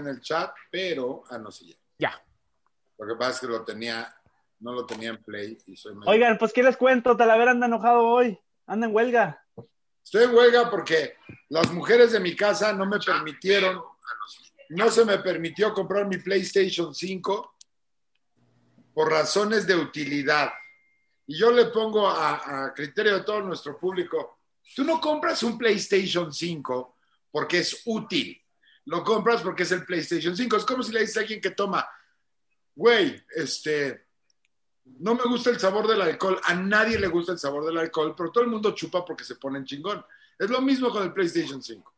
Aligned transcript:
en 0.00 0.08
el 0.08 0.20
chat, 0.20 0.52
pero, 0.70 1.22
ah, 1.30 1.38
no 1.38 1.50
sé 1.50 1.66
ya. 1.66 1.76
Ya. 1.98 2.24
Lo 2.98 3.06
que 3.06 3.14
pasa 3.18 3.30
es 3.32 3.40
que 3.40 3.46
lo 3.46 3.64
tenía, 3.64 4.14
no 4.58 4.72
lo 4.72 4.84
tenía 4.84 5.10
en 5.10 5.22
play 5.22 5.56
y 5.66 5.76
soy 5.76 5.94
medio- 5.94 6.10
Oigan, 6.10 6.36
pues, 6.38 6.52
¿qué 6.52 6.62
les 6.62 6.76
cuento? 6.76 7.16
Talavera 7.16 7.52
anda 7.52 7.66
enojado 7.66 8.02
hoy. 8.06 8.38
Anda 8.66 8.86
en 8.86 8.94
huelga. 8.94 9.46
Estoy 10.04 10.24
en 10.24 10.34
huelga 10.34 10.70
porque 10.70 11.14
las 11.48 11.72
mujeres 11.72 12.12
de 12.12 12.20
mi 12.20 12.34
casa 12.34 12.72
no 12.72 12.84
me 12.86 12.98
permitieron, 12.98 13.82
no 14.70 14.90
se 14.90 15.04
me 15.04 15.18
permitió 15.18 15.72
comprar 15.72 16.06
mi 16.06 16.18
PlayStation 16.18 16.94
5 16.94 17.54
por 18.94 19.10
razones 19.10 19.66
de 19.66 19.76
utilidad. 19.76 20.50
Y 21.26 21.38
yo 21.38 21.52
le 21.52 21.66
pongo 21.66 22.08
a, 22.08 22.66
a 22.66 22.74
criterio 22.74 23.14
de 23.18 23.24
todo 23.24 23.40
nuestro 23.42 23.78
público, 23.78 24.38
tú 24.74 24.84
no 24.84 25.00
compras 25.00 25.42
un 25.42 25.56
PlayStation 25.56 26.32
5 26.32 26.96
porque 27.30 27.58
es 27.58 27.82
útil, 27.84 28.39
lo 28.90 29.04
compras 29.04 29.40
porque 29.40 29.62
es 29.62 29.70
el 29.70 29.86
PlayStation 29.86 30.36
5. 30.36 30.56
Es 30.56 30.64
como 30.64 30.82
si 30.82 30.92
le 30.92 31.00
dices 31.00 31.16
a 31.16 31.20
alguien 31.20 31.40
que 31.40 31.52
toma, 31.52 31.88
güey, 32.74 33.24
este, 33.36 34.08
no 34.84 35.14
me 35.14 35.22
gusta 35.22 35.50
el 35.50 35.60
sabor 35.60 35.86
del 35.86 36.02
alcohol, 36.02 36.40
a 36.42 36.54
nadie 36.54 36.98
le 36.98 37.06
gusta 37.06 37.30
el 37.30 37.38
sabor 37.38 37.64
del 37.64 37.78
alcohol, 37.78 38.14
pero 38.16 38.32
todo 38.32 38.42
el 38.42 38.50
mundo 38.50 38.72
chupa 38.72 39.04
porque 39.04 39.22
se 39.22 39.36
ponen 39.36 39.64
chingón. 39.64 40.04
Es 40.36 40.50
lo 40.50 40.60
mismo 40.60 40.90
con 40.90 41.04
el 41.04 41.12
PlayStation 41.12 41.62
5. 41.62 41.94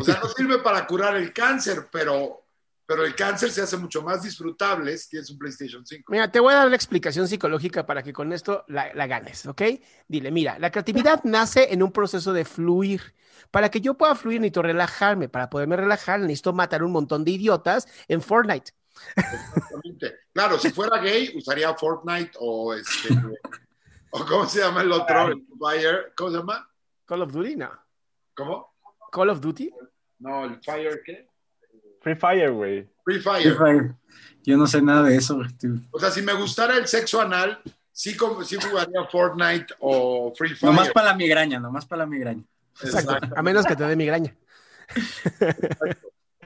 O 0.00 0.04
sea, 0.04 0.20
no 0.22 0.28
sirve 0.36 0.58
para 0.58 0.86
curar 0.86 1.16
el 1.16 1.32
cáncer, 1.32 1.88
pero, 1.90 2.41
pero 2.86 3.04
el 3.04 3.14
cáncer 3.14 3.50
se 3.50 3.62
hace 3.62 3.76
mucho 3.76 4.02
más 4.02 4.22
disfrutable 4.22 4.96
si 4.98 5.10
tienes 5.10 5.30
un 5.30 5.38
PlayStation 5.38 5.86
5. 5.86 6.12
Mira, 6.12 6.30
te 6.30 6.40
voy 6.40 6.52
a 6.52 6.58
dar 6.58 6.68
la 6.68 6.76
explicación 6.76 7.28
psicológica 7.28 7.86
para 7.86 8.02
que 8.02 8.12
con 8.12 8.32
esto 8.32 8.64
la, 8.68 8.92
la 8.94 9.06
ganes, 9.06 9.46
¿ok? 9.46 9.62
Dile, 10.08 10.30
mira, 10.30 10.58
la 10.58 10.70
creatividad 10.70 11.22
nace 11.24 11.72
en 11.72 11.82
un 11.82 11.92
proceso 11.92 12.32
de 12.32 12.44
fluir. 12.44 13.14
Para 13.50 13.70
que 13.70 13.80
yo 13.80 13.94
pueda 13.94 14.14
fluir 14.14 14.40
necesito 14.40 14.62
relajarme. 14.62 15.28
Para 15.28 15.50
poderme 15.50 15.76
relajar 15.76 16.20
necesito 16.20 16.52
matar 16.52 16.82
un 16.82 16.92
montón 16.92 17.24
de 17.24 17.32
idiotas 17.32 17.86
en 18.08 18.22
Fortnite. 18.22 18.72
Exactamente. 19.16 20.20
Claro, 20.32 20.58
si 20.58 20.70
fuera 20.70 20.98
gay, 20.98 21.32
usaría 21.36 21.74
Fortnite 21.74 22.32
o 22.40 22.74
este. 22.74 23.08
o 24.10 24.24
¿Cómo 24.24 24.48
se 24.48 24.60
llama 24.60 24.82
el 24.82 24.92
otro? 24.92 25.28
El 25.28 25.46
Fire. 25.58 26.12
¿Cómo 26.16 26.30
se 26.30 26.36
llama? 26.38 26.68
Call 27.04 27.22
of 27.22 27.32
Duty, 27.32 27.56
no. 27.56 27.70
¿Cómo? 28.34 28.74
Call 29.10 29.30
of 29.30 29.40
Duty. 29.40 29.70
No, 30.18 30.44
el 30.44 30.60
Fire, 30.62 31.02
¿qué? 31.04 31.28
Free 32.02 32.14
Fire, 32.16 32.50
güey. 32.52 32.82
Free 33.04 33.20
Free 33.20 33.20
Fire. 33.20 33.56
Fire. 33.56 33.94
Yo 34.44 34.56
no 34.56 34.66
sé 34.66 34.82
nada 34.82 35.04
de 35.04 35.16
eso. 35.16 35.40
tú. 35.60 35.80
O 35.92 35.98
sea, 36.00 36.10
si 36.10 36.22
me 36.22 36.32
gustara 36.34 36.76
el 36.76 36.86
sexo 36.88 37.20
anal, 37.20 37.60
sí, 37.92 38.16
como- 38.16 38.42
sí 38.44 38.56
jugaría 38.60 39.04
Fortnite 39.10 39.74
o 39.80 40.32
Free 40.36 40.54
Fire. 40.54 40.72
Nomás 40.72 40.90
para 40.90 41.06
la 41.10 41.14
migraña, 41.14 41.60
nomás 41.60 41.86
para 41.86 42.00
la 42.00 42.06
migraña. 42.06 42.42
Exacto. 42.82 43.12
Exacto. 43.14 43.34
A 43.38 43.42
menos 43.42 43.64
que 43.66 43.76
te 43.76 43.84
dé 43.84 43.94
migraña. 43.96 44.34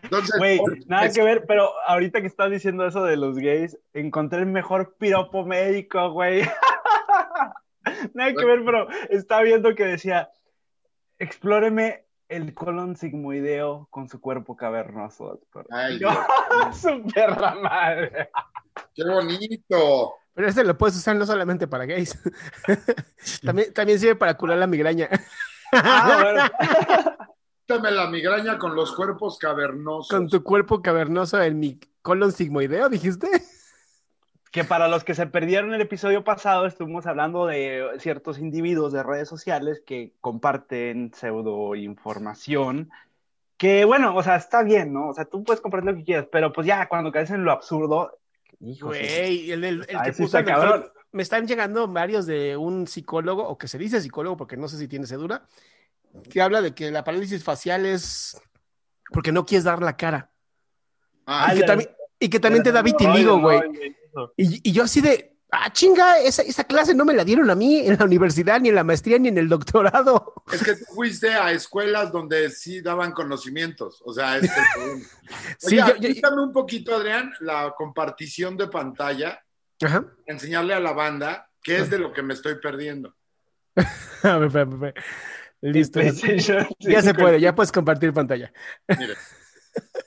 Entonces, 0.03 0.37
Güey, 0.39 0.59
hoy- 0.61 0.85
nada 0.87 1.07
es- 1.07 1.15
que 1.15 1.23
ver, 1.23 1.45
pero 1.49 1.71
ahorita 1.87 2.21
que 2.21 2.27
estás 2.29 2.51
diciendo 2.51 2.87
eso 2.87 3.03
de 3.05 3.17
los 3.17 3.37
gays, 3.39 3.79
encontré 3.93 4.41
el 4.41 4.47
mejor 4.47 4.95
piropo 4.99 5.45
médico, 5.45 6.11
güey. 6.13 6.43
nada 8.15 8.33
que 8.35 8.45
ver, 8.45 8.63
pero 8.65 8.89
estaba 9.11 9.43
viendo 9.43 9.75
que 9.75 9.85
decía, 9.85 10.31
explóreme 11.19 12.05
el 12.29 12.55
colon 12.55 12.97
sigmoideo 12.97 13.89
con 13.91 14.09
su 14.09 14.21
cuerpo 14.21 14.57
cavernoso, 14.57 15.27
doctor. 15.27 15.67
Ay, 15.71 15.99
Yo, 15.99 16.09
su 16.73 17.03
perra 17.13 17.55
madre. 17.55 18.31
qué 18.95 19.05
bonito. 19.05 20.15
Pero 20.35 20.49
este 20.49 20.65
lo 20.65 20.77
puedes 20.77 20.97
usar 20.97 21.17
no 21.17 21.25
solamente 21.25 21.67
para 21.67 21.87
gays. 21.87 22.19
también, 23.45 23.73
también 23.73 23.99
sirve 23.99 24.17
para 24.17 24.37
curar 24.37 24.59
la 24.59 24.67
migraña. 24.67 25.09
Ah, 25.73 26.51
la 27.69 28.07
migraña 28.09 28.59
con 28.59 28.77
los 28.77 28.95
cuerpos 28.95 29.39
cavernosos. 29.39 30.09
Con 30.09 30.29
tu 30.29 30.43
cuerpo 30.43 30.83
cavernoso 30.83 31.41
en 31.41 31.59
mi 31.59 31.81
colon 32.03 32.33
sigmoideo, 32.33 32.89
dijiste. 32.89 33.29
Que 34.53 34.65
para 34.65 34.89
los 34.89 35.05
que 35.05 35.15
se 35.15 35.27
perdieron 35.27 35.75
el 35.75 35.81
episodio 35.81 36.25
pasado, 36.25 36.67
estuvimos 36.67 37.07
hablando 37.07 37.47
de 37.47 37.85
ciertos 37.99 38.39
individuos 38.39 38.93
de 38.93 39.03
redes 39.03 39.29
sociales 39.29 39.83
que 39.85 40.13
comparten 40.21 41.13
pseudo 41.15 41.75
información. 41.75 42.91
Que 43.59 43.85
bueno, 43.85 44.15
o 44.15 44.23
sea, 44.23 44.37
está 44.37 44.63
bien, 44.63 44.93
¿no? 44.93 45.09
O 45.09 45.15
sea, 45.15 45.25
tú 45.25 45.43
puedes 45.45 45.61
compartir 45.61 45.91
lo 45.91 45.97
que 45.97 46.05
quieras, 46.05 46.27
pero 46.31 46.53
pues 46.53 46.67
ya 46.67 46.89
cuando 46.89 47.11
caes 47.13 47.31
en 47.31 47.45
lo 47.45 47.53
absurdo, 47.53 48.19
hijo. 48.61 48.89
Güey, 48.89 49.51
el, 49.51 49.65
el- 49.65 49.87
el 49.89 50.03
que 50.03 50.13
puso 50.13 50.39
el 50.39 50.45
cabrón. 50.45 50.87
me 51.13 51.23
están 51.23 51.47
llegando 51.47 51.89
varios 51.89 52.27
de 52.27 52.57
un 52.57 52.87
psicólogo, 52.87 53.47
o 53.47 53.59
que 53.59 53.69
se 53.69 53.79
dice 53.79 54.01
psicólogo, 54.01 54.37
porque 54.37 54.57
no 54.57 54.69
sé 54.69 54.79
si 54.79 54.89
tiene 54.89 55.07
cédula, 55.07 55.47
que 56.31 56.41
habla 56.41 56.63
de 56.63 56.75
que 56.75 56.91
la 56.91 57.05
parálisis 57.05 57.43
facial 57.45 57.85
es 57.85 58.41
porque 59.13 59.33
no 59.33 59.45
quieres 59.45 59.65
dar 59.65 59.83
la 59.83 59.97
cara. 59.97 60.31
Ah, 61.27 61.53
y, 61.55 61.59
que 61.61 61.65
también, 61.67 61.91
y 62.21 62.29
que 62.29 62.41
también 62.41 62.63
te 62.63 62.73
da 62.73 62.83
vitiligo, 62.83 63.37
No, 63.37 63.41
güey. 63.43 63.61
Y, 64.37 64.69
y 64.69 64.73
yo 64.73 64.85
así 64.85 65.01
de, 65.01 65.37
ah, 65.51 65.73
chinga, 65.73 66.19
esa, 66.21 66.43
esa 66.43 66.65
clase 66.65 66.95
no 66.95 67.05
me 67.05 67.15
la 67.15 67.25
dieron 67.25 67.49
a 67.51 67.55
mí 67.55 67.79
en 67.79 67.97
la 67.99 68.05
universidad, 68.05 68.61
ni 68.61 68.69
en 68.71 68.75
la 68.75 68.85
maestría, 68.85 69.19
ni 69.19 69.29
en 69.29 69.39
el 69.39 69.49
doctorado. 69.49 70.35
Es 70.53 70.63
que 70.63 70.75
tú 70.77 70.85
fuiste 70.95 71.35
a 71.35 71.51
escuelas 71.53 72.13
donde 72.13 72.51
sí 72.51 72.81
daban 72.81 73.13
conocimientos. 73.13 74.03
O 74.05 74.13
sea, 74.13 74.37
este. 74.39 74.51
Sí, 75.59 75.75
Oiga, 75.77 75.89
yo- 75.89 75.97
yo- 76.09 76.15
quítame 76.15 76.43
un 76.43 76.53
poquito, 76.53 76.95
Adrián, 76.95 77.33
la 77.41 77.75
compartición 77.77 78.57
de 78.57 78.69
pantalla, 78.69 79.43
Ajá. 79.83 80.05
enseñarle 80.27 80.73
a 80.75 80.81
la 80.81 80.93
banda 80.93 81.51
qué 81.63 81.79
es 81.79 81.91
de 81.91 81.99
lo 81.99 82.13
que 82.13 82.23
me 82.23 82.35
estoy 82.35 82.57
perdiendo. 82.61 83.15
A 84.23 84.39
ver. 84.39 84.95
Listo. 85.61 86.01
Ya 86.01 86.13
se 86.13 87.11
5. 87.11 87.19
puede, 87.19 87.41
ya 87.41 87.55
puedes 87.55 87.73
compartir 87.73 88.13
pantalla. 88.13 88.53
Miren, 88.89 89.17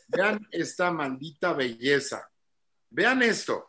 vean 0.08 0.48
esta 0.52 0.92
maldita 0.92 1.53
belleza. 1.53 2.30
Vean 2.90 3.22
esto. 3.24 3.69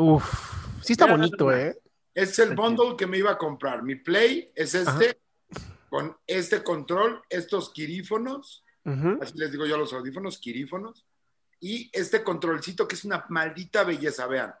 Uf, 0.00 0.82
sí 0.82 0.94
está 0.94 1.04
Mira, 1.04 1.18
bonito, 1.18 1.52
¿eh? 1.52 1.78
Es 2.14 2.38
el 2.38 2.54
bundle 2.54 2.96
que 2.96 3.06
me 3.06 3.18
iba 3.18 3.32
a 3.32 3.36
comprar. 3.38 3.82
Mi 3.82 3.96
Play 3.96 4.50
es 4.54 4.74
este, 4.74 5.20
con 5.90 6.16
este 6.26 6.62
control, 6.62 7.22
estos 7.28 7.70
quirífonos, 7.70 8.64
así 9.20 9.34
les 9.36 9.52
digo 9.52 9.66
yo 9.66 9.74
a 9.74 9.78
los 9.78 9.92
audífonos, 9.92 10.38
quirífonos, 10.38 11.04
y 11.60 11.90
este 11.92 12.22
controlcito 12.22 12.88
que 12.88 12.94
es 12.94 13.04
una 13.04 13.26
maldita 13.28 13.84
belleza. 13.84 14.26
Vean, 14.26 14.54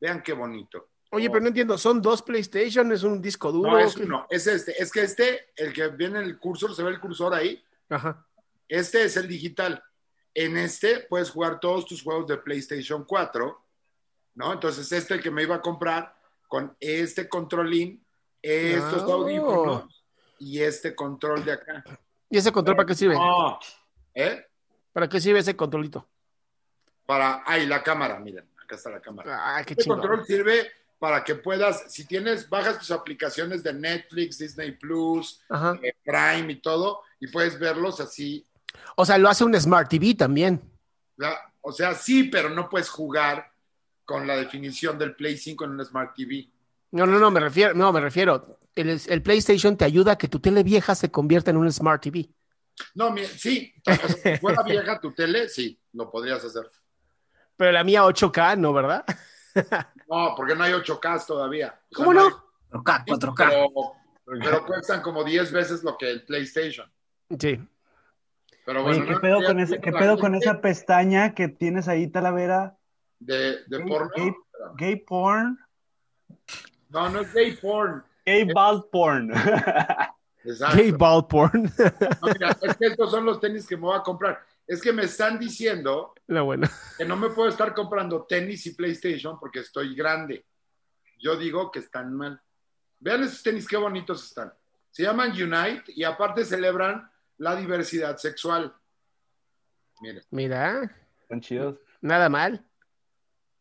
vean 0.00 0.22
qué 0.22 0.32
bonito. 0.32 0.88
Oye, 1.10 1.28
pero 1.30 1.40
no 1.40 1.48
entiendo, 1.48 1.76
¿son 1.78 2.00
dos 2.00 2.22
PlayStation? 2.22 2.92
¿Es 2.92 3.02
un 3.02 3.20
disco 3.20 3.50
duro? 3.50 3.72
No, 3.72 3.78
es 3.80 3.96
uno, 3.96 4.26
es 4.30 4.46
este. 4.46 4.80
Es 4.80 4.92
que 4.92 5.02
este, 5.02 5.48
el 5.56 5.72
que 5.72 5.88
viene 5.88 6.20
en 6.20 6.26
el 6.26 6.38
cursor, 6.38 6.76
se 6.76 6.84
ve 6.84 6.90
el 6.90 7.00
cursor 7.00 7.34
ahí, 7.34 7.60
Ajá. 7.88 8.24
este 8.68 9.02
es 9.02 9.16
el 9.16 9.26
digital. 9.26 9.82
En 10.32 10.56
este 10.56 11.00
puedes 11.00 11.30
jugar 11.30 11.58
todos 11.58 11.86
tus 11.86 12.02
juegos 12.02 12.28
de 12.28 12.36
PlayStation 12.36 13.04
4, 13.04 13.65
¿no? 14.36 14.52
Entonces, 14.52 14.90
este 14.92 15.14
el 15.14 15.22
que 15.22 15.30
me 15.30 15.42
iba 15.42 15.56
a 15.56 15.60
comprar 15.60 16.14
con 16.46 16.76
este 16.78 17.28
controlín, 17.28 18.04
estos 18.40 19.02
No. 19.02 19.12
audífonos 19.14 20.04
y 20.38 20.60
este 20.62 20.94
control 20.94 21.44
de 21.44 21.52
acá. 21.52 21.82
¿Y 22.30 22.38
ese 22.38 22.52
control 22.52 22.76
para 22.76 22.86
qué 22.86 22.94
sirve? 22.94 23.14
No. 23.14 23.58
¿Eh? 24.14 24.46
¿Para 24.92 25.08
qué 25.08 25.20
sirve 25.20 25.40
ese 25.40 25.56
controlito? 25.56 26.08
Para, 27.04 27.42
ahí 27.46 27.66
la 27.66 27.82
cámara, 27.82 28.18
miren, 28.18 28.48
acá 28.62 28.76
está 28.76 28.90
la 28.90 29.00
cámara. 29.00 29.56
Ah, 29.56 29.64
qué 29.64 29.74
Este 29.74 29.88
control 29.88 30.24
sirve 30.24 30.70
para 30.98 31.22
que 31.22 31.34
puedas, 31.34 31.92
si 31.92 32.06
tienes, 32.06 32.48
bajas 32.48 32.78
tus 32.78 32.90
aplicaciones 32.90 33.62
de 33.62 33.72
Netflix, 33.72 34.38
Disney 34.38 34.72
Plus, 34.72 35.40
eh, 35.82 35.94
Prime 36.04 36.52
y 36.52 36.56
todo, 36.60 37.02
y 37.20 37.28
puedes 37.28 37.58
verlos 37.58 38.00
así. 38.00 38.46
O 38.96 39.04
sea, 39.04 39.18
lo 39.18 39.28
hace 39.28 39.44
un 39.44 39.54
Smart 39.60 39.88
TV 39.88 40.14
también. 40.14 40.60
La- 41.16 41.38
o 41.60 41.72
sea, 41.72 41.94
sí, 41.94 42.24
pero 42.24 42.48
no 42.48 42.68
puedes 42.68 42.88
jugar 42.88 43.52
con 44.06 44.26
la 44.26 44.36
definición 44.36 44.98
del 44.98 45.14
Play 45.14 45.36
5 45.36 45.64
en 45.64 45.70
un 45.72 45.84
Smart 45.84 46.14
TV. 46.16 46.48
No, 46.92 47.04
no, 47.06 47.18
no, 47.18 47.30
me 47.30 47.40
refiero, 47.40 47.74
no, 47.74 47.92
me 47.92 48.00
refiero. 48.00 48.60
El, 48.74 48.98
el 49.06 49.22
PlayStation 49.22 49.76
te 49.76 49.84
ayuda 49.84 50.12
a 50.12 50.16
que 50.18 50.28
tu 50.28 50.38
tele 50.40 50.62
vieja 50.62 50.94
se 50.94 51.10
convierta 51.10 51.50
en 51.50 51.58
un 51.58 51.70
Smart 51.70 52.00
TV. 52.02 52.30
No, 52.94 53.10
mi- 53.10 53.24
sí, 53.26 53.74
o 53.86 53.92
sea, 53.94 54.08
si 54.08 54.36
fuera 54.38 54.62
vieja 54.62 54.98
tu 55.00 55.12
tele, 55.12 55.48
sí, 55.48 55.78
lo 55.92 56.10
podrías 56.10 56.42
hacer. 56.44 56.70
Pero 57.56 57.72
la 57.72 57.82
mía 57.84 58.04
8K, 58.04 58.56
¿no, 58.58 58.72
verdad? 58.72 59.04
No, 60.08 60.34
porque 60.36 60.54
no 60.54 60.62
hay 60.62 60.72
8K 60.74 61.26
todavía. 61.26 61.80
O 61.90 61.96
sea, 61.96 62.04
¿Cómo 62.04 62.14
no? 62.14 62.26
hay- 62.26 62.32
4K, 62.70 63.04
4K. 63.06 63.48
Pero, 64.24 64.40
pero 64.40 64.66
cuestan 64.66 65.00
como 65.02 65.24
10 65.24 65.50
veces 65.50 65.82
lo 65.82 65.96
que 65.98 66.10
el 66.10 66.24
PlayStation. 66.24 66.88
Sí. 67.40 67.58
Pero 68.64 68.84
Oye, 68.84 69.04
¿qué 69.04 69.10
no, 69.12 69.20
pedo, 69.20 69.42
con, 69.44 69.58
ese- 69.58 69.80
qué 69.80 69.92
pedo 69.92 70.18
con 70.18 70.34
esa 70.36 70.60
pestaña 70.60 71.34
que 71.34 71.48
tienes 71.48 71.88
ahí, 71.88 72.06
Talavera? 72.08 72.76
De, 73.18 73.64
de 73.66 73.78
Gay- 73.78 73.88
porno. 73.88 74.10
gay- 74.16 74.34
Gay 74.76 74.96
porn. 74.96 75.58
No, 76.88 77.08
no 77.10 77.20
es 77.20 77.32
gay 77.32 77.56
porn. 77.56 78.02
Gay 78.24 78.44
bald 78.52 78.84
porn. 78.90 79.30
Exacto. 80.44 80.76
Gay 80.76 80.92
ball 80.92 81.26
porn. 81.26 81.64
No, 82.22 82.28
mira, 82.32 82.56
es 82.62 82.76
que 82.76 82.86
estos 82.86 83.10
son 83.10 83.24
los 83.24 83.40
tenis 83.40 83.66
que 83.66 83.76
me 83.76 83.82
voy 83.82 83.96
a 83.98 84.02
comprar. 84.02 84.40
Es 84.66 84.80
que 84.80 84.92
me 84.92 85.02
están 85.04 85.38
diciendo 85.38 86.14
la 86.26 86.42
buena. 86.42 86.70
que 86.98 87.04
no 87.04 87.16
me 87.16 87.30
puedo 87.30 87.48
estar 87.48 87.72
comprando 87.74 88.24
tenis 88.24 88.66
y 88.66 88.74
PlayStation 88.74 89.38
porque 89.38 89.60
estoy 89.60 89.94
grande. 89.94 90.44
Yo 91.18 91.36
digo 91.36 91.70
que 91.70 91.80
están 91.80 92.14
mal. 92.14 92.40
Vean 93.00 93.22
esos 93.24 93.42
tenis, 93.42 93.66
qué 93.66 93.76
bonitos 93.76 94.24
están. 94.24 94.52
Se 94.90 95.02
llaman 95.02 95.30
Unite 95.30 95.84
y 95.88 96.04
aparte 96.04 96.44
celebran 96.44 97.08
la 97.38 97.54
diversidad 97.56 98.16
sexual. 98.16 98.74
Miren, 100.00 100.22
Mira. 100.30 100.90
Están 101.22 101.40
chidos. 101.40 101.78
Nada 102.00 102.28
mal. 102.28 102.64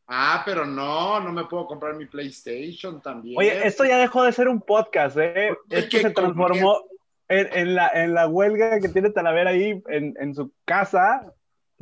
Ah, 0.07 0.43
pero 0.45 0.65
no, 0.65 1.19
no 1.19 1.31
me 1.31 1.45
puedo 1.45 1.65
comprar 1.65 1.95
mi 1.95 2.05
PlayStation 2.05 3.01
también. 3.01 3.39
Oye, 3.39 3.65
esto 3.65 3.85
ya 3.85 3.97
dejó 3.97 4.23
de 4.23 4.31
ser 4.31 4.47
un 4.47 4.61
podcast, 4.61 5.17
¿eh? 5.17 5.57
Esto 5.69 5.89
que 5.89 6.01
se 6.01 6.11
transformó 6.11 6.83
en, 7.27 7.49
en 7.53 7.75
la, 7.75 7.89
en 7.89 8.13
la 8.13 8.27
huelga 8.27 8.79
que 8.79 8.89
tiene 8.89 9.09
Talavera 9.09 9.49
ahí 9.49 9.81
en, 9.87 10.15
en 10.19 10.35
su 10.35 10.51
casa 10.63 11.33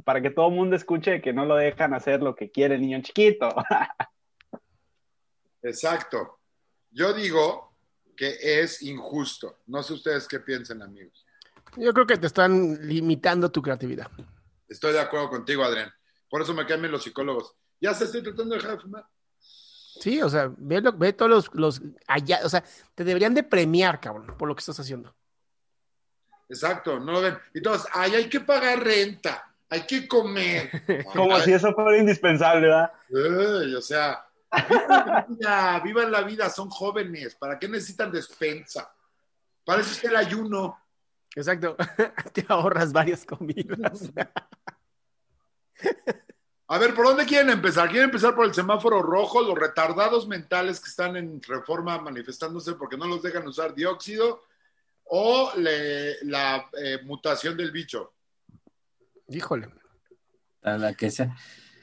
para 0.06 0.22
que 0.22 0.30
todo 0.30 0.48
el 0.48 0.56
mundo 0.56 0.76
escuche 0.76 1.22
que 1.22 1.34
no 1.34 1.46
lo 1.46 1.56
dejan 1.56 1.94
hacer 1.94 2.22
lo 2.22 2.36
que 2.36 2.50
quiere 2.50 2.76
el 2.76 2.82
niño 2.82 3.02
chiquito. 3.02 3.50
Exacto. 5.62 6.40
Yo 6.92 7.14
digo 7.14 7.74
que 8.16 8.38
es 8.42 8.82
injusto. 8.82 9.60
No 9.68 9.84
sé 9.84 9.94
ustedes 9.94 10.28
qué 10.28 10.40
piensan, 10.40 10.82
amigos. 10.82 11.26
Yo 11.76 11.94
creo 11.94 12.06
que 12.06 12.18
te 12.18 12.28
están 12.28 12.88
limitando 12.88 13.52
tu 13.52 13.62
creatividad. 13.62 14.10
Estoy 14.68 14.94
de 14.94 15.00
acuerdo 15.00 15.30
contigo, 15.30 15.64
Adrián. 15.64 15.92
Por 16.30 16.42
eso 16.42 16.54
me 16.54 16.66
caen 16.66 16.92
los 16.92 17.04
psicólogos. 17.04 17.56
Ya 17.84 17.94
se 17.94 18.06
estoy 18.06 18.24
tratando 18.24 18.56
de 18.56 18.62
dejar 18.62 18.78
de 18.78 18.82
fumar. 18.82 19.06
Sí, 20.00 20.22
o 20.22 20.30
sea, 20.30 20.50
ve, 20.58 20.80
lo- 20.80 20.94
ve 20.94 21.12
todos 21.12 21.30
los, 21.30 21.54
los 21.54 21.82
allá, 22.08 22.40
o 22.46 22.50
sea, 22.50 22.64
te 22.96 23.04
deberían 23.04 23.34
de 23.34 23.44
premiar, 23.44 24.00
cabrón, 24.00 24.38
por 24.38 24.48
lo 24.48 24.56
que 24.56 24.62
estás 24.62 24.80
haciendo. 24.80 25.14
Exacto, 26.48 26.98
no 26.98 27.12
lo 27.12 27.22
ven. 27.22 27.38
Y 27.54 27.62
todos, 27.62 27.86
ay, 27.92 28.16
hay 28.16 28.30
que 28.30 28.40
pagar 28.40 28.82
renta, 28.82 29.54
hay 29.70 29.86
que 29.86 30.08
comer. 30.08 30.72
Como 31.14 31.38
si 31.42 31.52
eso 31.52 31.74
fuera 31.74 31.98
indispensable, 31.98 32.68
¿verdad? 32.68 32.94
O 33.78 33.82
sea, 33.82 34.26
vivan 34.70 34.88
la 34.88 35.26
vida, 35.28 35.80
vivan 35.84 36.12
la 36.12 36.22
vida, 36.22 36.50
son 36.50 36.70
jóvenes. 36.70 37.36
¿Para 37.36 37.60
qué 37.60 37.68
necesitan 37.68 38.14
despensa? 38.14 38.96
Para 39.66 39.82
eso 39.82 39.92
es 39.92 40.02
el 40.06 40.16
ayuno. 40.16 40.80
Exacto. 41.36 41.76
te 42.34 42.46
ahorras 42.48 42.94
varias 42.94 43.26
comidas. 43.26 44.10
A 46.74 46.80
ver, 46.80 46.96
¿por 46.96 47.06
dónde 47.06 47.26
quieren 47.26 47.52
empezar? 47.52 47.88
¿Quieren 47.88 48.06
empezar 48.10 48.34
por 48.34 48.46
el 48.48 48.54
semáforo 48.54 49.04
rojo? 49.04 49.42
Los 49.44 49.54
retardados 49.56 50.28
mentales 50.28 50.80
que 50.80 50.90
están 50.90 51.16
en 51.16 51.40
reforma 51.44 52.00
manifestándose 52.00 52.74
porque 52.74 52.98
no 52.98 53.06
los 53.06 53.22
dejan 53.22 53.46
usar 53.48 53.76
dióxido 53.76 54.42
o 55.04 55.52
le- 55.56 56.24
la 56.26 56.68
eh, 56.84 56.98
mutación 57.04 57.56
del 57.58 57.72
bicho. 57.72 58.14
Híjole. 59.30 59.70
A 60.64 60.78
la 60.80 60.96
que 60.96 61.12
sea. 61.12 61.36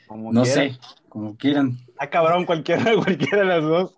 Como 0.08 0.32
No 0.32 0.42
quieran. 0.42 0.72
sé, 0.72 0.78
como 1.08 1.36
quieran. 1.36 1.78
Ah, 1.96 2.10
cabrón, 2.10 2.44
cualquiera, 2.44 2.82
cualquiera 2.96 3.38
de 3.38 3.44
las 3.44 3.62
dos. 3.62 3.94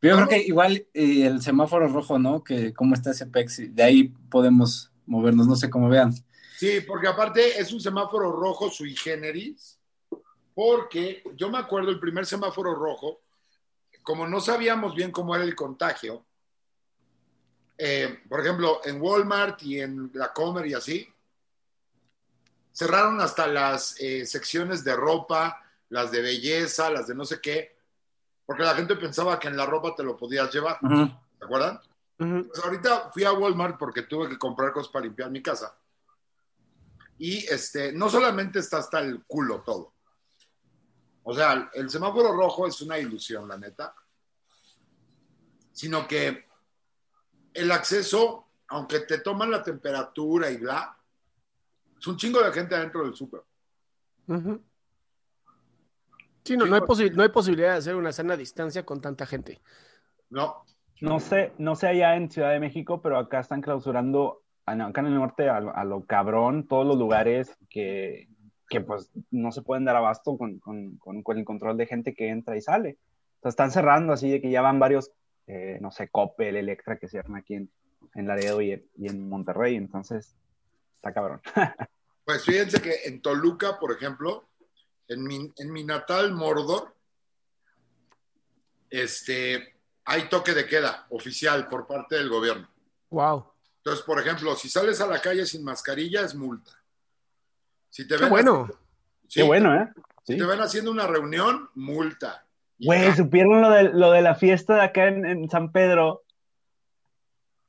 Pero 0.00 0.16
yo 0.20 0.26
creo 0.26 0.28
que 0.40 0.46
igual 0.46 0.86
eh, 0.94 1.26
el 1.26 1.42
semáforo 1.42 1.86
rojo, 1.88 2.18
¿no? 2.18 2.42
Que 2.42 2.72
cómo 2.72 2.94
está 2.94 3.10
ese 3.10 3.26
PEX, 3.26 3.74
de 3.74 3.82
ahí 3.82 4.04
podemos 4.30 4.90
movernos, 5.04 5.46
no 5.46 5.54
sé 5.56 5.68
cómo 5.68 5.90
vean. 5.90 6.14
Sí, 6.56 6.80
porque 6.86 7.08
aparte 7.08 7.60
es 7.60 7.72
un 7.74 7.80
semáforo 7.80 8.32
rojo 8.32 8.70
sui 8.70 8.96
generis, 8.96 9.77
porque 10.58 11.22
yo 11.36 11.48
me 11.50 11.58
acuerdo 11.58 11.88
el 11.90 12.00
primer 12.00 12.26
semáforo 12.26 12.74
rojo, 12.74 13.20
como 14.02 14.26
no 14.26 14.40
sabíamos 14.40 14.92
bien 14.92 15.12
cómo 15.12 15.36
era 15.36 15.44
el 15.44 15.54
contagio, 15.54 16.24
eh, 17.76 18.24
por 18.28 18.40
ejemplo, 18.40 18.80
en 18.82 19.00
Walmart 19.00 19.62
y 19.62 19.80
en 19.80 20.10
la 20.14 20.32
Comer 20.32 20.66
y 20.66 20.74
así, 20.74 21.08
cerraron 22.72 23.20
hasta 23.20 23.46
las 23.46 24.00
eh, 24.00 24.26
secciones 24.26 24.82
de 24.82 24.96
ropa, 24.96 25.62
las 25.90 26.10
de 26.10 26.22
belleza, 26.22 26.90
las 26.90 27.06
de 27.06 27.14
no 27.14 27.24
sé 27.24 27.40
qué, 27.40 27.76
porque 28.44 28.64
la 28.64 28.74
gente 28.74 28.96
pensaba 28.96 29.38
que 29.38 29.46
en 29.46 29.56
la 29.56 29.64
ropa 29.64 29.94
te 29.94 30.02
lo 30.02 30.16
podías 30.16 30.52
llevar, 30.52 30.80
Ujú. 30.82 31.06
¿te 31.38 31.44
acuerdan? 31.44 31.80
Pues 32.16 32.64
ahorita 32.64 33.12
fui 33.12 33.22
a 33.22 33.30
Walmart 33.30 33.78
porque 33.78 34.02
tuve 34.02 34.28
que 34.28 34.36
comprar 34.36 34.72
cosas 34.72 34.90
para 34.90 35.04
limpiar 35.04 35.30
mi 35.30 35.40
casa. 35.40 35.78
Y 37.16 37.46
este, 37.46 37.92
no 37.92 38.10
solamente 38.10 38.58
está 38.58 38.78
hasta 38.78 38.98
el 38.98 39.22
culo 39.24 39.60
todo. 39.60 39.92
O 41.30 41.34
sea, 41.34 41.70
el 41.74 41.90
semáforo 41.90 42.32
rojo 42.32 42.66
es 42.66 42.80
una 42.80 42.98
ilusión, 42.98 43.46
la 43.46 43.58
neta. 43.58 43.94
Sino 45.72 46.08
que 46.08 46.46
el 47.52 47.70
acceso, 47.70 48.46
aunque 48.68 49.00
te 49.00 49.18
toman 49.18 49.50
la 49.50 49.62
temperatura 49.62 50.50
y 50.50 50.56
bla, 50.56 50.96
es 51.98 52.06
un 52.06 52.16
chingo 52.16 52.42
de 52.42 52.50
gente 52.50 52.74
adentro 52.74 53.04
del 53.04 53.14
súper. 53.14 53.42
Sí, 56.44 56.56
no, 56.56 56.64
no, 56.64 56.76
hay 56.76 56.80
posi- 56.80 57.12
no 57.12 57.22
hay 57.22 57.28
posibilidad 57.28 57.72
de 57.72 57.78
hacer 57.78 57.94
una 57.94 58.10
sana 58.12 58.34
distancia 58.34 58.86
con 58.86 59.02
tanta 59.02 59.26
gente. 59.26 59.60
No, 60.30 60.64
No 61.02 61.20
sé, 61.20 61.52
no 61.58 61.76
sé 61.76 61.88
allá 61.88 62.16
en 62.16 62.30
Ciudad 62.30 62.52
de 62.52 62.58
México, 62.60 63.02
pero 63.02 63.18
acá 63.18 63.40
están 63.40 63.60
clausurando, 63.60 64.44
ah, 64.64 64.72
acá 64.86 65.02
en 65.02 65.08
el 65.08 65.14
norte, 65.14 65.50
a, 65.50 65.60
lo- 65.60 65.76
a 65.76 65.84
lo 65.84 66.06
cabrón, 66.06 66.66
todos 66.66 66.86
los 66.86 66.96
lugares 66.96 67.54
que, 67.68 68.28
que 68.68 68.80
pues 68.80 69.10
no 69.30 69.50
se 69.52 69.62
pueden 69.62 69.84
dar 69.84 69.96
abasto 69.96 70.36
con, 70.36 70.58
con- 70.58 70.96
con- 70.98 71.22
con 71.22 71.38
el 71.38 71.44
control 71.44 71.76
de 71.76 71.86
gente 71.86 72.14
que 72.14 72.28
entra 72.28 72.56
y 72.56 72.60
sale. 72.62 72.98
O 73.38 73.42
sea, 73.42 73.48
están 73.50 73.70
cerrando 73.70 74.12
así 74.12 74.30
de 74.30 74.40
que 74.40 74.50
ya 74.50 74.60
van 74.62 74.78
varios, 74.78 75.10
eh, 75.46 75.78
no 75.80 75.90
sé, 75.90 76.08
Coppel, 76.08 76.56
Electra, 76.56 76.98
que 76.98 77.08
cierran 77.08 77.36
aquí 77.36 77.54
en, 77.54 77.70
en 78.14 78.26
Laredo 78.26 78.60
y, 78.60 78.72
en- 78.72 78.86
y 78.96 79.08
en 79.08 79.28
Monterrey. 79.28 79.76
Entonces, 79.76 80.36
está 80.96 81.12
cabrón. 81.12 81.40
Pues 82.24 82.44
fíjense 82.44 82.82
que 82.82 82.92
en 83.06 83.22
Toluca, 83.22 83.78
por 83.80 83.90
ejemplo, 83.90 84.50
en 85.08 85.22
mi, 85.22 85.50
en 85.56 85.72
mi 85.72 85.82
natal 85.82 86.34
Mordor, 86.34 86.94
este, 88.90 89.76
hay 90.04 90.28
toque 90.28 90.52
de 90.52 90.66
queda 90.66 91.06
oficial 91.10 91.68
por 91.68 91.86
parte 91.86 92.16
del 92.16 92.28
gobierno. 92.28 92.68
Wow. 93.10 93.46
Entonces, 93.78 94.04
por 94.04 94.20
ejemplo, 94.20 94.54
si 94.56 94.68
sales 94.68 95.00
a 95.00 95.06
la 95.06 95.20
calle 95.22 95.46
sin 95.46 95.64
mascarilla 95.64 96.22
es 96.22 96.34
multa. 96.34 96.72
Si 97.90 98.06
te 98.06 98.16
Qué 98.16 98.22
ven 98.22 98.30
bueno. 98.30 98.68
sí, 99.26 99.40
Qué 99.40 99.46
bueno, 99.46 99.74
¿eh? 99.74 99.88
Si 100.24 100.34
Sí. 100.34 100.38
te 100.38 100.44
ven 100.46 100.60
haciendo 100.60 100.90
una 100.90 101.06
reunión, 101.06 101.70
multa. 101.74 102.44
Güey, 102.80 103.12
¿supieron 103.14 103.60
lo 103.62 103.70
de, 103.70 103.84
lo 103.84 104.10
de 104.12 104.22
la 104.22 104.34
fiesta 104.34 104.74
de 104.76 104.82
acá 104.82 105.06
en, 105.08 105.24
en 105.26 105.48
San 105.50 105.72
Pedro? 105.72 106.22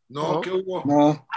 no, 0.09 0.33
No. 0.33 0.41
¿qué 0.41 0.51
hubo? 0.51 0.83
No, 0.85 1.27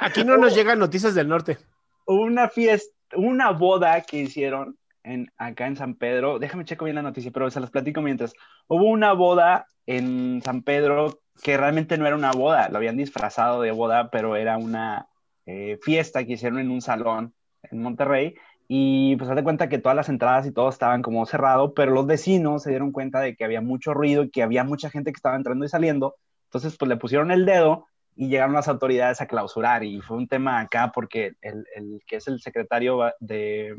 Aquí 0.00 0.24
no 0.24 0.36
nos 0.36 0.54
llegan 0.54 0.78
noticias 0.78 1.14
del 1.14 1.28
norte. 1.28 1.58
Hubo 2.06 2.22
una 2.22 2.48
fiesta, 2.48 2.94
una 3.16 3.50
boda 3.50 4.00
que 4.02 4.18
hicieron 4.18 4.78
en, 5.02 5.32
acá 5.36 5.66
en 5.66 5.76
San 5.76 5.94
Pedro. 5.94 6.38
Déjame 6.38 6.64
checo 6.64 6.84
bien 6.84 6.96
la 6.96 7.02
noticia, 7.02 7.30
pero 7.30 7.50
se 7.50 7.60
las 7.60 7.70
platico 7.70 8.00
mientras. 8.02 8.34
Hubo 8.66 8.84
una 8.84 9.12
boda 9.12 9.66
en 9.86 10.42
San 10.44 10.62
Pedro 10.62 11.20
que 11.42 11.56
realmente 11.56 11.96
no 11.98 12.06
era 12.06 12.16
una 12.16 12.32
boda, 12.32 12.68
lo 12.68 12.78
habían 12.78 12.96
disfrazado 12.96 13.62
de 13.62 13.70
boda, 13.70 14.10
pero 14.10 14.36
era 14.36 14.58
una 14.58 15.08
eh, 15.46 15.78
fiesta 15.82 16.24
que 16.24 16.32
hicieron 16.34 16.58
en 16.58 16.70
un 16.70 16.82
salón 16.82 17.32
en 17.70 17.82
Monterrey. 17.82 18.34
Y 18.68 19.16
pues 19.16 19.30
haz 19.30 19.36
de 19.36 19.44
cuenta 19.44 19.68
que 19.68 19.78
todas 19.78 19.96
las 19.96 20.08
entradas 20.08 20.46
y 20.46 20.52
todo 20.52 20.68
estaban 20.68 21.02
como 21.02 21.24
cerrado, 21.26 21.72
pero 21.74 21.92
los 21.92 22.06
vecinos 22.06 22.62
se 22.62 22.70
dieron 22.70 22.92
cuenta 22.92 23.20
de 23.20 23.34
que 23.34 23.44
había 23.44 23.62
mucho 23.62 23.94
ruido 23.94 24.24
y 24.24 24.30
que 24.30 24.42
había 24.42 24.64
mucha 24.64 24.90
gente 24.90 25.12
que 25.12 25.16
estaba 25.16 25.36
entrando 25.36 25.64
y 25.64 25.68
saliendo. 25.68 26.16
Entonces, 26.44 26.76
pues 26.78 26.88
le 26.88 26.96
pusieron 26.96 27.30
el 27.30 27.46
dedo 27.46 27.86
y 28.14 28.28
llegaron 28.28 28.54
las 28.54 28.68
autoridades 28.68 29.20
a 29.20 29.26
clausurar 29.26 29.84
y 29.84 30.00
fue 30.00 30.16
un 30.16 30.28
tema 30.28 30.60
acá 30.60 30.90
porque 30.92 31.34
el, 31.40 31.64
el 31.74 32.02
que 32.06 32.16
es 32.16 32.26
el 32.26 32.40
secretario 32.40 33.12
de, 33.20 33.74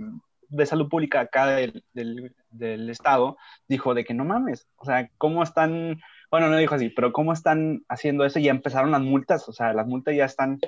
de 0.49 0.65
salud 0.65 0.89
pública 0.89 1.21
acá 1.21 1.47
del, 1.47 1.83
del, 1.93 2.35
del, 2.49 2.89
estado 2.89 3.37
dijo 3.67 3.93
de 3.93 4.03
que 4.03 4.13
no 4.13 4.25
mames, 4.25 4.67
o 4.77 4.85
sea, 4.85 5.09
¿cómo 5.17 5.43
están? 5.43 5.99
Bueno, 6.31 6.49
no 6.49 6.57
dijo 6.57 6.75
así, 6.75 6.89
pero 6.89 7.11
¿cómo 7.13 7.33
están 7.33 7.83
haciendo 7.87 8.25
eso? 8.25 8.39
Ya 8.39 8.51
empezaron 8.51 8.91
las 8.91 9.01
multas, 9.01 9.47
o 9.47 9.53
sea, 9.53 9.73
las 9.73 9.87
multas 9.87 10.15
ya 10.15 10.25
están, 10.25 10.59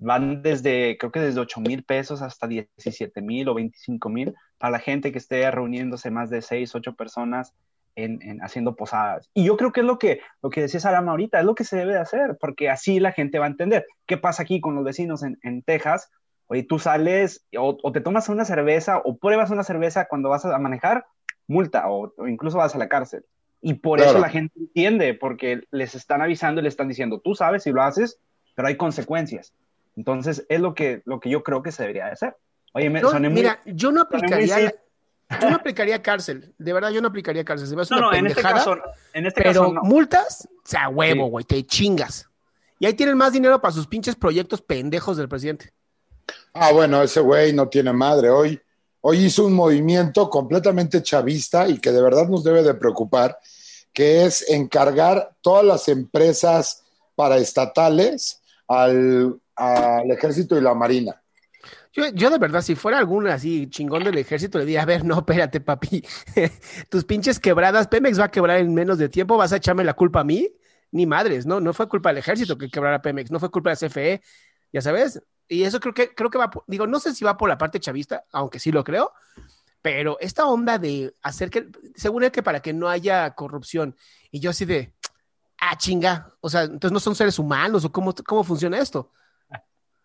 van 0.00 0.42
desde, 0.42 0.96
creo 0.98 1.12
que 1.12 1.20
desde 1.20 1.40
8 1.40 1.60
mil 1.60 1.84
pesos 1.84 2.22
hasta 2.22 2.48
17 2.48 3.20
mil 3.20 3.48
o 3.48 3.54
25 3.54 4.08
mil 4.08 4.34
para 4.58 4.72
la 4.72 4.78
gente 4.78 5.12
que 5.12 5.18
esté 5.18 5.48
reuniéndose 5.50 6.10
más 6.10 6.30
de 6.30 6.42
6, 6.42 6.74
8 6.74 6.94
personas 6.94 7.54
en, 7.94 8.20
en, 8.22 8.42
haciendo 8.42 8.74
posadas. 8.76 9.30
Y 9.34 9.44
yo 9.44 9.56
creo 9.56 9.72
que 9.72 9.80
es 9.80 9.86
lo 9.86 9.98
que, 9.98 10.20
lo 10.42 10.50
que 10.50 10.62
decía 10.62 10.80
Sarama 10.80 11.12
ahorita, 11.12 11.38
es 11.38 11.44
lo 11.44 11.54
que 11.54 11.64
se 11.64 11.76
debe 11.76 11.92
de 11.92 12.00
hacer, 12.00 12.38
porque 12.40 12.70
así 12.70 12.98
la 12.98 13.12
gente 13.12 13.38
va 13.38 13.44
a 13.44 13.50
entender. 13.50 13.86
¿Qué 14.06 14.16
pasa 14.16 14.42
aquí 14.42 14.60
con 14.60 14.74
los 14.74 14.84
vecinos 14.84 15.22
en, 15.22 15.38
en 15.42 15.62
Texas? 15.62 16.10
Oye, 16.46 16.62
tú 16.62 16.78
sales 16.78 17.44
o, 17.56 17.76
o, 17.82 17.92
te 17.92 18.00
tomas 18.00 18.28
una 18.28 18.44
cerveza 18.44 18.98
o 19.04 19.18
pruebas 19.18 19.50
una 19.50 19.64
cerveza 19.64 20.06
cuando 20.06 20.30
vas 20.30 20.44
a 20.46 20.58
manejar, 20.58 21.04
multa 21.46 21.88
o, 21.90 22.12
o 22.16 22.26
incluso 22.26 22.58
vas 22.58 22.74
a 22.74 22.78
la 22.78 22.88
cárcel. 22.88 23.24
Y 23.60 23.74
por 23.74 23.98
claro. 23.98 24.12
eso 24.12 24.20
la 24.20 24.30
gente 24.30 24.58
entiende, 24.58 25.12
porque 25.12 25.60
les 25.70 25.94
están 25.94 26.22
avisando 26.22 26.60
y 26.60 26.64
les 26.64 26.72
están 26.72 26.88
diciendo, 26.88 27.20
tú 27.20 27.34
sabes 27.34 27.64
si 27.64 27.70
lo 27.70 27.82
haces, 27.82 28.18
pero 28.54 28.68
hay 28.68 28.76
consecuencias. 28.76 29.52
Entonces, 30.00 30.46
es 30.48 30.60
lo 30.60 30.74
que, 30.74 31.02
lo 31.04 31.20
que 31.20 31.28
yo 31.28 31.42
creo 31.42 31.62
que 31.62 31.72
se 31.72 31.82
debería 31.82 32.06
de 32.06 32.12
hacer. 32.12 32.36
Oye, 32.72 32.88
me, 32.88 33.02
no, 33.02 33.10
soné 33.10 33.28
mira, 33.28 33.60
muy, 33.66 33.74
yo 33.74 33.92
no 33.92 34.00
aplicaría... 34.00 34.56
Muy, 34.56 34.70
yo 35.42 35.50
no 35.50 35.56
aplicaría 35.56 36.02
cárcel, 36.02 36.54
de 36.56 36.72
verdad 36.72 36.88
yo 36.90 37.02
no 37.02 37.08
aplicaría 37.08 37.44
cárcel. 37.44 37.68
Se 37.68 37.76
me 37.76 37.82
hace 37.82 37.94
no, 37.94 38.00
una 38.00 38.10
no, 38.10 38.16
en 38.16 38.26
este 38.28 38.40
caso, 38.40 38.78
en 39.12 39.26
este 39.26 39.42
pero 39.42 39.60
caso 39.60 39.72
no. 39.74 39.82
multas, 39.82 40.48
o 40.50 40.68
sea, 40.68 40.88
huevo, 40.88 41.26
güey, 41.26 41.44
sí. 41.44 41.48
te 41.48 41.66
chingas. 41.66 42.26
Y 42.78 42.86
ahí 42.86 42.94
tienen 42.94 43.16
más 43.16 43.34
dinero 43.34 43.60
para 43.60 43.72
sus 43.72 43.86
pinches 43.86 44.16
proyectos 44.16 44.62
pendejos 44.62 45.18
del 45.18 45.28
presidente. 45.28 45.70
Ah, 46.54 46.72
bueno, 46.72 47.02
ese 47.02 47.20
güey 47.20 47.52
no 47.52 47.68
tiene 47.68 47.92
madre. 47.92 48.30
Hoy, 48.30 48.58
hoy 49.02 49.26
hizo 49.26 49.44
un 49.44 49.52
movimiento 49.52 50.30
completamente 50.30 51.02
chavista 51.02 51.68
y 51.68 51.78
que 51.78 51.92
de 51.92 52.02
verdad 52.02 52.26
nos 52.26 52.42
debe 52.42 52.62
de 52.62 52.72
preocupar, 52.72 53.38
que 53.92 54.24
es 54.24 54.48
encargar 54.48 55.36
todas 55.42 55.64
las 55.64 55.88
empresas 55.88 56.84
paraestatales 57.14 58.40
al, 58.66 59.38
al 59.60 60.10
ejército 60.10 60.56
y 60.56 60.62
la 60.62 60.74
marina. 60.74 61.22
Yo, 61.92 62.04
yo 62.14 62.30
de 62.30 62.38
verdad, 62.38 62.62
si 62.62 62.74
fuera 62.74 62.98
algún 62.98 63.26
así 63.28 63.68
chingón 63.68 64.04
del 64.04 64.16
ejército, 64.16 64.58
le 64.58 64.64
diría, 64.64 64.82
a 64.82 64.86
ver, 64.86 65.04
no, 65.04 65.18
espérate, 65.18 65.60
papi. 65.60 66.02
Tus 66.88 67.04
pinches 67.04 67.38
quebradas, 67.38 67.88
Pemex 67.88 68.18
va 68.18 68.24
a 68.24 68.30
quebrar 68.30 68.58
en 68.58 68.72
menos 68.72 68.98
de 68.98 69.08
tiempo, 69.08 69.36
¿vas 69.36 69.52
a 69.52 69.56
echarme 69.56 69.84
la 69.84 69.94
culpa 69.94 70.20
a 70.20 70.24
mí? 70.24 70.50
Ni 70.92 71.06
madres, 71.06 71.46
¿no? 71.46 71.60
No 71.60 71.72
fue 71.74 71.88
culpa 71.88 72.08
del 72.10 72.18
ejército 72.18 72.56
que 72.56 72.70
quebrara 72.70 73.02
Pemex, 73.02 73.30
no 73.30 73.38
fue 73.38 73.50
culpa 73.50 73.70
de 73.70 73.76
la 73.80 73.88
CFE, 73.88 74.22
ya 74.72 74.80
sabes. 74.80 75.20
Y 75.48 75.64
eso 75.64 75.80
creo 75.80 75.92
que, 75.92 76.14
creo 76.14 76.30
que 76.30 76.38
va, 76.38 76.50
digo, 76.66 76.86
no 76.86 77.00
sé 77.00 77.12
si 77.12 77.24
va 77.24 77.36
por 77.36 77.48
la 77.48 77.58
parte 77.58 77.80
chavista, 77.80 78.24
aunque 78.32 78.60
sí 78.60 78.70
lo 78.70 78.84
creo, 78.84 79.12
pero 79.82 80.16
esta 80.20 80.46
onda 80.46 80.78
de 80.78 81.14
hacer 81.22 81.50
que, 81.50 81.68
según 81.96 82.22
él, 82.22 82.30
que 82.30 82.42
para 82.42 82.60
que 82.60 82.72
no 82.72 82.88
haya 82.88 83.34
corrupción, 83.34 83.96
y 84.30 84.38
yo 84.38 84.50
así 84.50 84.64
de, 84.64 84.94
ah, 85.58 85.76
chinga, 85.76 86.32
o 86.40 86.48
sea, 86.48 86.62
entonces 86.62 86.92
no 86.92 87.00
son 87.00 87.16
seres 87.16 87.38
humanos, 87.38 87.84
o 87.84 87.90
cómo, 87.90 88.14
cómo 88.24 88.44
funciona 88.44 88.78
esto. 88.78 89.10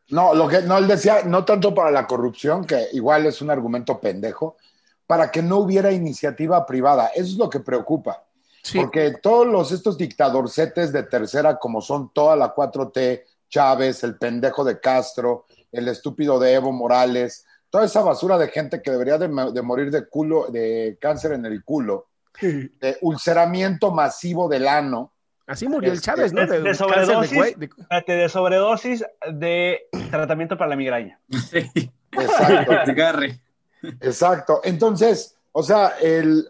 No, 0.10 0.34
lo 0.34 0.48
que 0.48 0.62
no 0.62 0.78
él 0.78 0.88
decía, 0.88 1.24
no 1.26 1.44
tanto 1.46 1.74
para 1.74 1.92
la 1.92 2.06
corrupción, 2.06 2.66
que 2.66 2.88
igual 2.94 3.26
es 3.26 3.42
un 3.42 3.50
argumento 3.50 4.00
pendejo, 4.00 4.58
para 5.08 5.32
que 5.32 5.42
no 5.42 5.58
hubiera 5.58 5.92
iniciativa 5.92 6.66
privada. 6.66 7.08
Eso 7.08 7.32
es 7.32 7.38
lo 7.38 7.50
que 7.50 7.60
preocupa. 7.60 8.24
Sí. 8.62 8.80
Porque 8.80 9.16
todos 9.22 9.48
los, 9.48 9.72
estos 9.72 9.98
dictadorcetes 9.98 10.92
de 10.92 11.04
tercera, 11.04 11.58
como 11.58 11.82
son 11.82 12.12
toda 12.14 12.36
la 12.36 12.54
4T, 12.54 13.24
Chávez, 13.50 14.04
el 14.04 14.18
pendejo 14.18 14.64
de 14.64 14.80
Castro, 14.80 15.46
el 15.72 15.88
estúpido 15.88 16.40
de 16.40 16.54
Evo 16.54 16.72
Morales, 16.72 17.46
toda 17.70 17.86
esa 17.86 18.02
basura 18.02 18.38
de 18.38 18.48
gente 18.48 18.82
que 18.82 18.92
debería 18.92 19.18
de, 19.18 19.28
de 19.28 19.62
morir 19.62 19.92
de 19.92 20.08
culo, 20.08 20.48
de 20.50 20.98
cáncer 21.00 21.34
en 21.34 21.46
el 21.46 21.64
culo, 21.64 22.08
de 22.42 22.98
ulceramiento 23.02 23.92
masivo 23.92 24.48
del 24.50 24.68
ano. 24.68 25.12
Así 25.48 25.68
murió 25.68 25.92
el 25.92 26.02
Chávez, 26.02 26.34
¿no? 26.34 26.46
de- 26.48 26.62
de 26.62 26.74
sobredosis. 26.74 27.56
de- 28.08 28.30
sobredosis 28.30 29.06
de 29.32 29.88
tratamiento 30.10 30.58
para 30.58 30.70
la 30.72 30.76
migraña. 30.76 31.20
Sí, 31.30 31.92
Exacto. 32.12 32.74
Exacto. 34.02 34.62
Entonces, 34.64 35.38
o 35.52 35.62
sea, 35.64 35.94
el. 36.02 36.50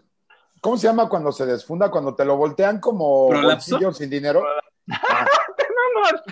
¿Cómo 0.62 0.78
se 0.78 0.86
llama 0.86 1.08
cuando 1.08 1.30
se 1.32 1.44
desfunda? 1.46 1.90
Cuando 1.90 2.14
te 2.14 2.24
lo 2.24 2.36
voltean 2.36 2.80
como 2.80 3.28
¿Prolapso? 3.28 3.72
bolsillo 3.72 3.92
sin 3.92 4.08
dinero. 4.10 4.42
Ah, 4.90 5.26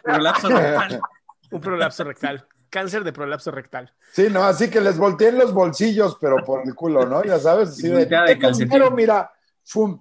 Prolapso 0.02 0.48
rectal. 0.48 1.00
un 1.50 1.60
prolapso 1.60 2.04
rectal. 2.04 2.46
Cáncer 2.70 3.04
de 3.04 3.12
prolapso 3.12 3.50
rectal. 3.52 3.92
sí, 4.12 4.26
no, 4.30 4.42
así 4.42 4.68
que 4.68 4.80
les 4.80 4.98
volteen 4.98 5.38
los 5.38 5.52
bolsillos, 5.52 6.16
pero 6.20 6.36
por 6.44 6.62
el 6.66 6.74
culo, 6.74 7.06
¿no? 7.06 7.22
Ya 7.22 7.38
sabes, 7.38 7.68
así 7.70 7.88
de. 7.88 8.06
De 8.06 8.34
dinero, 8.58 8.90
mira, 8.90 9.30
fum, 9.62 10.00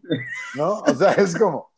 ¿no? 0.55 0.79
O 0.79 0.93
sea, 0.95 1.11
es 1.11 1.37
como. 1.37 1.71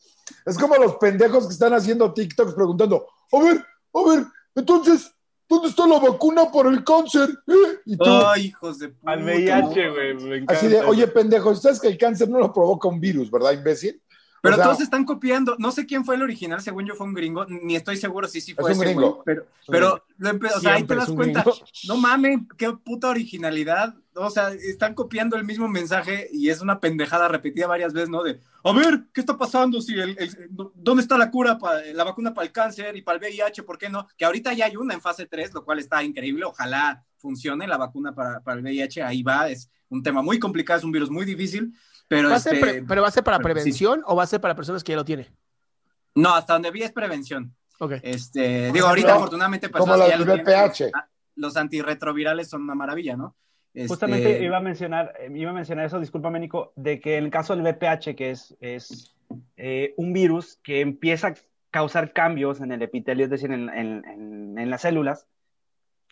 Es 0.46 0.58
como 0.58 0.76
los 0.76 0.96
pendejos 0.96 1.48
que 1.48 1.54
están 1.54 1.74
haciendo 1.74 2.14
TikToks 2.14 2.54
preguntando, 2.54 3.08
a 3.32 3.40
ver, 3.40 3.66
a 3.94 4.10
ver, 4.10 4.26
entonces, 4.56 5.12
¿dónde 5.48 5.70
está 5.70 5.88
la 5.88 6.00
vacuna 6.00 6.52
para 6.52 6.70
el 6.70 6.84
cáncer? 6.84 7.30
¿Eh? 7.48 7.80
Y 7.86 7.98
tú, 7.98 8.06
Ay, 8.06 8.46
hijos 8.46 8.80
de 8.80 8.90
puta. 8.90 9.12
Al 9.12 9.24
VIH, 9.24 9.90
güey. 9.90 10.14
me 10.16 10.36
encanta. 10.38 10.54
así 10.54 10.68
de, 10.68 10.82
oye, 10.82 11.08
pendejo, 11.08 11.54
¿sabes 11.56 11.80
que 11.80 11.88
el 11.88 11.98
cáncer 11.98 12.30
no 12.30 12.40
lo 12.40 12.54
provoca 12.54 12.88
un 12.88 13.00
virus, 13.00 13.30
verdad, 13.30 13.52
imbécil? 13.52 14.02
Pero 14.46 14.56
O 14.56 14.58
sea, 14.58 14.66
todos 14.66 14.82
están 14.82 15.06
copiando. 15.06 15.56
No 15.60 15.72
sé 15.72 15.86
quién 15.86 16.06
fue 16.06 16.16
el 16.16 16.22
original, 16.22 16.62
según 16.62 16.86
yo 16.86 16.96
fue 16.96 17.08
un 17.08 17.14
gringo. 17.14 17.46
Ni 17.46 17.76
estoy 17.76 17.98
seguro 17.98 18.28
si 18.28 18.42
sí 18.42 18.54
fue 18.54 18.72
Es 18.72 18.78
un 18.78 18.84
ese 18.84 18.94
gringo. 18.94 19.14
güey, 19.16 19.24
Pero, 19.26 19.46
pero 19.68 20.04
o 20.56 20.60
sea, 20.60 20.74
ahí 20.76 20.84
te 20.84 20.96
das 20.96 21.12
cuenta. 21.12 21.42
gringo. 21.42 21.58
No 21.88 21.98
mames, 21.98 22.40
qué 22.58 22.72
puta 22.72 23.10
originalidad. 23.10 23.96
O 24.18 24.30
sea, 24.30 24.52
están 24.52 24.94
copiando 24.94 25.36
el 25.36 25.44
mismo 25.44 25.68
mensaje 25.68 26.30
y 26.32 26.50
es 26.50 26.62
una 26.62 26.80
pendejada 26.80 27.28
repetida 27.28 27.68
varias 27.68 27.92
veces, 27.92 28.10
¿no? 28.10 28.24
De, 28.24 28.40
a 28.64 28.72
ver, 28.72 29.04
¿qué 29.14 29.20
está 29.20 29.38
pasando? 29.38 29.82
Si 29.82 29.94
el, 29.94 30.16
el- 30.18 30.50
¿Dónde 30.74 31.02
está 31.04 31.18
la 31.18 31.30
cura, 31.32 31.58
para 31.58 31.82
la 31.92 32.04
vacuna 32.06 32.34
para 32.34 32.46
el 32.48 32.54
cáncer 32.54 32.96
y 32.96 33.02
para 33.02 33.18
el 33.18 33.22
VIH? 33.24 33.64
¿Por 33.64 33.78
qué 33.78 33.90
no? 33.90 34.08
Que 34.18 34.24
ahorita 34.26 34.54
ya 34.54 34.66
hay 34.68 34.78
una 34.78 34.94
en 34.94 35.02
fase 35.02 35.26
3, 35.26 35.54
lo 35.54 35.66
cual 35.66 35.80
está 35.80 36.02
increíble. 36.02 36.46
Ojalá 36.46 37.04
funcione 37.18 37.68
la 37.68 37.78
vacuna 37.78 38.14
para, 38.16 38.40
para 38.40 38.58
el 38.58 38.64
VIH. 38.64 39.04
Ahí 39.04 39.22
va, 39.22 39.50
es 39.50 39.70
un 39.90 40.02
tema 40.02 40.22
muy 40.22 40.40
complicado, 40.40 40.78
es 40.80 40.86
un 40.86 40.92
virus 40.94 41.10
muy 41.10 41.26
difícil. 41.26 41.74
Pero, 42.08 42.30
¿Va 42.30 42.36
a 42.36 42.40
ser 42.40 42.54
este, 42.56 42.66
pre- 42.66 42.84
¿Pero 42.84 43.02
va 43.02 43.08
a 43.08 43.12
ser 43.12 43.24
para 43.24 43.38
sí. 43.38 43.44
prevención 43.44 44.04
o 44.06 44.16
va 44.16 44.24
a 44.24 44.28
ser 44.28 44.40
para 44.42 44.56
personas 44.56 44.84
que 44.84 44.92
ya 44.92 44.98
lo 44.98 45.06
tienen? 45.06 45.28
no, 46.16 46.34
hasta 46.34 46.54
donde 46.54 46.72
vi 46.72 46.82
es 46.84 46.92
prevención. 46.94 47.54
Ok. 47.80 47.94
Este, 48.02 48.62
Como 48.68 48.74
digo, 48.74 48.88
ahorita 48.88 49.16
afortunadamente 49.16 49.70
como 49.70 49.86
personas 49.86 50.00
la 50.00 50.06
que 50.06 50.12
ya 50.12 50.18
del 50.18 50.28
lo 50.28 50.44
tienen, 50.44 50.92
los 51.36 51.58
antirretrovirales 51.58 52.50
son 52.50 52.62
una 52.62 52.76
maravilla, 52.76 53.18
¿no? 53.18 53.36
Este, 53.74 53.90
Justamente 53.90 54.42
iba 54.42 54.56
a 54.56 54.62
mencionar, 54.62 55.14
eh, 55.20 55.30
iba 55.36 55.52
a 55.52 55.54
mencionar 55.54 55.86
eso, 55.86 56.00
discúlpame, 56.00 56.40
Nico, 56.40 56.72
de 56.78 57.02
que 57.02 57.18
en 57.18 57.26
el 57.26 57.32
caso 57.32 57.54
del 57.54 57.64
VPH, 57.66 58.16
que 58.16 58.32
es, 58.32 58.56
es 58.62 59.14
eh, 59.58 59.94
un 59.98 60.14
virus 60.14 60.58
que 60.64 60.80
empieza 60.80 61.28
a 61.30 61.34
causar 61.72 62.14
cambios 62.14 62.62
en 62.62 62.72
el 62.72 62.82
epitelio, 62.82 63.26
es 63.26 63.32
decir, 63.32 63.52
en, 63.52 63.68
en- 63.70 64.06
en- 64.06 64.58
en 64.58 64.70
las 64.70 64.84
células, 64.84 65.28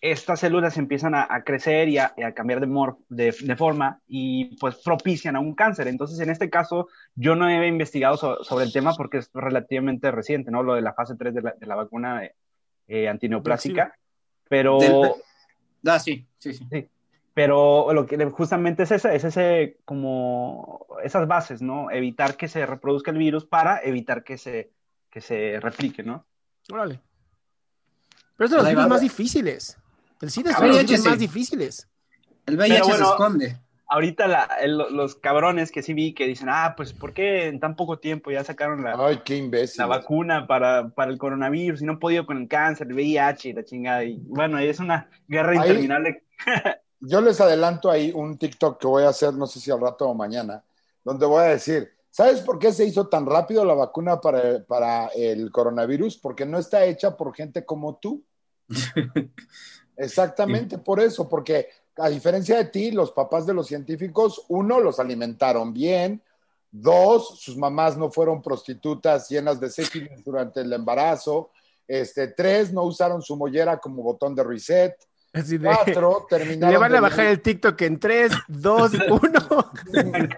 estas 0.05 0.41
células 0.41 0.77
empiezan 0.77 1.15
a, 1.15 1.25
a 1.29 1.43
crecer 1.45 1.88
y 1.88 1.98
a, 1.98 2.13
cambiar 2.36 2.60
de, 2.60 2.67
mor- 2.67 2.98
de, 3.07 3.33
de 3.41 3.55
forma 3.55 4.01
y 4.05 4.57
pues 4.57 4.75
propician 4.83 5.38
a 5.38 5.39
un 5.39 5.55
cáncer. 5.55 5.88
Entonces, 5.88 6.19
en 6.19 6.29
este 6.29 6.50
caso, 6.50 6.89
yo 7.15 7.36
no 7.36 7.48
he 7.50 7.65
investigado 7.67 8.17
so- 8.17 8.43
sobre 8.43 8.65
el 8.65 8.74
tema 8.74 8.93
porque 8.98 9.19
es 9.19 9.29
relativamente 9.33 10.12
reciente, 10.12 10.51
¿no? 10.51 10.62
Lo 10.62 10.75
de 10.75 10.81
la 10.81 10.93
fase 10.93 11.15
3 11.15 11.33
de 11.33 11.41
la, 11.41 11.51
de 11.57 11.65
la 11.65 11.75
vacuna 11.75 12.29
eh, 12.88 13.07
antineoplásica. 13.07 13.95
Pero... 14.50 14.77
Del- 14.79 15.12
Ah, 15.86 16.00
sí, 16.00 16.25
sí, 16.38 16.53
sí. 16.53 16.65
Pero 17.33 17.91
lo 17.93 18.05
que 18.05 18.24
justamente 18.25 18.83
es 18.83 18.91
ese, 18.91 19.15
es 19.15 19.24
ese 19.24 19.77
como 19.86 20.86
esas 21.03 21.27
bases, 21.27 21.62
¿no? 21.62 21.89
Evitar 21.91 22.36
que 22.38 22.48
se 22.48 22.65
reproduzca 22.65 23.12
el 23.12 23.17
virus 23.17 23.45
para 23.45 23.81
evitar 23.83 24.24
que 24.24 24.38
se, 24.38 24.69
que 25.10 25.19
se 25.22 25.60
replique, 25.62 26.03
¿no? 26.03 26.25
Órale. 26.72 27.00
Pero 28.38 28.45
es 28.45 28.51
de 28.51 28.57
los 28.57 28.65
virus 28.69 28.88
más 28.88 29.01
difícles. 29.01 29.77
El 30.24 30.32
SIDA 30.32 30.51
es 30.51 30.88
de 30.88 30.98
los 30.98 31.06
más 31.06 31.20
difíciles. 31.20 31.89
El 32.46 32.56
VIH 32.58 32.82
bueno, 32.84 32.96
se 32.98 33.03
esconde. 33.03 33.58
Ahorita 33.89 34.25
la- 34.27 34.50
el- 34.62 34.77
los 34.77 35.15
cabrones 35.15 35.70
que 35.70 35.84
sí 35.84 35.94
vi 35.94 36.13
que 36.13 36.25
dicen, 36.25 36.48
ah, 36.50 36.75
pues 36.77 36.94
¿por 36.94 37.13
qué 37.13 37.48
en 37.48 37.60
tan 37.60 37.75
poco 37.75 38.00
tiempo 38.00 38.32
ya 38.32 38.42
sacaron 38.44 38.82
la, 38.86 38.96
Ay, 38.98 39.20
qué 39.25 39.36
imbécil. 39.36 39.80
la 39.80 39.86
vacuna 39.88 40.48
para, 40.48 40.88
para 40.89 41.12
el 41.12 41.18
coronavirus 41.18 41.82
y 41.82 41.86
no 41.86 41.92
han 41.94 42.00
podido 42.00 42.25
con 42.25 42.38
el 42.38 42.48
cáncer, 42.48 42.88
el 42.88 42.94
VIH 42.94 43.50
y 43.50 43.53
la 43.53 43.65
chingada? 43.65 44.06
Y 44.06 44.18
bueno, 44.25 44.58
es 44.60 44.80
una 44.80 45.10
guerra 45.27 45.51
Ahí- 45.51 45.58
interminable. 45.58 46.24
Yo 47.01 47.20
les 47.20 47.42
adelanto 47.42 47.92
ahí 47.92 48.13
un 48.15 48.38
TikTok 48.38 48.80
que 48.80 48.88
voy 48.88 49.03
a 49.03 49.10
hacer, 49.10 49.34
no 49.34 49.46
sé 49.46 49.60
si 49.60 49.70
al 49.72 49.82
rato 49.82 50.08
o 50.08 50.13
mañana, 50.13 50.63
donde 51.03 51.25
voy 51.25 51.42
a 51.42 51.48
decir, 51.48 51.92
¿sabes 52.10 52.39
por 52.39 52.60
qué 52.60 52.72
se 52.72 52.86
hizo 52.86 53.10
tan 53.10 53.25
rápido 53.25 53.65
la 53.65 53.74
vacuna 53.74 54.22
para, 54.22 54.63
para 54.63 55.08
el 55.08 55.51
coronavirus? 55.51 56.18
Porque 56.18 56.46
no 56.46 56.58
está 56.58 56.86
hecha 56.86 57.18
por 57.18 57.36
gente 57.36 57.65
como 57.65 57.98
tú. 57.98 58.24
Exactamente 59.97 60.77
por 60.77 61.00
eso, 61.00 61.27
porque 61.29 61.67
a 61.97 62.09
diferencia 62.09 62.57
de 62.57 62.65
ti, 62.65 62.91
los 62.91 63.12
papás 63.12 63.45
de 63.45 63.53
los 63.53 63.67
científicos, 63.67 64.43
uno, 64.47 64.79
los 64.79 65.00
alimentaron 65.00 65.73
bien, 65.73 66.21
dos, 66.71 67.39
sus 67.39 67.55
mamás 67.55 67.95
no 67.97 68.09
fueron 68.12 68.41
prostitutas 68.41 69.29
llenas 69.29 69.59
de 69.59 69.69
sífilis 69.69 70.23
durante 70.23 70.62
el 70.62 70.73
embarazo, 70.73 71.51
este, 71.88 72.27
tres, 72.29 72.73
no 72.73 72.83
usaron 72.83 73.21
su 73.21 73.35
mollera 73.35 73.77
como 73.77 74.01
botón 74.01 74.33
de 74.33 74.43
reset, 74.43 74.95
Así 75.33 75.57
de- 75.57 75.67
cuatro, 75.67 76.25
terminaron 76.29 76.71
le 76.71 76.77
van 76.79 76.95
a 76.95 77.01
bajar 77.01 77.25
el 77.27 77.41
TikTok 77.41 77.79
en 77.81 78.00
3, 78.00 78.31
2, 78.47 78.91
1. 79.09 79.71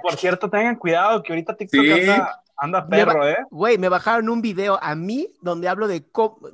Por 0.02 0.16
cierto, 0.18 0.50
tengan 0.50 0.76
cuidado 0.78 1.22
que 1.24 1.32
ahorita 1.34 1.56
TikTok 1.56 1.82
Sí. 1.84 1.92
anda, 1.92 2.44
anda 2.58 2.86
Me 2.90 3.06
perro, 3.06 3.28
¿eh? 3.28 3.38
Güey, 3.50 3.78
me 3.78 3.90
bajaron 3.90 4.30
un 4.30 4.42
video 4.42 4.80
a 4.82 4.96
mí 4.96 5.34
donde 5.42 5.68
hablo 5.68 5.88
de 5.88 6.02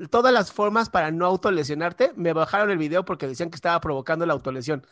todas 0.10 0.34
las 0.34 0.52
formas 0.52 0.90
para 0.90 1.12
no 1.12 1.26
autolesionarte. 1.26 2.14
Me 2.16 2.34
bajaron 2.34 2.70
el 2.72 2.78
video 2.78 3.06
porque 3.06 3.28
decían 3.28 3.50
que 3.50 3.56
estaba 3.56 3.80
provocando 3.80 4.26
la 4.26 4.34
autolesión. 4.34 4.86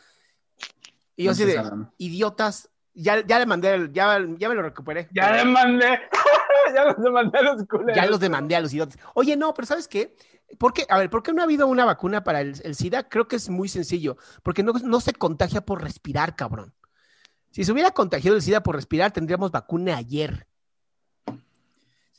Y 1.16 1.24
yo 1.24 1.32
así 1.32 1.44
de, 1.44 1.62
idiotas, 1.98 2.70
ya, 2.94 3.24
ya 3.26 3.38
le 3.38 3.46
mandé, 3.46 3.74
el- 3.74 3.92
ya, 3.92 4.18
ya 4.38 4.48
me 4.48 4.54
lo 4.54 4.62
recuperé. 4.62 5.08
Ya 5.12 5.32
le 5.32 5.44
mandé, 5.44 6.00
ya 6.74 6.84
los 6.84 7.02
demandé 7.02 7.38
a 7.38 7.42
los 7.42 7.66
culeros. 7.66 7.96
Ya 7.96 8.06
los 8.06 8.20
demandé 8.20 8.56
a 8.56 8.60
los 8.60 8.72
idiotas. 8.72 8.98
Oye, 9.14 9.36
no, 9.36 9.52
pero 9.52 9.66
¿sabes 9.66 9.88
qué? 9.88 10.16
¿Por 10.58 10.72
qué? 10.72 10.86
A 10.88 10.98
ver, 10.98 11.10
¿por 11.10 11.22
qué 11.22 11.32
no 11.32 11.42
ha 11.42 11.44
habido 11.44 11.66
una 11.66 11.84
vacuna 11.84 12.24
para 12.24 12.40
el, 12.40 12.60
el 12.64 12.74
SIDA? 12.74 13.08
Creo 13.08 13.28
que 13.28 13.36
es 13.36 13.48
muy 13.48 13.68
sencillo. 13.68 14.16
Porque 14.42 14.62
no, 14.62 14.72
no 14.72 15.00
se 15.00 15.12
contagia 15.12 15.60
por 15.60 15.82
respirar, 15.82 16.34
cabrón. 16.36 16.74
Si 17.50 17.64
se 17.64 17.72
hubiera 17.72 17.90
contagiado 17.90 18.36
el 18.36 18.42
SIDA 18.42 18.62
por 18.62 18.76
respirar, 18.76 19.12
tendríamos 19.12 19.50
vacuna 19.50 19.96
ayer. 19.96 20.46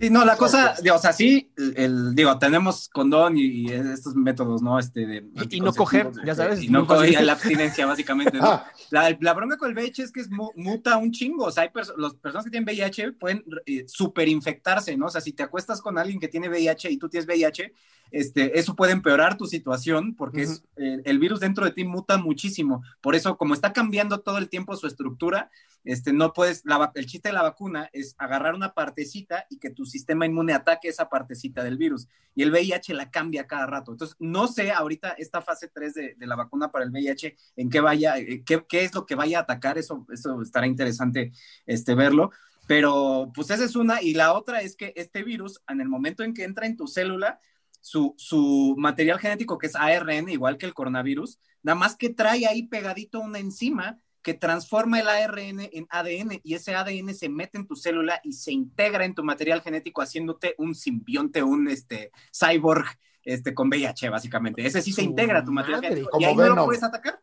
Sí, 0.02 0.10
no, 0.10 0.26
la 0.26 0.36
cosa, 0.36 0.74
o 0.94 0.98
sea, 0.98 1.14
sí, 1.14 1.52
el, 1.56 1.74
el- 1.78 2.16
digo, 2.16 2.38
tenemos 2.40 2.90
condón 2.90 3.38
y, 3.38 3.44
y 3.46 3.68
estos 3.72 4.16
métodos, 4.16 4.62
¿no? 4.64 4.80
Este, 4.80 5.06
de 5.06 5.18
Y- 5.50 5.58
y 5.58 5.62
no 5.62 5.72
coger, 5.74 6.10
ya 6.26 6.34
sabes, 6.34 6.64
Y 6.64 6.70
no 6.70 6.88
coger 6.88 7.24
la 7.24 7.34
abstinencia, 7.34 7.86
básicamente, 7.86 8.40
¿no? 8.40 8.42
Ah, 8.52 8.72
La, 8.90 9.16
la 9.22 9.34
bronca 9.34 9.58
con 9.58 9.70
el 9.70 9.76
VIH 9.76 10.04
es 10.04 10.12
que 10.12 10.22
es 10.22 10.30
mu- 10.32 10.52
muta 10.56 10.98
un 10.98 11.12
chingo. 11.12 11.46
O 11.46 11.52
sea, 11.52 11.64
hay 11.64 11.70
perso- 11.70 11.96
las 11.98 12.16
personas 12.16 12.46
que 12.46 12.50
tienen 12.52 12.66
VIH 12.68 13.12
pueden 13.14 13.46
eh, 13.68 13.86
superinfectarse, 13.88 14.98
¿no? 14.98 15.06
O 15.06 15.10
sea, 15.10 15.22
si 15.22 15.34
te 15.34 15.44
acuestas 15.44 15.82
con 15.82 15.98
alguien 16.00 16.20
que 16.20 16.28
tiene 16.28 16.50
VIH 16.50 16.90
y 16.90 16.98
tú 16.98 17.08
tienes 17.08 17.28
VIH, 17.28 17.72
este, 18.10 18.60
eso 18.60 18.76
puede 18.76 18.92
empeorar 18.92 19.38
tu 19.38 19.46
situación 19.46 20.16
porque 20.16 20.42
es, 20.42 20.64
eh, 20.76 21.00
el 21.06 21.20
virus 21.20 21.40
dentro 21.40 21.64
de 21.64 21.72
ti 21.72 21.86
muta 21.86 22.18
muchísimo. 22.18 22.84
Por 23.02 23.16
eso, 23.16 23.38
como 23.38 23.54
está 23.54 23.72
cambiando 23.72 24.20
todo 24.20 24.38
el 24.40 24.50
tiempo 24.50 24.76
su 24.76 24.88
estructura, 24.88 25.50
este, 25.86 26.12
no 26.12 26.34
puedes, 26.34 26.64
la 26.66 26.92
el 26.96 27.06
chiste 27.06 27.30
de 27.30 27.34
la 27.34 27.42
vacuna 27.44 27.90
es 27.94 28.16
agarrar 28.18 28.54
una 28.54 28.74
partecita 28.74 29.46
y 29.50 29.58
que 29.60 29.70
tu, 29.70 29.86
sistema 29.92 30.26
inmune 30.26 30.54
ataque 30.54 30.88
esa 30.88 31.10
partecita 31.10 31.64
del 31.64 31.78
virus. 31.78 32.08
Y 32.34 32.42
el 32.42 32.52
VIH 32.52 32.96
la 32.96 33.12
cambia 33.12 33.46
cada 33.46 33.68
rato. 33.68 33.92
Entonces, 33.92 34.18
no 34.20 34.48
sé 34.48 34.72
ahorita 34.72 35.12
esta 35.12 35.42
fase 35.42 35.68
3 35.68 35.94
de, 35.94 36.16
la 36.20 36.36
vacuna 36.36 36.72
para 36.72 36.86
el 36.86 36.92
VIH, 36.92 37.36
en 37.58 37.70
qué 37.70 37.80
vaya, 37.80 38.18
eh, 38.18 38.44
qué, 38.46 38.66
qué, 38.68 38.84
es 38.84 38.96
lo 38.96 39.06
que 39.06 39.16
vaya 39.16 39.40
a 39.40 39.42
atacar, 39.42 39.78
eso, 39.78 40.08
eso 40.12 40.42
estará 40.42 40.66
interesante 40.66 41.32
este, 41.66 41.94
verlo. 41.94 42.32
Pero 42.68 43.32
pues 43.36 43.50
esa 43.50 43.66
es 43.66 43.76
una. 43.76 44.02
Y 44.02 44.14
la 44.14 44.34
otra 44.34 44.62
es 44.62 44.76
que 44.76 44.94
este 44.96 45.24
virus, 45.24 45.62
en 45.68 45.82
el 45.82 45.90
momento 45.90 46.24
en 46.24 46.34
que 46.34 46.46
entra 46.46 46.66
en 46.66 46.78
tu 46.78 46.88
célula, 46.88 47.40
su, 47.82 48.14
su 48.18 48.76
material 48.78 49.20
genético, 49.20 49.58
que 49.58 49.68
es 49.68 49.76
ARN, 49.76 50.30
igual 50.30 50.58
que 50.58 50.68
el 50.68 50.74
coronavirus, 50.74 51.40
nada 51.64 51.78
más 51.78 51.96
que 51.96 52.10
trae 52.10 52.48
ahí 52.48 52.68
pegadito 52.68 53.20
una 53.20 53.40
enzima 53.40 54.00
que 54.22 54.34
transforma 54.34 55.00
el 55.00 55.08
ARN 55.08 55.60
en 55.72 55.88
ADN 55.90 56.40
y 56.44 56.54
ese 56.54 56.76
ADN 56.76 57.14
se 57.14 57.30
mete 57.30 57.58
en 57.58 57.68
tu 57.68 57.76
célula 57.76 58.22
y 58.24 58.34
se 58.34 58.52
integra 58.52 59.06
en 59.06 59.16
tu 59.16 59.24
material 59.24 59.62
genético 59.62 60.02
haciéndote 60.02 60.56
un 60.58 60.76
simbionte, 60.76 61.42
un 61.42 61.68
este, 61.68 62.12
cyborg 62.32 62.86
este, 63.24 63.54
con 63.54 63.70
VIH, 63.70 64.10
básicamente. 64.10 64.66
Ese 64.66 64.82
sí 64.82 64.92
se 64.92 65.04
integra 65.04 65.40
a 65.40 65.46
tu 65.46 65.52
material 65.52 65.82
genético 65.82 66.20
y 66.20 66.26
ahí 66.26 66.36
no 66.36 66.56
lo 66.56 66.66
puedes 66.66 66.84
atacar. 66.84 67.20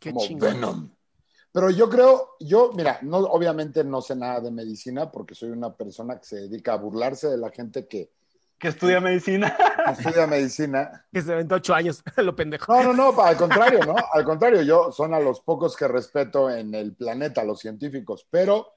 Qué 0.00 0.12
Venom. 0.12 0.90
Pero 1.52 1.70
yo 1.70 1.90
creo, 1.90 2.36
yo, 2.38 2.72
mira, 2.74 3.00
no, 3.02 3.18
obviamente 3.18 3.82
no 3.82 4.00
sé 4.00 4.14
nada 4.14 4.40
de 4.40 4.52
medicina 4.52 5.10
porque 5.10 5.34
soy 5.34 5.50
una 5.50 5.74
persona 5.74 6.18
que 6.18 6.26
se 6.26 6.36
dedica 6.36 6.74
a 6.74 6.76
burlarse 6.76 7.28
de 7.28 7.38
la 7.38 7.50
gente 7.50 7.88
que, 7.88 8.12
que 8.60 8.68
estudia 8.68 9.00
medicina. 9.00 9.56
estudia 9.98 10.26
medicina. 10.26 11.06
Que 11.12 11.22
se 11.22 11.32
aventó 11.32 11.56
ocho 11.56 11.74
años, 11.74 12.04
lo 12.16 12.36
pendejo. 12.36 12.72
No, 12.72 12.92
no, 12.92 13.12
no, 13.12 13.22
al 13.22 13.36
contrario, 13.36 13.80
¿no? 13.84 13.96
Al 14.12 14.24
contrario, 14.24 14.62
yo 14.62 14.92
son 14.92 15.14
a 15.14 15.18
los 15.18 15.40
pocos 15.40 15.76
que 15.76 15.88
respeto 15.88 16.50
en 16.50 16.74
el 16.74 16.94
planeta, 16.94 17.42
los 17.42 17.58
científicos, 17.58 18.26
pero 18.30 18.74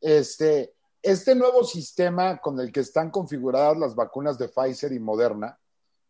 este, 0.00 0.74
este 1.02 1.34
nuevo 1.34 1.62
sistema 1.64 2.38
con 2.38 2.58
el 2.60 2.72
que 2.72 2.80
están 2.80 3.10
configuradas 3.10 3.76
las 3.76 3.94
vacunas 3.94 4.38
de 4.38 4.48
Pfizer 4.48 4.92
y 4.92 4.98
Moderna, 4.98 5.58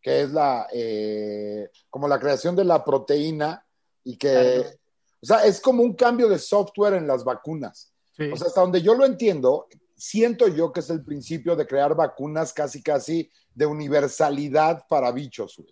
que 0.00 0.22
es 0.22 0.30
la, 0.30 0.68
eh, 0.72 1.68
como 1.90 2.06
la 2.06 2.20
creación 2.20 2.54
de 2.54 2.64
la 2.64 2.84
proteína 2.84 3.66
y 4.04 4.16
que, 4.16 4.78
o 5.20 5.26
sea, 5.26 5.44
es 5.44 5.60
como 5.60 5.82
un 5.82 5.94
cambio 5.94 6.28
de 6.28 6.38
software 6.38 6.94
en 6.94 7.08
las 7.08 7.24
vacunas. 7.24 7.92
O 8.32 8.36
sea, 8.36 8.48
hasta 8.48 8.60
donde 8.60 8.82
yo 8.82 8.94
lo 8.94 9.04
entiendo, 9.04 9.66
siento 10.00 10.48
yo 10.48 10.72
que 10.72 10.80
es 10.80 10.90
el 10.90 11.04
principio 11.04 11.54
de 11.54 11.66
crear 11.66 11.94
vacunas 11.94 12.52
casi, 12.52 12.82
casi 12.82 13.30
de 13.54 13.66
universalidad 13.66 14.86
para 14.88 15.12
bichos, 15.12 15.62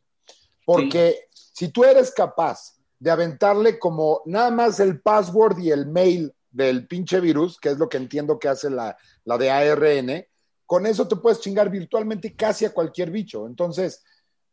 Porque 0.64 1.28
si 1.32 1.68
tú 1.68 1.84
eres 1.84 2.12
capaz 2.12 2.74
de 2.98 3.10
aventarle 3.10 3.78
como 3.78 4.20
nada 4.26 4.50
más 4.50 4.80
el 4.80 5.00
password 5.00 5.58
y 5.58 5.70
el 5.70 5.86
mail 5.86 6.32
del 6.50 6.86
pinche 6.86 7.20
virus, 7.20 7.58
que 7.58 7.70
es 7.70 7.78
lo 7.78 7.88
que 7.88 7.96
entiendo 7.96 8.38
que 8.38 8.48
hace 8.48 8.68
la, 8.68 8.96
la 9.24 9.38
de 9.38 9.50
ARN, 9.50 10.26
con 10.66 10.84
eso 10.86 11.08
te 11.08 11.16
puedes 11.16 11.40
chingar 11.40 11.70
virtualmente 11.70 12.36
casi 12.36 12.66
a 12.66 12.74
cualquier 12.74 13.10
bicho. 13.10 13.46
Entonces, 13.46 14.04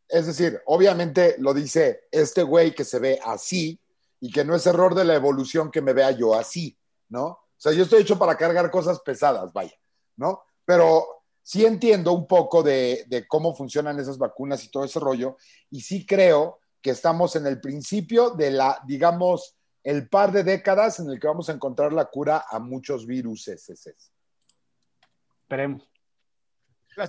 es 0.08 0.26
decir, 0.26 0.60
obviamente 0.66 1.36
lo 1.38 1.52
dice 1.52 2.04
este 2.10 2.42
güey 2.42 2.74
que 2.74 2.84
se 2.84 2.98
ve 2.98 3.20
así 3.24 3.78
y 4.20 4.30
que 4.30 4.44
no 4.44 4.54
es 4.54 4.66
error 4.66 4.94
de 4.94 5.04
la 5.04 5.14
evolución 5.14 5.70
que 5.70 5.82
me 5.82 5.92
vea 5.92 6.12
yo 6.12 6.34
así, 6.34 6.78
¿no? 7.08 7.38
O 7.56 7.60
sea, 7.60 7.72
yo 7.72 7.84
estoy 7.84 8.02
hecho 8.02 8.18
para 8.18 8.36
cargar 8.36 8.70
cosas 8.70 9.00
pesadas, 9.00 9.52
vaya, 9.52 9.74
¿no? 10.16 10.42
Pero 10.64 11.22
sí 11.42 11.64
entiendo 11.64 12.12
un 12.12 12.26
poco 12.26 12.62
de, 12.62 13.24
cómo 13.28 13.54
funcionan 13.54 13.98
esas 13.98 14.18
vacunas 14.18 14.62
y 14.64 14.70
todo 14.70 14.84
ese 14.84 15.00
rollo, 15.00 15.36
y 15.70 15.80
sí 15.80 16.04
creo 16.04 16.60
que 16.82 16.90
estamos 16.90 17.34
en 17.36 17.46
el 17.46 17.60
principio 17.60 18.30
de 18.30 18.50
la, 18.50 18.82
digamos, 18.86 19.56
el 19.82 20.08
par 20.08 20.32
de 20.32 20.42
décadas 20.42 21.00
en 21.00 21.08
el 21.08 21.18
que 21.18 21.28
vamos 21.28 21.48
a 21.48 21.52
encontrar 21.52 21.92
la 21.92 22.06
cura 22.06 22.44
a 22.50 22.58
muchos 22.58 23.06
virus. 23.06 23.48
Esperemos. 23.48 24.12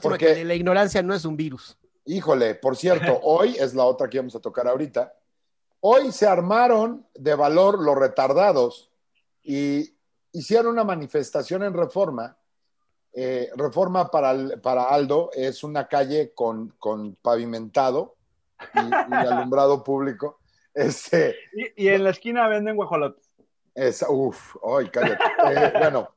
Porque 0.01 0.45
la 0.45 0.53
ignorancia 0.53 1.01
no 1.01 1.13
es 1.13 1.25
un 1.25 1.35
virus. 1.35 1.77
Híjole, 2.05 2.55
por 2.55 2.77
cierto, 2.77 3.19
hoy 3.23 3.55
es 3.59 3.73
la 3.73 3.85
otra 3.85 4.09
que 4.09 4.19
vamos 4.19 4.35
a 4.35 4.39
tocar 4.39 4.67
ahorita. 4.67 5.13
Hoy 5.79 6.11
se 6.11 6.27
armaron 6.27 7.07
de 7.15 7.35
valor 7.35 7.81
los 7.81 7.97
retardados 7.97 8.91
y 9.41 9.96
hicieron 10.37 10.67
una 10.67 10.83
manifestación 10.83 11.63
en 11.63 11.73
Reforma. 11.73 12.37
Eh, 13.13 13.49
Reforma 13.55 14.11
para, 14.11 14.35
para, 14.61 14.83
Aldo 14.83 15.31
es 15.33 15.63
una 15.63 15.87
calle 15.87 16.33
con, 16.35 16.75
pavimentado 17.21 18.15
y, 18.73 18.93
alumbrado 19.13 19.83
público. 19.83 20.39
Este, 20.73 21.35
y, 21.75 21.87
en 21.87 22.03
la 22.03 22.11
esquina 22.11 22.47
venden 22.47 22.75
guajolotes. 22.75 23.27
uf, 24.07 24.55
ay, 24.63 24.89
cállate. 24.89 25.23
Eh, 25.49 25.73
bueno, 25.79 26.09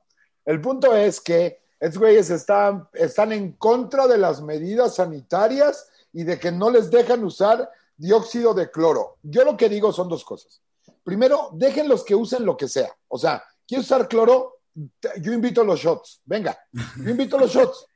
el 0.44 0.60
punto 0.60 0.94
es 0.94 1.18
que 1.20 1.62
estos 1.78 1.98
güeyes 1.98 2.28
están, 2.28 2.86
están 2.92 3.32
en 3.32 3.52
contra 3.52 4.06
de 4.06 4.18
las 4.18 4.42
medidas 4.42 4.96
sanitarias 4.96 5.90
y 6.12 6.24
de 6.24 6.38
que 6.38 6.52
no 6.52 6.70
les 6.70 6.90
dejan 6.90 7.24
usar 7.24 7.70
dióxido 7.96 8.52
de 8.52 8.70
cloro. 8.70 9.16
Yo 9.22 9.44
lo 9.44 9.56
que 9.56 9.70
digo 9.70 9.92
son 9.92 10.10
dos 10.10 10.24
cosas. 10.24 10.60
Primero, 11.02 11.48
déjenlos 11.52 12.04
que 12.04 12.14
usen 12.14 12.44
lo 12.44 12.58
que 12.58 12.68
sea. 12.68 12.94
O 13.08 13.16
sea, 13.16 13.42
¿Quieres 13.70 13.86
usar 13.86 14.08
cloro? 14.08 14.62
Yo 15.20 15.32
invito 15.32 15.62
los 15.62 15.78
shots. 15.78 16.22
Venga, 16.24 16.58
yo 16.72 17.08
invito 17.08 17.38
los 17.38 17.52
shots. 17.52 17.86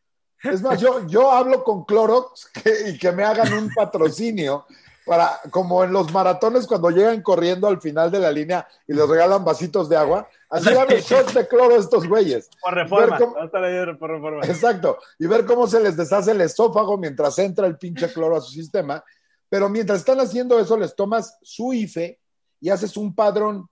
Es 0.40 0.62
más, 0.62 0.80
yo, 0.80 1.04
yo 1.08 1.32
hablo 1.32 1.64
con 1.64 1.84
Clorox 1.84 2.48
y 2.86 2.96
que 2.96 3.10
me 3.10 3.24
hagan 3.24 3.52
un 3.54 3.70
patrocinio 3.74 4.66
para, 5.04 5.40
como 5.50 5.82
en 5.82 5.92
los 5.92 6.12
maratones 6.12 6.68
cuando 6.68 6.90
llegan 6.90 7.22
corriendo 7.22 7.66
al 7.66 7.80
final 7.80 8.12
de 8.12 8.20
la 8.20 8.30
línea 8.30 8.68
y 8.86 8.92
les 8.94 9.08
regalan 9.08 9.44
vasitos 9.44 9.88
de 9.88 9.96
agua. 9.96 10.28
Así 10.48 10.72
dan 10.72 10.86
shots 10.86 11.34
de 11.34 11.48
cloro 11.48 11.74
a 11.74 11.78
estos 11.78 12.06
güeyes. 12.06 12.48
Por 12.60 12.74
reforma. 12.74 13.18
por 13.18 14.10
reforma. 14.12 14.46
Exacto. 14.46 14.98
Y 15.18 15.26
ver 15.26 15.44
cómo 15.44 15.66
se 15.66 15.80
les 15.80 15.96
deshace 15.96 16.30
el 16.30 16.40
esófago 16.40 16.96
mientras 16.98 17.36
entra 17.40 17.66
el 17.66 17.78
pinche 17.78 18.12
cloro 18.12 18.36
a 18.36 18.40
su 18.40 18.52
sistema. 18.52 19.02
Pero 19.48 19.68
mientras 19.68 19.98
están 19.98 20.20
haciendo 20.20 20.60
eso, 20.60 20.76
les 20.76 20.94
tomas 20.94 21.36
su 21.42 21.72
IFE 21.72 22.20
y 22.60 22.70
haces 22.70 22.96
un 22.96 23.12
padrón 23.12 23.68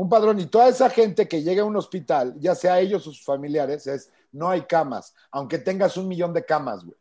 un 0.00 0.08
padrón 0.08 0.40
y 0.40 0.46
toda 0.46 0.68
esa 0.68 0.88
gente 0.88 1.28
que 1.28 1.42
llega 1.42 1.60
a 1.60 1.66
un 1.66 1.76
hospital, 1.76 2.34
ya 2.38 2.54
sea 2.54 2.80
ellos 2.80 3.06
o 3.06 3.12
sus 3.12 3.22
familiares, 3.22 3.86
es 3.86 4.10
no 4.32 4.48
hay 4.48 4.62
camas, 4.62 5.14
aunque 5.30 5.58
tengas 5.58 5.98
un 5.98 6.08
millón 6.08 6.32
de 6.32 6.42
camas, 6.42 6.82
güey. 6.82 6.96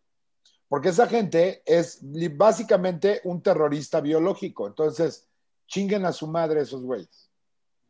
Porque 0.67 0.89
esa 0.89 1.07
gente 1.07 1.63
es 1.65 1.99
básicamente 2.35 3.21
un 3.23 3.41
terrorista 3.41 4.01
biológico. 4.01 4.67
Entonces, 4.67 5.29
chinguen 5.65 6.05
a 6.05 6.11
su 6.11 6.27
madre 6.27 6.59
esos 6.59 6.83
güeyes. 6.83 7.31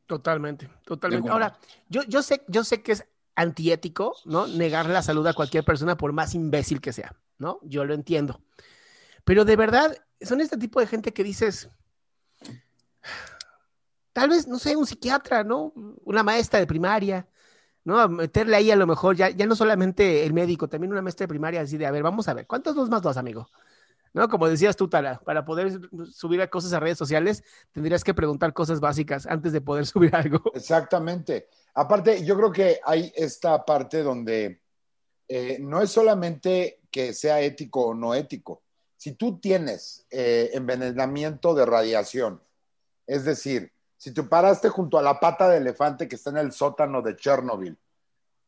Totalmente, 0.06 0.70
totalmente. 0.86 1.30
Ahora, 1.30 1.58
yo, 1.90 2.04
yo, 2.04 2.22
sé, 2.22 2.44
yo 2.48 2.64
sé 2.64 2.84
que 2.84 2.92
es 2.92 3.04
antiético, 3.36 4.16
¿no? 4.26 4.46
Negar 4.46 4.86
la 4.86 5.02
salud 5.02 5.26
a 5.26 5.34
cualquier 5.34 5.66
persona 5.66 5.98
por 5.98 6.14
más 6.14 6.36
imbécil 6.36 6.82
que 6.82 6.94
sea, 6.94 7.16
¿no? 7.40 7.60
Yo 7.64 7.84
lo 7.84 7.96
entiendo. 7.96 8.42
Pero 9.24 9.44
de 9.44 9.56
verdad, 9.56 9.98
son 10.22 10.40
este 10.40 10.58
tipo 10.58 10.80
de 10.80 10.86
gente 10.86 11.14
que 11.14 11.24
dices, 11.24 11.68
tal 14.14 14.30
vez, 14.30 14.48
no 14.48 14.60
sé, 14.60 14.76
un 14.76 14.86
psiquiatra, 14.86 15.44
¿no? 15.44 15.74
Una 16.04 16.24
maestra 16.24 16.60
de 16.60 16.68
primaria, 16.68 17.28
¿no? 17.84 18.08
Meterle 18.10 18.56
ahí 18.56 18.72
a 18.72 18.76
lo 18.76 18.88
mejor, 18.88 19.16
ya, 19.16 19.30
ya 19.30 19.46
no 19.46 19.56
solamente 19.56 20.26
el 20.26 20.34
médico, 20.34 20.68
también 20.68 20.92
una 20.92 21.02
maestra 21.02 21.26
de 21.26 21.30
primaria, 21.30 21.62
así 21.62 21.78
de, 21.78 21.86
a 21.86 21.92
ver, 21.92 22.04
vamos 22.04 22.28
a 22.28 22.34
ver, 22.34 22.48
¿cuántos 22.48 22.76
dos 22.76 22.90
más 22.90 23.02
dos, 23.02 23.18
amigo? 23.18 23.48
¿No? 24.14 24.28
Como 24.28 24.48
decías 24.48 24.76
tú, 24.76 24.90
Tala, 24.90 25.20
para 25.20 25.46
poder 25.46 25.80
subir 26.12 26.48
cosas 26.50 26.74
a 26.74 26.80
redes 26.80 26.98
sociales, 26.98 27.44
tendrías 27.72 28.04
que 28.04 28.14
preguntar 28.14 28.54
cosas 28.54 28.80
básicas 28.80 29.28
antes 29.28 29.54
de 29.54 29.62
poder 29.62 29.86
subir 29.88 30.16
algo. 30.16 30.42
Exactamente. 30.54 31.48
Aparte, 31.76 32.26
yo 32.26 32.36
creo 32.36 32.52
que 32.52 32.80
hay 32.84 33.12
esta 33.16 33.64
parte 33.64 34.02
donde 34.02 34.62
eh, 35.28 35.58
no 35.62 35.82
es 35.82 35.92
solamente 35.92 36.82
que 36.90 37.14
sea 37.14 37.40
ético 37.42 37.88
o 37.88 37.94
no 37.94 38.16
ético. 38.16 38.64
Si 38.98 39.14
tú 39.14 39.40
tienes 39.40 40.06
eh, 40.10 40.50
envenenamiento 40.54 41.54
de 41.54 41.66
radiación, 41.66 42.42
es 43.06 43.24
decir, 43.24 43.72
si 44.00 44.14
tú 44.14 44.30
paraste 44.30 44.70
junto 44.70 44.98
a 44.98 45.02
la 45.02 45.20
pata 45.20 45.50
de 45.50 45.58
elefante 45.58 46.08
que 46.08 46.16
está 46.16 46.30
en 46.30 46.38
el 46.38 46.54
sótano 46.54 47.02
de 47.02 47.18
Chernobyl 47.18 47.78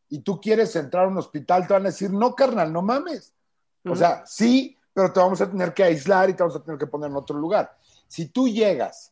y 0.07 0.19
tú 0.19 0.39
quieres 0.39 0.73
entrar 0.77 1.05
a 1.05 1.07
un 1.09 1.17
hospital, 1.17 1.67
te 1.67 1.73
van 1.73 1.83
a 1.83 1.89
decir, 1.89 2.09
no, 2.09 2.33
carnal, 2.33 2.71
no 2.71 2.81
mames. 2.81 3.33
O 3.85 3.95
sea, 3.95 4.25
sí, 4.25 4.77
pero 4.93 5.11
te 5.11 5.19
vamos 5.19 5.41
a 5.41 5.49
tener 5.49 5.73
que 5.73 5.83
aislar 5.83 6.29
y 6.29 6.35
te 6.35 6.43
vamos 6.43 6.55
a 6.55 6.63
tener 6.63 6.79
que 6.79 6.87
poner 6.87 7.09
en 7.09 7.17
otro 7.17 7.37
lugar. 7.37 7.77
Si 8.07 8.27
tú 8.29 8.47
llegas, 8.47 9.11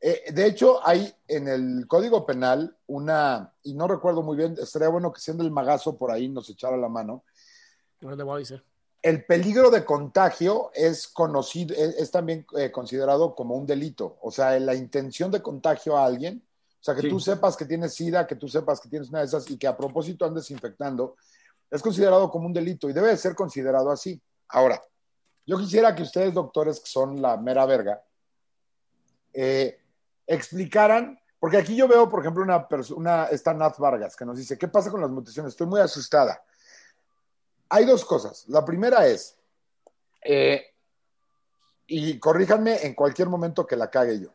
eh, 0.00 0.30
de 0.32 0.46
hecho, 0.46 0.86
hay 0.86 1.14
en 1.26 1.48
el 1.48 1.86
Código 1.86 2.26
Penal 2.26 2.76
una, 2.86 3.54
y 3.62 3.72
no 3.72 3.88
recuerdo 3.88 4.22
muy 4.22 4.36
bien, 4.36 4.56
estaría 4.60 4.88
bueno 4.88 5.10
que 5.12 5.20
siendo 5.20 5.44
el 5.44 5.50
magazo 5.50 5.96
por 5.96 6.10
ahí 6.10 6.28
nos 6.28 6.48
echara 6.50 6.76
la 6.76 6.88
mano. 6.90 7.24
No 8.02 8.14
le 8.14 8.22
voy 8.22 8.36
a 8.36 8.38
decir 8.40 8.69
el 9.02 9.24
peligro 9.24 9.70
de 9.70 9.84
contagio 9.84 10.70
es 10.74 11.08
conocido, 11.08 11.74
es, 11.74 12.10
también 12.10 12.46
eh, 12.56 12.70
considerado 12.70 13.34
como 13.34 13.54
un 13.54 13.66
delito. 13.66 14.18
O 14.20 14.30
sea, 14.30 14.58
la 14.60 14.74
intención 14.74 15.30
de 15.30 15.40
contagio 15.40 15.96
a 15.96 16.04
alguien, 16.04 16.42
o 16.80 16.82
sea, 16.82 16.94
que 16.94 17.08
tú 17.08 17.18
sepas 17.18 17.56
que 17.56 17.64
tienes 17.64 17.94
SIDA, 17.94 18.26
que 18.26 18.36
tú 18.36 18.48
sepas 18.48 18.80
que 18.80 18.88
tienes 18.88 19.08
una 19.08 19.20
de 19.20 19.26
esas 19.26 19.50
y 19.50 19.56
que 19.56 19.66
a 19.66 19.76
propósito 19.76 20.24
andes 20.24 20.50
infectando, 20.50 21.16
es 21.70 21.82
considerado 21.82 22.30
como 22.30 22.46
un 22.46 22.52
delito 22.52 22.88
y 22.90 22.92
debe 22.92 23.16
ser 23.16 23.34
considerado 23.34 23.90
así. 23.90 24.20
Ahora, 24.48 24.82
yo 25.46 25.58
quisiera 25.58 25.94
que 25.94 26.02
ustedes, 26.02 26.34
doctores, 26.34 26.80
que 26.80 26.90
son 26.90 27.22
la 27.22 27.36
mera 27.36 27.64
verga, 27.64 28.02
eh, 29.32 29.78
explicaran, 30.26 31.18
porque 31.38 31.56
aquí 31.56 31.74
yo 31.74 31.88
veo, 31.88 32.08
por 32.08 32.20
ejemplo, 32.20 32.42
una 32.42 32.68
persona, 32.68 33.28
esta 33.30 33.54
Nat 33.54 33.78
Vargas, 33.78 34.14
que 34.14 34.26
nos 34.26 34.36
dice, 34.36 34.58
¿qué 34.58 34.68
pasa 34.68 34.90
con 34.90 35.00
las 35.00 35.10
mutaciones? 35.10 35.52
Estoy 35.52 35.66
muy 35.66 35.80
asustada 35.80 36.42
hay 37.70 37.84
dos 37.86 38.04
cosas. 38.04 38.44
La 38.48 38.64
primera 38.64 39.06
es, 39.06 39.36
eh, 40.22 40.66
y 41.86 42.18
corríjanme 42.18 42.84
en 42.84 42.94
cualquier 42.94 43.28
momento 43.28 43.66
que 43.66 43.76
la 43.76 43.90
cague 43.90 44.20
yo. 44.20 44.30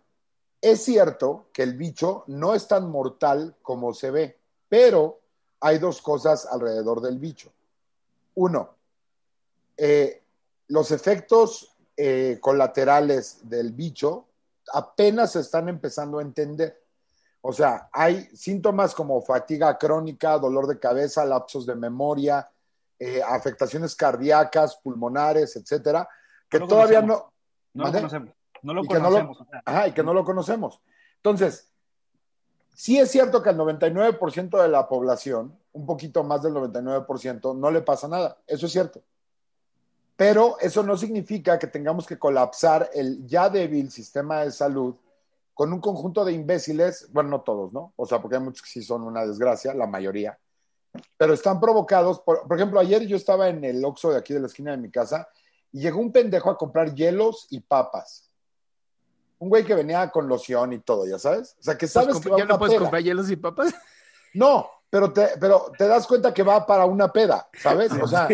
Es 0.61 0.83
cierto 0.83 1.49
que 1.53 1.61
el 1.63 1.75
bicho 1.75 2.23
no 2.27 2.55
es 2.55 2.67
tan 2.67 2.89
mortal 2.89 3.55
como 3.61 3.93
se 3.93 4.09
ve, 4.09 4.39
pero 4.67 5.19
hay 5.59 5.77
dos 5.77 6.01
cosas 6.01 6.45
alrededor 6.45 7.01
del 7.01 7.19
bicho. 7.19 7.51
Uno, 8.35 8.75
eh, 9.77 10.23
los 10.67 10.91
efectos 10.91 11.75
eh, 11.95 12.39
colaterales 12.41 13.47
del 13.47 13.71
bicho 13.71 14.25
apenas 14.73 15.33
se 15.33 15.41
están 15.41 15.69
empezando 15.69 16.19
a 16.19 16.23
entender. 16.23 16.81
O 17.41 17.53
sea, 17.53 17.89
hay 17.91 18.23
síntomas 18.35 18.95
como 18.95 19.21
fatiga 19.21 19.77
crónica, 19.77 20.39
dolor 20.39 20.67
de 20.67 20.79
cabeza, 20.79 21.23
lapsos 21.25 21.65
de 21.65 21.75
memoria, 21.75 22.49
eh, 22.99 23.21
afectaciones 23.21 23.95
cardíacas, 23.95 24.77
pulmonares, 24.77 25.55
etcétera, 25.55 26.07
que 26.49 26.59
todavía 26.59 27.01
no. 27.01 27.31
No 27.73 27.85
lo 27.85 27.91
conocemos. 27.91 28.29
No 28.61 28.73
lo 28.73 28.83
y 28.83 28.87
que 28.87 28.93
no 28.95 29.03
conocemos. 29.03 29.39
lo, 29.39 29.47
ajá, 29.65 29.87
y 29.87 29.91
que 29.91 30.03
no 30.03 30.13
lo 30.13 30.23
conocemos. 30.23 30.81
Entonces, 31.17 31.71
sí 32.73 32.97
es 32.97 33.11
cierto 33.11 33.43
que 33.43 33.49
al 33.49 33.57
99% 33.57 34.61
de 34.61 34.67
la 34.69 34.87
población, 34.87 35.57
un 35.73 35.85
poquito 35.85 36.23
más 36.23 36.41
del 36.41 36.53
99%, 36.53 37.57
no 37.57 37.71
le 37.71 37.81
pasa 37.81 38.07
nada. 38.07 38.37
Eso 38.47 38.65
es 38.65 38.71
cierto. 38.71 39.01
Pero 40.15 40.57
eso 40.59 40.81
no 40.83 40.95
significa 40.95 41.59
que 41.59 41.67
tengamos 41.67 42.07
que 42.07 42.17
colapsar 42.17 42.89
el 42.93 43.25
ya 43.27 43.49
débil 43.49 43.91
sistema 43.91 44.41
de 44.41 44.51
salud 44.51 44.95
con 45.53 45.71
un 45.71 45.79
conjunto 45.79 46.23
de 46.23 46.33
imbéciles, 46.33 47.07
bueno, 47.11 47.29
no 47.29 47.41
todos, 47.41 47.71
¿no? 47.73 47.93
O 47.95 48.05
sea, 48.05 48.21
porque 48.21 48.35
hay 48.35 48.43
muchos 48.43 48.61
que 48.61 48.69
sí 48.69 48.81
son 48.81 49.03
una 49.03 49.25
desgracia, 49.25 49.73
la 49.73 49.87
mayoría, 49.87 50.37
pero 51.17 51.33
están 51.33 51.59
provocados, 51.59 52.19
por, 52.21 52.47
por 52.47 52.57
ejemplo, 52.57 52.79
ayer 52.79 53.05
yo 53.07 53.15
estaba 53.17 53.49
en 53.49 53.63
el 53.63 53.83
Oxxo 53.83 54.11
de 54.11 54.17
aquí 54.17 54.33
de 54.33 54.39
la 54.39 54.47
esquina 54.47 54.71
de 54.71 54.77
mi 54.77 54.89
casa 54.91 55.27
y 55.71 55.81
llegó 55.81 55.99
un 55.99 56.11
pendejo 56.11 56.49
a 56.49 56.57
comprar 56.57 56.93
hielos 56.93 57.47
y 57.49 57.59
papas. 57.59 58.29
Un 59.37 59.49
güey 59.49 59.65
que 59.65 59.75
venía 59.75 60.09
con 60.11 60.27
loción 60.27 60.73
y 60.73 60.79
todo, 60.79 61.05
ya 61.07 61.19
sabes. 61.19 61.55
O 61.59 61.63
sea, 61.63 61.77
que 61.77 61.87
sabes 61.87 62.09
Pues, 62.13 62.23
que 62.23 62.29
va 62.29 62.35
a 62.37 62.39
¿Ya 62.39 62.45
no 62.45 62.57
puedes 62.57 62.73
peda. 62.75 62.81
comprar 62.81 63.03
hielos 63.03 63.29
y 63.29 63.35
papas? 63.35 63.73
No, 64.33 64.69
pero 64.89 65.13
te, 65.13 65.29
pero 65.39 65.71
te 65.77 65.87
das 65.87 66.05
cuenta 66.05 66.33
que 66.33 66.43
va 66.43 66.65
para 66.65 66.85
una 66.85 67.09
peda, 67.13 67.47
¿sabes? 67.57 67.89
O 67.93 68.05
sea, 68.05 68.27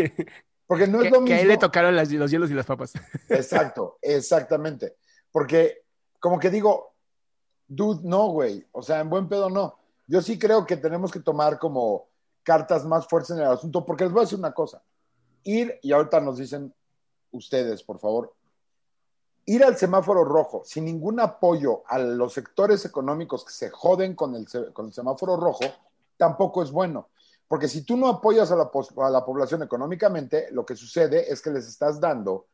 porque 0.65 0.87
no 0.87 0.97
es 0.97 1.03
que, 1.03 1.09
lo 1.11 1.17
que 1.17 1.21
mismo. 1.25 1.35
a 1.37 1.39
él 1.41 1.47
le 1.47 1.57
tocaron 1.59 1.95
las- 1.95 2.11
los 2.11 2.31
hielos 2.31 2.49
y 2.49 2.55
las 2.55 2.65
papas. 2.65 2.93
Exacto, 3.29 3.99
exactamente. 4.01 4.95
Porque 5.31 5.83
como 6.19 6.39
que 6.39 6.49
digo, 6.49 6.95
dude, 7.67 8.01
no, 8.03 8.29
güey. 8.29 8.65
O 8.71 8.81
sea, 8.81 8.99
en 9.01 9.09
buen 9.11 9.29
pedo 9.29 9.49
no. 9.51 9.77
Yo 10.07 10.23
sí 10.23 10.39
creo 10.39 10.65
que 10.65 10.75
tenemos 10.77 11.11
que 11.11 11.19
tomar 11.19 11.59
como 11.59 12.07
cartas 12.43 12.85
más 12.85 13.07
fuertes 13.07 13.31
en 13.31 13.39
el 13.39 13.47
asunto, 13.47 13.85
porque 13.85 14.03
les 14.03 14.13
voy 14.13 14.21
a 14.21 14.25
decir 14.25 14.39
una 14.39 14.53
cosa. 14.53 14.81
Ir, 15.43 15.79
y 15.81 15.91
ahorita 15.91 16.19
nos 16.19 16.37
dicen 16.37 16.73
ustedes, 17.31 17.83
por 17.83 17.99
favor, 17.99 18.33
ir 19.45 19.63
al 19.63 19.77
semáforo 19.77 20.23
rojo 20.23 20.61
sin 20.65 20.85
ningún 20.85 21.19
apoyo 21.19 21.83
a 21.87 21.97
los 21.97 22.33
sectores 22.33 22.85
económicos 22.85 23.43
que 23.43 23.53
se 23.53 23.69
joden 23.69 24.15
con 24.15 24.35
el, 24.35 24.47
con 24.73 24.87
el 24.87 24.93
semáforo 24.93 25.35
rojo, 25.35 25.65
tampoco 26.17 26.61
es 26.61 26.71
bueno. 26.71 27.09
Porque 27.47 27.67
si 27.67 27.83
tú 27.83 27.97
no 27.97 28.07
apoyas 28.07 28.51
a 28.51 28.55
la, 28.55 28.71
a 28.97 29.09
la 29.09 29.25
población 29.25 29.63
económicamente, 29.63 30.47
lo 30.51 30.65
que 30.65 30.75
sucede 30.75 31.31
es 31.31 31.41
que 31.41 31.49
les 31.49 31.67
estás 31.67 31.99
dando 31.99 32.47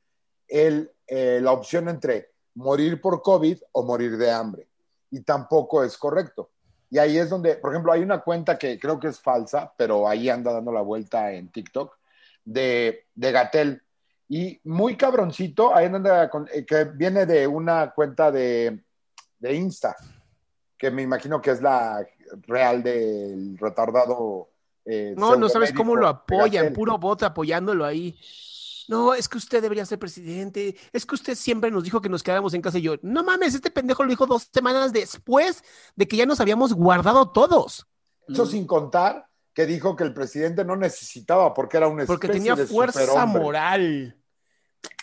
el, 0.48 0.92
eh, 1.06 1.40
la 1.42 1.52
opción 1.52 1.88
entre 1.88 2.32
morir 2.56 3.00
por 3.00 3.22
COVID 3.22 3.62
o 3.74 3.84
morir 3.84 4.18
de 4.18 4.32
hambre. 4.32 4.68
Y 5.12 5.22
tampoco 5.22 5.84
es 5.84 5.98
correcto. 5.98 6.50
Y 6.90 6.98
ahí 7.00 7.18
es 7.18 7.30
donde, 7.30 7.56
por 7.56 7.72
ejemplo, 7.72 7.92
hay 7.92 8.02
una 8.02 8.20
cuenta 8.22 8.58
que 8.58 8.80
creo 8.80 9.00
que 9.00 9.08
es 9.08 9.20
falsa, 9.20 9.74
pero 9.78 10.08
ahí 10.08 10.30
anda 10.30 10.54
dando 10.54 10.72
la 10.72 10.82
vuelta 10.82 11.32
en 11.34 11.50
TikTok, 11.50 11.98
de, 12.46 13.06
de 13.14 13.32
Gatel. 13.32 13.82
Y 14.30 14.60
muy 14.64 14.96
cabroncito, 14.96 15.76
ahí 15.76 15.86
anda, 15.86 16.30
con- 16.30 16.48
eh, 16.54 16.66
que 16.66 16.86
viene 16.86 17.26
de 17.26 17.46
una 17.48 17.92
cuenta 17.92 18.32
de, 18.32 18.84
de 19.40 19.54
Insta, 19.54 19.96
que 20.78 20.92
me 20.92 21.02
imagino 21.02 21.42
que 21.42 21.52
es 21.52 21.62
la 21.62 22.06
real 22.46 22.84
del 22.84 23.58
retardado. 23.58 24.50
eh, 24.86 25.14
No, 25.18 25.36
no 25.36 25.50
sabes 25.50 25.72
cómo 25.74 25.96
lo 25.96 26.08
apoyan, 26.08 26.74
puro 26.74 26.98
bot 26.98 27.24
apoyándolo 27.24 27.84
ahí. 27.86 28.18
No, 28.88 29.14
es 29.14 29.28
que 29.28 29.38
usted 29.38 29.62
debería 29.62 29.86
ser 29.86 30.00
presidente. 30.00 30.76
Es 30.94 31.06
que 31.06 31.16
usted 31.16 31.36
siempre 31.36 31.70
nos 31.72 31.84
dijo 31.84 32.02
que 32.02 32.10
nos 32.10 32.24
quedáramos 32.24 32.54
en 32.54 32.62
casa 32.62 32.78
y 32.78 32.84
yo, 32.84 32.96
no 33.02 33.24
mames, 33.24 33.54
este 33.54 33.70
pendejo 33.70 34.04
lo 34.04 34.10
dijo 34.10 34.26
dos 34.26 34.50
semanas 34.52 34.94
después 34.94 35.64
de 35.96 36.08
que 36.08 36.18
ya 36.18 36.26
nos 36.26 36.40
habíamos 36.40 36.74
guardado 36.74 37.32
todos. 37.32 37.88
Eso 38.28 38.46
sin 38.46 38.66
contar 38.66 39.28
que 39.54 39.66
dijo 39.66 39.96
que 39.96 40.04
el 40.04 40.14
presidente 40.14 40.64
no 40.64 40.76
necesitaba 40.76 41.54
porque 41.54 41.78
era 41.78 41.88
un 41.88 42.06
Porque 42.06 42.30
tenía 42.30 42.56
de 42.56 42.68
fuerza 42.68 43.26
moral. 43.26 44.16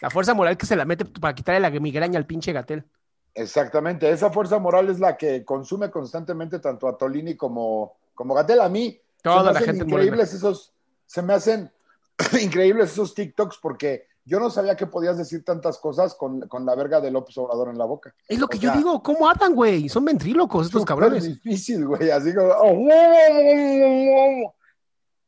La 0.00 0.10
fuerza 0.10 0.32
moral 0.32 0.56
que 0.56 0.66
se 0.66 0.76
la 0.76 0.84
mete 0.84 1.04
para 1.04 1.34
quitarle 1.34 1.60
la 1.60 1.70
migraña 1.70 2.18
al 2.18 2.26
pinche 2.26 2.52
Gatel. 2.52 2.86
Exactamente, 3.34 4.08
esa 4.08 4.30
fuerza 4.30 4.58
moral 4.60 4.88
es 4.90 5.00
la 5.00 5.16
que 5.16 5.44
consume 5.44 5.90
constantemente 5.90 6.60
tanto 6.60 6.86
a 6.86 6.96
Tolini 6.96 7.36
como, 7.36 7.96
como 8.14 8.32
Gatel. 8.32 8.60
A 8.60 8.68
mí 8.68 8.96
Toda 9.22 9.38
se 9.38 9.44
me 9.46 9.52
la 9.52 9.58
hacen 9.58 9.74
gente 9.74 9.84
increíbles 9.90 10.34
esos, 10.34 10.72
se 11.04 11.20
me 11.20 11.34
hacen 11.34 11.72
increíbles 12.40 12.92
esos 12.92 13.14
TikToks 13.14 13.58
porque 13.60 14.06
yo 14.26 14.40
no 14.40 14.48
sabía 14.48 14.76
que 14.76 14.86
podías 14.86 15.18
decir 15.18 15.44
tantas 15.44 15.78
cosas 15.78 16.14
con, 16.14 16.48
con 16.48 16.64
la 16.64 16.74
verga 16.74 16.98
de 17.00 17.10
López 17.10 17.36
Obrador 17.36 17.68
en 17.68 17.76
la 17.76 17.84
boca. 17.84 18.14
Es 18.26 18.38
lo 18.38 18.48
que 18.48 18.56
O 18.56 18.60
yo 18.60 18.70
sea, 18.70 18.78
digo, 18.78 19.02
¿cómo 19.02 19.28
hablan, 19.28 19.54
güey? 19.54 19.88
Son 19.88 20.04
ventrílocos 20.04 20.66
estos 20.66 20.84
cabrones. 20.84 21.24
difícil, 21.24 21.86
güey, 21.86 22.10
así 22.10 22.34
como... 22.34 22.48
oh, 22.48 22.74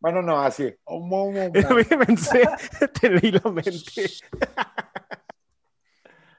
Bueno, 0.00 0.22
no, 0.22 0.40
así. 0.40 0.74
A 0.86 0.94
mí 1.74 1.84
pensé, 2.06 2.48
te 3.00 3.10
leí 3.10 3.32
la 3.32 3.50
mente. 3.50 3.72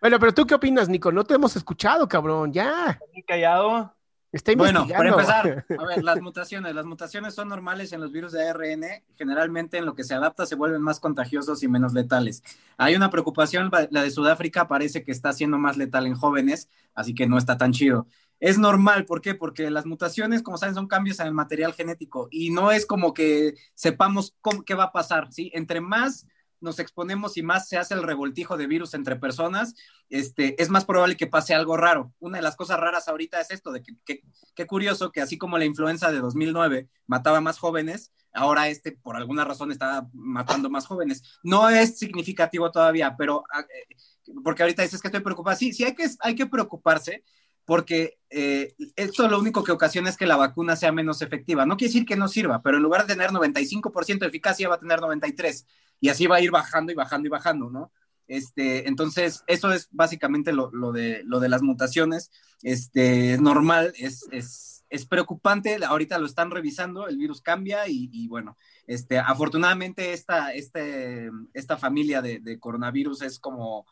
bueno, 0.01 0.19
pero 0.19 0.33
tú 0.33 0.47
qué 0.47 0.55
opinas, 0.55 0.89
Nico? 0.89 1.11
No 1.11 1.23
te 1.23 1.35
hemos 1.35 1.55
escuchado, 1.55 2.07
cabrón, 2.07 2.51
ya. 2.51 2.99
Muy 3.13 3.23
callado. 3.23 3.95
Está 4.31 4.53
Bueno, 4.55 4.85
para 4.87 5.09
empezar, 5.09 5.65
a 5.79 5.85
ver, 5.85 6.03
las 6.03 6.21
mutaciones. 6.21 6.75
Las 6.75 6.85
mutaciones 6.85 7.33
son 7.33 7.47
normales 7.47 7.93
en 7.93 8.01
los 8.01 8.11
virus 8.11 8.33
de 8.33 8.47
ARN. 8.47 8.83
Generalmente 9.15 9.77
en 9.77 9.85
lo 9.85 9.95
que 9.95 10.03
se 10.03 10.13
adapta 10.13 10.45
se 10.45 10.55
vuelven 10.55 10.81
más 10.81 10.99
contagiosos 10.99 11.63
y 11.63 11.67
menos 11.67 11.93
letales. 11.93 12.43
Hay 12.77 12.95
una 12.95 13.09
preocupación, 13.09 13.71
la 13.89 14.03
de 14.03 14.11
Sudáfrica 14.11 14.67
parece 14.67 15.03
que 15.03 15.11
está 15.11 15.31
siendo 15.31 15.57
más 15.57 15.77
letal 15.77 16.07
en 16.07 16.15
jóvenes, 16.15 16.69
así 16.93 17.15
que 17.15 17.27
no 17.27 17.37
está 17.37 17.57
tan 17.57 17.71
chido. 17.71 18.07
Es 18.39 18.59
normal, 18.59 19.05
¿por 19.05 19.21
qué? 19.21 19.33
Porque 19.33 19.71
las 19.71 19.85
mutaciones, 19.85 20.43
como 20.43 20.57
saben, 20.57 20.75
son 20.75 20.87
cambios 20.87 21.19
en 21.19 21.27
el 21.27 21.33
material 21.33 21.73
genético 21.73 22.27
y 22.29 22.51
no 22.51 22.71
es 22.71 22.85
como 22.85 23.13
que 23.13 23.55
sepamos 23.73 24.35
cómo, 24.41 24.63
qué 24.63 24.75
va 24.75 24.85
a 24.85 24.91
pasar, 24.91 25.31
¿sí? 25.31 25.51
Entre 25.55 25.81
más 25.81 26.27
nos 26.59 26.79
exponemos 26.79 27.37
y 27.37 27.43
más 27.43 27.67
se 27.67 27.77
hace 27.77 27.93
el 27.93 28.03
revoltijo 28.03 28.57
de 28.57 28.67
virus 28.67 28.93
entre 28.93 29.15
personas, 29.15 29.75
este, 30.09 30.61
es 30.61 30.69
más 30.69 30.85
probable 30.85 31.17
que 31.17 31.27
pase 31.27 31.53
algo 31.53 31.77
raro. 31.77 32.13
Una 32.19 32.37
de 32.37 32.43
las 32.43 32.55
cosas 32.55 32.79
raras 32.79 33.07
ahorita 33.07 33.39
es 33.39 33.51
esto, 33.51 33.71
de 33.71 33.83
que, 33.83 34.21
que 34.55 34.67
curioso 34.67 35.11
que 35.11 35.21
así 35.21 35.37
como 35.37 35.57
la 35.57 35.65
influenza 35.65 36.11
de 36.11 36.19
2009 36.19 36.89
mataba 37.05 37.41
más 37.41 37.59
jóvenes, 37.59 38.11
ahora 38.33 38.69
este 38.69 38.91
por 38.91 39.15
alguna 39.15 39.43
razón 39.43 39.71
está 39.71 40.07
matando 40.13 40.69
más 40.69 40.85
jóvenes. 40.85 41.23
No 41.43 41.69
es 41.69 41.97
significativo 41.97 42.71
todavía, 42.71 43.15
pero 43.17 43.43
ah, 43.51 43.61
eh, 43.61 43.95
porque 44.43 44.63
ahorita 44.63 44.83
dices 44.83 45.01
que 45.01 45.07
estoy 45.07 45.21
preocupada. 45.21 45.55
Sí, 45.55 45.73
sí 45.73 45.83
hay 45.83 45.95
que, 45.95 46.07
hay 46.21 46.35
que 46.35 46.45
preocuparse 46.45 47.23
porque 47.65 48.17
eh, 48.29 48.75
esto 48.95 49.27
lo 49.27 49.39
único 49.39 49.63
que 49.63 49.73
ocasiona 49.73 50.09
es 50.09 50.15
que 50.15 50.25
la 50.25 50.37
vacuna 50.37 50.75
sea 50.75 50.91
menos 50.91 51.21
efectiva. 51.21 51.65
No 51.65 51.75
quiere 51.75 51.91
decir 51.91 52.05
que 52.05 52.15
no 52.15 52.29
sirva, 52.29 52.61
pero 52.61 52.77
en 52.77 52.83
lugar 52.83 53.05
de 53.05 53.13
tener 53.13 53.31
95% 53.31 54.19
de 54.19 54.27
eficacia 54.27 54.69
va 54.69 54.75
a 54.75 54.79
tener 54.79 54.99
93% 54.99 55.65
y 55.99 56.09
así 56.09 56.27
va 56.27 56.37
a 56.37 56.41
ir 56.41 56.51
bajando 56.51 56.91
y 56.91 56.95
bajando 56.95 57.27
y 57.27 57.29
bajando, 57.29 57.69
¿no? 57.69 57.91
Este, 58.27 58.87
entonces, 58.87 59.43
eso 59.47 59.71
es 59.71 59.87
básicamente 59.91 60.51
lo, 60.51 60.69
lo, 60.71 60.91
de, 60.91 61.23
lo 61.25 61.39
de 61.39 61.49
las 61.49 61.61
mutaciones. 61.61 62.29
Este, 62.61 63.33
es 63.33 63.41
normal, 63.41 63.93
es, 63.97 64.25
es, 64.31 64.85
es, 64.89 65.05
preocupante. 65.05 65.77
Ahorita 65.83 66.19
lo 66.19 66.25
están 66.25 66.51
revisando, 66.51 67.07
el 67.07 67.17
virus 67.17 67.41
cambia 67.41 67.87
y, 67.87 68.27
bueno, 68.27 68.57
este, 68.85 69.17
afortunadamente 69.19 70.13
esta, 70.13 70.53
este, 70.53 71.31
esta 71.53 71.77
familia 71.77 72.21
de, 72.21 72.39
de 72.39 72.59
coronavirus 72.59 73.21
es 73.23 73.39
como... 73.39 73.85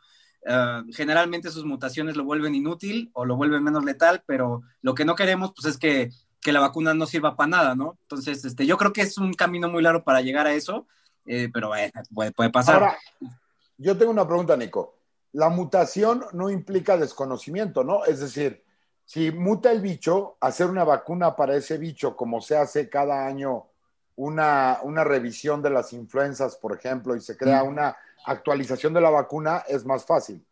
Uh, 0.48 0.86
generalmente 0.94 1.50
sus 1.50 1.66
mutaciones 1.66 2.16
lo 2.16 2.24
vuelven 2.24 2.54
inútil 2.54 3.10
o 3.14 3.26
lo 3.26 3.36
vuelven 3.36 3.64
menos 3.64 3.84
letal, 3.84 4.22
pero 4.28 4.62
lo 4.84 4.94
que 4.94 5.04
no 5.04 5.16
queremos 5.16 5.54
pues 5.56 5.66
es 5.74 5.80
que, 5.80 6.12
que 6.40 6.52
la 6.52 6.60
vacuna 6.60 6.94
no 6.94 7.08
sirva 7.08 7.36
para 7.36 7.50
nada, 7.50 7.76
¿no? 7.76 7.98
Entonces, 8.04 8.46
este, 8.46 8.68
yo 8.68 8.78
creo 8.78 8.94
que 8.94 9.02
es 9.02 9.18
un 9.18 9.34
camino 9.34 9.70
muy 9.70 9.82
largo 9.82 10.04
para 10.04 10.22
llegar 10.22 10.46
a 10.46 10.54
eso, 10.54 10.86
eh, 11.26 11.50
pero 11.54 11.70
bueno, 11.70 11.92
puede, 12.14 12.32
puede 12.32 12.50
pasar. 12.50 12.76
Ahora, 12.76 12.98
yo 13.78 13.98
tengo 13.98 14.12
una 14.12 14.28
pregunta, 14.28 14.56
Nico. 14.56 14.96
La 15.34 15.50
mutación 15.50 16.26
no 16.34 16.50
implica 16.50 16.98
desconocimiento, 16.98 17.84
¿no? 17.84 18.06
Es 18.06 18.20
decir, 18.20 18.64
si 19.06 19.32
muta 19.32 19.72
el 19.72 19.82
bicho, 19.82 20.38
hacer 20.40 20.68
una 20.68 20.84
vacuna 20.84 21.36
para 21.36 21.56
ese 21.56 21.78
bicho, 21.78 22.16
como 22.16 22.42
se 22.42 22.58
hace 22.58 22.90
cada 22.90 23.26
año 23.28 23.68
una, 24.16 24.80
una 24.84 25.04
revisión 25.04 25.62
de 25.62 25.70
las 25.70 25.94
influencias, 25.94 26.56
por 26.56 26.76
ejemplo, 26.76 27.16
y 27.16 27.22
se 27.22 27.38
crea 27.38 27.64
mm. 27.64 27.68
una 27.68 27.98
actualización 28.26 28.94
de 28.94 29.02
la 29.02 29.10
vacuna, 29.10 29.64
es 29.68 29.86
más 29.86 30.06
fácil. 30.06 30.44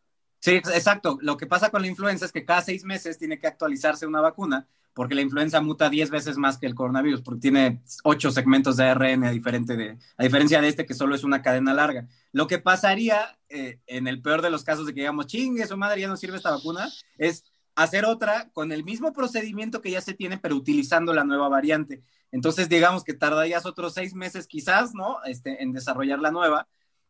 Sí, 0.44 0.56
exacto. 0.56 1.18
Lo 1.22 1.38
que 1.38 1.48
pasa 1.48 1.70
con 1.70 1.82
la 1.82 1.88
influenza 1.88 2.26
es 2.26 2.34
que 2.34 2.44
cada 2.44 2.62
seis 2.62 2.84
meses 2.84 3.18
tiene 3.18 3.40
que 3.40 3.48
actualizarse 3.48 4.06
una 4.06 4.20
vacuna 4.20 4.68
porque 4.94 5.16
la 5.16 5.22
influenza 5.22 5.62
muta 5.62 5.90
10 5.90 6.10
veces 6.10 6.36
más 6.36 6.58
que 6.58 6.68
el 6.68 6.76
coronavirus, 6.76 7.22
porque 7.22 7.40
tiene 7.40 7.82
8 8.04 8.30
segmentos 8.30 8.76
de 8.76 8.84
ARN 8.84 9.24
a 9.24 9.32
diferencia 9.32 10.62
de 10.62 10.68
este 10.68 10.86
que 10.86 10.94
solo 10.94 11.16
es 11.16 11.24
una 11.24 11.42
cadena 11.42 11.74
larga. 11.74 12.10
Lo 12.34 12.48
que 12.48 12.60
pasaría 12.60 13.40
eh, 13.48 13.80
en 13.88 14.10
el 14.10 14.22
peor 14.22 14.42
de 14.42 14.50
los 14.50 14.66
casos 14.66 14.86
de 14.86 14.94
que 14.94 15.00
digamos, 15.00 15.28
chingue, 15.28 15.66
su 15.66 15.78
madre 15.78 16.02
ya 16.02 16.10
no 16.10 16.18
sirve 16.18 16.36
esta 16.36 16.52
vacuna, 16.52 16.90
es 17.18 17.46
hacer 17.76 18.04
otra 18.04 18.50
con 18.52 18.74
el 18.74 18.84
mismo 18.84 19.14
procedimiento 19.14 19.80
que 19.80 19.92
ya 19.92 20.02
se 20.02 20.14
tiene, 20.14 20.40
pero 20.40 20.58
utilizando 20.58 21.14
la 21.14 21.24
nueva 21.24 21.48
variante. 21.48 22.04
Entonces, 22.34 22.68
digamos 22.68 23.06
que 23.06 23.14
tardarías 23.14 23.66
otros 23.66 23.94
seis 23.94 24.14
meses 24.14 24.46
quizás, 24.46 24.94
¿no? 24.94 25.24
Este, 25.24 25.64
en 25.64 25.72
desarrollar 25.72 26.20
la 26.20 26.32
nueva. 26.32 26.68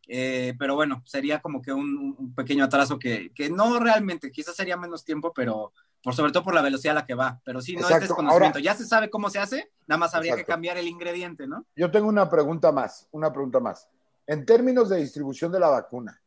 Eh, 0.08 0.54
pero 0.60 0.76
bueno, 0.76 1.02
sería 1.06 1.42
como 1.42 1.62
que 1.62 1.72
un, 1.72 2.34
pequeño 2.36 2.66
atraso 2.66 3.00
que, 3.00 3.32
que, 3.34 3.50
no 3.50 3.80
realmente, 3.80 4.32
quizás 4.32 4.56
sería 4.56 4.76
menos 4.76 5.06
tiempo, 5.06 5.32
pero 5.34 5.72
por 6.04 6.14
sobre 6.14 6.32
todo 6.32 6.44
por 6.44 6.54
la 6.54 6.62
velocidad 6.62 6.98
a 6.98 7.02
la 7.02 7.06
que 7.06 7.14
va. 7.14 7.40
Pero 7.46 7.62
sí, 7.62 7.76
no 7.76 7.90
es 7.90 8.00
desconocimiento. 8.02 8.60
ya 8.60 8.76
se 8.76 8.86
sabe 8.86 9.10
cómo 9.10 9.30
se 9.30 9.40
hace, 9.40 9.72
nada 9.88 10.00
más 10.00 10.14
habría 10.14 10.36
que 10.36 10.46
cambiar 10.46 10.78
el 10.78 10.88
ingrediente, 10.88 11.48
¿no? 11.48 11.66
Yo 11.76 11.90
tengo 11.90 12.08
una 12.08 12.30
pregunta 12.30 12.72
más, 12.72 13.08
una 13.12 13.32
pregunta 13.32 13.60
más. 13.60 13.88
En 14.28 14.46
términos 14.46 14.90
de 14.90 14.98
distribución 14.98 15.52
de 15.52 15.60
la 15.60 15.70
vacuna, 15.70 16.22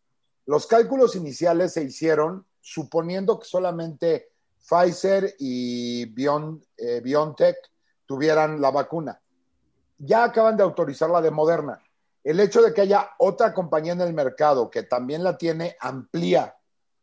los 0.47 0.67
cálculos 0.67 1.17
iniciales 1.17 1.73
se 1.75 1.83
hicieron 1.83 2.47
suponiendo 2.61 3.39
que 3.39 3.47
solamente 3.47 4.31
Pfizer 4.69 5.37
y 5.39 6.03
eh, 6.03 7.01
BioNTech 7.03 7.57
tuvieran 8.07 8.61
la 8.61 8.71
vacuna. 8.71 9.21
Ya 9.99 10.25
acaban 10.25 10.57
de 10.57 10.63
autorizar 10.63 11.09
la 11.09 11.21
de 11.21 11.31
Moderna. 11.31 11.81
El 12.27 12.41
hecho 12.41 12.61
de 12.61 12.75
que 12.75 12.81
haya 12.81 13.11
otra 13.19 13.55
compañía 13.55 13.93
en 13.93 14.01
el 14.01 14.13
mercado 14.13 14.69
que 14.69 14.83
también 14.83 15.23
la 15.23 15.39
tiene 15.39 15.77
amplía 15.79 16.57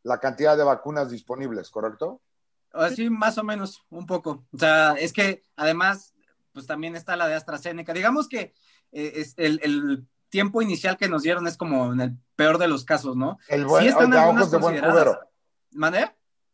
la 0.04 0.20
cantidad 0.20 0.58
de 0.58 0.66
vacunas 0.66 1.10
disponibles, 1.10 1.70
¿correcto? 1.70 2.22
Así 2.74 3.10
más 3.10 3.38
o 3.38 3.44
menos, 3.46 3.86
un 3.90 4.06
poco. 4.06 4.44
O 4.52 4.58
sea, 4.58 4.96
es 5.00 5.14
que 5.14 5.44
además, 5.56 6.14
pues 6.52 6.68
también 6.68 6.98
está 6.98 7.16
la 7.16 7.30
de 7.30 7.36
AstraZeneca. 7.36 7.94
Digamos 7.94 8.28
que 8.28 8.54
eh, 8.92 9.14
es 9.16 9.34
el, 9.38 10.06
tiempo 10.28 10.62
inicial 10.62 10.98
que 10.98 11.08
nos 11.08 11.22
dieron 11.22 11.48
es 11.48 11.56
como 11.56 11.94
en 11.94 12.02
el 12.02 12.18
peor 12.36 12.58
de 12.58 12.68
los 12.68 12.84
casos, 12.84 13.16
¿no? 13.16 13.38
El 13.48 13.66
buen, 13.66 13.84
sí 13.84 13.90
están 13.90 14.12
a 14.14 14.28
ojos 14.28 14.52
de 14.52 14.58
buen 14.58 14.82
cubero. 14.82 15.20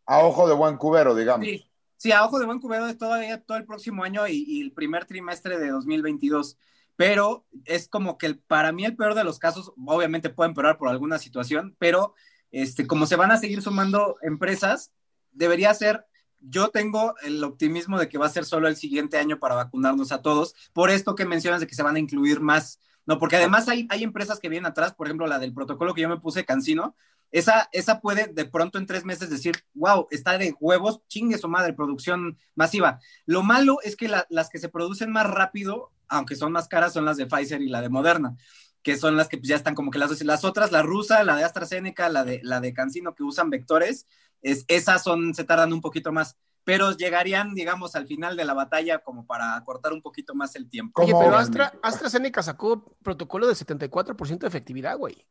A 0.05 0.19
ojo 0.19 0.47
de 0.47 0.53
buen 0.53 0.77
cubero, 0.77 1.15
digamos. 1.15 1.47
Sí, 1.47 1.69
Sí, 1.99 2.13
a 2.13 2.23
ojo 2.23 2.39
de 2.39 2.45
buen 2.45 2.59
cubero 2.59 2.85
de 2.85 2.95
todavía 2.95 3.41
todo 3.41 3.57
el 3.57 3.65
próximo 3.65 4.05
año 4.05 4.25
y, 4.25 4.61
el 4.61 4.71
primer 4.71 5.03
trimestre 5.05 5.59
de 5.59 5.69
2022. 5.69 6.57
Pero 6.99 7.45
es 7.63 7.87
como 7.87 8.17
que 8.17 8.33
para 8.33 8.73
mí 8.73 8.83
el 8.83 8.97
peor 8.97 9.15
de 9.15 9.23
los 9.23 9.39
casos, 9.39 9.71
obviamente 9.87 10.29
puede 10.29 10.49
empeorar 10.49 10.77
por 10.77 10.89
alguna 10.89 11.17
situación, 11.17 11.73
pero 11.79 12.13
este, 12.51 12.87
como 12.87 13.05
se 13.05 13.15
van 13.15 13.31
a 13.31 13.37
seguir 13.37 13.61
sumando 13.61 14.17
empresas, 14.21 14.91
debería 15.31 15.73
ser, 15.73 16.05
yo 16.41 16.71
tengo 16.71 17.15
el 17.21 17.41
optimismo 17.45 17.97
de 17.97 18.09
que 18.09 18.17
va 18.17 18.25
a 18.25 18.31
ser 18.31 18.43
solo 18.43 18.67
el 18.67 18.75
siguiente 18.75 19.17
año 19.17 19.39
para 19.39 19.55
vacunarnos 19.55 20.11
a 20.11 20.21
todos, 20.21 20.55
por 20.73 20.89
esto 20.89 21.15
que 21.15 21.23
mencionas 21.23 21.61
de 21.61 21.67
que 21.67 21.75
se 21.75 21.83
van 21.83 21.95
a 21.95 21.99
incluir 21.99 22.41
más, 22.41 22.81
no, 23.05 23.17
porque 23.17 23.37
además 23.37 23.69
hay, 23.69 23.87
hay 23.89 24.03
empresas 24.03 24.41
que 24.41 24.49
vienen 24.49 24.69
atrás, 24.69 24.93
por 24.93 25.07
ejemplo, 25.07 25.25
la 25.25 25.39
del 25.39 25.53
protocolo 25.53 25.93
que 25.93 26.01
yo 26.01 26.09
me 26.09 26.19
puse, 26.19 26.43
Cancino, 26.43 26.97
esa, 27.31 27.69
esa 27.71 28.01
puede 28.01 28.27
de 28.27 28.43
pronto 28.43 28.77
en 28.77 28.85
tres 28.85 29.05
meses 29.05 29.29
decir, 29.29 29.63
wow, 29.73 30.09
está 30.11 30.37
de 30.37 30.53
huevos, 30.59 30.99
chingue 31.07 31.37
su 31.37 31.47
madre, 31.47 31.71
producción 31.71 32.37
masiva. 32.55 32.99
Lo 33.25 33.41
malo 33.41 33.77
es 33.83 33.95
que 33.95 34.09
las 34.09 34.49
que 34.49 34.59
se 34.59 34.67
producen 34.67 35.13
más 35.13 35.27
rápido, 35.27 35.93
aunque 36.09 36.35
son 36.35 36.51
más 36.51 36.67
caras, 36.67 36.93
son 36.93 37.05
las 37.05 37.17
de 37.17 37.25
Pfizer 37.25 37.61
y 37.61 37.69
la 37.69 37.81
de 37.81 37.89
Moderna, 37.89 38.35
que 38.81 38.97
son 38.97 39.15
las 39.15 39.27
que 39.27 39.37
pues, 39.37 39.47
ya 39.47 39.55
están 39.55 39.75
como 39.75 39.91
que 39.91 39.99
las, 39.99 40.21
las 40.23 40.43
otras, 40.43 40.71
la 40.71 40.81
rusa, 40.81 41.23
la 41.23 41.35
de 41.35 41.43
AstraZeneca, 41.43 42.09
la 42.09 42.23
de, 42.23 42.41
la 42.43 42.59
de 42.59 42.73
Cancino, 42.73 43.15
que 43.15 43.23
usan 43.23 43.49
vectores, 43.49 44.05
es, 44.41 44.65
esas 44.67 45.03
son, 45.03 45.33
se 45.33 45.43
tardan 45.43 45.73
un 45.73 45.81
poquito 45.81 46.11
más 46.11 46.37
pero 46.69 46.91
llegarían, 46.91 47.55
digamos, 47.55 47.95
al 47.95 48.05
final 48.05 48.37
de 48.37 48.45
la 48.45 48.53
batalla 48.53 48.99
como 48.99 49.25
para 49.25 49.59
cortar 49.65 49.91
un 49.91 50.03
poquito 50.03 50.35
más 50.35 50.55
el 50.55 50.69
tiempo. 50.69 51.01
Oye, 51.01 51.15
pero 51.19 51.35
Astra, 51.35 51.73
AstraZeneca 51.81 52.43
sacó 52.43 52.95
protocolo 53.01 53.47
de 53.47 53.55
74% 53.55 54.37
de 54.37 54.47
efectividad, 54.47 54.95
güey. 54.95 55.25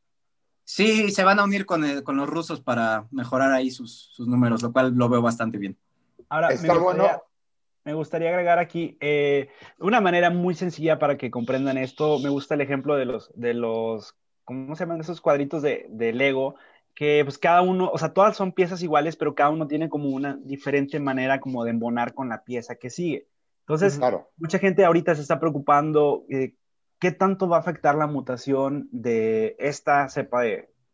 Sí, 0.64 1.12
se 1.12 1.22
van 1.22 1.38
a 1.38 1.44
unir 1.44 1.64
con, 1.64 1.82
los 1.82 2.28
rusos 2.28 2.60
para 2.60 3.06
mejorar 3.12 3.52
ahí 3.52 3.70
sus, 3.70 4.12
números, 4.18 4.62
lo 4.62 4.72
cual 4.72 4.94
lo 4.94 5.08
veo 5.08 5.22
bastante 5.22 5.58
bien. 5.58 5.78
Ahora, 6.28 6.48
me 6.48 6.68
gustaría, 6.68 7.22
agregar 7.92 8.58
aquí 8.58 8.96
eh, 9.00 9.48
una 9.78 10.00
manera 10.00 10.30
muy 10.30 10.54
sencilla 10.54 10.98
para 10.98 11.16
que 11.16 11.30
comprendan 11.30 11.78
esto. 11.78 12.18
Me 12.18 12.28
gusta 12.28 12.54
el 12.54 12.60
ejemplo 12.60 12.96
de 12.96 13.04
los, 13.04 13.30
de 13.34 13.54
los 13.54 14.16
¿cómo 14.44 14.74
se 14.74 14.84
llaman 14.84 15.00
esos 15.00 15.20
cuadritos 15.20 15.62
de, 15.62 15.86
de 15.90 16.12
Lego? 16.12 16.56
Que 16.94 17.22
pues 17.24 17.38
cada 17.38 17.62
uno, 17.62 17.90
o 17.92 17.98
sea, 17.98 18.12
todas 18.12 18.36
son 18.36 18.52
piezas 18.52 18.82
iguales, 18.82 19.16
pero 19.16 19.34
cada 19.34 19.50
uno 19.50 19.66
tiene 19.68 19.88
como 19.88 20.08
una 20.08 20.36
diferente 20.42 20.98
manera 21.00 21.40
como 21.40 21.64
de 21.64 21.70
embonar 21.70 22.14
con 22.14 22.28
la 22.28 22.44
pieza 22.44 22.76
que 22.76 22.90
sigue. 22.90 23.28
Entonces, 23.60 24.00
mucha 24.38 24.58
gente 24.58 24.84
ahorita 24.84 25.14
se 25.14 25.20
está 25.20 25.38
preocupando 25.38 26.24
eh, 26.30 26.54
¿qué 26.98 27.12
tanto 27.12 27.48
va 27.48 27.58
a 27.58 27.60
afectar 27.60 27.94
la 27.94 28.06
mutación 28.06 28.88
de 28.90 29.56
esta 29.58 30.08
cepa 30.08 30.42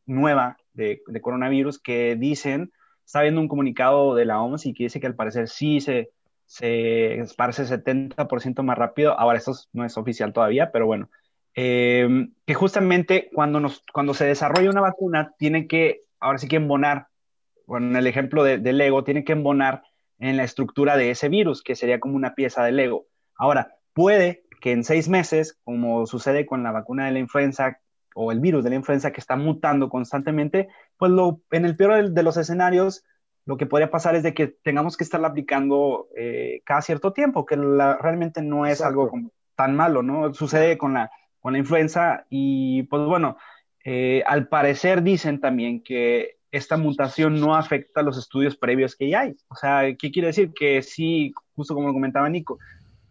nueva 0.07 0.59
de, 0.72 1.02
coronavirus 1.22 1.78
que 1.78 2.16
dicen, 2.16 2.72
está 3.04 3.22
viendo 3.22 3.40
un 3.40 3.48
comunicado 3.48 4.14
de 4.14 4.24
la 4.24 4.42
OMS 4.42 4.66
y 4.66 4.74
que 4.74 4.85
dice 4.85 5.00
que 5.00 5.07
al 5.07 5.14
parecer 5.14 5.48
sí 5.48 5.80
se, 5.80 6.11
se 6.46 7.20
esparce 7.20 7.64
70% 7.64 8.62
más 8.62 8.78
rápido. 8.78 9.18
Ahora, 9.18 9.38
esto 9.38 9.52
no 9.72 9.85
es 9.85 9.96
oficial 9.96 10.33
todavía, 10.33 10.70
pero 10.72 10.87
bueno, 10.87 11.11
eh, 11.54 12.28
que 12.46 12.54
justamente 12.54 13.30
cuando, 13.33 13.61
nos, 13.61 13.83
cuando 13.92 14.14
se 14.14 14.26
desarrolla 14.26 14.70
una 14.70 14.80
vacuna, 14.80 15.35
tiene 15.38 15.66
que, 15.66 16.02
ahora 16.20 16.38
sí 16.38 16.48
que 16.48 16.57
embonar, 16.57 17.09
bueno, 17.66 17.88
en 17.88 17.96
el 17.96 18.07
ejemplo 18.07 18.44
de, 18.44 18.59
de 18.59 18.72
Lego, 18.72 19.04
tiene 19.04 19.24
que 19.24 19.33
embonar 19.33 19.83
en 20.18 20.37
la 20.37 20.44
estructura 20.44 20.96
de 20.96 21.11
ese 21.11 21.28
virus, 21.28 21.62
que 21.62 21.76
sería 21.76 22.00
como 22.00 22.16
una 22.16 22.35
pieza 22.35 22.64
de 22.64 22.72
Lego. 22.72 23.07
Ahora, 23.37 23.76
puede 23.92 24.44
que 24.61 24.72
en 24.72 24.85
seis 24.85 25.09
meses, 25.09 25.59
como 25.64 26.07
sucede 26.07 26.46
con 26.46 26.62
la 26.62 26.72
vacuna 26.72 27.07
de 27.07 27.12
la 27.12 27.18
influenza 27.18 27.80
o 28.14 28.33
el 28.33 28.40
virus 28.40 28.64
de 28.64 28.70
la 28.70 28.76
influenza 28.76 29.12
que 29.12 29.20
está 29.20 29.37
mutando 29.37 29.88
constantemente, 29.88 30.68
pues 30.96 31.11
lo, 31.11 31.42
en 31.50 31.64
el 31.64 31.76
peor 31.76 32.11
de 32.11 32.22
los 32.22 32.37
escenarios, 32.37 33.04
lo 33.46 33.57
que 33.57 33.66
podría 33.66 33.90
pasar 33.90 34.16
es 34.16 34.22
de 34.22 34.35
que 34.35 34.46
tengamos 34.46 34.96
que 34.96 35.04
estarla 35.04 35.28
aplicando 35.28 36.09
eh, 36.16 36.62
cada 36.64 36.83
cierto 36.83 37.12
tiempo, 37.12 37.44
que 37.44 37.57
realmente 37.57 38.42
no 38.42 38.66
es 38.66 38.80
algo 38.80 39.11
tan 39.54 39.76
malo, 39.76 40.02
¿no? 40.02 40.33
Sucede 40.33 40.78
con 40.78 40.94
la, 40.94 41.11
con 41.40 41.52
la 41.52 41.59
influenza 41.59 42.24
y 42.30 42.85
pues 42.85 43.04
bueno, 43.04 43.37
eh, 43.85 44.22
al 44.26 44.48
parecer 44.48 45.02
dicen 45.02 45.40
también 45.40 45.83
que 45.83 46.38
esta 46.50 46.76
mutación 46.76 47.40
no 47.40 47.54
afecta 47.54 48.00
a 48.00 48.02
los 48.02 48.16
estudios 48.16 48.57
previos 48.57 48.96
que 48.96 49.11
ya 49.11 49.20
hay. 49.20 49.37
O 49.48 49.57
sea, 49.57 49.83
¿qué 49.98 50.11
quiere 50.11 50.28
decir? 50.28 50.52
Que 50.54 50.83
sí, 50.83 51.35
justo 51.54 51.74
como 51.74 51.92
comentaba 51.92 52.28
Nico, 52.28 52.59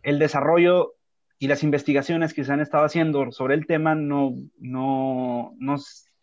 el 0.02 0.18
desarrollo 0.18 0.96
y 1.38 1.48
las 1.48 1.62
investigaciones 1.62 2.34
que 2.34 2.44
se 2.44 2.54
han 2.54 2.62
estado 2.62 2.86
haciendo 2.86 3.32
sobre 3.32 3.56
el 3.56 3.68
tema 3.68 3.96
no, 3.96 4.34
no, 4.58 5.54
no, 5.58 5.76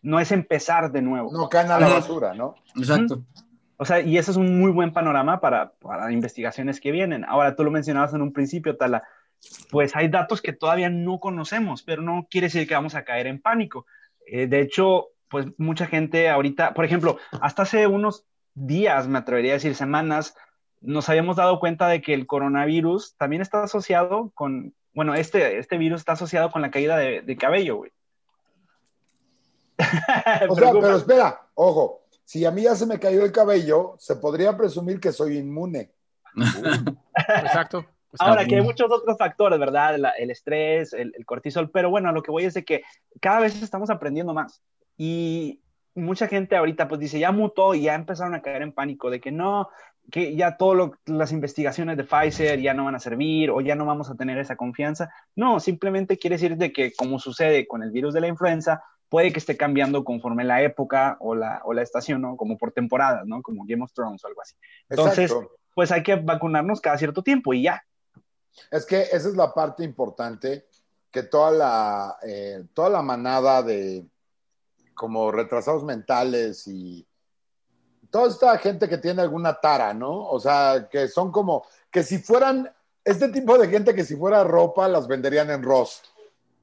no 0.02 0.18
es 0.18 0.32
empezar 0.32 0.90
de 0.92 1.02
nuevo. 1.02 1.30
No 1.30 1.48
caen 1.48 1.70
a 1.70 1.78
la 1.78 1.88
basura, 1.88 2.34
¿no? 2.34 2.54
Exacto. 2.74 3.22
O 3.80 3.86
sea, 3.86 4.00
y 4.00 4.18
eso 4.18 4.30
es 4.30 4.36
un 4.36 4.60
muy 4.60 4.70
buen 4.70 4.92
panorama 4.92 5.40
para, 5.40 5.72
para 5.72 6.12
investigaciones 6.12 6.82
que 6.82 6.92
vienen. 6.92 7.24
Ahora, 7.24 7.56
tú 7.56 7.64
lo 7.64 7.70
mencionabas 7.70 8.12
en 8.12 8.20
un 8.20 8.34
principio, 8.34 8.76
Tala, 8.76 9.04
pues 9.70 9.96
hay 9.96 10.08
datos 10.08 10.42
que 10.42 10.52
todavía 10.52 10.90
no 10.90 11.18
conocemos, 11.18 11.82
pero 11.82 12.02
no 12.02 12.26
quiere 12.30 12.48
decir 12.48 12.68
que 12.68 12.74
vamos 12.74 12.94
a 12.94 13.04
caer 13.04 13.26
en 13.26 13.40
pánico. 13.40 13.86
Eh, 14.26 14.46
de 14.48 14.60
hecho, 14.60 15.06
pues 15.30 15.46
mucha 15.56 15.86
gente 15.86 16.28
ahorita, 16.28 16.74
por 16.74 16.84
ejemplo, 16.84 17.16
hasta 17.40 17.62
hace 17.62 17.86
unos 17.86 18.26
días, 18.52 19.08
me 19.08 19.16
atrevería 19.16 19.52
a 19.52 19.54
decir 19.54 19.74
semanas, 19.74 20.36
nos 20.82 21.08
habíamos 21.08 21.36
dado 21.36 21.58
cuenta 21.58 21.88
de 21.88 22.02
que 22.02 22.12
el 22.12 22.26
coronavirus 22.26 23.16
también 23.16 23.40
está 23.40 23.62
asociado 23.62 24.30
con, 24.34 24.74
bueno, 24.92 25.14
este, 25.14 25.58
este 25.58 25.78
virus 25.78 26.02
está 26.02 26.12
asociado 26.12 26.50
con 26.50 26.60
la 26.60 26.70
caída 26.70 26.98
de, 26.98 27.36
cabello, 27.38 27.76
güey. 27.76 27.92
o 30.50 30.54
sea, 30.54 30.70
pero 30.70 30.96
espera, 30.98 31.40
ojo, 31.54 32.00
si 32.30 32.44
a 32.44 32.52
mí 32.52 32.62
ya 32.62 32.76
se 32.76 32.86
me 32.86 33.00
cayó 33.00 33.24
el 33.24 33.32
cabello, 33.32 33.96
se 33.98 34.14
podría 34.14 34.56
presumir 34.56 35.00
que 35.00 35.10
soy 35.10 35.38
inmune. 35.38 35.90
Exacto. 37.42 37.84
Ahora 38.20 38.44
que 38.44 38.54
hay 38.54 38.62
muchos 38.62 38.88
otros 38.88 39.18
factores, 39.18 39.58
¿verdad? 39.58 39.96
el 40.16 40.30
estrés, 40.30 40.92
el, 40.92 41.12
el, 41.16 41.26
cortisol, 41.26 41.72
pero 41.72 41.90
bueno, 41.90 42.12
lo 42.12 42.22
que 42.22 42.30
voy 42.30 42.44
es 42.44 42.54
de 42.54 42.64
que 42.64 42.84
cada 43.20 43.40
vez 43.40 43.60
estamos 43.60 43.90
aprendiendo 43.90 44.32
más. 44.32 44.62
Y 44.96 45.60
mucha 45.96 46.28
gente 46.28 46.54
ahorita 46.54 46.86
pues 46.86 47.00
dice, 47.00 47.18
ya 47.18 47.32
mutó 47.32 47.74
y 47.74 47.82
ya 47.82 47.96
empezaron 47.96 48.36
a 48.36 48.42
caer 48.42 48.62
en 48.62 48.74
pánico 48.74 49.10
de 49.10 49.20
que 49.20 49.32
no, 49.32 49.68
que 50.12 50.36
ya 50.36 50.56
todas 50.56 50.92
las 51.06 51.32
investigaciones 51.32 51.96
de 51.96 52.04
Pfizer 52.04 52.60
ya 52.60 52.74
no 52.74 52.84
van 52.84 52.94
a 52.94 53.00
servir 53.00 53.50
o 53.50 53.60
ya 53.60 53.74
no 53.74 53.86
vamos 53.86 54.08
a 54.08 54.14
tener 54.14 54.38
esa 54.38 54.54
confianza. 54.54 55.10
No, 55.34 55.58
simplemente 55.58 56.16
quiere 56.16 56.36
decir 56.36 56.56
de 56.56 56.72
que 56.72 56.92
como 56.92 57.18
sucede 57.18 57.66
con 57.66 57.82
el 57.82 57.90
virus 57.90 58.14
de 58.14 58.20
la 58.20 58.28
influenza, 58.28 58.84
puede 59.10 59.32
que 59.32 59.40
esté 59.40 59.56
cambiando 59.56 60.04
conforme 60.04 60.44
la 60.44 60.62
época 60.62 61.18
o 61.20 61.34
la, 61.34 61.60
o 61.64 61.74
la 61.74 61.82
estación, 61.82 62.22
¿no? 62.22 62.36
Como 62.36 62.56
por 62.56 62.72
temporadas, 62.72 63.26
¿no? 63.26 63.42
Como 63.42 63.64
Game 63.66 63.82
of 63.82 63.92
Thrones 63.92 64.24
o 64.24 64.28
algo 64.28 64.40
así. 64.40 64.54
Entonces, 64.88 65.34
pues 65.74 65.90
hay 65.92 66.02
que 66.02 66.14
vacunarnos 66.14 66.80
cada 66.80 66.96
cierto 66.96 67.22
tiempo 67.22 67.52
y 67.52 67.64
ya. 67.64 67.84
Es 68.70 68.86
que 68.86 69.02
esa 69.02 69.28
es 69.28 69.36
la 69.36 69.52
parte 69.52 69.84
importante 69.84 70.66
que 71.10 71.24
toda 71.24 71.50
la, 71.50 72.18
eh, 72.22 72.64
toda 72.72 72.88
la 72.88 73.02
manada 73.02 73.62
de 73.62 74.06
como 74.94 75.32
retrasados 75.32 75.82
mentales 75.82 76.66
y 76.68 77.06
toda 78.10 78.28
esta 78.28 78.58
gente 78.58 78.88
que 78.88 78.98
tiene 78.98 79.22
alguna 79.22 79.58
tara, 79.60 79.92
¿no? 79.92 80.28
O 80.28 80.38
sea, 80.38 80.88
que 80.90 81.08
son 81.08 81.32
como, 81.32 81.66
que 81.90 82.02
si 82.02 82.18
fueran, 82.18 82.72
este 83.04 83.28
tipo 83.28 83.56
de 83.58 83.68
gente 83.68 83.94
que 83.94 84.04
si 84.04 84.14
fuera 84.14 84.44
ropa 84.44 84.86
las 84.88 85.08
venderían 85.08 85.50
en 85.50 85.62
Ross. 85.62 86.02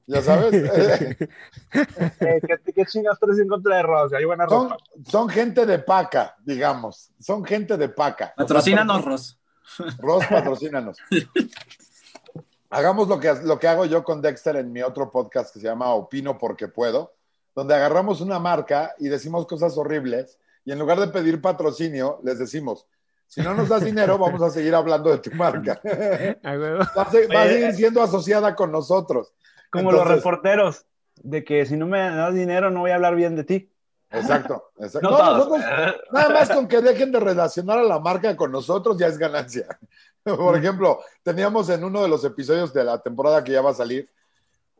¿Ya 0.08 0.22
sabes? 0.22 0.54
Eh, 2.20 2.40
¿qué, 2.40 2.72
¿Qué 2.72 2.86
chingas 2.86 3.18
traes 3.20 3.38
en 3.38 3.46
contra 3.46 3.76
de 3.76 3.82
Ross? 3.82 4.12
Hay 4.14 4.24
buena 4.24 4.48
son, 4.48 4.70
ropa. 4.70 4.82
son 5.06 5.28
gente 5.28 5.66
de 5.66 5.78
paca, 5.78 6.34
digamos. 6.42 7.10
Son 7.20 7.44
gente 7.44 7.76
de 7.76 7.90
paca. 7.90 8.32
Patrocínanos, 8.34 9.04
Ross. 9.04 9.38
Ross, 9.98 10.24
patrocínanos. 10.26 10.96
Hagamos 12.70 13.08
lo 13.08 13.20
que, 13.20 13.34
lo 13.44 13.58
que 13.58 13.68
hago 13.68 13.84
yo 13.84 14.02
con 14.02 14.22
Dexter 14.22 14.56
en 14.56 14.72
mi 14.72 14.82
otro 14.82 15.10
podcast 15.10 15.52
que 15.52 15.60
se 15.60 15.66
llama 15.66 15.92
Opino 15.92 16.38
porque 16.38 16.68
puedo, 16.68 17.14
donde 17.54 17.74
agarramos 17.74 18.22
una 18.22 18.38
marca 18.38 18.94
y 18.98 19.08
decimos 19.08 19.46
cosas 19.46 19.76
horribles 19.76 20.38
y 20.64 20.72
en 20.72 20.78
lugar 20.78 20.98
de 21.00 21.08
pedir 21.08 21.40
patrocinio, 21.42 22.20
les 22.24 22.38
decimos, 22.38 22.86
si 23.26 23.42
no 23.42 23.52
nos 23.52 23.68
das 23.68 23.84
dinero, 23.84 24.16
vamos 24.16 24.40
a 24.40 24.50
seguir 24.50 24.74
hablando 24.74 25.10
de 25.10 25.18
tu 25.18 25.30
marca. 25.32 25.80
Va 26.44 27.02
a 27.02 27.48
seguir 27.48 27.74
siendo 27.74 28.02
asociada 28.02 28.54
con 28.54 28.72
nosotros. 28.72 29.34
Como 29.70 29.92
los 29.92 30.06
reporteros, 30.06 30.86
de 31.16 31.44
que 31.44 31.66
si 31.66 31.76
no 31.76 31.86
me 31.86 31.98
das 31.98 32.34
dinero 32.34 32.70
no 32.70 32.80
voy 32.80 32.90
a 32.90 32.96
hablar 32.96 33.16
bien 33.16 33.36
de 33.36 33.44
ti. 33.44 33.72
Exacto, 34.10 34.70
exacto. 34.78 35.10
No 35.10 35.18
nosotros, 35.18 35.60
nada 36.12 36.28
más 36.30 36.48
con 36.48 36.66
que 36.66 36.80
dejen 36.80 37.12
de 37.12 37.20
relacionar 37.20 37.78
a 37.78 37.82
la 37.82 37.98
marca 37.98 38.34
con 38.36 38.50
nosotros 38.50 38.96
ya 38.96 39.06
es 39.06 39.18
ganancia. 39.18 39.66
Por 40.24 40.56
ejemplo, 40.56 41.00
teníamos 41.22 41.68
en 41.68 41.84
uno 41.84 42.02
de 42.02 42.08
los 42.08 42.24
episodios 42.24 42.72
de 42.72 42.84
la 42.84 42.98
temporada 43.00 43.44
que 43.44 43.52
ya 43.52 43.60
va 43.60 43.70
a 43.70 43.74
salir, 43.74 44.10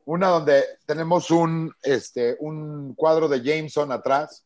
una 0.07 0.29
donde 0.29 0.65
tenemos 0.87 1.31
un, 1.31 1.75
este, 1.83 2.37
un 2.41 2.95
cuadro 2.95 3.29
de 3.29 3.43
Jameson 3.43 3.93
atrás 3.93 4.45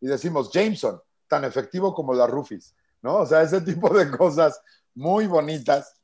y 0.00 0.06
decimos, 0.06 0.50
Jameson, 0.52 1.00
tan 1.26 1.44
efectivo 1.44 1.92
como 1.92 2.14
la 2.14 2.26
Rufis, 2.26 2.74
¿no? 3.02 3.16
O 3.16 3.26
sea, 3.26 3.42
ese 3.42 3.60
tipo 3.60 3.88
de 3.88 4.10
cosas 4.10 4.60
muy 4.94 5.26
bonitas. 5.26 5.99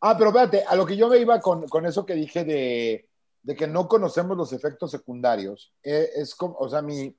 Ah, 0.00 0.16
pero 0.16 0.30
espérate, 0.30 0.64
a 0.64 0.76
lo 0.76 0.86
que 0.86 0.96
yo 0.96 1.08
me 1.08 1.18
iba 1.18 1.40
con, 1.40 1.66
con 1.68 1.84
eso 1.84 2.06
que 2.06 2.14
dije 2.14 2.44
de, 2.44 3.08
de 3.42 3.56
que 3.56 3.66
no 3.66 3.88
conocemos 3.88 4.36
los 4.36 4.52
efectos 4.52 4.90
secundarios, 4.90 5.72
eh, 5.82 6.10
es 6.16 6.34
como, 6.34 6.56
o 6.58 6.68
sea, 6.68 6.82
mi, 6.82 7.16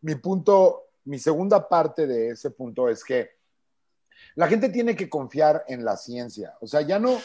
mi 0.00 0.14
punto, 0.16 0.86
mi 1.04 1.18
segunda 1.18 1.68
parte 1.68 2.06
de 2.06 2.30
ese 2.30 2.50
punto 2.50 2.88
es 2.88 3.04
que 3.04 3.38
la 4.34 4.48
gente 4.48 4.68
tiene 4.68 4.96
que 4.96 5.08
confiar 5.08 5.64
en 5.68 5.84
la 5.84 5.96
ciencia. 5.96 6.56
O 6.60 6.66
sea, 6.66 6.80
ya 6.82 6.98
no, 6.98 7.18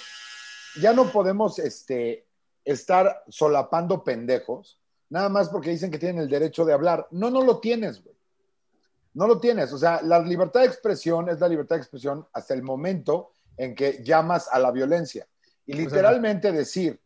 ya 0.79 0.93
no 0.93 1.11
podemos 1.11 1.59
este, 1.59 2.27
estar 2.63 3.23
solapando 3.29 4.03
pendejos, 4.03 4.79
nada 5.09 5.29
más 5.29 5.49
porque 5.49 5.71
dicen 5.71 5.91
que 5.91 5.99
tienen 5.99 6.21
el 6.21 6.29
derecho 6.29 6.65
de 6.65 6.73
hablar. 6.73 7.07
No, 7.11 7.29
no 7.29 7.41
lo 7.41 7.59
tienes, 7.59 8.03
güey. 8.03 8.15
No 9.13 9.27
lo 9.27 9.39
tienes. 9.39 9.71
O 9.73 9.77
sea, 9.77 10.01
la 10.01 10.19
libertad 10.19 10.61
de 10.61 10.67
expresión 10.67 11.29
es 11.29 11.39
la 11.39 11.47
libertad 11.47 11.75
de 11.75 11.81
expresión 11.81 12.27
hasta 12.33 12.53
el 12.53 12.63
momento 12.63 13.32
en 13.57 13.75
que 13.75 14.03
llamas 14.03 14.47
a 14.51 14.59
la 14.59 14.71
violencia. 14.71 15.27
Y 15.65 15.73
literalmente 15.73 16.51
decir, 16.51 16.99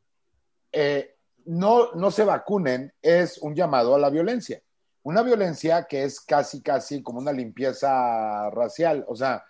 eh, 0.71 1.15
no, 1.45 1.93
no 1.93 2.11
se 2.11 2.23
vacunen 2.23 2.93
es 3.01 3.37
un 3.37 3.55
llamado 3.55 3.95
a 3.95 3.99
la 3.99 4.09
violencia. 4.09 4.61
Una 5.03 5.21
violencia 5.21 5.83
que 5.83 6.03
es 6.03 6.19
casi, 6.19 6.61
casi 6.61 7.01
como 7.01 7.19
una 7.19 7.31
limpieza 7.31 8.49
racial. 8.49 9.05
O 9.07 9.15
sea, 9.15 9.45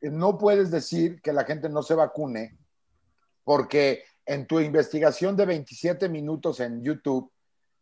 no 0.00 0.38
puedes 0.38 0.70
decir 0.70 1.20
que 1.20 1.32
la 1.32 1.44
gente 1.44 1.68
no 1.68 1.82
se 1.82 1.94
vacune 1.94 2.56
porque 3.44 4.04
en 4.24 4.46
tu 4.46 4.60
investigación 4.60 5.36
de 5.36 5.46
27 5.46 6.08
minutos 6.08 6.60
en 6.60 6.82
YouTube, 6.82 7.32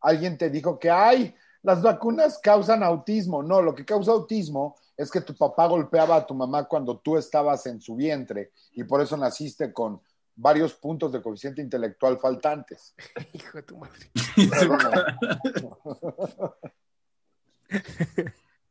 alguien 0.00 0.38
te 0.38 0.48
dijo 0.48 0.78
que, 0.78 0.90
ay, 0.90 1.34
las 1.62 1.82
vacunas 1.82 2.38
causan 2.42 2.82
autismo. 2.82 3.42
No, 3.42 3.62
lo 3.62 3.74
que 3.74 3.84
causa 3.84 4.12
autismo 4.12 4.76
es 4.96 5.10
que 5.10 5.20
tu 5.20 5.34
papá 5.34 5.66
golpeaba 5.66 6.16
a 6.16 6.26
tu 6.26 6.34
mamá 6.34 6.64
cuando 6.64 6.98
tú 6.98 7.16
estabas 7.16 7.66
en 7.66 7.80
su 7.80 7.96
vientre 7.96 8.52
y 8.72 8.84
por 8.84 9.00
eso 9.00 9.16
naciste 9.16 9.72
con 9.72 10.00
varios 10.34 10.72
puntos 10.74 11.12
de 11.12 11.20
coeficiente 11.20 11.60
intelectual 11.62 12.18
faltantes. 12.18 12.94
Hijo 13.32 13.58
de 13.58 13.62
tu 13.64 13.76
madre. 13.76 14.10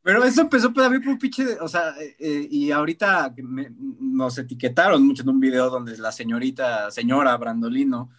Pero 0.02 0.24
eso 0.24 0.40
empezó 0.40 0.72
también 0.72 1.02
por 1.02 1.12
un 1.12 1.18
pinche, 1.18 1.44
de- 1.44 1.60
o 1.60 1.68
sea, 1.68 1.90
eh, 2.00 2.16
eh, 2.18 2.48
y 2.50 2.70
ahorita 2.70 3.32
que 3.34 3.42
me- 3.42 3.70
nos 4.00 4.38
etiquetaron 4.38 5.06
mucho 5.06 5.22
en 5.22 5.28
un 5.28 5.40
video 5.40 5.68
donde 5.68 5.96
la 5.98 6.12
señorita, 6.12 6.90
señora 6.90 7.36
Brandolino, 7.36 8.10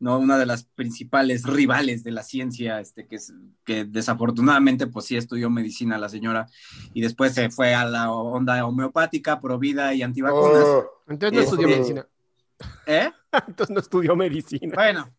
¿no? 0.00 0.18
Una 0.18 0.38
de 0.38 0.46
las 0.46 0.64
principales 0.64 1.42
rivales 1.44 2.04
de 2.04 2.12
la 2.12 2.22
ciencia, 2.22 2.80
este, 2.80 3.06
que, 3.06 3.16
es, 3.16 3.32
que 3.64 3.84
desafortunadamente, 3.84 4.86
pues 4.86 5.06
sí 5.06 5.16
estudió 5.16 5.50
medicina 5.50 5.98
la 5.98 6.08
señora, 6.08 6.46
y 6.94 7.00
después 7.00 7.34
se 7.34 7.50
fue 7.50 7.74
a 7.74 7.84
la 7.84 8.10
onda 8.12 8.64
homeopática, 8.64 9.40
pro 9.40 9.58
vida 9.58 9.94
y 9.94 10.02
antivacunas. 10.02 10.64
Oh, 10.64 10.84
Entonces 11.08 11.32
no 11.34 11.40
Este- 11.40 11.50
estudió 11.50 11.68
medicina. 11.68 12.06
¿Eh? 12.86 13.10
Entonces 13.48 13.74
no 13.74 13.80
estudió 13.80 14.16
medicina. 14.16 14.72
Bueno, 14.74 15.10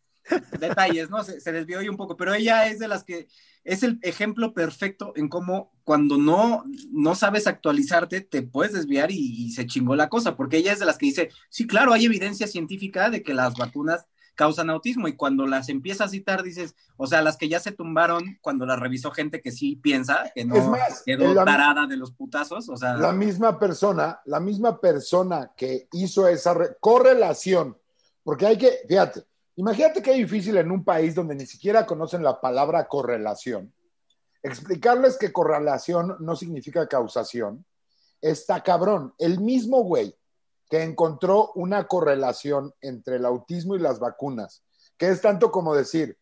detalles, 0.59 1.09
¿no? 1.09 1.23
Se, 1.23 1.39
se 1.39 1.51
desvió 1.51 1.79
ahí 1.79 1.89
un 1.89 1.97
poco, 1.97 2.15
pero 2.15 2.33
ella 2.33 2.67
es 2.67 2.79
de 2.79 2.87
las 2.87 3.03
que 3.03 3.27
es 3.63 3.83
el 3.83 3.99
ejemplo 4.01 4.53
perfecto 4.53 5.11
en 5.15 5.27
cómo 5.27 5.71
cuando 5.83 6.17
no, 6.17 6.63
no 6.91 7.15
sabes 7.15 7.47
actualizarte, 7.47 8.21
te 8.21 8.41
puedes 8.43 8.73
desviar 8.73 9.11
y, 9.11 9.17
y 9.17 9.51
se 9.51 9.65
chingó 9.65 9.95
la 9.95 10.07
cosa, 10.09 10.35
porque 10.35 10.57
ella 10.57 10.71
es 10.71 10.79
de 10.79 10.85
las 10.85 10.97
que 10.97 11.07
dice, 11.07 11.29
sí, 11.49 11.67
claro, 11.67 11.93
hay 11.93 12.05
evidencia 12.05 12.47
científica 12.47 13.09
de 13.09 13.23
que 13.23 13.33
las 13.33 13.55
vacunas 13.55 14.05
causan 14.39 14.69
autismo 14.69 15.09
y 15.09 15.17
cuando 15.17 15.45
las 15.45 15.67
empieza 15.67 16.05
a 16.05 16.07
citar 16.07 16.43
dices, 16.43 16.73
o 16.95 17.07
sea, 17.07 17.21
las 17.21 17.35
que 17.35 17.49
ya 17.49 17.59
se 17.59 17.73
tumbaron 17.73 18.37
cuando 18.41 18.65
las 18.65 18.79
revisó 18.79 19.11
gente 19.11 19.41
que 19.41 19.51
sí 19.51 19.75
piensa, 19.75 20.31
que 20.33 20.45
no 20.45 20.55
Es 20.55 20.65
más, 20.65 21.03
quedó 21.05 21.33
la- 21.33 21.43
tarada 21.43 21.85
de 21.87 21.97
los 21.97 22.11
putazos, 22.11 22.69
o 22.69 22.77
sea, 22.77 22.93
la 22.95 23.11
misma 23.11 23.59
persona, 23.59 24.21
la 24.23 24.39
misma 24.39 24.79
persona 24.79 25.51
que 25.57 25.89
hizo 25.91 26.25
esa 26.25 26.53
re- 26.53 26.77
correlación, 26.79 27.77
porque 28.23 28.45
hay 28.45 28.57
que, 28.57 28.79
fíjate, 28.87 29.25
imagínate 29.57 30.01
que 30.01 30.11
es 30.11 30.17
difícil 30.17 30.55
en 30.55 30.71
un 30.71 30.85
país 30.85 31.13
donde 31.13 31.35
ni 31.35 31.45
siquiera 31.45 31.85
conocen 31.85 32.23
la 32.23 32.39
palabra 32.39 32.87
correlación, 32.87 33.73
explicarles 34.41 35.17
que 35.17 35.33
correlación 35.33 36.15
no 36.21 36.37
significa 36.37 36.87
causación, 36.87 37.65
está 38.21 38.63
cabrón. 38.63 39.13
El 39.17 39.41
mismo 39.41 39.83
güey 39.83 40.15
que 40.69 40.83
encontró 40.83 41.51
una 41.55 41.87
correlación 41.87 42.73
entre 42.81 43.15
el 43.15 43.25
autismo 43.25 43.75
y 43.75 43.79
las 43.79 43.99
vacunas, 43.99 44.63
que 44.97 45.09
es 45.09 45.21
tanto 45.21 45.51
como 45.51 45.75
decir, 45.75 46.17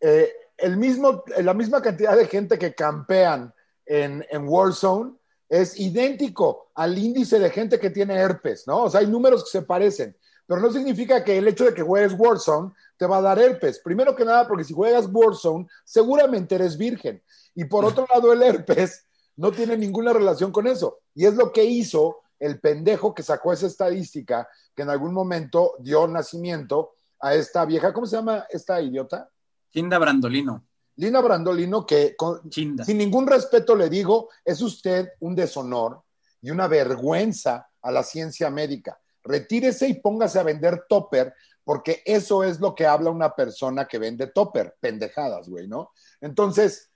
eh, 0.00 0.32
el 0.56 0.76
mismo, 0.76 1.24
la 1.38 1.54
misma 1.54 1.82
cantidad 1.82 2.16
de 2.16 2.26
gente 2.26 2.58
que 2.58 2.74
campean 2.74 3.52
en, 3.84 4.24
en 4.30 4.48
Warzone 4.48 5.14
es 5.48 5.78
idéntico 5.78 6.70
al 6.74 6.96
índice 6.96 7.38
de 7.38 7.50
gente 7.50 7.78
que 7.78 7.90
tiene 7.90 8.14
herpes, 8.14 8.66
¿no? 8.66 8.84
O 8.84 8.90
sea, 8.90 9.00
hay 9.00 9.06
números 9.06 9.44
que 9.44 9.50
se 9.50 9.62
parecen, 9.62 10.16
pero 10.46 10.60
no 10.60 10.72
significa 10.72 11.22
que 11.22 11.38
el 11.38 11.48
hecho 11.48 11.64
de 11.64 11.74
que 11.74 11.82
juegues 11.82 12.18
Warzone 12.18 12.72
te 12.96 13.06
va 13.06 13.18
a 13.18 13.22
dar 13.22 13.38
herpes. 13.38 13.78
Primero 13.78 14.16
que 14.16 14.24
nada, 14.24 14.46
porque 14.46 14.64
si 14.64 14.74
juegas 14.74 15.08
Warzone, 15.10 15.66
seguramente 15.84 16.54
eres 16.54 16.76
virgen. 16.76 17.22
Y 17.54 17.64
por 17.64 17.84
otro 17.84 18.06
lado, 18.12 18.32
el 18.32 18.42
herpes 18.42 19.06
no 19.36 19.52
tiene 19.52 19.76
ninguna 19.76 20.12
relación 20.12 20.52
con 20.52 20.66
eso. 20.66 20.98
Y 21.14 21.26
es 21.26 21.34
lo 21.34 21.52
que 21.52 21.64
hizo 21.64 22.20
el 22.40 22.58
pendejo 22.58 23.14
que 23.14 23.22
sacó 23.22 23.52
esa 23.52 23.66
estadística 23.68 24.48
que 24.74 24.82
en 24.82 24.90
algún 24.90 25.12
momento 25.14 25.76
dio 25.78 26.08
nacimiento 26.08 26.94
a 27.20 27.34
esta 27.34 27.64
vieja, 27.66 27.92
¿cómo 27.92 28.06
se 28.06 28.16
llama 28.16 28.46
esta 28.50 28.80
idiota? 28.80 29.28
Chinda 29.72 29.98
Brandolino, 29.98 30.64
Lina 30.96 31.20
Brandolino, 31.20 31.86
que 31.86 32.16
con- 32.16 32.48
Chinda. 32.50 32.84
sin 32.84 32.98
ningún 32.98 33.26
respeto 33.26 33.76
le 33.76 33.88
digo, 33.88 34.30
es 34.44 34.60
usted 34.60 35.10
un 35.20 35.34
deshonor 35.36 36.02
y 36.42 36.50
una 36.50 36.66
vergüenza 36.66 37.68
a 37.82 37.92
la 37.92 38.02
ciencia 38.02 38.50
médica. 38.50 38.98
Retírese 39.22 39.86
y 39.86 39.94
póngase 40.00 40.38
a 40.38 40.42
vender 40.42 40.84
topper, 40.88 41.34
porque 41.62 42.02
eso 42.06 42.42
es 42.42 42.58
lo 42.58 42.74
que 42.74 42.86
habla 42.86 43.10
una 43.10 43.34
persona 43.34 43.86
que 43.86 43.98
vende 43.98 44.26
topper, 44.28 44.76
pendejadas, 44.80 45.48
güey, 45.48 45.68
¿no? 45.68 45.90
Entonces, 46.22 46.90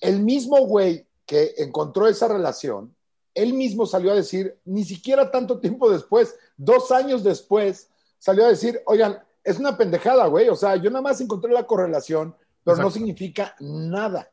el 0.00 0.20
mismo 0.20 0.66
güey 0.66 1.06
que 1.24 1.54
encontró 1.58 2.08
esa 2.08 2.26
relación, 2.28 2.94
él 3.34 3.54
mismo 3.54 3.86
salió 3.86 4.12
a 4.12 4.16
decir, 4.16 4.58
ni 4.64 4.84
siquiera 4.84 5.30
tanto 5.30 5.60
tiempo 5.60 5.90
después, 5.90 6.34
dos 6.56 6.90
años 6.90 7.24
después, 7.24 7.88
salió 8.18 8.44
a 8.44 8.48
decir, 8.48 8.80
oigan, 8.86 9.22
es 9.44 9.58
una 9.58 9.76
pendejada, 9.76 10.26
güey, 10.26 10.48
o 10.48 10.56
sea, 10.56 10.76
yo 10.76 10.90
nada 10.90 11.02
más 11.02 11.20
encontré 11.20 11.52
la 11.52 11.66
correlación, 11.66 12.36
pero 12.64 12.76
no 12.76 12.90
significa 12.90 13.56
nada, 13.58 14.30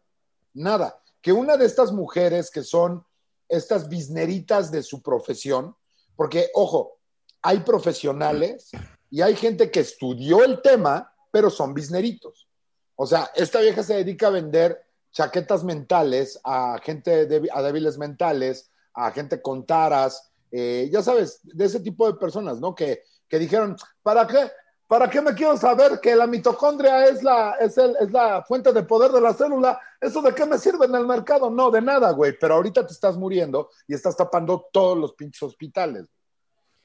nada. 0.54 1.02
Que 1.22 1.32
una 1.32 1.58
de 1.58 1.66
estas 1.66 1.92
mujeres 1.92 2.52
que 2.52 2.64
son 2.64 3.04
estas 3.48 3.90
bisneritas 3.90 4.72
de 4.72 4.84
su 4.84 5.02
profesión, 5.02 5.76
porque, 6.16 6.50
ojo, 6.54 7.00
hay 7.42 7.62
profesionales 7.62 8.70
y 9.10 9.22
hay 9.22 9.36
gente 9.36 9.72
que 9.72 9.80
estudió 9.80 10.44
el 10.44 10.62
tema, 10.62 11.12
pero 11.32 11.50
son 11.50 11.74
bisneritos. 11.74 12.48
O 12.96 13.08
sea, 13.08 13.32
esta 13.36 13.62
vieja 13.62 13.82
se 13.82 13.96
dedica 13.96 14.28
a 14.28 14.32
vender 14.32 14.86
chaquetas 15.12 15.64
mentales 15.64 16.40
a 16.44 16.78
gente 16.84 17.28
a 17.52 17.62
débiles 17.62 17.98
mentales, 17.98 18.70
a 19.06 19.12
gente 19.12 19.42
con 19.42 19.66
taras, 19.66 20.32
eh, 20.52 20.90
ya 20.92 21.02
sabes, 21.02 21.40
de 21.44 21.66
ese 21.66 21.80
tipo 21.80 22.06
de 22.12 22.18
personas, 22.20 22.60
¿no? 22.60 22.74
Que, 22.76 23.04
que 23.28 23.40
dijeron, 23.40 23.76
¿para 24.04 24.26
qué? 24.28 24.52
¿Para 24.88 25.08
qué 25.08 25.22
me 25.22 25.36
quiero 25.36 25.56
saber 25.56 26.00
que 26.02 26.16
la 26.16 26.26
mitocondria 26.26 27.06
es 27.06 27.22
la, 27.22 27.54
es, 27.60 27.78
el- 27.78 27.96
es 28.00 28.12
la 28.12 28.44
fuente 28.44 28.74
de 28.74 28.82
poder 28.82 29.12
de 29.12 29.22
la 29.22 29.34
célula? 29.36 29.80
¿Eso 30.02 30.20
de 30.24 30.34
qué 30.34 30.48
me 30.48 30.58
sirve 30.58 30.88
en 30.88 30.96
el 30.96 31.06
mercado? 31.06 31.52
No, 31.52 31.70
de 31.70 31.80
nada, 31.80 32.10
güey. 32.12 32.34
Pero 32.40 32.56
ahorita 32.56 32.88
te 32.88 32.94
estás 32.94 33.16
muriendo 33.16 33.70
y 33.88 33.94
estás 33.94 34.18
tapando 34.18 34.66
todos 34.74 34.98
los 34.98 35.14
pinches 35.14 35.44
hospitales. 35.44 36.08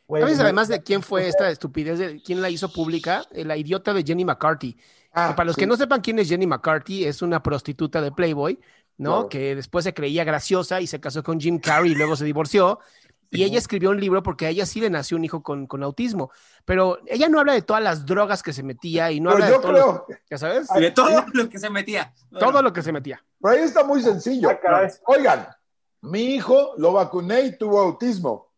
Güey, 0.07 0.23
¿Sabes 0.23 0.41
además 0.41 0.69
de 0.69 0.83
quién 0.83 1.03
fue 1.03 1.27
esta 1.27 1.49
estupidez? 1.49 1.99
De, 1.99 2.23
¿Quién 2.23 2.43
la 2.43 2.51
hizo 2.51 2.71
pública? 2.71 3.25
La 3.33 3.57
idiota 3.57 3.95
de 3.95 4.03
Jenny 4.05 4.27
McCarthy. 4.27 4.77
Ah, 5.15 5.33
para 5.35 5.47
los 5.47 5.55
sí. 5.55 5.61
que 5.61 5.67
no 5.67 5.77
sepan 5.77 6.03
quién 6.03 6.19
es 6.19 6.29
Jenny 6.29 6.47
McCarthy, 6.47 7.07
es 7.07 7.23
una 7.23 7.43
prostituta 7.43 8.03
de 8.03 8.13
Playboy, 8.13 8.61
¿no? 8.99 9.11
Claro. 9.11 9.29
Que 9.29 9.55
después 9.57 9.85
se 9.85 9.95
creía 9.95 10.25
graciosa 10.25 10.81
y 10.81 10.87
se 10.87 11.01
casó 11.01 11.23
con 11.23 11.41
Jim 11.41 11.59
Carrey 11.59 11.93
y 11.93 11.95
luego 11.95 12.17
se 12.17 12.25
divorció. 12.25 12.79
Y 13.31 13.43
ella 13.43 13.59
escribió 13.59 13.91
un 13.91 13.99
libro 13.99 14.23
porque 14.23 14.47
a 14.47 14.51
ella 14.51 14.65
sí 14.65 14.79
le 14.81 14.91
nació 14.91 15.17
un 15.17 15.25
hijo 15.25 15.43
con, 15.43 15.67
con 15.67 15.83
autismo. 15.83 16.31
Pero 16.65 16.99
ella 17.07 17.29
no 17.29 17.41
habla 17.41 17.55
de 17.55 17.63
todas 17.63 17.83
las 17.83 18.07
drogas 18.07 18.45
que 18.45 18.53
se 18.53 18.63
metía 18.63 19.11
y 19.11 19.19
no 19.19 19.31
Pero 19.31 19.43
habla 19.45 19.49
yo 19.49 19.55
de 19.57 19.61
todo, 19.63 19.73
lo- 19.73 20.05
creo, 20.05 20.19
¿ya 20.31 20.39
sabes? 20.39 20.69
De 20.69 20.93
todo 20.93 21.25
lo 21.33 21.49
que 21.49 21.59
se 21.59 21.69
metía. 21.69 22.15
Todo 22.39 22.63
lo 22.63 22.73
que 22.73 22.81
se 22.83 22.93
metía. 22.93 23.25
pero 23.43 23.55
ahí 23.57 23.63
está 23.65 23.83
muy 23.83 24.03
sencillo. 24.03 24.49
Ah. 24.51 24.87
Oigan, 25.07 25.49
mi 26.03 26.37
hijo 26.37 26.75
lo 26.77 26.93
vacuné 26.93 27.41
y 27.41 27.59
tuvo 27.59 27.81
autismo. 27.81 28.53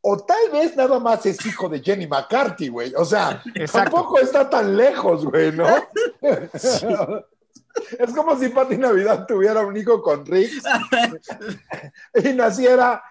O 0.00 0.16
tal 0.24 0.50
vez 0.50 0.76
nada 0.76 0.98
más 0.98 1.24
es 1.26 1.46
hijo 1.46 1.68
de 1.68 1.80
Jenny 1.80 2.08
McCarthy, 2.08 2.68
güey. 2.70 2.92
O 2.96 3.04
sea, 3.04 3.40
Exacto. 3.54 3.92
tampoco 3.92 4.18
está 4.18 4.50
tan 4.50 4.76
lejos, 4.76 5.24
güey, 5.24 5.52
¿no? 5.52 5.66
Es 7.98 8.12
como 8.14 8.38
si 8.38 8.48
Pati 8.50 8.76
Navidad 8.76 9.26
tuviera 9.26 9.60
un 9.66 9.76
hijo 9.76 10.00
con 10.02 10.24
Riggs 10.24 10.62
y 12.14 12.32
naciera 12.32 13.02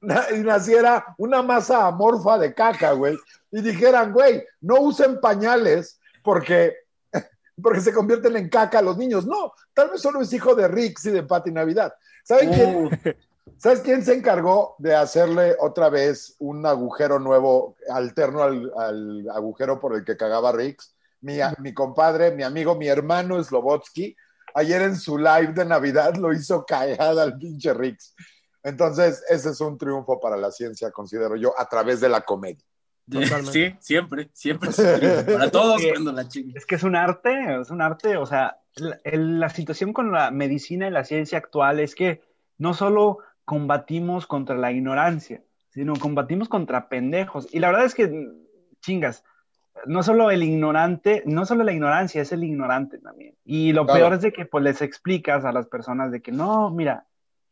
na- 0.00 0.26
y 0.34 0.38
naciera 0.40 1.14
una 1.18 1.42
masa 1.42 1.86
amorfa 1.86 2.38
de 2.38 2.54
caca, 2.54 2.92
güey, 2.92 3.16
y 3.50 3.60
dijeran, 3.60 4.12
güey, 4.12 4.44
no 4.60 4.80
usen 4.80 5.20
pañales 5.20 6.00
porque, 6.22 6.74
porque 7.62 7.80
se 7.80 7.92
convierten 7.92 8.36
en 8.36 8.48
caca 8.48 8.80
los 8.82 8.96
niños. 8.96 9.26
No, 9.26 9.52
tal 9.74 9.90
vez 9.90 10.00
solo 10.00 10.20
es 10.20 10.32
hijo 10.32 10.54
de 10.54 10.68
Riggs 10.68 11.06
y 11.06 11.10
de 11.10 11.22
Pati 11.22 11.50
Navidad. 11.50 11.94
¿Saben 12.24 12.52
quién? 12.52 12.76
Uh, 12.86 12.90
¿Sabes 13.58 13.80
quién 13.80 14.04
se 14.04 14.14
encargó 14.14 14.74
de 14.78 14.94
hacerle 14.94 15.56
otra 15.60 15.88
vez 15.88 16.34
un 16.38 16.64
agujero 16.66 17.18
nuevo, 17.18 17.76
alterno 17.90 18.42
al, 18.42 18.72
al 18.76 19.28
agujero 19.30 19.78
por 19.80 19.94
el 19.94 20.04
que 20.04 20.16
cagaba 20.16 20.52
Riggs? 20.52 20.94
Mi, 21.22 21.38
mi 21.58 21.72
compadre, 21.72 22.32
mi 22.32 22.42
amigo, 22.42 22.74
mi 22.74 22.88
hermano 22.88 23.42
Slobotsky, 23.42 24.14
ayer 24.54 24.82
en 24.82 24.96
su 24.96 25.16
live 25.16 25.52
de 25.54 25.64
Navidad 25.64 26.16
lo 26.16 26.32
hizo 26.32 26.64
cagar 26.66 27.18
al 27.18 27.38
pinche 27.38 27.72
Riggs. 27.72 28.14
Entonces, 28.62 29.24
ese 29.28 29.50
es 29.50 29.60
un 29.60 29.78
triunfo 29.78 30.20
para 30.20 30.36
la 30.36 30.50
ciencia, 30.50 30.90
considero 30.90 31.36
yo, 31.36 31.52
a 31.58 31.68
través 31.68 32.00
de 32.00 32.08
la 32.08 32.20
comedia. 32.20 32.64
Totalmente. 33.10 33.52
Sí, 33.52 33.76
siempre, 33.80 34.30
siempre. 34.32 34.70
es 34.70 34.78
un 34.78 34.84
triunfo. 35.00 35.32
Para 35.32 35.50
todos 35.50 35.82
cuando 35.90 36.12
la 36.12 36.28
chingue. 36.28 36.58
Es 36.58 36.66
que 36.66 36.74
es 36.76 36.82
un 36.82 36.94
arte, 36.96 37.60
es 37.60 37.70
un 37.70 37.80
arte, 37.82 38.16
o 38.16 38.26
sea, 38.26 38.58
la, 38.76 39.00
el- 39.04 39.40
la 39.40 39.48
situación 39.48 39.92
con 39.92 40.12
la 40.12 40.30
medicina 40.30 40.86
y 40.86 40.90
la 40.90 41.04
ciencia 41.04 41.38
actual 41.38 41.80
es 41.80 41.94
que 41.94 42.20
no 42.58 42.74
solo 42.74 43.18
combatimos 43.44 44.26
contra 44.26 44.56
la 44.56 44.70
ignorancia, 44.70 45.42
sino 45.70 45.94
combatimos 45.94 46.48
contra 46.48 46.88
pendejos. 46.88 47.48
Y 47.52 47.58
la 47.58 47.68
verdad 47.68 47.86
es 47.86 47.94
que, 47.94 48.28
chingas, 48.80 49.24
no 49.86 50.02
solo 50.02 50.30
el 50.30 50.42
ignorante, 50.42 51.22
no 51.26 51.44
solo 51.46 51.64
la 51.64 51.72
ignorancia, 51.72 52.22
es 52.22 52.32
el 52.32 52.44
ignorante 52.44 52.98
también. 52.98 53.34
Y 53.44 53.72
lo 53.72 53.84
Claro. 53.84 53.98
peor 54.00 54.12
es 54.14 54.20
de 54.22 54.32
que 54.32 54.46
pues 54.46 54.62
les 54.64 54.82
explicas 54.82 55.44
a 55.44 55.52
las 55.52 55.66
personas 55.66 56.12
de 56.12 56.20
que 56.22 56.30
no, 56.32 56.70
mira, 56.70 57.06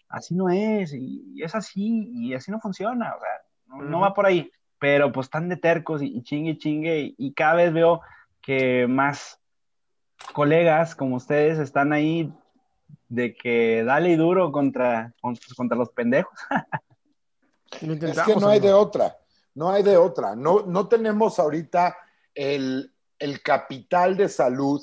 así 0.09 0.35
no 0.35 0.49
es, 0.51 0.93
y 0.95 1.43
es 1.43 1.55
así, 1.55 2.11
y 2.13 2.35
así 2.35 2.51
no 2.51 2.61
funciona, 2.61 3.15
o 3.15 3.21
sea, 3.21 3.79
no, 3.79 4.01
va 4.01 4.13
por 4.15 4.27
ahí. 4.27 4.51
Pero 4.79 5.13
pues 5.13 5.27
están 5.27 5.49
de 5.49 5.57
tercos 5.57 6.03
y, 6.03 6.07
y 6.17 6.23
chingue, 6.23 6.51
y 6.53 6.59
chingue, 6.59 6.99
y, 7.01 7.15
y 7.19 7.33
cada 7.33 7.55
vez 7.55 7.73
veo 7.73 8.01
que 8.41 8.87
más 8.89 9.39
colegas 10.33 10.95
como 10.95 11.17
ustedes 11.17 11.59
están 11.59 11.93
ahí 11.93 12.33
de 13.09 13.35
que 13.35 13.83
dale 13.85 14.11
y 14.11 14.17
duro 14.17 14.53
contra, 14.53 15.13
con- 15.21 15.37
contra 15.57 15.77
los 15.77 15.91
pendejos. 15.91 16.33
Lo 17.83 17.95
Es 17.95 18.21
que 18.23 18.35
no 18.37 18.49
hay 18.49 18.61
de 18.61 18.73
otra, 18.73 19.17
no 19.55 19.71
hay 19.71 19.83
de 19.83 19.97
otra. 19.97 20.35
No, 20.37 20.63
no 20.67 20.89
tenemos 20.89 21.39
ahorita 21.39 21.97
el, 22.35 22.93
el 23.19 23.43
capital 23.43 24.17
de 24.17 24.29
salud, 24.29 24.83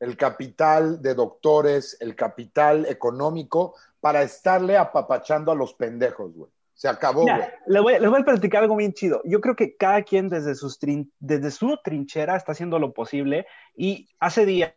el 0.00 0.16
capital 0.16 1.02
de 1.02 1.14
doctores, 1.14 1.96
el 2.00 2.14
capital 2.14 2.86
económico 2.86 3.74
para 4.00 4.22
estarle 4.22 4.76
apapachando 4.76 5.50
a 5.52 5.54
los 5.56 5.74
pendejos, 5.74 6.32
güey. 6.34 6.50
Se 6.74 6.86
acabó, 6.86 7.22
güey. 7.22 7.34
Mira, 7.34 7.54
le 7.66 7.80
voy, 7.80 7.98
les 7.98 8.08
voy 8.08 8.20
a 8.20 8.24
platicar 8.24 8.62
algo 8.62 8.76
bien 8.76 8.92
chido. 8.92 9.20
Yo 9.24 9.40
creo 9.40 9.56
que 9.56 9.76
cada 9.76 10.02
quien 10.02 10.28
desde, 10.28 10.54
sus 10.54 10.80
trin- 10.80 11.10
desde 11.18 11.50
su 11.50 11.76
trinchera 11.82 12.36
está 12.36 12.52
haciendo 12.52 12.78
lo 12.78 12.92
posible. 12.92 13.46
Y 13.74 14.08
hace 14.20 14.46
días 14.46 14.72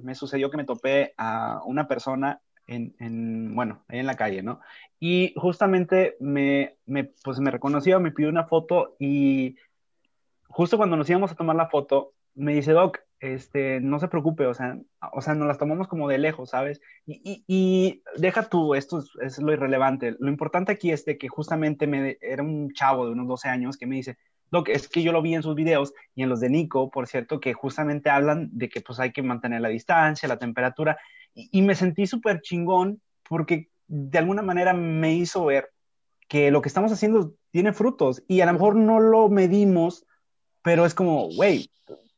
me 0.00 0.14
sucedió 0.14 0.48
que 0.48 0.56
me 0.56 0.64
topé 0.64 1.12
a 1.16 1.60
una 1.64 1.88
persona 1.88 2.40
en, 2.68 2.94
en, 3.00 3.52
bueno, 3.56 3.82
ahí 3.88 3.98
en 3.98 4.06
la 4.06 4.14
calle, 4.14 4.44
¿no? 4.44 4.60
Y 5.00 5.34
justamente 5.36 6.16
me, 6.20 6.76
me, 6.86 7.12
pues 7.24 7.40
me 7.40 7.50
reconoció, 7.50 7.98
me 7.98 8.12
pidió 8.12 8.28
una 8.28 8.46
foto 8.46 8.94
y 9.00 9.56
justo 10.50 10.76
cuando 10.76 10.96
nos 10.96 11.08
íbamos 11.08 11.30
a 11.32 11.36
tomar 11.36 11.56
la 11.56 11.68
foto, 11.68 12.12
me 12.34 12.54
dice, 12.54 12.72
Doc, 12.72 12.98
este, 13.20 13.80
no 13.80 13.98
se 13.98 14.08
preocupe, 14.08 14.46
o 14.46 14.54
sea, 14.54 14.78
o 15.12 15.20
sea, 15.20 15.34
nos 15.34 15.46
las 15.46 15.58
tomamos 15.58 15.88
como 15.88 16.08
de 16.08 16.18
lejos, 16.18 16.50
¿sabes? 16.50 16.80
Y, 17.06 17.44
y, 17.46 18.02
deja 18.16 18.48
tú, 18.48 18.74
esto 18.74 18.98
es, 18.98 19.10
es, 19.20 19.38
lo 19.38 19.52
irrelevante. 19.52 20.16
Lo 20.18 20.28
importante 20.28 20.72
aquí 20.72 20.90
es 20.90 21.04
de 21.04 21.18
que 21.18 21.28
justamente 21.28 21.86
me, 21.86 22.18
era 22.20 22.42
un 22.42 22.72
chavo 22.72 23.06
de 23.06 23.12
unos 23.12 23.28
12 23.28 23.48
años 23.48 23.76
que 23.76 23.86
me 23.86 23.96
dice, 23.96 24.16
Doc, 24.50 24.68
es 24.68 24.88
que 24.88 25.02
yo 25.02 25.12
lo 25.12 25.22
vi 25.22 25.34
en 25.34 25.42
sus 25.42 25.54
videos 25.54 25.92
y 26.14 26.22
en 26.22 26.28
los 26.28 26.40
de 26.40 26.50
Nico, 26.50 26.90
por 26.90 27.06
cierto, 27.06 27.40
que 27.40 27.52
justamente 27.52 28.10
hablan 28.10 28.48
de 28.52 28.68
que 28.68 28.80
pues 28.80 28.98
hay 28.98 29.12
que 29.12 29.22
mantener 29.22 29.60
la 29.60 29.68
distancia, 29.68 30.28
la 30.28 30.38
temperatura, 30.38 30.98
y, 31.34 31.48
y 31.52 31.62
me 31.62 31.74
sentí 31.74 32.06
súper 32.06 32.40
chingón 32.40 33.00
porque 33.28 33.68
de 33.86 34.18
alguna 34.18 34.42
manera 34.42 34.72
me 34.72 35.14
hizo 35.14 35.44
ver 35.44 35.70
que 36.26 36.50
lo 36.50 36.62
que 36.62 36.68
estamos 36.68 36.92
haciendo 36.92 37.34
tiene 37.50 37.72
frutos 37.72 38.22
y 38.28 38.40
a 38.40 38.46
lo 38.46 38.52
mejor 38.52 38.76
no 38.76 39.00
lo 39.00 39.28
medimos, 39.28 40.06
pero 40.62 40.86
es 40.86 40.94
como, 40.94 41.28
güey, 41.30 41.70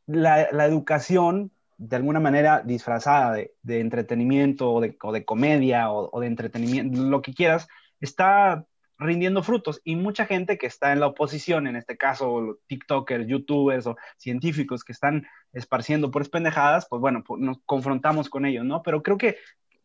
la, 0.06 0.48
la, 0.52 0.66
educación 0.66 1.52
de 1.78 1.96
alguna 1.96 2.20
manera 2.20 2.62
disfrazada 2.64 3.32
de, 3.34 3.54
de 3.62 3.80
entretenimiento 3.80 4.72
o 4.72 4.80
de, 4.80 4.96
o 5.02 5.12
de 5.12 5.24
comedia 5.24 5.90
o, 5.90 6.10
o, 6.12 6.20
de 6.20 6.26
entretenimiento, 6.26 7.02
lo 7.02 7.22
que 7.22 7.34
quieras, 7.34 7.68
está 8.00 8.66
rindiendo 8.98 9.42
frutos 9.42 9.80
y 9.84 9.96
mucha 9.96 10.26
gente 10.26 10.58
que 10.58 10.66
está 10.66 10.92
en 10.92 11.00
la 11.00 11.08
oposición, 11.08 11.66
en 11.66 11.76
este 11.76 11.96
caso 11.96 12.58
TikTokers, 12.66 13.26
YouTubers 13.26 13.86
o 13.86 13.96
científicos 14.16 14.84
que 14.84 14.92
están 14.92 15.26
esparciendo 15.52 16.10
por 16.10 16.28
pendejadas, 16.30 16.86
pues 16.88 17.00
bueno, 17.00 17.22
pues 17.26 17.40
nos 17.40 17.58
confrontamos 17.66 18.28
con 18.28 18.46
ellos, 18.46 18.64
¿no? 18.64 18.82
Pero 18.82 19.02
creo 19.02 19.18
que, 19.18 19.36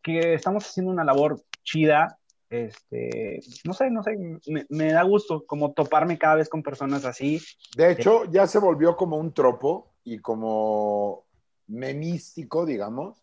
que 0.02 0.34
estamos 0.34 0.66
haciendo 0.66 0.92
una 0.92 1.04
labor 1.04 1.42
chida, 1.64 2.18
este, 2.50 3.40
no 3.64 3.74
sé, 3.74 3.90
no 3.90 4.02
sé, 4.02 4.16
me, 4.46 4.66
me, 4.68 4.92
da 4.92 5.02
gusto 5.02 5.44
como 5.46 5.72
toparme 5.72 6.18
cada 6.18 6.36
vez 6.36 6.48
con 6.48 6.62
personas 6.62 7.04
así. 7.04 7.42
De 7.76 7.92
hecho, 7.92 8.24
ya 8.30 8.46
se 8.46 8.58
volvió 8.58 8.96
como 8.96 9.16
un 9.16 9.34
tropo 9.34 9.92
y 10.04 10.18
como 10.18 11.26
memístico, 11.66 12.64
digamos, 12.64 13.22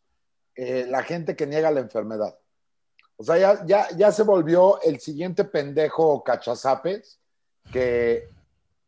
eh, 0.56 0.86
la 0.88 1.04
gente 1.04 1.36
que 1.36 1.48
niega 1.48 1.72
la 1.72 1.80
enfermedad. 1.80 2.38
O 3.18 3.24
sea, 3.24 3.38
ya, 3.38 3.66
ya, 3.66 3.88
ya 3.98 4.12
se 4.12 4.24
volvió 4.24 4.82
el 4.82 5.00
siguiente 5.00 5.46
pendejo 5.46 6.24
cachazapes 6.24 7.20
que, 7.72 8.30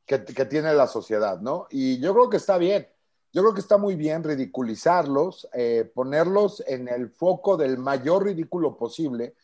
que, 0.06 0.24
que, 0.24 0.46
tiene 0.46 0.74
la 0.74 0.86
sociedad, 0.86 1.40
¿no? 1.40 1.66
Y 1.72 2.00
yo 2.00 2.14
creo 2.14 2.30
que 2.30 2.38
está 2.38 2.58
bien. 2.58 2.88
Yo 3.34 3.42
creo 3.42 3.54
que 3.54 3.62
está 3.62 3.78
muy 3.78 3.96
bien 3.96 4.24
ridiculizarlos, 4.24 5.48
eh, 5.54 5.90
ponerlos 5.94 6.64
en 6.68 6.88
el 6.88 7.10
foco 7.10 7.58
del 7.58 7.78
mayor 7.78 8.26
ridículo 8.26 8.78
posible 8.78 9.36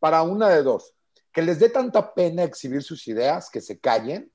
para 0.00 0.22
una 0.22 0.48
de 0.48 0.62
dos, 0.64 0.94
que 1.32 1.42
les 1.42 1.60
dé 1.60 1.68
tanta 1.68 2.12
pena 2.14 2.42
exhibir 2.42 2.82
sus 2.82 3.06
ideas, 3.06 3.50
que 3.50 3.60
se 3.60 3.78
callen, 3.78 4.32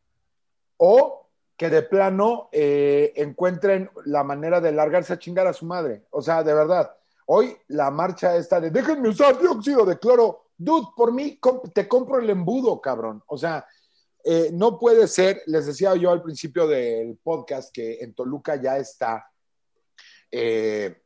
o 0.77 1.27
que 1.57 1.69
de 1.69 1.81
plano 1.81 2.49
eh, 2.51 3.13
encuentren 3.15 3.89
la 4.05 4.23
manera 4.23 4.61
de 4.61 4.71
largarse 4.71 5.13
a 5.13 5.19
chingar 5.19 5.47
a 5.47 5.53
su 5.53 5.65
madre. 5.65 6.05
O 6.11 6.21
sea, 6.21 6.43
de 6.43 6.53
verdad, 6.53 6.95
hoy 7.27 7.57
la 7.67 7.91
marcha 7.91 8.35
está 8.35 8.59
de 8.59 8.71
déjenme 8.71 9.09
usar 9.09 9.39
dióxido 9.39 9.85
de 9.85 9.97
cloro. 9.97 10.47
Dude, 10.57 10.87
por 10.95 11.13
mí 11.13 11.39
te 11.73 11.87
compro 11.87 12.19
el 12.19 12.29
embudo, 12.29 12.79
cabrón. 12.79 13.23
O 13.27 13.37
sea, 13.37 13.65
eh, 14.23 14.49
no 14.53 14.77
puede 14.77 15.07
ser, 15.07 15.41
les 15.45 15.65
decía 15.65 15.95
yo 15.95 16.11
al 16.11 16.21
principio 16.21 16.67
del 16.67 17.17
podcast 17.17 17.73
que 17.73 17.99
en 18.01 18.13
Toluca 18.13 18.55
ya 18.55 18.77
está 18.77 19.29
eh, 20.31 21.01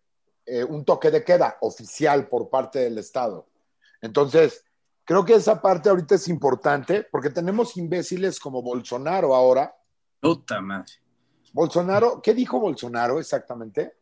un 0.67 0.83
toque 0.83 1.11
de 1.11 1.23
queda 1.23 1.57
oficial 1.61 2.27
por 2.27 2.49
parte 2.49 2.79
del 2.79 2.97
Estado. 2.97 3.47
Entonces, 4.01 4.63
creo 5.03 5.25
que 5.25 5.33
esa 5.33 5.61
parte 5.61 5.89
ahorita 5.89 6.15
es 6.15 6.27
importante 6.27 7.07
porque 7.11 7.29
tenemos 7.29 7.77
imbéciles 7.77 8.39
como 8.39 8.61
Bolsonaro 8.61 9.35
ahora. 9.35 9.75
Puta 10.19 10.61
madre. 10.61 10.93
Bolsonaro, 11.53 12.21
¿qué 12.21 12.33
dijo 12.33 12.59
Bolsonaro 12.59 13.19
exactamente? 13.19 13.93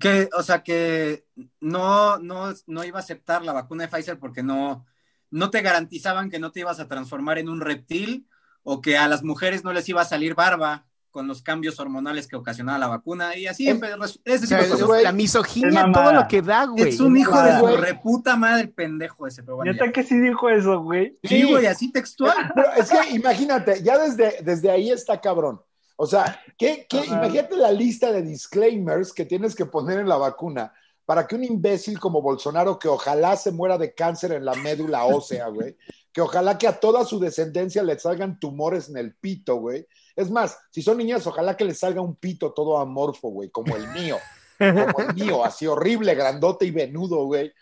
Que, 0.00 0.28
o 0.36 0.42
sea, 0.42 0.62
que 0.62 1.26
no, 1.60 2.18
no, 2.18 2.52
no 2.66 2.84
iba 2.84 2.98
a 2.98 3.02
aceptar 3.02 3.44
la 3.44 3.52
vacuna 3.52 3.84
de 3.84 3.88
Pfizer 3.88 4.18
porque 4.18 4.42
no, 4.42 4.84
no 5.30 5.50
te 5.50 5.62
garantizaban 5.62 6.30
que 6.30 6.38
no 6.38 6.50
te 6.50 6.60
ibas 6.60 6.80
a 6.80 6.88
transformar 6.88 7.38
en 7.38 7.48
un 7.48 7.60
reptil 7.60 8.28
o 8.64 8.80
que 8.80 8.98
a 8.98 9.06
las 9.06 9.22
mujeres 9.22 9.62
no 9.62 9.72
les 9.72 9.88
iba 9.88 10.02
a 10.02 10.06
salir 10.06 10.34
barba 10.34 10.86
con 11.16 11.26
los 11.26 11.40
cambios 11.40 11.80
hormonales 11.80 12.26
que 12.26 12.36
ocasionaba 12.36 12.78
la 12.78 12.88
vacuna 12.88 13.34
y 13.34 13.46
así. 13.46 13.66
Es- 13.70 14.20
ese 14.26 14.54
tipo 14.76 14.94
es- 14.94 15.02
la 15.02 15.12
misoginia, 15.12 15.86
Es 15.86 15.92
todo 15.92 16.12
lo 16.12 16.28
que 16.28 16.42
da, 16.42 16.66
güey. 16.66 16.90
Es 16.90 17.00
un 17.00 17.16
hijo 17.16 17.40
de 17.42 17.58
su 17.58 17.66
reputa 17.78 18.36
madre 18.36 18.64
el 18.64 18.70
pendejo 18.70 19.26
ese, 19.26 19.42
pero 19.42 19.56
bueno. 19.56 19.72
Neta 19.72 19.90
que 19.92 20.02
sí 20.02 20.18
dijo 20.20 20.50
eso, 20.50 20.82
güey. 20.82 21.16
Sí, 21.24 21.44
güey, 21.50 21.64
así 21.64 21.90
textual. 21.90 22.36
Pero 22.54 22.68
es 22.76 22.90
que 22.90 23.14
imagínate, 23.16 23.82
ya 23.82 23.96
desde, 23.96 24.42
desde 24.42 24.70
ahí 24.70 24.90
está 24.90 25.18
cabrón. 25.18 25.58
O 25.96 26.06
sea, 26.06 26.38
¿qué, 26.58 26.86
qué- 26.86 27.06
imagínate 27.06 27.56
la 27.56 27.72
lista 27.72 28.12
de 28.12 28.20
disclaimers 28.20 29.14
que 29.14 29.24
tienes 29.24 29.54
que 29.54 29.64
poner 29.64 29.98
en 30.00 30.08
la 30.10 30.18
vacuna 30.18 30.70
para 31.06 31.26
que 31.26 31.34
un 31.34 31.44
imbécil 31.44 31.98
como 31.98 32.20
Bolsonaro, 32.20 32.78
que 32.78 32.88
ojalá 32.88 33.36
se 33.36 33.52
muera 33.52 33.78
de 33.78 33.94
cáncer 33.94 34.32
en 34.32 34.44
la 34.44 34.54
médula 34.56 35.06
ósea, 35.06 35.46
güey, 35.48 35.78
que 36.12 36.20
ojalá 36.20 36.58
que 36.58 36.66
a 36.68 36.78
toda 36.78 37.04
su 37.06 37.18
descendencia 37.18 37.82
le 37.82 37.98
salgan 37.98 38.38
tumores 38.38 38.90
en 38.90 38.98
el 38.98 39.14
pito, 39.14 39.56
güey. 39.56 39.86
Es 40.16 40.30
más, 40.30 40.58
si 40.70 40.80
son 40.82 40.96
niñas, 40.98 41.26
ojalá 41.26 41.56
que 41.56 41.64
les 41.64 41.78
salga 41.78 42.00
un 42.00 42.16
pito 42.16 42.52
todo 42.52 42.78
amorfo, 42.78 43.28
güey, 43.28 43.50
como 43.50 43.76
el 43.76 43.88
mío, 43.88 44.22
como 44.58 45.00
el 45.00 45.14
mío, 45.14 45.44
así 45.44 45.66
horrible, 45.66 46.14
grandote 46.14 46.64
y 46.64 46.70
venudo, 46.70 47.24
güey. 47.26 47.52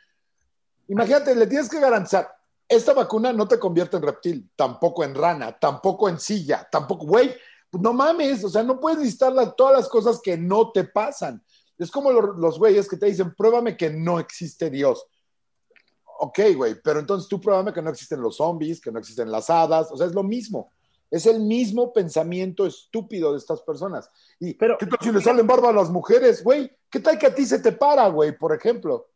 Imagínate, 0.88 1.34
le 1.34 1.46
tienes 1.48 1.68
que 1.68 1.80
garantizar, 1.80 2.30
esta 2.68 2.92
vacuna 2.92 3.32
no 3.32 3.48
te 3.48 3.58
convierte 3.58 3.96
en 3.96 4.02
reptil, 4.04 4.50
tampoco 4.54 5.02
en 5.02 5.14
rana, 5.14 5.58
tampoco 5.58 6.08
en 6.08 6.20
silla, 6.20 6.66
tampoco, 6.70 7.06
güey, 7.06 7.34
no 7.72 7.92
mames, 7.92 8.44
o 8.44 8.48
sea, 8.48 8.62
no 8.62 8.78
puedes 8.78 9.00
listar 9.00 9.32
todas 9.56 9.74
las 9.74 9.88
cosas 9.88 10.20
que 10.22 10.38
no 10.38 10.70
te 10.70 10.84
pasan. 10.84 11.42
Es 11.76 11.90
como 11.90 12.12
lo- 12.12 12.34
los 12.34 12.58
güeyes 12.58 12.88
que 12.88 12.96
te 12.96 13.06
dicen, 13.06 13.34
pruébame 13.34 13.76
que 13.76 13.90
no 13.90 14.20
existe 14.20 14.70
Dios. 14.70 15.04
Ok, 16.20 16.38
güey, 16.54 16.76
pero 16.82 17.00
entonces 17.00 17.28
tú 17.28 17.40
pruébame 17.40 17.72
que 17.72 17.82
no 17.82 17.90
existen 17.90 18.20
los 18.20 18.36
zombies, 18.36 18.80
que 18.80 18.92
no 18.92 19.00
existen 19.00 19.30
las 19.30 19.50
hadas, 19.50 19.90
o 19.90 19.96
sea, 19.96 20.06
es 20.06 20.14
lo 20.14 20.22
mismo. 20.22 20.70
Es 21.10 21.26
el 21.26 21.40
mismo 21.40 21.92
pensamiento 21.92 22.66
estúpido 22.66 23.32
de 23.32 23.38
estas 23.38 23.62
personas. 23.62 24.10
Y 24.40 24.54
Pero- 24.54 24.78
¿qué 24.78 24.86
tal 24.86 24.98
si 25.00 25.12
le 25.12 25.20
salen 25.20 25.46
barba 25.46 25.70
a 25.70 25.72
las 25.72 25.90
mujeres, 25.90 26.42
güey? 26.42 26.70
¿Qué 26.90 27.00
tal 27.00 27.18
que 27.18 27.26
a 27.26 27.34
ti 27.34 27.44
se 27.44 27.58
te 27.60 27.72
para, 27.72 28.08
güey, 28.08 28.36
por 28.36 28.54
ejemplo? 28.54 29.08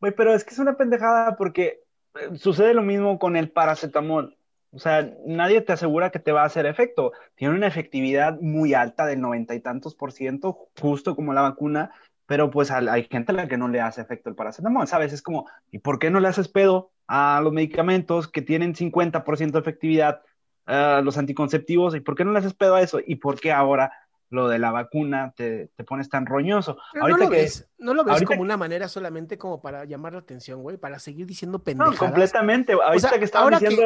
Güey, 0.00 0.14
pero 0.14 0.34
es 0.34 0.44
que 0.44 0.54
es 0.54 0.58
una 0.58 0.76
pendejada 0.76 1.36
porque 1.36 1.82
eh, 2.14 2.36
sucede 2.36 2.74
lo 2.74 2.82
mismo 2.82 3.18
con 3.18 3.36
el 3.36 3.50
paracetamol. 3.50 4.36
O 4.72 4.78
sea, 4.78 5.12
nadie 5.26 5.60
te 5.62 5.72
asegura 5.72 6.10
que 6.10 6.20
te 6.20 6.32
va 6.32 6.42
a 6.42 6.46
hacer 6.46 6.66
efecto. 6.66 7.12
Tiene 7.34 7.54
una 7.54 7.66
efectividad 7.66 8.40
muy 8.40 8.72
alta 8.74 9.04
del 9.06 9.20
noventa 9.20 9.54
y 9.54 9.60
tantos 9.60 9.94
por 9.94 10.12
ciento, 10.12 10.68
justo 10.80 11.16
como 11.16 11.32
la 11.32 11.42
vacuna, 11.42 11.92
pero 12.26 12.50
pues 12.50 12.70
hay 12.70 13.04
gente 13.10 13.32
a 13.32 13.34
la 13.34 13.48
que 13.48 13.56
no 13.56 13.66
le 13.66 13.80
hace 13.80 14.00
efecto 14.00 14.28
el 14.28 14.36
paracetamol, 14.36 14.86
¿sabes? 14.86 15.12
Es 15.12 15.22
como, 15.22 15.48
¿y 15.72 15.78
por 15.80 15.98
qué 15.98 16.10
no 16.10 16.20
le 16.20 16.28
haces 16.28 16.46
pedo 16.46 16.92
a 17.08 17.40
los 17.42 17.52
medicamentos 17.52 18.28
que 18.28 18.42
tienen 18.42 18.74
50% 18.76 19.50
de 19.50 19.58
efectividad, 19.58 20.22
a 20.70 21.00
los 21.02 21.18
anticonceptivos? 21.18 21.94
¿Y 21.94 22.00
por 22.00 22.14
qué 22.14 22.24
no 22.24 22.32
le 22.32 22.38
haces 22.38 22.54
pedo 22.54 22.74
a 22.76 22.82
eso? 22.82 23.00
¿Y 23.04 23.16
por 23.16 23.40
qué 23.40 23.52
ahora 23.52 23.92
lo 24.30 24.48
de 24.48 24.58
la 24.60 24.70
vacuna 24.70 25.32
te, 25.36 25.70
te 25.76 25.84
pones 25.84 26.08
tan 26.08 26.24
roñoso? 26.26 26.76
Pero 26.92 27.06
no 27.08 27.12
Ahorita 27.14 27.24
lo 27.24 27.30
que- 27.30 27.36
ves, 27.42 27.68
no 27.78 27.94
lo 27.94 28.04
ves 28.04 28.12
ahorita 28.14 28.28
como 28.28 28.42
una 28.42 28.56
manera 28.56 28.88
solamente 28.88 29.36
como 29.38 29.60
para 29.60 29.84
llamar 29.84 30.12
la 30.12 30.20
atención, 30.20 30.62
güey, 30.62 30.76
para 30.76 30.98
seguir 30.98 31.26
diciendo 31.26 31.58
No, 31.58 31.64
pendejadas. 31.64 31.98
completamente. 31.98 32.72
Ahorita 32.74 33.08
sea, 33.08 33.18
que 33.18 33.24
estaba 33.24 33.50
diciendo 33.50 33.82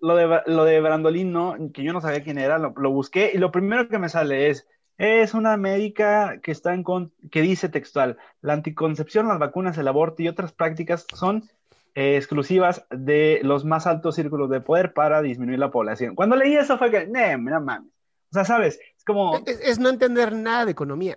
lo 0.00 0.16
de 0.16 0.40
lo 0.46 0.64
de 0.64 0.80
Brandolín, 0.80 1.32
¿no? 1.32 1.56
Que 1.72 1.82
yo 1.84 1.92
no 1.92 2.00
sabía 2.00 2.22
quién 2.24 2.38
era, 2.38 2.58
lo, 2.58 2.74
lo 2.76 2.90
busqué 2.90 3.30
y 3.32 3.38
lo 3.38 3.50
primero 3.52 3.88
que 3.88 3.98
me 3.98 4.08
sale 4.08 4.50
es 4.50 4.66
es 4.96 5.34
una 5.34 5.56
médica 5.56 6.40
que 6.40 6.52
está 6.52 6.72
en 6.72 6.82
con- 6.84 7.12
que 7.32 7.42
dice 7.42 7.68
textual, 7.68 8.16
la 8.42 8.52
anticoncepción, 8.52 9.26
las 9.26 9.40
vacunas, 9.40 9.76
el 9.78 9.88
aborto 9.88 10.22
y 10.22 10.28
otras 10.28 10.52
prácticas 10.52 11.04
son 11.14 11.48
eh, 11.94 12.16
exclusivas 12.16 12.84
de 12.90 13.40
los 13.42 13.64
más 13.64 13.86
altos 13.86 14.16
círculos 14.16 14.50
de 14.50 14.60
poder 14.60 14.92
para 14.94 15.22
disminuir 15.22 15.58
la 15.58 15.70
población. 15.70 16.14
Cuando 16.14 16.34
leí 16.36 16.56
eso 16.56 16.76
fue 16.78 16.90
que, 16.90 17.06
"Nee, 17.06 17.36
no 17.38 17.60
mames. 17.60 17.90
O 18.30 18.34
sea, 18.34 18.44
sabes, 18.44 18.80
es 18.96 19.04
como 19.04 19.36
Es, 19.46 19.60
es 19.60 19.78
no 19.78 19.88
entender 19.90 20.32
nada 20.34 20.64
de 20.64 20.72
economía. 20.72 21.16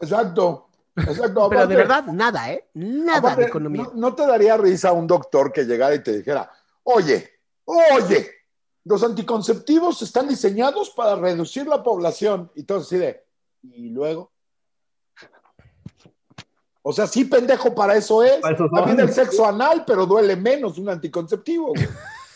Exacto, 0.00 0.68
exacto. 0.96 1.48
Pero 1.48 1.62
Aparte- 1.62 1.68
de 1.68 1.76
verdad, 1.76 2.04
nada, 2.06 2.52
¿eh? 2.52 2.64
Nada 2.74 3.18
aparte, 3.18 3.42
de 3.42 3.46
economía. 3.48 3.82
No, 3.84 3.92
no 3.94 4.14
te 4.14 4.26
daría 4.26 4.56
risa 4.56 4.92
un 4.92 5.06
doctor 5.06 5.52
que 5.52 5.64
llegara 5.64 5.94
y 5.94 6.02
te 6.02 6.16
dijera, 6.18 6.50
oye, 6.84 7.30
oye, 7.64 8.30
los 8.84 9.02
anticonceptivos 9.04 10.02
están 10.02 10.28
diseñados 10.28 10.90
para 10.90 11.16
reducir 11.16 11.66
la 11.66 11.82
población. 11.82 12.50
Y 12.54 12.64
todo 12.64 12.78
así 12.78 12.96
de, 12.96 13.24
¿y 13.62 13.90
luego? 13.90 14.32
O 16.88 16.92
sea, 16.92 17.06
sí, 17.06 17.26
pendejo, 17.26 17.74
para 17.74 17.96
eso 17.96 18.22
es. 18.22 18.36
Para 18.36 18.54
eso. 18.54 18.66
También 18.74 18.98
el 19.00 19.12
sexo 19.12 19.46
anal, 19.46 19.84
pero 19.86 20.06
duele 20.06 20.36
menos 20.36 20.78
un 20.78 20.88
anticonceptivo. 20.88 21.74
güey. 21.74 21.86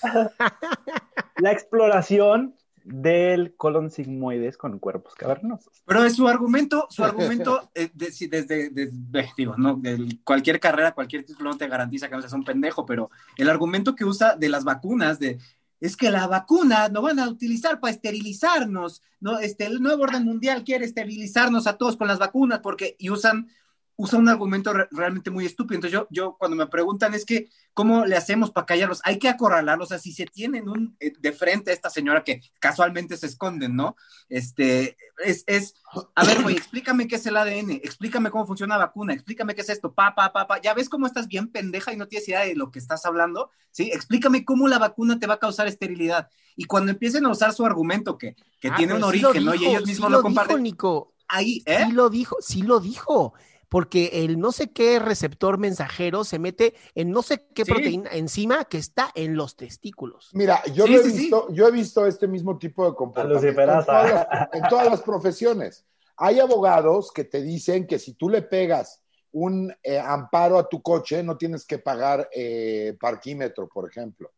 la 1.38 1.52
exploración 1.52 2.54
del 2.84 3.54
colon 3.56 3.90
sigmoides 3.90 4.58
con 4.58 4.78
cuerpos 4.78 5.14
cavernosos. 5.14 5.82
Pero 5.86 6.04
es 6.04 6.16
su 6.16 6.28
argumento, 6.28 6.86
su 6.90 7.02
argumento, 7.02 7.70
eh, 7.74 7.88
de- 7.94 8.12
si 8.12 8.26
desde, 8.26 8.68
desde- 8.68 9.32
digo, 9.38 9.54
no, 9.56 9.76
de 9.76 10.18
cualquier 10.22 10.60
carrera, 10.60 10.92
cualquier 10.92 11.24
título 11.24 11.48
no 11.48 11.56
te 11.56 11.66
garantiza 11.66 12.10
que 12.10 12.16
no 12.16 12.20
seas 12.20 12.34
un 12.34 12.44
pendejo, 12.44 12.84
pero 12.84 13.10
el 13.38 13.48
argumento 13.48 13.94
que 13.94 14.04
usa 14.04 14.36
de 14.36 14.50
las 14.50 14.64
vacunas, 14.64 15.18
de 15.18 15.38
es 15.80 15.96
que 15.96 16.10
la 16.10 16.26
vacuna 16.26 16.88
no 16.90 17.00
van 17.00 17.18
a 17.18 17.28
utilizar 17.28 17.80
para 17.80 17.92
esterilizarnos, 17.92 19.02
no, 19.18 19.38
este, 19.38 19.64
el 19.64 19.80
nuevo 19.82 20.02
orden 20.02 20.24
mundial 20.24 20.62
quiere 20.62 20.84
esterilizarnos 20.84 21.66
a 21.66 21.78
todos 21.78 21.96
con 21.96 22.06
las 22.06 22.18
vacunas, 22.18 22.60
porque, 22.60 22.96
y 22.98 23.08
usan, 23.08 23.48
usa 23.96 24.18
un 24.18 24.28
argumento 24.28 24.72
re- 24.72 24.88
realmente 24.90 25.30
muy 25.30 25.44
estúpido. 25.46 25.76
Entonces 25.76 25.92
yo, 25.98 26.06
yo 26.10 26.36
cuando 26.38 26.56
me 26.56 26.66
preguntan 26.66 27.14
es 27.14 27.24
que, 27.24 27.48
¿cómo 27.74 28.04
le 28.06 28.16
hacemos 28.16 28.50
para 28.50 28.66
callarlos? 28.66 29.00
Hay 29.04 29.18
que 29.18 29.28
acorralarlos, 29.28 29.86
o 29.86 29.88
sea, 29.90 29.98
si 29.98 30.12
se 30.12 30.24
tienen 30.26 30.68
un, 30.68 30.96
eh, 30.98 31.12
de 31.18 31.32
frente 31.32 31.70
a 31.70 31.74
esta 31.74 31.90
señora 31.90 32.24
que 32.24 32.40
casualmente 32.58 33.16
se 33.16 33.26
esconden, 33.26 33.76
¿no? 33.76 33.96
Este, 34.28 34.96
es, 35.24 35.44
es 35.46 35.74
a 36.14 36.24
ver, 36.24 36.42
güey, 36.42 36.56
explícame 36.56 37.06
qué 37.06 37.16
es 37.16 37.26
el 37.26 37.36
ADN, 37.36 37.70
explícame 37.72 38.30
cómo 38.30 38.46
funciona 38.46 38.78
la 38.78 38.86
vacuna, 38.86 39.12
explícame 39.12 39.54
qué 39.54 39.60
es 39.60 39.68
esto, 39.68 39.92
pa, 39.92 40.14
pa, 40.14 40.32
pa, 40.32 40.46
pa. 40.46 40.60
¿Ya 40.60 40.74
ves 40.74 40.88
cómo 40.88 41.06
estás 41.06 41.28
bien 41.28 41.48
pendeja 41.48 41.92
y 41.92 41.96
no 41.96 42.08
tienes 42.08 42.26
idea 42.28 42.40
de 42.40 42.54
lo 42.56 42.70
que 42.70 42.78
estás 42.78 43.04
hablando? 43.04 43.50
¿Sí? 43.70 43.90
Explícame 43.92 44.44
cómo 44.44 44.68
la 44.68 44.78
vacuna 44.78 45.18
te 45.18 45.26
va 45.26 45.34
a 45.34 45.38
causar 45.38 45.66
esterilidad. 45.66 46.28
Y 46.56 46.64
cuando 46.64 46.90
empiecen 46.90 47.24
a 47.26 47.30
usar 47.30 47.52
su 47.52 47.64
argumento 47.64 48.18
que, 48.18 48.36
que 48.58 48.68
Ah, 48.68 48.74
tiene 48.76 48.94
un 48.94 48.98
sí 49.12 49.20
lo 49.20 49.28
origen, 49.28 49.44
¿no? 49.44 49.54
Y 49.54 49.58
dijo, 49.58 49.70
ellos 49.70 49.86
mismos 49.86 50.06
sí 50.08 50.12
lo, 50.12 50.18
dijo, 50.18 50.22
comparten. 50.22 50.62
Nico. 50.62 51.14
Ahí, 51.28 51.62
¿eh? 51.66 51.84
Sí 51.86 51.92
lo 51.92 52.10
dijo, 52.10 52.36
sí 52.40 52.62
lo 52.62 52.80
dijo. 52.80 53.32
Porque 53.72 54.10
el 54.24 54.38
no 54.38 54.52
sé 54.52 54.70
qué 54.70 54.98
receptor 54.98 55.56
mensajero 55.56 56.24
se 56.24 56.38
mete 56.38 56.74
en 56.94 57.10
no 57.10 57.22
sé 57.22 57.46
qué 57.54 57.64
Sí. 57.64 57.72
proteína 57.72 58.10
enzima 58.12 58.66
que 58.66 58.76
está 58.76 59.10
en 59.14 59.34
los 59.34 59.56
testículos. 59.56 60.28
Mira, 60.34 60.62
yo, 60.74 60.84
Sí, 60.84 60.92
lo 60.92 61.00
he 61.00 61.04
sí, 61.04 61.10
sí. 61.10 61.18
visto, 61.22 61.48
yo 61.50 61.66
he 61.68 61.70
visto 61.70 62.06
este 62.06 62.28
mismo 62.28 62.58
tipo 62.58 62.84
de 62.88 62.94
comportamiento 62.94 63.48
en 63.48 63.66
todas, 63.86 63.86
las, 64.12 64.48
en 64.52 64.62
todas 64.68 64.90
las 64.90 65.00
profesiones. 65.00 65.86
Hay 66.18 66.38
abogados 66.38 67.10
que 67.12 67.24
te 67.24 67.40
dicen 67.40 67.86
que 67.86 67.98
si 67.98 68.12
tú 68.12 68.28
le 68.28 68.42
pegas 68.42 69.00
un 69.32 69.74
eh, 69.82 69.98
amparo 69.98 70.58
a 70.58 70.68
tu 70.68 70.82
coche, 70.82 71.22
no 71.22 71.38
tienes 71.38 71.64
que 71.64 71.78
pagar 71.78 72.28
eh, 72.30 72.94
parquímetro, 73.00 73.66
por 73.68 73.88
ejemplo. 73.88 74.30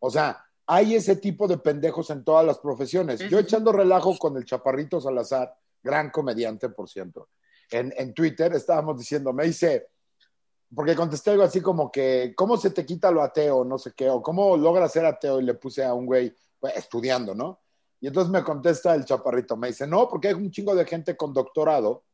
O 0.00 0.10
sea, 0.10 0.44
hay 0.66 0.96
ese 0.96 1.14
tipo 1.14 1.46
de 1.46 1.58
pendejos 1.58 2.10
en 2.10 2.24
todas 2.24 2.44
las 2.44 2.58
profesiones. 2.58 3.20
Yo 3.20 3.38
echando 3.38 3.70
relajo 3.70 4.18
con 4.18 4.36
el 4.36 4.44
Chaparrito 4.44 5.00
Salazar, 5.00 5.54
gran 5.80 6.10
comediante, 6.10 6.68
por 6.70 6.88
cierto, 6.88 7.28
en, 7.78 7.92
en 7.96 8.14
Twitter 8.14 8.52
estábamos 8.54 8.98
diciendo, 8.98 9.32
me 9.32 9.44
dice, 9.44 9.88
porque 10.74 10.94
contesté 10.94 11.30
algo 11.30 11.42
así 11.42 11.60
como 11.60 11.90
que, 11.90 12.32
¿cómo 12.36 12.56
se 12.56 12.70
te 12.70 12.86
quita 12.86 13.10
lo 13.10 13.22
ateo? 13.22 13.64
No 13.64 13.78
sé 13.78 13.92
qué, 13.96 14.08
o 14.08 14.22
cómo 14.22 14.56
logras 14.56 14.92
ser 14.92 15.04
ateo 15.04 15.40
y 15.40 15.44
le 15.44 15.54
puse 15.54 15.84
a 15.84 15.94
un 15.94 16.06
güey 16.06 16.34
pues, 16.58 16.76
estudiando, 16.76 17.34
¿no? 17.34 17.60
Y 18.00 18.06
entonces 18.06 18.30
me 18.30 18.42
contesta 18.42 18.94
el 18.94 19.04
chaparrito, 19.04 19.56
me 19.56 19.68
dice, 19.68 19.86
no, 19.86 20.08
porque 20.08 20.28
hay 20.28 20.34
un 20.34 20.50
chingo 20.50 20.74
de 20.74 20.86
gente 20.86 21.16
con 21.16 21.34
doctorado 21.34 22.04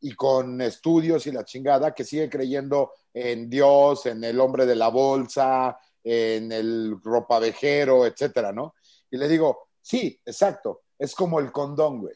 y 0.00 0.14
con 0.14 0.60
estudios 0.60 1.26
y 1.26 1.32
la 1.32 1.44
chingada 1.44 1.94
que 1.94 2.04
sigue 2.04 2.30
creyendo 2.30 2.92
en 3.12 3.50
Dios, 3.50 4.06
en 4.06 4.22
el 4.24 4.40
hombre 4.40 4.64
de 4.64 4.76
la 4.76 4.88
bolsa, 4.88 5.78
en 6.02 6.52
el 6.52 6.96
ropavejero, 7.02 8.06
etcétera, 8.06 8.52
¿no? 8.52 8.74
Y 9.10 9.18
le 9.18 9.28
digo, 9.28 9.68
sí, 9.80 10.18
exacto, 10.24 10.82
es 10.98 11.14
como 11.14 11.40
el 11.40 11.52
condón, 11.52 12.00
güey. 12.00 12.14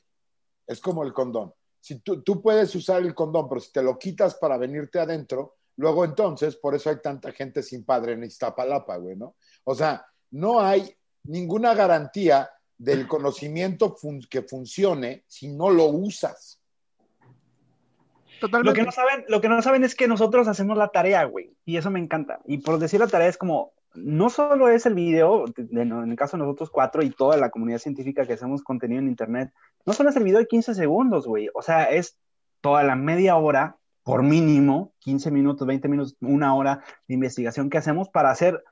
Es 0.67 0.81
como 0.81 1.03
el 1.03 1.13
condón. 1.13 1.53
Si 1.83 1.99
tú, 1.99 2.23
tú 2.23 2.41
puedes 2.41 2.73
usar 2.77 3.03
el 3.03 3.13
condón, 3.13 3.49
pero 3.49 3.61
si 3.61 3.73
te 3.73 3.83
lo 3.83 3.99
quitas 3.99 4.37
para 4.37 4.57
venirte 4.57 5.01
adentro, 5.01 5.57
luego 5.77 6.05
entonces, 6.05 6.55
por 6.55 6.77
eso 6.77 6.91
hay 6.91 7.03
tanta 7.03 7.33
gente 7.33 7.61
sin 7.63 7.85
padre 7.85 8.13
en 8.13 8.23
Iztapalapa, 8.23 8.97
güey, 8.99 9.17
¿no? 9.17 9.35
O 9.65 9.75
sea, 9.75 10.07
no 10.31 10.61
hay 10.61 10.95
ninguna 11.25 11.75
garantía 11.75 12.49
del 12.79 13.09
conocimiento 13.09 13.97
fun- 13.97 14.25
que 14.31 14.43
funcione 14.43 15.25
si 15.27 15.49
no 15.49 15.71
lo 15.71 15.87
usas. 15.87 16.61
Totalmente. 18.41 18.71
Lo 18.71 18.75
que 18.75 18.85
no 18.87 18.93
saben, 18.93 19.25
lo 19.29 19.41
que 19.41 19.49
no 19.49 19.61
saben 19.61 19.85
es 19.85 19.95
que 19.97 20.07
nosotros 20.07 20.47
hacemos 20.47 20.77
la 20.79 20.89
tarea, 20.89 21.25
güey, 21.25 21.53
y 21.65 21.77
eso 21.79 21.91
me 21.91 21.99
encanta. 22.01 22.41
Y 22.47 22.59
por 22.59 22.79
decir 22.79 23.01
la 23.01 23.09
tarea 23.09 23.29
es 23.29 23.37
como, 23.39 23.73
no 23.95 24.31
solo 24.31 24.69
es 24.69 24.87
el 24.87 24.95
video, 24.95 25.45
de- 25.47 25.65
de- 25.65 25.83
en 25.83 26.11
el 26.11 26.17
caso 26.17 26.37
de 26.37 26.43
nosotros 26.43 26.71
cuatro 26.71 27.03
y 27.03 27.11
toda 27.11 27.37
la 27.37 27.51
comunidad 27.51 27.79
científica 27.79 28.27
que 28.27 28.33
hacemos 28.35 28.63
contenido 28.63 29.01
en 29.01 29.09
internet, 29.09 29.53
no 29.85 29.93
solo 29.93 30.11
es 30.11 30.17
el 30.17 30.25
video 30.25 30.39
de 30.39 30.47
15 30.47 30.75
segundos, 30.75 31.27
güey, 31.27 31.49
o 31.55 31.63
sea, 31.63 31.85
es 31.85 32.17
toda 32.61 32.83
la 32.83 32.97
media 32.97 33.37
hora, 33.37 33.77
por 34.05 34.23
mínimo, 34.23 34.95
15 34.99 35.31
minutos, 35.31 35.67
20 35.67 35.89
minutos, 35.89 36.17
una 36.21 36.55
hora 36.55 36.83
de 37.07 37.15
investigación 37.15 37.71
que 37.71 37.79
hacemos 37.79 38.09
para 38.09 38.31
hacer 38.31 38.63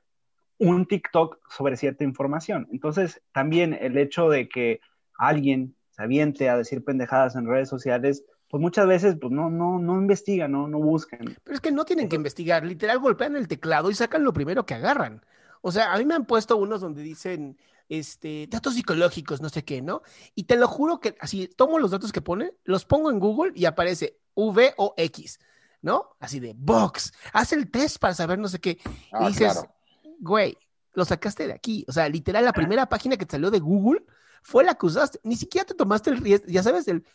un 0.57 0.85
TikTok 0.85 1.39
sobre 1.49 1.77
cierta 1.77 2.03
información. 2.03 2.67
Entonces, 2.71 3.21
también 3.31 3.73
el 3.73 3.97
hecho 3.97 4.29
de 4.29 4.49
que 4.49 4.79
alguien 5.17 5.75
se 5.91 6.03
aviente 6.03 6.49
a 6.49 6.57
decir 6.57 6.83
pendejadas 6.83 7.35
en 7.35 7.47
redes 7.47 7.69
sociales, 7.69 8.25
pues 8.51 8.61
muchas 8.61 8.85
veces 8.85 9.15
pues 9.19 9.31
no, 9.31 9.49
no, 9.49 9.79
no 9.79 9.95
investigan, 9.95 10.51
no, 10.51 10.67
no 10.67 10.77
buscan. 10.77 11.37
Pero 11.41 11.55
es 11.55 11.61
que 11.61 11.71
no 11.71 11.85
tienen 11.85 12.09
que 12.09 12.17
investigar, 12.17 12.65
literal 12.65 12.99
golpean 12.99 13.37
el 13.37 13.47
teclado 13.47 13.89
y 13.89 13.95
sacan 13.95 14.25
lo 14.25 14.33
primero 14.33 14.65
que 14.65 14.73
agarran. 14.73 15.25
O 15.61 15.71
sea, 15.71 15.93
a 15.93 15.97
mí 15.97 16.05
me 16.05 16.15
han 16.15 16.25
puesto 16.25 16.57
unos 16.57 16.81
donde 16.81 17.01
dicen, 17.01 17.57
este, 17.87 18.47
datos 18.49 18.73
psicológicos, 18.73 19.41
no 19.41 19.47
sé 19.47 19.63
qué, 19.63 19.81
¿no? 19.81 20.01
Y 20.35 20.43
te 20.43 20.57
lo 20.57 20.67
juro 20.67 20.99
que 20.99 21.15
así 21.21 21.47
tomo 21.47 21.79
los 21.79 21.91
datos 21.91 22.11
que 22.11 22.21
pone, 22.21 22.53
los 22.65 22.83
pongo 22.83 23.09
en 23.09 23.19
Google 23.19 23.53
y 23.55 23.63
aparece 23.63 24.19
V 24.35 24.73
o 24.75 24.95
X, 24.97 25.39
¿no? 25.81 26.17
Así 26.19 26.41
de 26.41 26.53
box, 26.53 27.13
haz 27.31 27.53
el 27.53 27.71
test 27.71 27.99
para 27.99 28.13
saber 28.13 28.37
no 28.37 28.49
sé 28.49 28.59
qué. 28.59 28.79
Ah, 29.13 29.23
y 29.23 29.27
dices, 29.27 29.53
claro. 29.53 29.73
güey, 30.19 30.57
lo 30.93 31.05
sacaste 31.05 31.47
de 31.47 31.53
aquí. 31.53 31.85
O 31.87 31.93
sea, 31.93 32.09
literal, 32.09 32.43
la 32.43 32.51
primera 32.51 32.89
página 32.89 33.15
que 33.15 33.25
te 33.25 33.31
salió 33.31 33.49
de 33.49 33.59
Google 33.59 34.03
fue 34.41 34.65
la 34.65 34.75
que 34.75 34.87
usaste. 34.87 35.21
Ni 35.23 35.37
siquiera 35.37 35.65
te 35.65 35.73
tomaste 35.73 36.09
el 36.09 36.17
riesgo, 36.17 36.47
ya 36.47 36.63
sabes, 36.63 36.87
el 36.89 37.05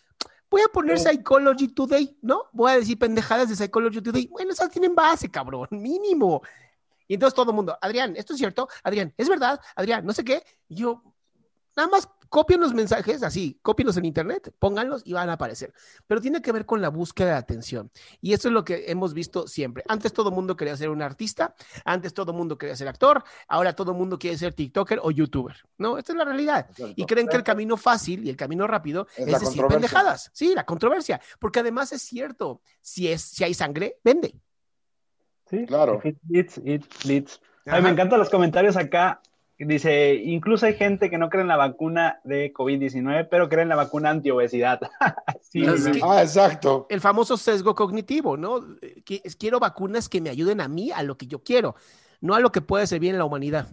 voy 0.51 0.63
a 0.63 0.69
poner 0.69 0.99
Psychology 0.99 1.69
Today, 1.69 2.17
¿no? 2.23 2.45
Voy 2.53 2.73
a 2.73 2.77
decir 2.77 2.99
pendejadas 2.99 3.49
de 3.49 3.57
Psychology 3.57 4.01
Today. 4.01 4.27
Bueno, 4.29 4.53
esas 4.53 4.71
tienen 4.71 4.95
base, 4.95 5.31
cabrón, 5.31 5.69
mínimo. 5.71 6.43
Y 7.09 7.15
entonces 7.15 7.35
todo 7.35 7.51
el 7.51 7.57
mundo, 7.57 7.77
Adrián, 7.81 8.17
¿esto 8.17 8.33
es 8.33 8.39
cierto? 8.39 8.69
Adrián, 8.83 9.13
¿es 9.17 9.29
verdad? 9.29 9.61
Adrián, 9.75 10.05
no 10.05 10.13
sé 10.13 10.25
qué. 10.25 10.43
Y 10.69 10.77
yo, 10.77 11.03
nada 11.77 11.89
más 11.89 12.09
copien 12.29 12.61
los 12.61 12.74
mensajes 12.74 13.22
así, 13.22 13.59
cópienlos 13.62 13.97
en 13.97 14.05
internet, 14.05 14.53
pónganlos 14.59 15.03
y 15.05 15.12
van 15.12 15.31
a 15.31 15.35
aparecer. 15.35 15.72
Pero 16.07 16.20
tiene 16.20 16.43
que 16.43 16.53
ver 16.53 16.66
con 16.66 16.81
la 16.81 16.89
búsqueda 16.89 17.31
de 17.31 17.37
atención. 17.37 17.91
Y 18.20 18.33
eso 18.33 18.49
es 18.49 18.55
lo 18.55 18.64
que 18.64 18.85
hemos 18.91 19.14
visto 19.14 19.47
siempre. 19.47 19.85
Antes 19.89 20.12
todo 20.12 20.31
el 20.31 20.35
mundo 20.35 20.57
quería 20.57 20.77
ser 20.77 20.91
un 20.91 21.03
artista, 21.03 21.55
antes 21.85 22.14
todo 22.14 22.33
el 22.33 22.39
mundo 22.39 22.59
quería 22.59 22.77
ser 22.77 22.89
actor, 22.89 23.24
ahora 23.49 23.74
todo 23.74 23.93
el 23.93 23.99
mundo 23.99 24.18
quiere 24.18 24.37
ser 24.37 24.55
TikToker 24.55 25.01
o 25.03 25.11
YouTuber. 25.11 25.57
No, 25.79 25.99
esta 25.99 26.12
es 26.12 26.18
la 26.18 26.24
realidad. 26.24 26.68
Y 26.95 27.05
creen 27.05 27.29
que 27.29 27.37
el 27.37 27.45
camino 27.45 27.77
fácil 27.77 28.24
y 28.24 28.31
el 28.31 28.37
camino 28.37 28.66
rápido 28.66 29.07
Es 29.16 29.29
es, 29.29 29.41
decir 29.41 29.64
pendejadas. 29.66 30.31
Sí, 30.33 30.55
la 30.55 30.64
controversia. 30.64 31.20
Porque 31.39 31.61
además 31.61 31.93
es 31.93 32.03
cierto, 32.03 32.61
si, 32.81 33.09
es, 33.09 33.22
si 33.22 33.45
hay 33.45 33.55
sangre, 33.55 33.99
vende. 34.03 34.35
Sí, 35.49 35.64
Claro. 35.66 36.01
It 36.05 36.18
bleeds, 36.22 36.61
it 36.64 36.85
bleeds. 37.05 37.41
Ay, 37.66 37.74
Ajá. 37.74 37.81
me 37.83 37.91
encantan 37.91 38.18
los 38.18 38.31
comentarios 38.31 38.77
acá. 38.77 39.20
Dice, 39.59 40.15
incluso 40.17 40.67
hay 40.67 40.75
gente 40.75 41.09
que 41.09 41.17
no 41.17 41.31
cree 41.31 41.41
en 41.41 41.49
la 41.49 41.57
vacuna 41.57 42.21
de 42.25 42.53
COVID-19, 42.53 43.29
pero 43.31 43.49
cree 43.49 43.63
en 43.63 43.71
la 43.71 43.77
vacuna 43.77 44.11
antiobesidad. 44.11 44.81
sí, 45.41 45.63
que- 45.63 46.01
Ah, 46.03 46.23
exacto. 46.23 46.87
el 46.91 47.01
famoso 47.01 47.39
sesgo 47.39 47.75
cognitivo, 47.75 48.37
¿no? 48.37 48.61
Quiero 49.39 49.59
vacunas 49.59 50.11
que 50.11 50.21
me 50.21 50.29
ayuden 50.29 50.61
a 50.61 50.69
mí 50.69 50.91
a 50.93 51.03
lo 51.03 51.17
que 51.17 51.27
yo 51.27 51.43
quiero, 51.43 51.75
no 52.21 52.35
a 52.35 52.41
lo 52.41 52.53
que 52.53 52.61
puede 52.61 52.87
servir 52.87 53.11
en 53.13 53.19
la 53.19 53.25
humanidad. 53.25 53.67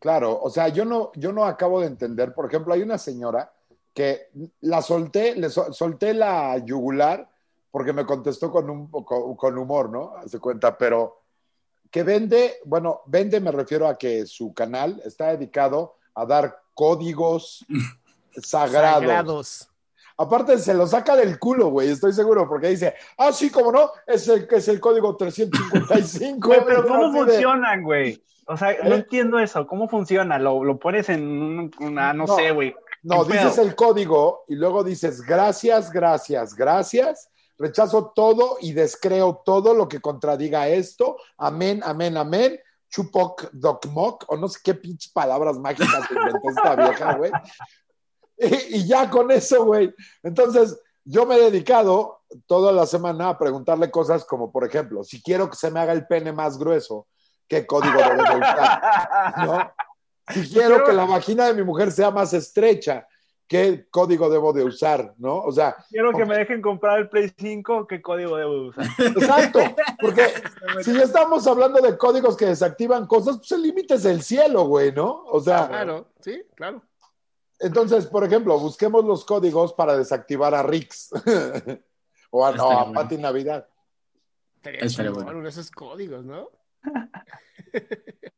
Claro, 0.00 0.40
o 0.42 0.50
sea, 0.50 0.66
yo 0.66 0.84
no, 0.84 1.12
yo 1.14 1.32
no 1.32 1.44
acabo 1.44 1.80
de 1.80 1.86
entender. 1.86 2.34
Por 2.34 2.46
ejemplo, 2.46 2.74
hay 2.74 2.82
una 2.82 2.98
señora 2.98 3.52
que 3.94 4.30
la 4.62 4.82
solté, 4.82 5.36
le 5.36 5.48
sol- 5.48 5.72
solté 5.72 6.12
la 6.12 6.58
yugular 6.58 7.30
porque 7.70 7.92
me 7.92 8.04
contestó 8.04 8.50
con, 8.50 8.68
un, 8.68 8.88
con, 8.90 9.36
con 9.36 9.56
humor, 9.58 9.90
¿no? 9.90 10.16
Hace 10.16 10.40
cuenta, 10.40 10.76
pero 10.76 11.21
que 11.92 12.02
vende, 12.02 12.56
bueno, 12.64 13.02
vende 13.06 13.38
me 13.38 13.52
refiero 13.52 13.86
a 13.86 13.96
que 13.96 14.26
su 14.26 14.52
canal 14.52 15.00
está 15.04 15.28
dedicado 15.36 15.94
a 16.14 16.26
dar 16.26 16.58
códigos 16.74 17.64
sagrados. 18.42 19.00
Sagrados. 19.02 19.68
Aparte, 20.16 20.58
se 20.58 20.74
lo 20.74 20.86
saca 20.86 21.16
del 21.16 21.38
culo, 21.38 21.68
güey, 21.70 21.90
estoy 21.90 22.12
seguro, 22.12 22.48
porque 22.48 22.68
dice, 22.68 22.94
ah, 23.18 23.32
sí, 23.32 23.50
como 23.50 23.72
no, 23.72 23.90
es 24.06 24.28
el, 24.28 24.46
es 24.50 24.68
el 24.68 24.78
código 24.80 25.16
355. 25.16 26.38
Güey, 26.48 26.60
pero 26.66 26.80
Y 26.80 26.82
¿cómo 26.88 27.12
funcionan, 27.12 27.82
güey? 27.82 28.22
O 28.46 28.56
sea, 28.56 28.76
no 28.84 28.94
¿Eh? 28.94 28.98
entiendo 28.98 29.38
eso. 29.38 29.66
¿Cómo 29.66 29.88
funciona? 29.88 30.38
¿Lo, 30.38 30.62
lo 30.64 30.78
pones 30.78 31.08
en 31.08 31.22
un- 31.22 31.70
una, 31.80 32.12
no, 32.12 32.26
No. 32.26 32.36
sé, 32.36 32.50
güey? 32.50 32.74
No, 33.02 33.26
¿Qué 33.26 33.32
dices 33.32 33.54
pedo? 33.56 33.64
el 33.64 33.74
código 33.74 34.44
y 34.48 34.54
luego 34.54 34.84
dices 34.84 35.22
gracias, 35.22 35.90
gracias, 35.90 36.54
gracias. 36.54 37.28
Rechazo 37.62 38.12
todo 38.12 38.56
y 38.60 38.72
descreo 38.72 39.40
todo 39.44 39.72
lo 39.72 39.88
que 39.88 40.00
contradiga 40.00 40.66
esto. 40.66 41.16
Amén, 41.38 41.80
amén, 41.84 42.16
amén. 42.16 42.58
Chupoc, 42.90 43.50
docmoc, 43.52 44.24
o 44.26 44.36
no 44.36 44.48
sé 44.48 44.58
qué 44.64 44.74
pinches 44.74 45.12
palabras 45.12 45.60
mágicas 45.60 46.08
que 46.08 46.14
inventó 46.14 46.50
esta 46.50 46.74
vieja, 46.88 47.14
güey. 47.14 47.30
Y, 48.36 48.78
y 48.78 48.88
ya 48.88 49.08
con 49.08 49.30
eso, 49.30 49.64
güey. 49.64 49.94
Entonces, 50.24 50.76
yo 51.04 51.24
me 51.24 51.36
he 51.36 51.40
dedicado 51.40 52.22
toda 52.46 52.72
la 52.72 52.84
semana 52.84 53.28
a 53.28 53.38
preguntarle 53.38 53.92
cosas 53.92 54.24
como, 54.24 54.50
por 54.50 54.64
ejemplo, 54.64 55.04
si 55.04 55.22
quiero 55.22 55.48
que 55.48 55.56
se 55.56 55.70
me 55.70 55.78
haga 55.78 55.92
el 55.92 56.08
pene 56.08 56.32
más 56.32 56.58
grueso, 56.58 57.06
¿qué 57.46 57.64
código 57.64 57.96
debo 57.96 58.24
de 58.24 58.36
usar? 58.38 59.46
¿no? 59.46 59.72
Si 60.34 60.52
quiero 60.52 60.82
que 60.82 60.92
la 60.92 61.04
vagina 61.04 61.46
de 61.46 61.54
mi 61.54 61.62
mujer 61.62 61.92
sea 61.92 62.10
más 62.10 62.32
estrecha, 62.32 63.06
¿qué 63.46 63.86
código 63.90 64.30
debo 64.30 64.52
de 64.52 64.64
usar? 64.64 65.14
¿No? 65.18 65.38
O 65.40 65.52
sea, 65.52 65.76
Quiero 65.90 66.12
que 66.12 66.24
me 66.24 66.36
dejen 66.36 66.62
comprar 66.62 66.98
el 67.00 67.08
Play 67.08 67.32
5, 67.36 67.86
¿qué 67.86 68.00
código 68.00 68.36
debo 68.36 68.68
usar? 68.68 68.86
exacto, 68.98 69.60
porque 70.00 70.26
si 70.82 70.94
ya 70.94 71.02
estamos 71.02 71.46
hablando 71.46 71.80
de 71.80 71.96
códigos 71.98 72.36
que 72.36 72.46
desactivan 72.46 73.06
cosas, 73.06 73.38
pues 73.38 73.52
el 73.52 73.62
límite 73.62 73.94
es 73.94 74.04
el 74.04 74.22
cielo, 74.22 74.64
güey, 74.66 74.92
¿no? 74.92 75.24
O 75.26 75.40
sea, 75.40 75.68
Claro, 75.68 76.08
sí, 76.20 76.42
claro. 76.54 76.82
entonces, 77.60 78.06
por 78.06 78.24
ejemplo, 78.24 78.58
busquemos 78.58 79.04
los 79.04 79.24
códigos 79.24 79.72
para 79.74 79.96
desactivar 79.96 80.54
a 80.54 80.62
Rix 80.62 81.10
o 82.30 82.46
a, 82.46 82.52
no, 82.52 82.70
a 82.70 82.84
bueno. 82.84 82.92
Pati 82.94 83.18
Navidad. 83.18 83.66
Estaría 84.62 85.10
bueno. 85.10 85.30
uno 85.30 85.42
de 85.42 85.48
esos 85.48 85.70
códigos, 85.70 86.24
¿no? 86.24 86.48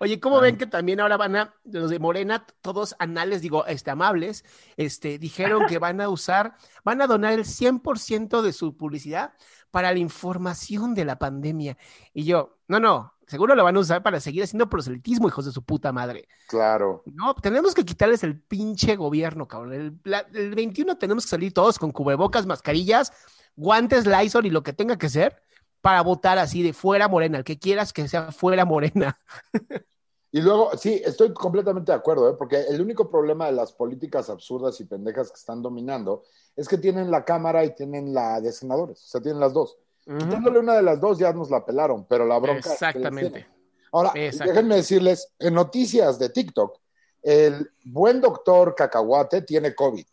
Oye, 0.00 0.20
¿cómo 0.20 0.40
ven 0.40 0.56
que 0.56 0.66
también 0.66 1.00
ahora 1.00 1.16
van 1.16 1.36
a, 1.36 1.54
los 1.64 1.90
de 1.90 1.98
Morena, 1.98 2.46
todos 2.60 2.94
anales, 2.98 3.40
digo, 3.42 3.66
este, 3.66 3.90
amables, 3.90 4.44
este, 4.76 5.18
dijeron 5.18 5.66
que 5.66 5.78
van 5.78 6.00
a 6.00 6.08
usar, 6.08 6.54
van 6.84 7.00
a 7.02 7.06
donar 7.06 7.32
el 7.32 7.44
100% 7.44 8.42
de 8.42 8.52
su 8.52 8.76
publicidad 8.76 9.32
para 9.70 9.92
la 9.92 9.98
información 9.98 10.94
de 10.94 11.04
la 11.04 11.18
pandemia? 11.18 11.76
Y 12.12 12.24
yo, 12.24 12.58
no, 12.68 12.80
no, 12.80 13.14
seguro 13.26 13.54
lo 13.54 13.64
van 13.64 13.76
a 13.76 13.80
usar 13.80 14.02
para 14.02 14.20
seguir 14.20 14.42
haciendo 14.42 14.68
proselitismo, 14.68 15.28
hijos 15.28 15.44
de 15.44 15.52
su 15.52 15.62
puta 15.62 15.92
madre. 15.92 16.28
Claro. 16.48 17.02
No, 17.06 17.34
tenemos 17.34 17.74
que 17.74 17.84
quitarles 17.84 18.22
el 18.24 18.40
pinche 18.40 18.96
gobierno, 18.96 19.46
cabrón. 19.48 19.72
El, 19.74 20.00
la- 20.04 20.26
el 20.32 20.54
21 20.54 20.96
tenemos 20.98 21.24
que 21.24 21.30
salir 21.30 21.52
todos 21.52 21.78
con 21.78 21.92
cubrebocas, 21.92 22.46
mascarillas, 22.46 23.12
guantes, 23.56 24.06
Lysol 24.06 24.46
y 24.46 24.50
lo 24.50 24.62
que 24.62 24.72
tenga 24.72 24.96
que 24.96 25.08
ser 25.08 25.42
para 25.80 26.02
votar 26.02 26.38
así 26.38 26.62
de 26.62 26.72
fuera 26.72 27.08
morena. 27.08 27.38
El 27.38 27.44
que 27.44 27.58
quieras 27.58 27.92
que 27.92 28.08
sea 28.08 28.32
fuera 28.32 28.64
morena. 28.64 29.18
Y 30.30 30.42
luego, 30.42 30.76
sí, 30.76 31.00
estoy 31.04 31.32
completamente 31.32 31.90
de 31.90 31.96
acuerdo, 31.96 32.30
¿eh? 32.30 32.34
porque 32.38 32.60
el 32.68 32.80
único 32.82 33.10
problema 33.10 33.46
de 33.46 33.52
las 33.52 33.72
políticas 33.72 34.28
absurdas 34.28 34.78
y 34.80 34.84
pendejas 34.84 35.30
que 35.30 35.38
están 35.38 35.62
dominando 35.62 36.24
es 36.54 36.68
que 36.68 36.76
tienen 36.76 37.10
la 37.10 37.24
Cámara 37.24 37.64
y 37.64 37.74
tienen 37.74 38.12
la 38.12 38.38
de 38.40 38.52
senadores, 38.52 39.02
o 39.04 39.08
sea, 39.08 39.22
tienen 39.22 39.40
las 39.40 39.54
dos. 39.54 39.78
Quitándole 40.04 40.58
una 40.58 40.74
de 40.74 40.82
las 40.82 41.00
dos 41.00 41.18
ya 41.18 41.32
nos 41.32 41.50
la 41.50 41.64
pelaron, 41.64 42.06
pero 42.06 42.26
la 42.26 42.38
bronca. 42.38 42.60
es 42.60 42.64
que 42.64 42.70
las 42.70 42.82
Exactamente. 42.82 43.46
Ahora, 43.92 44.12
déjenme 44.14 44.76
decirles, 44.76 45.32
en 45.38 45.54
noticias 45.54 46.18
de 46.18 46.28
TikTok, 46.30 46.78
el 47.22 47.70
buen 47.84 48.20
doctor 48.20 48.74
Cacahuate 48.74 49.42
tiene 49.42 49.74
COVID. 49.74 50.06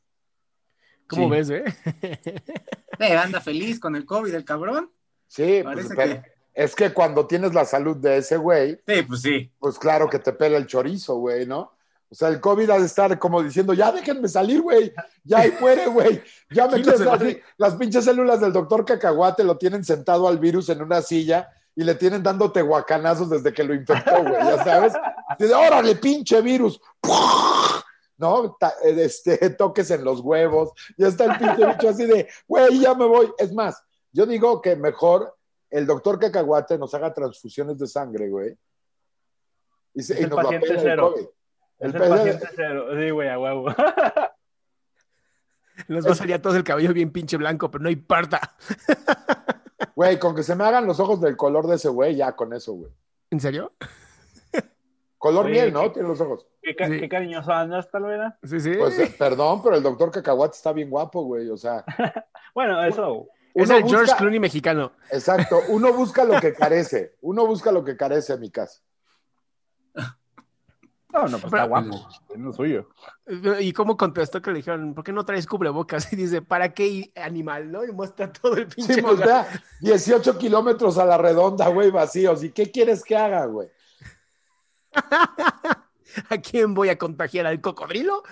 ¿Cómo 1.07 1.23
Sí. 1.25 1.29
ves, 1.29 1.49
eh? 1.49 1.63
Eh, 2.97 3.13
anda 3.17 3.41
feliz 3.41 3.77
con 3.77 3.97
el 3.97 4.05
COVID, 4.05 4.33
el 4.33 4.45
cabrón. 4.45 4.89
Sí, 5.27 5.61
pues, 5.63 5.87
Parece 5.87 5.95
pero 5.95 6.13
que- 6.23 6.31
es 6.53 6.75
que 6.75 6.93
cuando 6.93 7.27
tienes 7.27 7.53
la 7.53 7.65
salud 7.65 7.97
de 7.97 8.17
ese 8.17 8.37
güey, 8.37 8.79
Sí, 8.87 9.01
pues 9.01 9.21
sí. 9.21 9.51
pues 9.59 9.77
claro 9.77 10.09
que 10.09 10.19
te 10.19 10.31
pela 10.33 10.57
el 10.57 10.67
chorizo, 10.67 11.15
güey, 11.17 11.45
¿no? 11.45 11.73
O 12.09 12.15
sea, 12.15 12.29
el 12.29 12.39
COVID 12.39 12.69
ha 12.69 12.79
de 12.79 12.85
estar 12.85 13.17
como 13.19 13.43
diciendo, 13.43 13.73
ya 13.73 13.91
déjenme 13.91 14.29
salir, 14.29 14.61
güey, 14.61 14.93
ya 15.23 15.39
ahí 15.39 15.53
muere, 15.59 15.87
güey, 15.87 16.23
ya 16.51 16.67
me 16.67 16.77
Sí, 16.77 16.83
quieres. 16.83 17.37
Las 17.57 17.75
pinches 17.75 18.05
células 18.05 18.39
del 18.39 18.53
doctor 18.53 18.85
Cacahuate 18.85 19.43
lo 19.43 19.57
tienen 19.57 19.83
sentado 19.83 20.27
al 20.27 20.37
virus 20.39 20.69
en 20.69 20.81
una 20.81 21.01
silla 21.01 21.49
y 21.75 21.83
le 21.83 21.95
tienen 21.95 22.23
dando 22.23 22.51
tehuacanazos 22.53 23.29
desde 23.29 23.51
que 23.51 23.63
lo 23.65 23.73
infectó, 23.73 24.21
güey, 24.21 24.33
ya 24.33 24.63
sabes. 24.63 24.93
Dice, 25.37 25.53
órale, 25.53 25.95
pinche 25.95 26.39
virus. 26.41 26.79
¿No? 28.17 28.57
Este, 28.83 29.49
toques 29.57 29.91
en 29.91 30.05
los 30.05 30.21
huevos. 30.21 30.71
Ya 30.97 31.07
está 31.07 31.25
el 31.25 31.37
pinche 31.37 31.65
bicho 31.65 31.89
así 31.89 32.05
de, 32.05 32.29
güey, 32.47 32.79
ya 32.79 32.93
me 32.93 33.05
voy. 33.05 33.29
Es 33.37 33.51
más, 33.53 33.83
yo 34.15 34.25
digo 34.25 34.61
que 34.61 34.75
mejor 34.77 35.35
el 35.69 35.85
doctor 35.85 36.17
Cacahuate 36.19 36.77
nos 36.77 36.93
haga 36.93 37.13
transfusiones 37.13 37.77
de 37.77 37.85
sangre, 37.87 38.29
güey. 38.29 38.57
Y, 39.93 40.03
se- 40.03 40.13
Es 40.13 40.19
y 40.21 40.23
el 40.23 40.29
nos 40.29 40.41
paciente 40.43 40.67
el 40.73 40.79
cero. 40.79 41.11
COVID. 41.13 41.25
Es 41.79 41.93
El 41.95 42.01
el 42.01 42.09
paciente 42.09 42.47
cero. 42.55 42.85
Sí, 42.97 43.09
güey, 43.09 43.27
a 43.29 43.37
huevo. 43.39 43.65
Nos 45.89 46.07
va 46.07 46.11
a 46.11 46.15
salir 46.15 46.35
a 46.35 46.41
todos 46.41 46.55
el 46.55 46.63
cabello 46.63 46.93
bien 46.93 47.11
pinche 47.11 47.35
blanco, 47.37 47.69
pero 47.69 47.83
no 47.83 47.89
importa. 47.89 48.55
Güey, 49.95 50.19
con 50.19 50.35
que 50.35 50.43
se 50.43 50.55
me 50.55 50.63
hagan 50.65 50.85
los 50.87 50.99
ojos 50.99 51.21
del 51.21 51.37
color 51.37 51.67
de 51.67 51.75
ese 51.75 51.87
güey, 51.89 52.15
ya 52.15 52.33
con 52.35 52.51
eso, 52.53 52.73
güey. 52.73 52.91
¿En 53.31 53.39
serio? 53.39 53.71
Color 55.17 55.45
Oye, 55.45 55.53
miel, 55.53 55.73
¿no? 55.73 55.83
¿qué- 55.83 55.89
Tiene 55.91 56.07
los 56.09 56.19
ojos. 56.21 56.45
¿Qué, 56.61 56.75
ca- 56.75 56.87
Sí. 56.87 56.99
qué 56.99 57.07
cariñoso 57.09 57.51
andas, 57.53 57.89
Talavera. 57.89 58.37
Sí, 58.43 58.59
sí. 58.59 58.73
Pues 58.77 58.97
eh, 58.99 59.13
perdón, 59.17 59.61
pero 59.63 59.75
el 59.77 59.83
doctor 59.83 60.11
Cacahuate 60.11 60.55
está 60.55 60.73
bien 60.73 60.89
guapo, 60.89 61.23
güey. 61.23 61.49
O 61.49 61.55
sea, 61.57 61.83
Bueno, 62.53 62.83
eso. 62.83 63.27
Es 63.55 63.69
el 63.69 63.83
George 63.85 64.13
Clooney 64.17 64.39
mexicano. 64.39 64.91
Exacto, 65.11 65.59
uno 65.69 65.93
busca 65.93 66.23
lo 66.25 66.39
que 66.39 66.53
carece. 66.53 67.15
Uno 67.21 67.47
busca 67.47 67.71
lo 67.71 67.83
que 67.83 67.95
carece 67.95 68.33
en 68.33 68.41
mi 68.41 68.51
casa. 68.51 68.81
No, 71.13 71.21
no, 71.29 71.39
pues 71.39 71.45
está 71.45 71.63
guapo. 71.63 72.09
Es 72.29 72.37
lo 72.37 72.51
suyo. 72.51 72.89
¿Y 73.61 73.71
cómo 73.71 73.95
contestó 73.95 74.41
que 74.41 74.51
le 74.51 74.57
dijeron, 74.57 74.93
¿por 74.93 75.05
qué 75.05 75.13
no 75.13 75.23
traes 75.23 75.47
cubrebocas? 75.47 76.11
Y 76.11 76.17
dice, 76.17 76.41
¿para 76.41 76.73
qué 76.73 77.13
animal, 77.15 77.71
no? 77.71 77.85
Y 77.85 77.91
muestra 77.93 78.31
todo 78.33 78.57
el 78.57 78.67
pinche 78.67 78.95
Sí, 78.95 79.01
pues 79.01 79.13
lugar. 79.19 79.47
vea, 79.49 79.63
18 79.79 80.37
kilómetros 80.37 80.97
a 80.97 81.05
la 81.05 81.17
redonda, 81.17 81.69
güey, 81.69 81.89
vacíos. 81.89 82.43
¿Y 82.43 82.51
qué 82.51 82.69
quieres 82.69 83.01
que 83.03 83.15
haga, 83.15 83.45
güey? 83.45 83.69
¿A 86.29 86.37
quién 86.37 86.73
voy 86.73 86.89
a 86.89 86.97
contagiar? 86.97 87.45
¿Al 87.45 87.61
cocodrilo? 87.61 88.23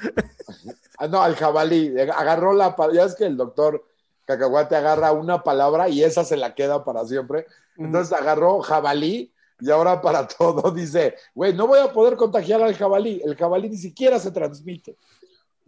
Ah, 0.97 1.07
no, 1.07 1.21
al 1.21 1.35
jabalí. 1.35 1.97
Agarró 1.99 2.53
la. 2.53 2.75
Ya 2.93 3.03
es 3.05 3.15
que 3.15 3.25
el 3.25 3.37
doctor 3.37 3.85
Cacahuate 4.25 4.75
agarra 4.75 5.11
una 5.11 5.43
palabra 5.43 5.89
y 5.89 6.03
esa 6.03 6.23
se 6.23 6.37
la 6.37 6.55
queda 6.55 6.83
para 6.83 7.05
siempre. 7.05 7.45
Entonces 7.77 8.13
agarró 8.17 8.61
jabalí 8.61 9.33
y 9.59 9.69
ahora 9.71 10.01
para 10.01 10.27
todo 10.37 10.71
dice, 10.71 11.15
güey, 11.33 11.53
no 11.53 11.67
voy 11.67 11.79
a 11.79 11.91
poder 11.91 12.15
contagiar 12.15 12.61
al 12.61 12.75
jabalí. 12.75 13.21
El 13.23 13.35
jabalí 13.35 13.69
ni 13.69 13.77
siquiera 13.77 14.19
se 14.19 14.31
transmite. 14.31 14.97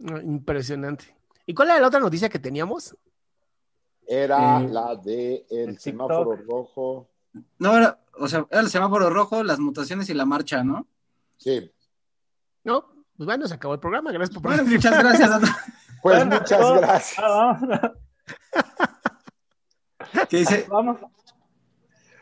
Ah, 0.08 0.20
Impresionante. 0.22 1.14
¿Y 1.46 1.54
cuál 1.54 1.68
era 1.70 1.80
la 1.80 1.88
otra 1.88 2.00
noticia 2.00 2.28
que 2.28 2.38
teníamos? 2.38 2.96
Era 4.06 4.60
Eh, 4.60 4.68
la 4.68 4.94
de 4.96 5.46
el 5.50 5.68
el 5.70 5.78
semáforo 5.78 6.30
TikTok. 6.36 6.48
rojo. 6.50 7.08
No, 7.58 7.76
era, 7.76 8.00
o 8.18 8.28
sea, 8.28 8.46
era 8.50 8.60
el 8.60 8.70
semáforo 8.70 9.10
rojo, 9.10 9.42
las 9.42 9.58
mutaciones 9.58 10.08
y 10.08 10.14
la 10.14 10.24
marcha, 10.24 10.62
¿no? 10.64 10.86
Sí. 11.36 11.70
No, 12.64 12.82
pues 13.16 13.26
bueno, 13.26 13.46
se 13.46 13.54
acabó 13.54 13.74
el 13.74 13.80
programa. 13.80 14.12
Gracias 14.12 14.34
por 14.40 14.42
Bueno, 14.42 14.64
muchas 14.64 14.98
gracias. 14.98 15.30
a. 15.30 15.40
Pues 15.40 16.18
Bueno, 16.24 16.36
muchas 16.38 16.60
no, 16.60 16.74
gracias. 16.80 17.18
ah, 17.22 17.92
Que 20.28 20.38
dice, 20.38 20.66
vamos. 20.68 20.98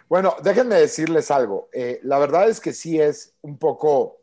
Bueno, 0.09 0.36
déjenme 0.42 0.76
decirles 0.76 1.30
algo. 1.30 1.68
Eh, 1.72 2.00
la 2.02 2.18
verdad 2.18 2.48
es 2.48 2.61
que 2.61 2.72
sí 2.72 3.00
es 3.00 3.34
un 3.42 3.59
poco 3.59 4.20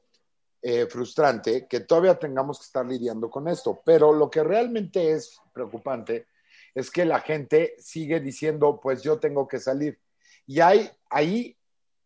eh, 0.61 0.86
frustrante 0.88 1.67
que 1.67 1.79
todavía 1.79 2.19
tengamos 2.19 2.59
que 2.59 2.65
estar 2.65 2.86
lidiando 2.86 3.29
con 3.29 3.47
esto, 3.47 3.82
pero 3.84 4.13
lo 4.13 4.29
que 4.29 4.43
realmente 4.43 5.11
es 5.11 5.39
preocupante 5.53 6.27
es 6.75 6.91
que 6.91 7.03
la 7.03 7.19
gente 7.19 7.75
sigue 7.79 8.19
diciendo, 8.19 8.79
pues 8.82 9.01
yo 9.01 9.19
tengo 9.19 9.47
que 9.47 9.59
salir. 9.59 9.99
Y 10.45 10.59
hay 10.59 10.89
ahí 11.09 11.57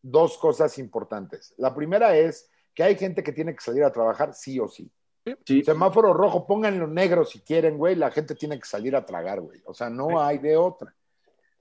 dos 0.01 0.37
cosas 0.37 0.77
importantes. 0.77 1.53
La 1.57 1.73
primera 1.73 2.15
es 2.15 2.49
que 2.73 2.83
hay 2.83 2.97
gente 2.97 3.23
que 3.23 3.31
tiene 3.31 3.55
que 3.55 3.63
salir 3.63 3.83
a 3.83 3.91
trabajar 3.91 4.33
sí 4.33 4.59
o 4.59 4.67
sí. 4.67 4.89
Sí, 5.45 5.63
Semáforo 5.63 6.13
rojo, 6.13 6.45
pónganlo 6.45 6.87
negro 6.87 7.25
si 7.25 7.39
quieren, 7.39 7.77
güey. 7.77 7.95
La 7.95 8.11
gente 8.11 8.35
tiene 8.35 8.59
que 8.59 8.65
salir 8.65 8.95
a 8.95 9.05
tragar, 9.05 9.41
güey. 9.41 9.61
O 9.65 9.73
sea, 9.73 9.89
no 9.89 10.21
hay 10.21 10.37
de 10.37 10.57
otra. 10.57 10.93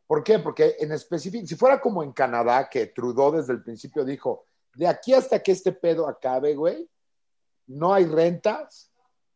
¿Por 0.06 0.22
qué? 0.22 0.38
Porque 0.38 0.76
en 0.78 0.92
específico, 0.92 1.46
si 1.46 1.56
fuera 1.56 1.80
como 1.80 2.02
en 2.02 2.12
Canadá, 2.12 2.68
que 2.68 2.86
Trudeau 2.86 3.32
desde 3.32 3.54
el 3.54 3.62
principio 3.62 4.04
dijo, 4.04 4.44
de 4.74 4.86
aquí 4.86 5.14
hasta 5.14 5.42
que 5.42 5.52
este 5.52 5.72
pedo 5.72 6.06
acabe, 6.06 6.54
güey, 6.54 6.88
no 7.66 7.94
hay 7.94 8.04
rentas 8.04 8.90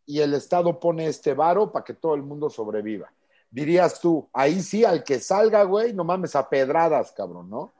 y 0.04 0.20
el 0.20 0.34
Estado 0.34 0.78
pone 0.78 1.06
este 1.06 1.34
varo 1.34 1.72
para 1.72 1.84
que 1.84 1.94
todo 1.94 2.14
el 2.14 2.22
mundo 2.22 2.50
sobreviva. 2.50 3.10
Dirías 3.50 3.98
tú, 4.00 4.28
ahí 4.32 4.60
sí, 4.60 4.84
al 4.84 5.04
que 5.04 5.20
salga, 5.20 5.62
güey, 5.62 5.94
no 5.94 6.04
mames, 6.04 6.36
a 6.36 6.48
pedradas, 6.48 7.12
cabrón, 7.12 7.48
¿no? 7.48 7.72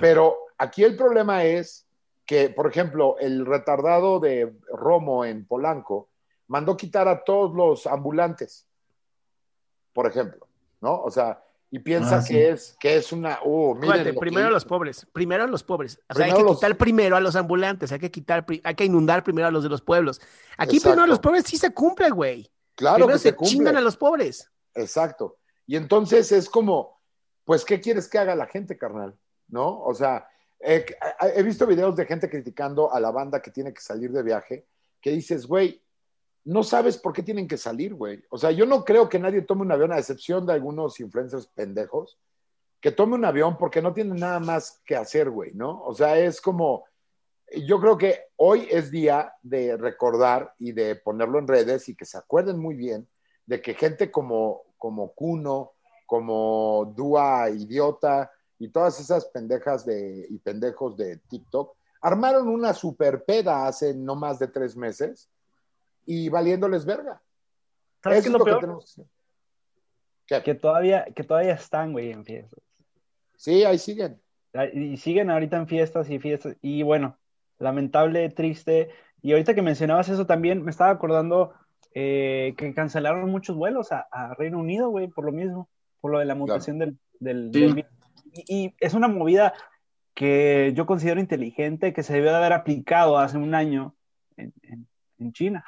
Pero 0.00 0.36
aquí 0.58 0.82
el 0.82 0.96
problema 0.96 1.44
es 1.44 1.85
que, 2.26 2.50
por 2.50 2.66
ejemplo, 2.68 3.16
el 3.18 3.46
retardado 3.46 4.18
de 4.20 4.52
Romo 4.72 5.24
en 5.24 5.46
Polanco 5.46 6.10
mandó 6.48 6.76
quitar 6.76 7.08
a 7.08 7.22
todos 7.24 7.54
los 7.54 7.86
ambulantes, 7.86 8.66
por 9.92 10.06
ejemplo, 10.06 10.46
¿no? 10.80 11.00
O 11.02 11.10
sea, 11.10 11.42
y 11.70 11.78
piensa 11.80 12.18
Ah, 12.18 12.22
sí. 12.22 12.34
que, 12.34 12.50
es, 12.50 12.76
que 12.78 12.96
es 12.96 13.12
una... 13.12 13.38
Uh, 13.44 13.74
miren 13.74 14.14
lo 14.14 14.20
primero 14.20 14.46
a 14.46 14.50
los 14.50 14.64
pobres, 14.64 15.06
primero 15.12 15.44
a 15.44 15.46
los 15.46 15.62
pobres. 15.64 16.00
O 16.08 16.14
sea, 16.14 16.26
hay 16.26 16.32
que 16.32 16.42
los- 16.42 16.56
quitar 16.56 16.76
primero 16.76 17.16
a 17.16 17.20
los 17.20 17.34
ambulantes, 17.36 17.90
hay 17.92 17.98
que 17.98 18.10
quitar, 18.10 18.44
hay 18.62 18.74
que 18.74 18.84
inundar 18.84 19.24
primero 19.24 19.48
a 19.48 19.50
los 19.50 19.62
de 19.64 19.68
los 19.68 19.82
pueblos. 19.82 20.20
Aquí 20.58 20.76
Exacto. 20.76 20.82
primero 20.90 21.04
a 21.04 21.06
los 21.08 21.18
pobres 21.18 21.44
sí 21.46 21.56
se 21.56 21.72
cumple, 21.72 22.10
güey. 22.10 22.50
Claro 22.76 22.96
primero 22.96 23.14
que 23.14 23.18
se 23.22 23.30
se 23.30 23.36
cumple. 23.36 23.50
chingan 23.56 23.76
a 23.76 23.80
los 23.80 23.96
pobres. 23.96 24.50
Exacto. 24.74 25.38
Y 25.66 25.76
entonces 25.76 26.30
es 26.30 26.48
como, 26.48 27.00
pues, 27.44 27.64
¿qué 27.64 27.80
quieres 27.80 28.06
que 28.08 28.18
haga 28.18 28.36
la 28.36 28.46
gente, 28.46 28.76
carnal? 28.78 29.16
¿No? 29.48 29.80
O 29.82 29.94
sea, 29.94 30.28
eh, 30.60 30.86
he 31.34 31.42
visto 31.42 31.66
videos 31.66 31.96
de 31.96 32.06
gente 32.06 32.30
criticando 32.30 32.92
a 32.92 33.00
la 33.00 33.10
banda 33.10 33.40
que 33.40 33.50
tiene 33.50 33.72
que 33.72 33.80
salir 33.80 34.10
de 34.12 34.22
viaje, 34.22 34.66
que 35.00 35.10
dices, 35.10 35.46
güey, 35.46 35.82
no 36.44 36.62
sabes 36.62 36.96
por 36.96 37.12
qué 37.12 37.22
tienen 37.22 37.48
que 37.48 37.58
salir, 37.58 37.94
güey. 37.94 38.22
O 38.30 38.38
sea, 38.38 38.52
yo 38.52 38.66
no 38.66 38.84
creo 38.84 39.08
que 39.08 39.18
nadie 39.18 39.42
tome 39.42 39.62
un 39.62 39.72
avión, 39.72 39.92
a 39.92 39.98
excepción 39.98 40.46
de 40.46 40.52
algunos 40.52 41.00
influencers 41.00 41.46
pendejos, 41.48 42.18
que 42.80 42.92
tome 42.92 43.14
un 43.14 43.24
avión 43.24 43.58
porque 43.58 43.82
no 43.82 43.92
tienen 43.92 44.16
nada 44.16 44.38
más 44.38 44.80
que 44.84 44.96
hacer, 44.96 45.30
güey, 45.30 45.52
¿no? 45.54 45.82
O 45.82 45.92
sea, 45.92 46.18
es 46.18 46.40
como, 46.40 46.84
yo 47.66 47.80
creo 47.80 47.98
que 47.98 48.20
hoy 48.36 48.68
es 48.70 48.90
día 48.90 49.32
de 49.42 49.76
recordar 49.76 50.54
y 50.58 50.72
de 50.72 50.94
ponerlo 50.96 51.38
en 51.38 51.48
redes 51.48 51.88
y 51.88 51.96
que 51.96 52.04
se 52.04 52.18
acuerden 52.18 52.58
muy 52.58 52.76
bien 52.76 53.08
de 53.44 53.60
que 53.60 53.74
gente 53.74 54.10
como, 54.10 54.62
como 54.78 55.12
Kuno, 55.12 55.72
como 56.06 56.92
Dua 56.96 57.50
Idiota 57.50 58.30
y 58.58 58.68
todas 58.68 58.98
esas 59.00 59.26
pendejas 59.26 59.84
de, 59.84 60.26
y 60.30 60.38
pendejos 60.38 60.96
de 60.96 61.18
TikTok 61.28 61.76
armaron 62.00 62.48
una 62.48 62.72
super 62.72 63.24
peda 63.24 63.66
hace 63.66 63.94
no 63.94 64.14
más 64.16 64.38
de 64.38 64.48
tres 64.48 64.76
meses 64.76 65.28
y 66.04 66.28
valiéndoles 66.28 66.84
verga. 66.84 67.20
¿Sabes 68.02 68.20
Eso 68.20 68.24
qué 68.24 68.28
es 68.28 68.38
lo 68.38 68.44
que 68.44 68.50
peor? 68.50 68.60
tenemos 68.60 68.84
que 68.84 69.02
hacer. 69.02 69.10
¿Qué? 70.26 70.42
Que 70.42 70.54
todavía, 70.54 71.04
que 71.14 71.24
todavía 71.24 71.54
están, 71.54 71.92
güey, 71.92 72.10
en 72.12 72.24
fiestas. 72.24 72.60
Sí, 73.36 73.64
ahí 73.64 73.78
siguen. 73.78 74.20
Y 74.72 74.96
siguen 74.96 75.30
ahorita 75.30 75.56
en 75.56 75.66
fiestas 75.68 76.08
y 76.10 76.18
fiestas. 76.18 76.56
Y 76.62 76.82
bueno, 76.82 77.18
lamentable, 77.58 78.28
triste. 78.30 78.88
Y 79.22 79.32
ahorita 79.32 79.54
que 79.54 79.62
mencionabas 79.62 80.08
eso 80.08 80.26
también, 80.26 80.62
me 80.62 80.70
estaba 80.70 80.90
acordando 80.90 81.52
eh, 81.94 82.54
que 82.56 82.72
cancelaron 82.74 83.30
muchos 83.30 83.56
vuelos 83.56 83.92
a, 83.92 84.06
a 84.10 84.34
Reino 84.34 84.58
Unido, 84.58 84.88
güey, 84.90 85.08
por 85.08 85.24
lo 85.24 85.32
mismo, 85.32 85.68
por 86.00 86.12
lo 86.12 86.18
de 86.18 86.24
la 86.24 86.34
mutación 86.34 86.78
del, 86.78 86.98
del, 87.20 87.50
Sí. 87.52 87.60
del 87.60 87.74
virus. 87.74 87.90
Y, 88.32 88.74
es 88.80 88.94
una 88.94 89.08
movida 89.08 89.54
que 90.14 90.72
yo 90.74 90.86
considero 90.86 91.20
inteligente, 91.20 91.92
que 91.92 92.02
se 92.02 92.14
debió 92.14 92.30
de 92.30 92.36
haber 92.38 92.52
aplicado 92.52 93.18
hace 93.18 93.36
un 93.36 93.54
año 93.54 93.94
en 94.36 95.32
China. 95.32 95.64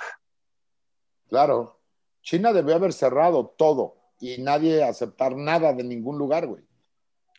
Claro. 1.29 1.81
China 2.23 2.53
debió 2.53 2.75
haber 2.75 2.93
cerrado 2.93 3.55
todo 3.57 3.97
y 4.21 4.39
nadie 4.39 4.83
aceptar 4.83 5.37
nada 5.37 5.73
de 5.73 5.85
ningún 5.85 6.19
lugar, 6.19 6.47
güey. 6.47 6.65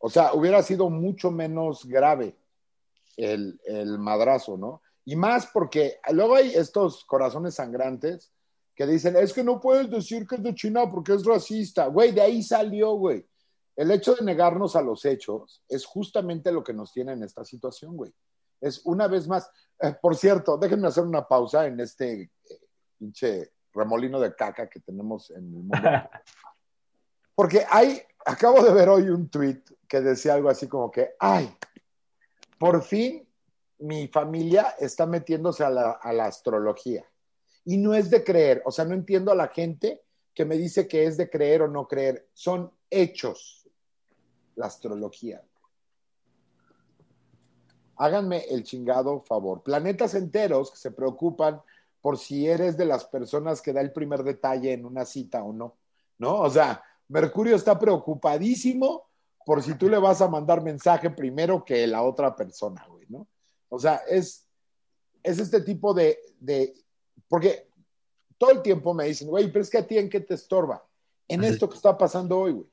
O 0.02 0.10
sea, 0.10 0.34
hubiera 0.34 0.64
sido 0.64 0.90
mucho 0.90 1.30
menos 1.30 1.86
grave 1.86 2.36
el, 3.18 3.60
el 3.66 4.00
madrazo, 4.00 4.58
¿no? 4.58 4.82
Y 5.06 5.16
más 5.16 5.48
porque 5.48 6.00
luego 6.12 6.36
hay 6.36 6.54
estos 6.54 7.04
corazones 7.06 7.56
sangrantes 7.56 8.32
que 8.76 8.86
dicen, 8.86 9.18
es 9.18 9.34
que 9.34 9.44
no 9.44 9.60
puedes 9.60 9.90
decir 9.90 10.26
que 10.26 10.36
es 10.36 10.44
de 10.44 10.56
China 10.56 10.90
porque 10.90 11.14
es 11.14 11.26
racista. 11.26 11.88
Güey, 11.88 12.12
de 12.12 12.22
ahí 12.22 12.42
salió, 12.42 12.94
güey. 12.94 13.26
El 13.80 13.92
hecho 13.92 14.14
de 14.14 14.26
negarnos 14.26 14.76
a 14.76 14.82
los 14.82 15.06
hechos 15.06 15.64
es 15.70 15.86
justamente 15.86 16.52
lo 16.52 16.62
que 16.62 16.74
nos 16.74 16.92
tiene 16.92 17.14
en 17.14 17.24
esta 17.24 17.46
situación, 17.46 17.96
güey. 17.96 18.14
Es 18.60 18.82
una 18.84 19.08
vez 19.08 19.26
más, 19.26 19.50
eh, 19.80 19.96
por 20.02 20.18
cierto, 20.18 20.58
déjenme 20.58 20.90
hacer 20.90 21.06
una 21.06 21.26
pausa 21.26 21.66
en 21.66 21.80
este 21.80 22.24
eh, 22.24 22.30
pinche 22.98 23.54
remolino 23.72 24.20
de 24.20 24.36
caca 24.36 24.70
que 24.70 24.82
tenemos 24.82 25.30
en 25.30 25.38
el 25.38 25.44
mundo. 25.44 25.78
Porque 27.36 27.66
hay, 27.70 28.02
acabo 28.26 28.62
de 28.62 28.74
ver 28.74 28.90
hoy 28.90 29.04
un 29.04 29.30
tweet 29.30 29.64
que 29.88 30.02
decía 30.02 30.34
algo 30.34 30.50
así 30.50 30.68
como 30.68 30.92
que, 30.92 31.12
ay, 31.18 31.50
por 32.58 32.84
fin 32.84 33.26
mi 33.78 34.10
familia 34.10 34.76
está 34.78 35.06
metiéndose 35.06 35.64
a 35.64 35.70
la, 35.70 35.92
a 35.92 36.12
la 36.12 36.26
astrología. 36.26 37.10
Y 37.64 37.78
no 37.78 37.94
es 37.94 38.10
de 38.10 38.26
creer, 38.26 38.62
o 38.66 38.72
sea, 38.72 38.84
no 38.84 38.94
entiendo 38.94 39.32
a 39.32 39.36
la 39.36 39.48
gente 39.48 40.04
que 40.34 40.44
me 40.44 40.58
dice 40.58 40.86
que 40.86 41.06
es 41.06 41.16
de 41.16 41.30
creer 41.30 41.62
o 41.62 41.70
no 41.70 41.88
creer. 41.88 42.28
Son 42.34 42.74
hechos 42.90 43.59
la 44.60 44.68
astrología. 44.68 45.42
Háganme 47.96 48.44
el 48.50 48.64
chingado 48.64 49.22
favor. 49.22 49.64
Planetas 49.64 50.14
enteros 50.16 50.72
que 50.72 50.78
se 50.78 50.92
preocupan 50.92 51.62
por 52.02 52.18
si 52.18 52.48
eres 52.48 52.78
de 52.78 52.86
las 52.86 53.06
personas 53.06 53.62
que 53.62 53.74
da 53.74 53.82
el 53.82 53.94
primer 53.94 54.24
detalle 54.24 54.74
en 54.74 54.86
una 54.86 55.06
cita 55.06 55.44
o 55.44 55.54
no. 55.54 55.78
¿No? 56.18 56.42
O 56.42 56.50
sea, 56.50 56.84
Mercurio 57.08 57.56
está 57.56 57.80
preocupadísimo 57.80 59.08
por 59.46 59.64
si 59.64 59.76
tú 59.76 59.90
le 59.90 59.98
vas 59.98 60.22
a 60.22 60.28
mandar 60.28 60.62
mensaje 60.62 61.10
primero 61.10 61.64
que 61.64 61.88
la 61.88 62.04
otra 62.04 62.36
persona, 62.36 62.86
güey, 62.90 63.06
¿no? 63.08 63.28
O 63.70 63.80
sea, 63.80 64.02
es, 64.10 64.46
es 65.24 65.40
este 65.40 65.62
tipo 65.62 65.94
de, 65.94 66.20
de, 66.40 66.74
porque 67.30 67.70
todo 68.38 68.52
el 68.52 68.62
tiempo 68.62 68.94
me 68.94 69.06
dicen, 69.06 69.30
güey, 69.30 69.50
pero 69.50 69.64
es 69.64 69.70
que 69.70 69.78
a 69.78 69.88
ti 69.88 69.98
en 69.98 70.10
qué 70.10 70.20
te 70.20 70.34
estorba? 70.34 70.86
En 71.30 71.44
esto 71.46 71.70
que 71.70 71.76
está 71.78 71.98
pasando 71.98 72.38
hoy, 72.38 72.52
güey. 72.52 72.68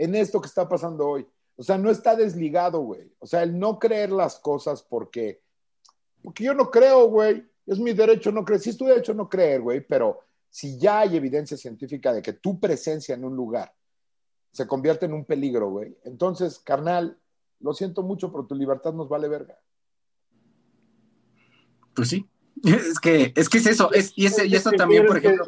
En 0.00 0.14
esto 0.14 0.40
que 0.40 0.46
está 0.46 0.66
pasando 0.66 1.06
hoy. 1.06 1.26
O 1.56 1.62
sea, 1.62 1.76
no 1.76 1.90
está 1.90 2.16
desligado, 2.16 2.80
güey. 2.80 3.12
O 3.18 3.26
sea, 3.26 3.42
el 3.42 3.58
no 3.58 3.78
creer 3.78 4.10
las 4.10 4.38
cosas 4.38 4.82
porque, 4.82 5.42
porque 6.22 6.42
yo 6.42 6.54
no 6.54 6.70
creo, 6.70 7.08
güey. 7.08 7.44
Es 7.66 7.78
mi 7.78 7.92
derecho 7.92 8.32
no 8.32 8.42
creer. 8.42 8.62
Sí 8.62 8.70
es 8.70 8.78
tu 8.78 8.86
derecho 8.86 9.12
no 9.12 9.28
creer, 9.28 9.60
güey, 9.60 9.82
pero 9.86 10.20
si 10.48 10.78
ya 10.78 11.00
hay 11.00 11.18
evidencia 11.18 11.54
científica 11.58 12.14
de 12.14 12.22
que 12.22 12.32
tu 12.32 12.58
presencia 12.58 13.14
en 13.14 13.24
un 13.24 13.36
lugar 13.36 13.74
se 14.52 14.66
convierte 14.66 15.04
en 15.04 15.12
un 15.12 15.26
peligro, 15.26 15.68
güey, 15.68 15.94
entonces, 16.04 16.58
carnal, 16.58 17.18
lo 17.60 17.74
siento 17.74 18.02
mucho, 18.02 18.32
pero 18.32 18.46
tu 18.46 18.54
libertad 18.54 18.94
nos 18.94 19.10
vale 19.10 19.28
verga. 19.28 19.58
Pues 21.94 22.08
sí. 22.08 22.26
Es 22.64 22.98
que 22.98 23.34
es, 23.36 23.48
que 23.50 23.58
es 23.58 23.66
eso. 23.66 23.92
Es, 23.92 24.12
y, 24.16 24.24
ese, 24.24 24.46
y 24.46 24.54
eso 24.54 24.70
también, 24.72 25.06
por 25.06 25.18
ejemplo, 25.18 25.46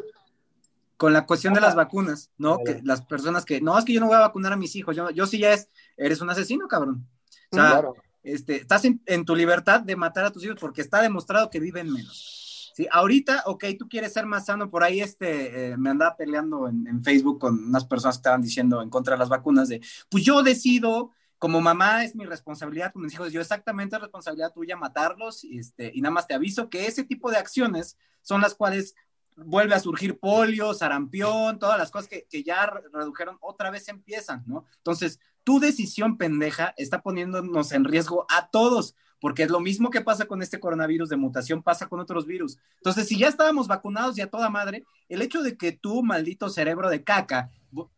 con 0.97 1.13
la 1.13 1.25
cuestión 1.25 1.53
de 1.53 1.61
las 1.61 1.75
vacunas, 1.75 2.31
¿no? 2.37 2.59
Que 2.63 2.81
las 2.83 3.01
personas 3.01 3.45
que, 3.45 3.61
no, 3.61 3.77
es 3.77 3.85
que 3.85 3.93
yo 3.93 3.99
no 3.99 4.07
voy 4.07 4.15
a 4.15 4.19
vacunar 4.19 4.53
a 4.53 4.57
mis 4.57 4.75
hijos, 4.75 4.95
yo, 4.95 5.09
yo 5.09 5.25
sí 5.25 5.39
ya 5.39 5.53
es, 5.53 5.69
eres 5.97 6.21
un 6.21 6.29
asesino, 6.29 6.67
cabrón. 6.67 7.07
O 7.51 7.55
sea, 7.55 7.69
Claro. 7.71 7.95
este, 8.23 8.57
estás 8.57 8.85
en, 8.85 9.01
en 9.05 9.25
tu 9.25 9.35
libertad 9.35 9.81
de 9.81 9.95
matar 9.95 10.25
a 10.25 10.31
tus 10.31 10.43
hijos 10.45 10.57
porque 10.59 10.81
está 10.81 11.01
demostrado 11.01 11.49
que 11.49 11.59
viven 11.59 11.91
menos. 11.91 12.71
Sí, 12.75 12.87
ahorita, 12.91 13.43
ok, 13.45 13.65
tú 13.77 13.87
quieres 13.87 14.13
ser 14.13 14.25
más 14.25 14.45
sano, 14.45 14.69
por 14.71 14.83
ahí 14.83 14.99
este, 14.99 15.73
eh, 15.73 15.77
me 15.77 15.91
andaba 15.91 16.15
peleando 16.15 16.67
en, 16.67 16.87
en 16.87 17.03
Facebook 17.03 17.39
con 17.39 17.67
unas 17.67 17.85
personas 17.85 18.15
que 18.15 18.19
estaban 18.21 18.41
diciendo 18.41 18.81
en 18.81 18.89
contra 18.89 19.13
de 19.13 19.19
las 19.19 19.29
vacunas 19.29 19.69
de, 19.69 19.79
pues 20.09 20.23
yo 20.23 20.41
decido, 20.41 21.11
como 21.37 21.61
mamá 21.61 22.03
es 22.03 22.15
mi 22.15 22.25
responsabilidad 22.25 22.91
con 22.91 23.03
mis 23.03 23.13
hijos, 23.13 23.31
yo 23.31 23.41
exactamente 23.41 23.95
es 23.95 24.01
responsabilidad 24.01 24.53
tuya 24.53 24.75
matarlos, 24.75 25.43
y, 25.43 25.59
este, 25.59 25.91
y 25.93 26.01
nada 26.01 26.13
más 26.13 26.25
te 26.25 26.33
aviso 26.33 26.69
que 26.69 26.87
ese 26.87 27.03
tipo 27.03 27.29
de 27.29 27.37
acciones 27.37 27.97
son 28.23 28.41
las 28.41 28.55
cuales 28.55 28.95
vuelve 29.37 29.75
a 29.75 29.79
surgir 29.79 30.19
polio, 30.19 30.73
sarampión, 30.73 31.59
todas 31.59 31.77
las 31.77 31.91
cosas 31.91 32.07
que, 32.07 32.25
que 32.29 32.43
ya 32.43 32.65
re- 32.65 32.83
redujeron, 32.91 33.37
otra 33.41 33.71
vez 33.71 33.87
empiezan, 33.87 34.43
¿no? 34.45 34.65
Entonces, 34.77 35.19
tu 35.43 35.59
decisión 35.59 36.17
pendeja 36.17 36.73
está 36.77 37.01
poniéndonos 37.01 37.71
en 37.71 37.83
riesgo 37.83 38.25
a 38.29 38.47
todos, 38.47 38.95
porque 39.19 39.43
es 39.43 39.49
lo 39.49 39.59
mismo 39.59 39.89
que 39.89 40.01
pasa 40.01 40.25
con 40.25 40.41
este 40.41 40.59
coronavirus 40.59 41.09
de 41.09 41.17
mutación, 41.17 41.63
pasa 41.63 41.87
con 41.87 41.99
otros 41.99 42.25
virus. 42.25 42.57
Entonces, 42.77 43.07
si 43.07 43.17
ya 43.17 43.27
estábamos 43.27 43.67
vacunados 43.67 44.17
y 44.17 44.21
a 44.21 44.29
toda 44.29 44.49
madre, 44.49 44.83
el 45.09 45.21
hecho 45.21 45.41
de 45.41 45.57
que 45.57 45.71
tú, 45.71 46.03
maldito 46.03 46.49
cerebro 46.49 46.89
de 46.89 47.03
caca, 47.03 47.49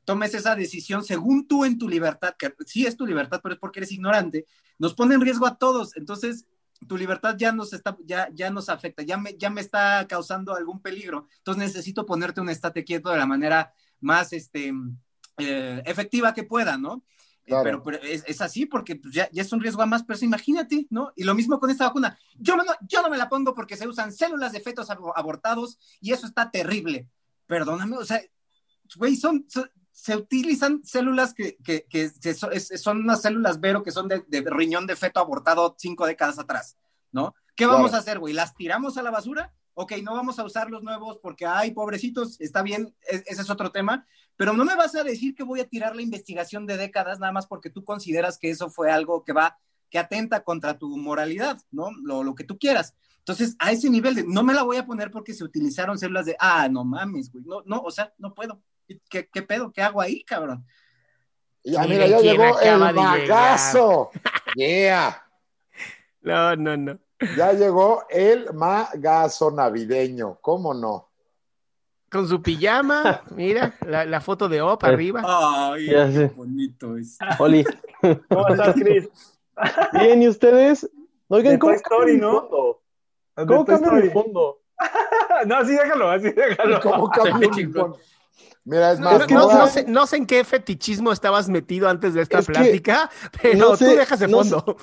tomes 0.05 0.33
esa 0.33 0.55
decisión 0.55 1.03
según 1.03 1.47
tú 1.47 1.65
en 1.65 1.77
tu 1.77 1.89
libertad, 1.89 2.35
que 2.37 2.53
sí 2.65 2.85
es 2.85 2.95
tu 2.95 3.05
libertad, 3.05 3.39
pero 3.41 3.53
es 3.53 3.59
porque 3.59 3.79
eres 3.79 3.91
ignorante, 3.91 4.45
nos 4.77 4.93
pone 4.93 5.15
en 5.15 5.21
riesgo 5.21 5.47
a 5.47 5.57
todos. 5.57 5.97
Entonces, 5.97 6.45
tu 6.87 6.97
libertad 6.97 7.35
ya 7.37 7.51
nos 7.51 7.73
está, 7.73 7.97
ya, 8.05 8.29
ya 8.33 8.49
nos 8.49 8.69
afecta, 8.69 9.03
ya 9.03 9.17
me, 9.17 9.35
ya 9.37 9.49
me 9.49 9.61
está 9.61 10.05
causando 10.07 10.53
algún 10.55 10.81
peligro. 10.81 11.27
Entonces 11.37 11.63
necesito 11.63 12.05
ponerte 12.05 12.41
un 12.41 12.49
estate 12.49 12.83
quieto 12.83 13.09
de 13.09 13.17
la 13.17 13.25
manera 13.25 13.73
más 13.99 14.33
este, 14.33 14.73
eh, 15.37 15.81
efectiva 15.85 16.33
que 16.33 16.43
pueda, 16.43 16.77
¿no? 16.77 17.03
Eh, 17.45 17.49
Claro. 17.49 17.63
Pero, 17.63 17.83
pero 17.83 17.97
es, 18.01 18.23
es 18.25 18.41
así 18.41 18.65
porque 18.65 18.95
pues, 18.95 19.13
ya, 19.13 19.29
ya 19.31 19.43
es 19.43 19.51
un 19.53 19.61
riesgo 19.61 19.81
a 19.83 19.85
más, 19.85 20.03
pero 20.03 20.17
imagínate, 20.23 20.87
¿no? 20.89 21.11
Y 21.15 21.23
lo 21.25 21.35
mismo 21.35 21.59
con 21.59 21.69
esta 21.69 21.85
vacuna. 21.85 22.17
Yo 22.39 22.55
no, 22.55 22.63
yo 22.81 23.01
no 23.03 23.09
me 23.09 23.17
la 23.17 23.29
pongo 23.29 23.53
porque 23.53 23.77
se 23.77 23.87
usan 23.87 24.11
células 24.11 24.51
de 24.51 24.61
fetos 24.61 24.89
abo- 24.89 25.13
abortados 25.15 25.77
y 26.01 26.11
eso 26.11 26.25
está 26.25 26.49
terrible. 26.49 27.07
Perdóname, 27.45 27.97
o 27.97 28.03
sea, 28.05 28.19
güey, 28.95 29.15
son, 29.15 29.45
son- 29.47 29.69
se 29.95 30.13
utilizan 30.15 30.81
células 30.83 31.33
que, 31.33 31.55
que, 31.63 31.85
que 31.89 32.11
es- 32.51 32.81
son 32.81 32.97
unas 32.99 33.21
células 33.21 33.61
Vero 33.61 33.81
que 33.81 33.91
son 33.91 34.09
de, 34.09 34.25
de 34.27 34.41
riñón 34.49 34.85
de 34.87 34.97
feto 34.97 35.21
abortado 35.21 35.73
cinco 35.79 36.05
décadas 36.05 36.37
atrás, 36.37 36.77
¿no? 37.13 37.33
¿Qué 37.55 37.65
vamos 37.65 37.93
a 37.93 37.99
hacer, 37.99 38.19
güey? 38.19 38.33
¿Las 38.33 38.53
tiramos 38.55 38.97
a 38.97 39.03
la 39.03 39.09
basura? 39.09 39.53
Ok, 39.73 39.93
no 40.03 40.13
vamos 40.13 40.37
a 40.37 40.43
usar 40.43 40.69
los 40.69 40.83
nuevos 40.83 41.17
porque, 41.23 41.45
ay, 41.45 41.71
pobrecitos, 41.71 42.39
está 42.41 42.61
bien, 42.61 42.93
e- 43.09 43.23
ese 43.25 43.41
es 43.41 43.49
otro 43.49 43.71
tema, 43.71 44.05
pero 44.35 44.51
no 44.51 44.65
me 44.65 44.75
vas 44.75 44.93
a 44.95 45.03
decir 45.05 45.33
que 45.33 45.43
voy 45.43 45.61
a 45.61 45.67
tirar 45.69 45.95
la 45.95 46.01
investigación 46.01 46.65
de 46.65 46.75
décadas 46.75 47.19
nada 47.19 47.31
más 47.31 47.47
porque 47.47 47.69
tú 47.69 47.85
consideras 47.85 48.37
que 48.37 48.49
eso 48.49 48.69
fue 48.69 48.91
algo 48.91 49.23
que 49.23 49.31
va, 49.31 49.57
que 49.89 49.97
atenta 49.97 50.43
contra 50.43 50.77
tu 50.77 50.97
moralidad, 50.97 51.61
¿no? 51.71 51.91
Lo, 52.03 52.21
lo 52.23 52.35
que 52.35 52.43
tú 52.43 52.57
quieras. 52.59 52.95
Entonces, 53.19 53.55
a 53.59 53.71
ese 53.71 53.89
nivel 53.89 54.13
de, 54.15 54.23
no 54.27 54.43
me 54.43 54.53
la 54.53 54.63
voy 54.63 54.75
a 54.75 54.85
poner 54.85 55.09
porque 55.09 55.33
se 55.33 55.45
utilizaron 55.45 55.97
células 55.97 56.25
de, 56.25 56.35
ah, 56.37 56.67
no 56.67 56.83
mames, 56.83 57.31
güey, 57.31 57.45
no, 57.45 57.63
no, 57.65 57.79
o 57.79 57.91
sea, 57.91 58.13
no 58.17 58.33
puedo. 58.33 58.61
¿Qué, 59.09 59.27
qué 59.31 59.41
pedo? 59.41 59.71
¿Qué 59.71 59.81
hago 59.81 60.01
ahí, 60.01 60.23
cabrón? 60.23 60.65
Ya, 61.63 61.81
mira, 61.83 62.05
ya 62.07 62.19
llegó 62.19 62.59
el 62.59 62.77
magazo. 62.93 64.11
Yeah. 64.55 65.21
No, 66.21 66.55
no, 66.55 66.75
no. 66.75 66.97
Ya 67.37 67.53
llegó 67.53 68.03
el 68.09 68.51
magazo 68.51 69.51
navideño. 69.51 70.39
¿Cómo 70.41 70.73
no? 70.73 71.11
Con 72.09 72.27
su 72.27 72.41
pijama, 72.41 73.21
mira, 73.29 73.75
la, 73.85 74.05
la 74.05 74.21
foto 74.21 74.49
de 74.49 74.59
Op 74.59 74.83
arriba. 74.85 75.21
Ay, 75.23 75.85
Ya 75.91 76.07
qué 76.07 76.11
sé. 76.13 76.25
bonito 76.35 76.97
es. 76.97 77.19
Oli. 77.37 77.63
¿Cómo 78.29 78.47
estás, 78.47 78.73
Chris? 78.73 79.07
Bien, 79.93 80.23
¿y 80.23 80.27
ustedes? 80.27 80.89
Oigan, 81.27 81.53
De 81.53 81.59
¿cómo 81.59 81.73
Story, 81.73 82.17
¿no? 82.17 82.47
¿Cómo 83.35 83.63
mi 83.67 83.73
Story. 83.75 84.09
fondo? 84.09 84.61
No, 85.45 85.57
así 85.57 85.73
déjalo, 85.73 86.09
así 86.09 86.31
déjalo. 86.31 86.79
¿Cómo 86.81 87.11
mi 87.39 87.51
chingón. 87.51 87.81
fondo? 87.93 87.99
Mira, 88.67 88.93
es 88.93 88.99
No, 88.99 89.11
más, 89.11 89.29
no- 89.29 89.53
no 89.59 89.67
sé, 89.67 89.85
no 89.87 90.07
sé 90.07 90.17
en 90.17 90.25
qué 90.25 90.43
fetichismo 90.43 91.11
estabas 91.11 91.47
metido 91.49 91.87
antes 91.87 92.15
de 92.15 92.21
esta 92.23 92.39
Es 92.39 92.47
plática, 92.47 93.09
pero 93.41 93.57
no 93.59 93.75
sé, 93.77 93.85
tú 93.91 93.95
dejas 93.95 94.19
de 94.19 94.27
no 94.27 94.39
fondo. 94.39 94.77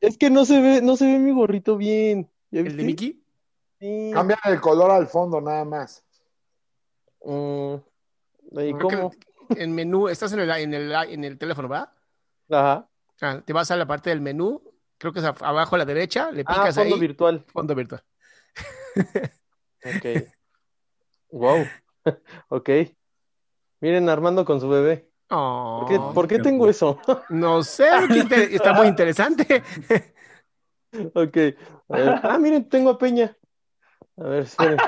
Es 0.00 0.18
que 0.18 0.30
no 0.30 0.44
se 0.44 0.60
ve, 0.60 0.82
no 0.82 0.96
se 0.96 1.06
ve 1.06 1.18
mi 1.20 1.30
gorrito 1.32 1.76
bien. 1.76 2.28
¿Ya 2.50 2.60
¿El 2.60 2.76
de? 2.76 2.82
Mickey? 2.84 3.24
Sí. 3.78 4.10
cambian 4.12 4.38
el 4.44 4.60
color 4.60 4.90
al 4.90 5.06
fondo 5.06 5.40
nada 5.40 5.64
más. 5.64 6.04
Mm, 7.24 7.74
¿Y 8.60 8.72
cómo? 8.72 9.12
En 9.50 9.74
menú, 9.74 10.08
estás 10.08 10.32
en 10.32 10.40
el, 10.40 10.50
en 10.50 10.74
el, 10.74 10.92
en 10.92 11.24
el 11.24 11.38
teléfono, 11.38 11.68
¿verdad? 11.68 11.92
Ajá. 12.50 12.88
Ah, 13.22 13.42
te 13.44 13.52
vas 13.52 13.70
a 13.70 13.76
la 13.76 13.86
parte 13.86 14.10
del 14.10 14.20
menú, 14.20 14.60
creo 14.98 15.12
que 15.12 15.20
es 15.20 15.24
abajo 15.24 15.76
a 15.76 15.78
la 15.78 15.84
derecha, 15.84 16.30
le 16.32 16.42
Ah, 16.46 16.54
picas 16.54 16.74
fondo 16.74 16.94
ahí, 16.96 17.00
virtual. 17.00 17.44
fondo 17.52 17.74
virtual. 17.74 18.02
Ok. 19.84 20.04
wow. 21.30 21.66
ok. 22.48 22.68
Miren, 23.80 24.08
Armando 24.08 24.44
con 24.44 24.60
su 24.60 24.68
bebé. 24.68 25.08
¿Por 25.28 25.86
qué, 25.88 25.98
Oh, 25.98 26.12
por 26.14 26.28
qué 26.28 26.36
qué 26.36 26.42
tengo 26.42 26.68
eso? 26.68 26.98
no 27.30 27.62
sé, 27.62 27.88
qué 28.08 28.48
está 28.54 28.72
muy 28.72 28.88
interesante. 28.88 29.62
ok. 31.14 31.36
A 31.88 31.96
ver. 31.96 32.20
Ah, 32.22 32.38
miren, 32.38 32.68
tengo 32.68 32.90
a 32.90 32.98
Peña. 32.98 33.36
A 34.16 34.24
ver, 34.24 34.42
esperen. 34.42 34.78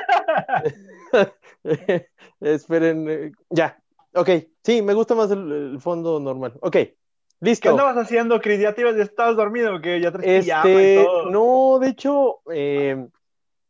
esperen. 2.40 3.08
eh, 3.08 3.32
Ya. 3.50 3.78
Ok. 4.14 4.28
Sí, 4.62 4.82
me 4.82 4.94
gusta 4.94 5.14
más 5.14 5.30
el, 5.30 5.50
el 5.74 5.80
fondo 5.80 6.20
normal. 6.20 6.54
Ok. 6.60 6.72
¿Qué 6.72 6.96
Listo. 7.40 7.70
andabas 7.70 7.96
haciendo, 7.96 8.40
Chris? 8.40 8.60
¿Ya 8.60 8.72
te 8.74 8.82
ibas, 8.82 8.96
ya 8.96 9.02
estabas 9.02 9.36
dormido 9.36 9.74
o 9.74 9.80
qué? 9.80 10.00
¿Ya 10.00 10.12
y 10.16 10.22
Este, 10.22 11.04
todo? 11.04 11.30
no, 11.30 11.78
de 11.80 11.88
hecho, 11.88 12.40
eh, 12.52 13.08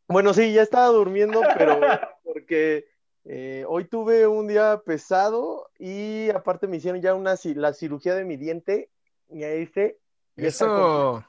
bueno, 0.07 0.33
sí, 0.33 0.53
ya 0.53 0.61
estaba 0.61 0.87
durmiendo, 0.87 1.41
pero 1.57 1.79
porque 2.23 2.85
eh, 3.25 3.65
hoy 3.67 3.85
tuve 3.85 4.27
un 4.27 4.47
día 4.47 4.81
pesado 4.85 5.69
y 5.77 6.29
aparte 6.31 6.67
me 6.67 6.77
hicieron 6.77 7.01
ya 7.01 7.13
una 7.13 7.35
la 7.55 7.73
cirugía 7.73 8.15
de 8.15 8.25
mi 8.25 8.37
diente 8.37 8.89
y 9.29 9.43
ahí 9.43 9.59
dice. 9.59 9.99
Eso, 10.35 11.23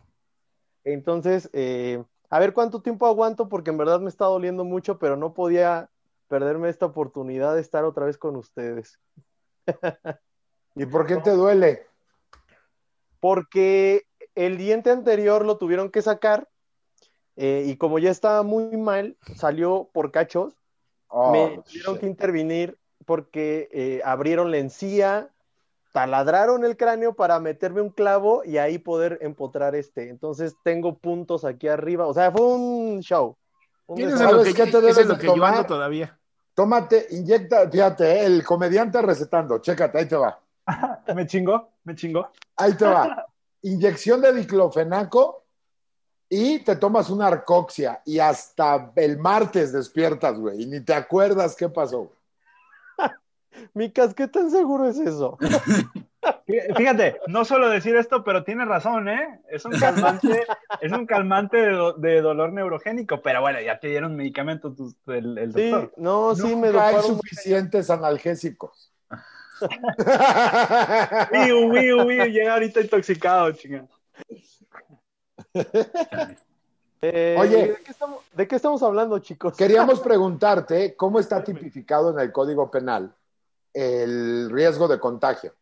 Entonces, 0.83 1.51
eh, 1.53 2.03
a 2.31 2.39
ver 2.39 2.55
cuánto 2.55 2.81
tiempo 2.81 3.07
aguanto 3.07 3.49
porque 3.49 3.71
en 3.71 3.79
verdad 3.79 4.01
me 4.01 4.09
está 4.09 4.25
doliendo 4.25 4.65
mucho, 4.65 4.99
pero 4.99 5.17
no 5.17 5.35
podía 5.35 5.91
perderme 6.29 6.71
esta 6.71 6.87
oportunidad 6.87 7.55
de 7.55 7.61
estar 7.61 7.85
otra 7.85 8.07
vez 8.07 8.17
con 8.17 8.37
ustedes. 8.37 8.99
¿Y 10.75 10.87
por 10.87 11.07
qué 11.07 11.19
te 11.19 11.31
duele? 11.31 11.87
porque 13.25 14.03
el 14.35 14.59
diente 14.59 14.91
anterior 14.91 15.47
lo 15.47 15.57
tuvieron 15.57 15.91
que 15.91 16.03
sacar 16.03 16.47
eh, 17.37 17.65
y 17.67 17.79
como 17.79 17.99
ya 17.99 18.11
estaba 18.11 18.43
muy 18.43 18.77
mal, 18.77 19.17
salió 19.35 19.89
por 19.95 20.11
cachos, 20.11 20.53
Oh, 21.17 21.31
me 21.31 21.63
tuvieron 21.63 21.95
shit. 21.95 22.01
que 22.01 22.07
intervenir 22.07 22.77
porque 23.07 23.69
eh, 23.71 24.01
abrieron 24.05 24.51
la 24.51 24.59
encía, 24.59 25.31
taladraron 25.93 26.65
el 26.65 26.77
cráneo 26.77 27.15
para 27.15 27.39
meterme 27.39 27.83
un 27.83 27.91
clavo 27.91 28.43
y 28.45 28.59
ahí 28.59 28.79
poder 28.79 29.19
empotrar 29.23 29.77
este. 29.77 30.09
Entonces 30.09 30.57
tengo 30.65 30.99
puntos 30.99 31.45
aquí 31.45 31.69
arriba, 31.69 32.09
o 32.09 32.15
sea, 32.15 32.33
fue 32.33 32.43
un 32.43 33.01
show. 33.01 33.37
Un 33.87 34.01
eso 34.01 34.09
es 34.09 34.15
desastre. 34.15 34.37
lo 34.37 34.43
¿Sabes 34.43 34.55
que, 34.57 34.65
qué 34.65 34.71
te 34.73 34.81
debes 34.81 35.07
lo 35.07 35.37
yo 35.37 35.45
ando 35.45 35.67
todavía. 35.67 36.19
Tómate, 36.53 37.07
inyecta, 37.11 37.71
fíjate, 37.71 38.11
eh, 38.11 38.25
el 38.25 38.43
comediante 38.43 39.01
recetando, 39.01 39.59
chécate, 39.59 39.99
ahí 39.99 40.09
te 40.09 40.17
va. 40.17 40.41
¿Me 41.15 41.27
chingó? 41.29 41.69
¿Me 41.85 41.95
chingó? 41.95 42.29
Ahí 42.57 42.75
te 42.75 42.87
va. 42.87 43.25
Inyección 43.63 44.21
de 44.21 44.33
diclofenaco 44.33 45.44
y 46.35 46.59
te 46.59 46.75
tomas 46.77 47.11
una 47.11 47.29
arcoxia 47.29 48.01
y 48.05 48.19
hasta 48.19 48.91
el 48.97 49.19
martes 49.19 49.73
despiertas, 49.73 50.37
güey, 50.39 50.63
y 50.63 50.67
ni 50.67 50.81
te 50.81 50.93
acuerdas 50.95 51.55
qué 51.55 51.69
pasó. 51.69 52.11
Micas, 53.75 54.15
¿qué 54.15 54.27
tan 54.27 54.51
seguro 54.51 54.89
es 54.89 54.99
eso? 54.99 55.39
Fí- 56.47 56.77
Fíjate, 56.77 57.19
no 57.29 57.45
suelo 57.45 57.69
decir 57.69 57.95
esto, 57.97 58.25
pero 58.25 58.43
tiene 58.45 58.65
razón, 58.65 59.09
¿eh? 59.09 59.41
Es 59.49 59.65
un 59.65 59.73
calmante, 59.79 60.43
es 60.81 60.91
un 60.91 61.07
calmante 61.07 61.59
de, 61.59 61.71
do- 61.73 61.93
de 61.93 62.21
dolor 62.21 62.53
neurogénico, 62.53 63.21
pero 63.23 63.41
bueno, 63.43 63.61
ya 63.61 63.79
te 63.79 63.89
dieron 63.89 64.17
medicamentos 64.17 64.75
tus- 64.75 64.97
el, 65.07 65.37
el 65.39 65.53
Sí, 65.55 65.71
doctor. 65.71 65.93
no, 65.99 66.35
sí, 66.35 66.57
me 66.57 66.69
hay 66.79 66.97
suficientes 67.03 67.91
analgésicos. 67.91 68.91
Wiu, 71.31 71.69
wiu, 71.71 72.05
wiu, 72.07 72.25
llega 72.27 72.55
ahorita 72.55 72.81
intoxicado, 72.81 73.53
chinga. 73.53 73.87
Eh, 77.07 77.37
Oye. 77.39 77.69
¿de 77.69 77.77
qué, 77.85 77.91
estamos, 77.91 78.21
¿de 78.33 78.49
qué 78.49 78.57
estamos 78.57 78.83
hablando, 78.83 79.19
chicos? 79.19 79.55
Queríamos 79.59 80.01
preguntarte 80.01 80.97
cómo 80.97 81.21
está 81.21 81.45
tipificado 81.45 82.11
en 82.11 82.19
el 82.19 82.33
Código 82.33 82.71
Penal 82.71 83.15
el 83.75 84.49
riesgo 84.51 84.89
de 84.89 84.99
contagio. 84.99 85.53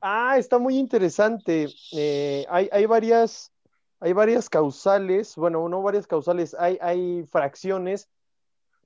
Ah, 0.00 0.38
está 0.38 0.58
muy 0.58 0.78
interesante. 0.78 1.66
Eh, 1.90 2.46
hay, 2.48 2.68
hay 2.70 2.86
varias 2.86 3.52
hay 4.00 4.14
varias 4.14 4.48
causales, 4.48 5.36
bueno, 5.36 5.68
no 5.68 5.82
varias 5.82 6.06
causales, 6.06 6.56
hay, 6.58 6.78
hay 6.80 7.24
fracciones 7.26 8.08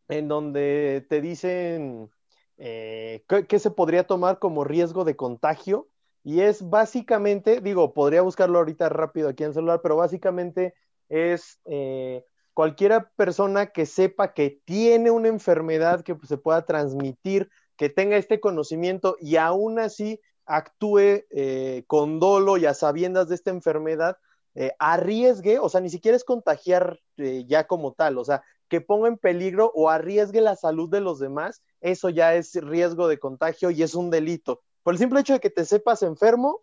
en 0.09 0.26
donde 0.26 1.07
te 1.09 1.20
dicen 1.20 2.11
eh, 2.59 3.24
qué, 3.28 3.47
qué 3.47 3.59
se 3.61 3.70
podría 3.70 4.09
tomar 4.09 4.40
como 4.40 4.64
riesgo 4.64 5.05
de 5.05 5.14
contagio. 5.14 5.86
Y 6.25 6.41
es 6.41 6.68
básicamente, 6.68 7.61
digo, 7.61 7.93
podría 7.93 8.22
buscarlo 8.22 8.59
ahorita 8.59 8.89
rápido 8.89 9.29
aquí 9.29 9.45
en 9.45 9.51
el 9.51 9.55
celular, 9.55 9.81
pero 9.83 9.97
básicamente 9.97 10.75
es 11.09 11.61
eh, 11.66 12.25
cualquiera 12.55 13.11
persona 13.16 13.66
que 13.66 13.85
sepa 13.85 14.33
que 14.33 14.61
tiene 14.64 15.11
una 15.11 15.29
enfermedad 15.29 16.03
que 16.03 16.14
pues, 16.14 16.29
se 16.29 16.39
pueda 16.39 16.64
transmitir, 16.64 17.51
que 17.77 17.91
tenga 17.91 18.16
este 18.16 18.41
conocimiento 18.41 19.16
y 19.20 19.37
aún 19.37 19.79
así 19.79 20.20
actúe 20.47 21.25
eh, 21.31 21.85
con 21.87 22.20
dolo 22.20 22.57
y 22.57 22.66
a 22.66 22.75
sabiendas 22.75 23.29
de 23.29 23.35
esta 23.35 23.51
enfermedad, 23.51 24.16
eh, 24.55 24.72
arriesgue, 24.79 25.59
o 25.59 25.68
sea, 25.68 25.81
ni 25.81 25.91
siquiera 25.91 26.16
es 26.16 26.25
contagiar 26.25 27.01
eh, 27.16 27.45
ya 27.47 27.66
como 27.66 27.93
tal, 27.93 28.18
o 28.18 28.25
sea, 28.25 28.43
que 28.68 28.81
ponga 28.81 29.09
en 29.09 29.18
peligro 29.18 29.72
o 29.75 29.91
arriesgue 29.91 30.41
la 30.41 30.57
salud 30.57 30.89
de 30.89 31.01
los 31.01 31.18
demás, 31.18 31.62
eso 31.81 32.09
ya 32.09 32.35
es 32.35 32.55
riesgo 32.55 33.09
de 33.09 33.18
contagio 33.18 33.70
y 33.70 33.83
es 33.83 33.95
un 33.95 34.11
delito. 34.11 34.62
Por 34.85 34.95
el 34.95 34.99
simple 34.99 35.18
hecho 35.20 35.32
de 35.32 35.41
que 35.41 35.51
te 35.51 35.64
sepas 35.64 36.03
enfermo 36.05 36.61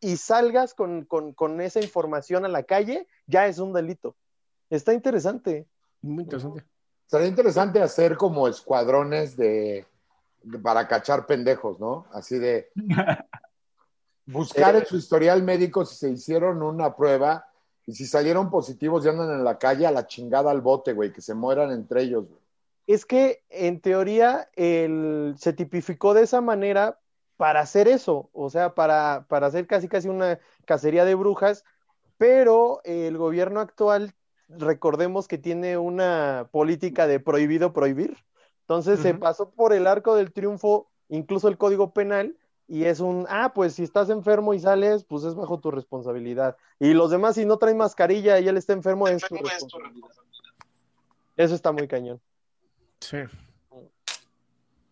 y 0.00 0.16
salgas 0.18 0.74
con, 0.74 1.04
con, 1.06 1.32
con 1.32 1.60
esa 1.62 1.80
información 1.80 2.44
a 2.44 2.48
la 2.48 2.64
calle, 2.64 3.06
ya 3.26 3.46
es 3.46 3.58
un 3.58 3.72
delito. 3.72 4.16
Está 4.68 4.92
interesante. 4.92 5.66
Muy 6.02 6.24
interesante. 6.24 6.64
Sería 7.06 7.28
interesante 7.28 7.80
hacer 7.82 8.16
como 8.16 8.46
escuadrones 8.48 9.36
de, 9.36 9.86
de- 10.42 10.58
para 10.58 10.86
cachar 10.86 11.26
pendejos, 11.26 11.80
¿no? 11.80 12.06
Así 12.12 12.38
de 12.38 12.70
buscar 14.26 14.76
en 14.76 14.86
su 14.86 14.96
historial 14.96 15.42
médico 15.42 15.84
si 15.84 15.96
se 15.96 16.10
hicieron 16.10 16.62
una 16.62 16.94
prueba 16.96 17.46
y 17.86 17.94
si 17.94 18.06
salieron 18.06 18.50
positivos 18.50 19.04
y 19.04 19.08
andan 19.08 19.30
en 19.32 19.44
la 19.44 19.58
calle 19.58 19.86
a 19.86 19.90
la 19.90 20.06
chingada 20.06 20.50
al 20.50 20.60
bote, 20.60 20.92
güey, 20.92 21.12
que 21.12 21.20
se 21.20 21.34
mueran 21.34 21.72
entre 21.72 22.02
ellos. 22.02 22.26
güey. 22.28 22.40
Es 22.86 23.04
que 23.04 23.42
en 23.50 23.80
teoría 23.80 24.48
el, 24.54 25.34
se 25.38 25.52
tipificó 25.52 26.14
de 26.14 26.22
esa 26.22 26.40
manera 26.40 26.98
para 27.40 27.60
hacer 27.60 27.88
eso, 27.88 28.28
o 28.34 28.50
sea, 28.50 28.74
para, 28.74 29.24
para 29.26 29.46
hacer 29.46 29.66
casi 29.66 29.88
casi 29.88 30.10
una 30.10 30.38
cacería 30.66 31.06
de 31.06 31.14
brujas, 31.14 31.64
pero 32.18 32.82
el 32.84 33.16
gobierno 33.16 33.60
actual, 33.60 34.12
recordemos 34.50 35.26
que 35.26 35.38
tiene 35.38 35.78
una 35.78 36.50
política 36.52 37.06
de 37.06 37.18
prohibido 37.18 37.72
prohibir, 37.72 38.14
entonces 38.60 39.00
se 39.00 39.14
pasó 39.14 39.48
por 39.52 39.72
el 39.72 39.86
arco 39.86 40.16
del 40.16 40.32
triunfo, 40.32 40.90
incluso 41.08 41.48
el 41.48 41.56
código 41.56 41.94
penal, 41.94 42.36
y 42.68 42.84
es 42.84 43.00
un, 43.00 43.24
ah, 43.30 43.54
pues 43.54 43.72
si 43.72 43.84
estás 43.84 44.10
enfermo 44.10 44.52
y 44.52 44.60
sales, 44.60 45.04
pues 45.04 45.24
es 45.24 45.34
bajo 45.34 45.60
tu 45.60 45.70
responsabilidad. 45.70 46.58
Y 46.78 46.92
los 46.92 47.10
demás, 47.10 47.36
si 47.36 47.46
no 47.46 47.56
traen 47.56 47.78
mascarilla 47.78 48.38
y 48.38 48.48
él 48.48 48.58
está 48.58 48.74
enfermo, 48.74 49.08
es 49.08 49.22
tu 49.22 49.36
responsabilidad. 49.36 50.10
Eso 51.38 51.54
está 51.54 51.72
muy 51.72 51.88
cañón. 51.88 52.20
Sí. 53.00 53.16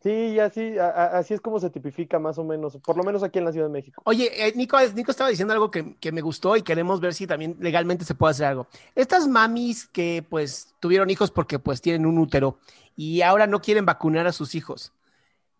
Sí, 0.00 0.10
y 0.10 0.38
así, 0.38 0.78
a- 0.78 1.18
así 1.18 1.34
es 1.34 1.40
como 1.40 1.58
se 1.58 1.70
tipifica 1.70 2.18
más 2.18 2.38
o 2.38 2.44
menos, 2.44 2.76
por 2.84 2.96
lo 2.96 3.04
menos 3.04 3.22
aquí 3.22 3.38
en 3.38 3.44
la 3.44 3.52
Ciudad 3.52 3.66
de 3.66 3.72
México. 3.72 4.04
Oye, 4.04 4.46
eh, 4.48 4.52
Nico, 4.56 4.78
Nico 4.94 5.10
estaba 5.10 5.28
diciendo 5.28 5.52
algo 5.52 5.70
que, 5.70 5.96
que 5.96 6.12
me 6.12 6.22
gustó 6.22 6.56
y 6.56 6.62
queremos 6.62 7.00
ver 7.00 7.12
si 7.14 7.26
también 7.26 7.56
legalmente 7.60 8.04
se 8.04 8.14
puede 8.14 8.30
hacer 8.30 8.46
algo. 8.46 8.66
Estas 8.94 9.28
mamis 9.28 9.86
que 9.88 10.24
pues 10.28 10.74
tuvieron 10.80 11.10
hijos 11.10 11.30
porque 11.30 11.58
pues 11.58 11.82
tienen 11.82 12.06
un 12.06 12.18
útero 12.18 12.58
y 12.96 13.22
ahora 13.22 13.46
no 13.46 13.60
quieren 13.60 13.84
vacunar 13.86 14.26
a 14.26 14.32
sus 14.32 14.54
hijos, 14.54 14.92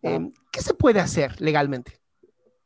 eh, 0.03 0.31
¿qué 0.51 0.61
se 0.61 0.75
puede 0.75 1.01
hacer 1.01 1.41
legalmente? 1.41 1.99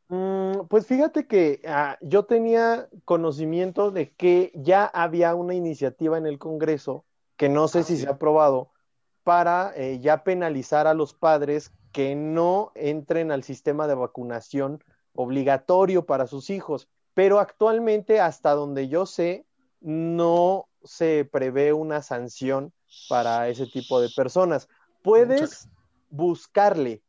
Mm, 0.10 0.68
pues 0.70 0.86
fíjate 0.88 1.28
que 1.28 1.62
ah, 1.66 1.98
yo 2.02 2.26
tenía 2.26 2.90
conocimiento 3.06 3.92
de 3.92 4.14
que 4.14 4.52
ya 4.56 4.86
había 4.86 5.34
una 5.36 5.56
iniciativa 5.56 6.18
en 6.18 6.26
el 6.28 6.38
Congreso, 6.40 7.06
que 7.38 7.50
no 7.50 7.68
sé 7.68 7.80
Ah, 7.80 7.84
si 7.84 7.98
sí. 7.98 8.04
se 8.04 8.08
ha 8.08 8.12
aprobado, 8.12 8.73
para 9.24 9.74
eh, 9.76 10.00
ya 10.00 10.24
penalizar 10.24 10.88
a 10.88 10.94
los 10.94 11.14
padres 11.14 11.72
que 11.92 12.16
no 12.16 12.72
entren 12.76 13.32
al 13.32 13.44
sistema 13.44 13.88
de 13.88 13.96
vacunación 13.96 14.84
obligatorio 15.14 16.06
para 16.06 16.28
sus 16.28 16.50
hijos. 16.50 16.88
Pero 17.14 17.40
actualmente, 17.40 18.20
hasta 18.20 18.52
donde 18.52 18.88
yo 18.88 19.06
sé, 19.06 19.46
no 19.80 20.68
se 20.84 21.28
prevé 21.32 21.74
una 21.74 22.02
sanción 22.02 22.74
para 23.10 23.48
ese 23.48 23.68
tipo 23.68 24.02
de 24.02 24.10
personas. 24.10 24.68
Puedes 25.04 25.68
buscarle, 26.10 27.02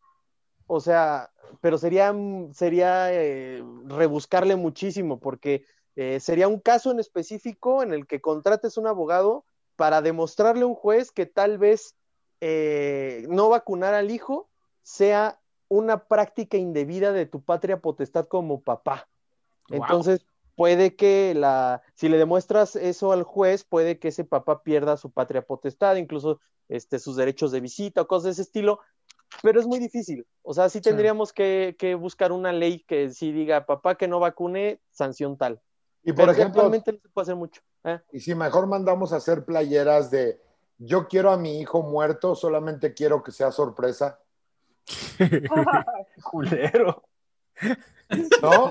o 0.66 0.80
sea, 0.80 1.30
pero 1.60 1.78
sería, 1.78 2.14
sería 2.52 3.12
eh, 3.12 3.62
rebuscarle 3.86 4.56
muchísimo 4.56 5.18
porque 5.20 5.64
eh, 5.96 6.18
sería 6.20 6.48
un 6.48 6.58
caso 6.58 6.90
en 6.90 7.00
específico 7.00 7.82
en 7.82 7.92
el 7.92 8.06
que 8.06 8.20
contrates 8.20 8.76
un 8.76 8.86
abogado 8.86 9.44
para 9.76 10.02
demostrarle 10.02 10.64
a 10.64 10.66
un 10.66 10.74
juez 10.74 11.10
que 11.10 11.26
tal 11.26 11.58
vez 11.58 11.94
eh, 12.46 13.24
no 13.30 13.48
vacunar 13.48 13.94
al 13.94 14.10
hijo 14.10 14.50
sea 14.82 15.40
una 15.68 16.04
práctica 16.04 16.58
indebida 16.58 17.10
de 17.10 17.24
tu 17.24 17.42
patria 17.42 17.80
potestad 17.80 18.26
como 18.26 18.60
papá. 18.60 19.08
Wow. 19.70 19.78
Entonces, 19.80 20.26
puede 20.54 20.94
que 20.94 21.32
la, 21.34 21.80
si 21.94 22.10
le 22.10 22.18
demuestras 22.18 22.76
eso 22.76 23.12
al 23.12 23.22
juez, 23.22 23.64
puede 23.64 23.98
que 23.98 24.08
ese 24.08 24.24
papá 24.24 24.62
pierda 24.62 24.98
su 24.98 25.10
patria 25.10 25.40
potestad, 25.40 25.96
incluso 25.96 26.38
este, 26.68 26.98
sus 26.98 27.16
derechos 27.16 27.50
de 27.50 27.62
visita 27.62 28.02
o 28.02 28.06
cosas 28.06 28.24
de 28.24 28.30
ese 28.32 28.42
estilo, 28.42 28.80
pero 29.42 29.58
es 29.58 29.66
muy 29.66 29.78
difícil. 29.78 30.26
O 30.42 30.52
sea, 30.52 30.68
sí 30.68 30.82
tendríamos 30.82 31.32
que, 31.32 31.76
que 31.78 31.94
buscar 31.94 32.30
una 32.30 32.52
ley 32.52 32.80
que 32.80 33.08
sí 33.08 33.32
diga, 33.32 33.64
papá 33.64 33.94
que 33.94 34.06
no 34.06 34.20
vacune, 34.20 34.82
sanción 34.90 35.38
tal. 35.38 35.62
Y 36.02 36.12
por 36.12 36.26
Pero 36.26 36.32
ejemplo, 36.32 36.68
no 36.68 36.74
se 36.74 36.92
puede 36.92 37.22
hacer 37.22 37.36
mucho. 37.36 37.62
¿eh? 37.84 38.00
y 38.12 38.20
si 38.20 38.34
mejor 38.34 38.66
mandamos 38.66 39.14
a 39.14 39.16
hacer 39.16 39.46
playeras 39.46 40.10
de 40.10 40.38
yo 40.78 41.08
quiero 41.08 41.30
a 41.30 41.36
mi 41.36 41.60
hijo 41.60 41.82
muerto, 41.82 42.34
solamente 42.34 42.94
quiero 42.94 43.22
que 43.22 43.32
sea 43.32 43.50
sorpresa, 43.52 44.18
Culero. 46.22 47.02
¿no? 48.42 48.70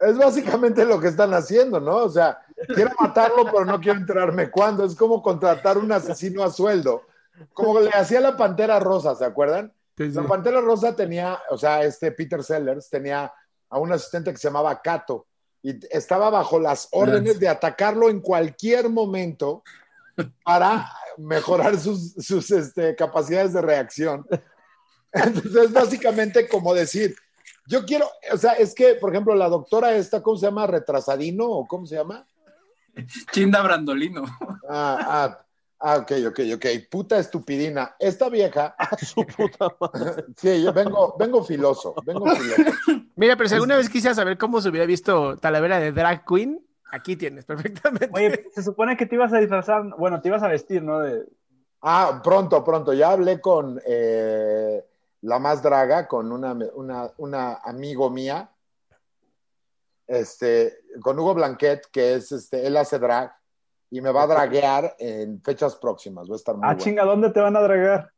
Es 0.00 0.18
básicamente 0.18 0.84
lo 0.84 0.98
que 1.00 1.08
están 1.08 1.32
haciendo, 1.32 1.78
¿no? 1.78 1.96
O 1.96 2.08
sea, 2.08 2.44
quiero 2.74 2.90
matarlo, 2.98 3.44
pero 3.44 3.64
no 3.64 3.80
quiero 3.80 4.00
enterarme 4.00 4.50
cuándo. 4.50 4.84
Es 4.84 4.96
como 4.96 5.22
contratar 5.22 5.78
un 5.78 5.92
asesino 5.92 6.42
a 6.42 6.50
sueldo. 6.50 7.02
Como 7.52 7.80
le 7.80 7.90
hacía 7.90 8.20
la 8.20 8.36
Pantera 8.36 8.80
Rosa, 8.80 9.14
¿se 9.14 9.24
acuerdan? 9.24 9.72
Sí, 9.96 10.10
sí. 10.10 10.16
La 10.16 10.24
Pantera 10.24 10.60
Rosa 10.60 10.96
tenía, 10.96 11.40
o 11.50 11.56
sea, 11.56 11.84
este 11.84 12.10
Peter 12.10 12.42
Sellers 12.42 12.90
tenía 12.90 13.32
a 13.68 13.78
un 13.78 13.92
asistente 13.92 14.32
que 14.32 14.38
se 14.38 14.48
llamaba 14.48 14.82
Cato 14.82 15.26
y 15.62 15.78
estaba 15.96 16.30
bajo 16.30 16.58
las 16.58 16.88
órdenes 16.90 17.38
de 17.38 17.48
atacarlo 17.48 18.10
en 18.10 18.20
cualquier 18.20 18.88
momento 18.90 19.62
para 20.44 20.90
mejorar 21.18 21.78
sus, 21.78 22.12
sus 22.14 22.50
este, 22.50 22.94
capacidades 22.96 23.52
de 23.52 23.62
reacción. 23.62 24.26
Entonces, 25.12 25.54
es 25.54 25.72
básicamente 25.72 26.48
como 26.48 26.74
decir, 26.74 27.14
yo 27.66 27.84
quiero, 27.84 28.08
o 28.32 28.36
sea, 28.36 28.52
es 28.52 28.74
que, 28.74 28.94
por 28.94 29.10
ejemplo, 29.10 29.34
la 29.34 29.48
doctora 29.48 29.94
esta, 29.94 30.22
¿cómo 30.22 30.36
se 30.36 30.46
llama? 30.46 30.66
¿Retrasadino 30.66 31.44
o 31.46 31.66
cómo 31.66 31.86
se 31.86 31.96
llama? 31.96 32.26
Chinda 33.32 33.62
Brandolino. 33.62 34.24
Ah, 34.68 34.98
ah, 35.00 35.46
ah, 35.80 35.96
ok, 35.98 36.12
ok, 36.28 36.40
ok. 36.54 36.66
Puta 36.90 37.18
estupidina. 37.18 37.94
Esta 37.98 38.28
vieja, 38.28 38.74
Su 39.00 39.24
puta 39.26 39.68
madre. 39.80 40.24
sí, 40.36 40.62
yo 40.62 40.72
vengo, 40.72 41.14
vengo 41.18 41.44
filoso, 41.44 41.94
vengo 42.04 42.26
filoso. 42.34 42.62
Mira, 43.16 43.36
pero 43.36 43.48
si 43.48 43.54
alguna 43.54 43.76
vez 43.76 43.88
quisiera 43.88 44.14
saber 44.14 44.38
cómo 44.38 44.60
se 44.60 44.68
hubiera 44.68 44.86
visto 44.86 45.36
Talavera 45.36 45.78
de 45.78 45.92
Drag 45.92 46.24
Queen, 46.26 46.64
aquí 46.92 47.16
tienes 47.16 47.44
perfectamente. 47.44 48.10
Oye, 48.12 48.44
se 48.54 48.62
supone 48.62 48.96
que 48.96 49.06
te 49.06 49.16
ibas 49.16 49.32
a 49.32 49.38
disfrazar, 49.38 49.82
bueno, 49.98 50.20
te 50.20 50.28
ibas 50.28 50.42
a 50.42 50.48
vestir, 50.48 50.82
¿no? 50.82 51.00
De... 51.00 51.26
Ah, 51.80 52.20
pronto, 52.22 52.62
pronto. 52.62 52.92
Ya 52.92 53.10
hablé 53.10 53.40
con 53.40 53.80
eh, 53.84 54.84
la 55.22 55.38
más 55.40 55.62
draga, 55.62 56.06
con 56.06 56.30
una, 56.30 56.56
una, 56.74 57.10
una 57.16 57.54
amigo 57.64 58.08
mía, 58.10 58.50
este, 60.06 60.78
con 61.02 61.18
Hugo 61.18 61.34
Blanquet, 61.34 61.86
que 61.90 62.14
es, 62.14 62.30
este, 62.32 62.66
él 62.66 62.76
hace 62.76 62.98
drag 62.98 63.32
y 63.90 64.00
me 64.00 64.10
va 64.12 64.22
a 64.22 64.26
draguear 64.26 64.94
en 64.98 65.40
fechas 65.42 65.76
próximas. 65.76 66.28
Va 66.28 66.34
a 66.34 66.36
estar 66.36 66.54
muy 66.54 66.64
Ah, 66.64 66.68
bueno. 66.68 66.80
chinga, 66.82 67.04
¿dónde 67.04 67.30
te 67.30 67.40
van 67.40 67.56
a 67.56 67.60
dragar? 67.60 68.12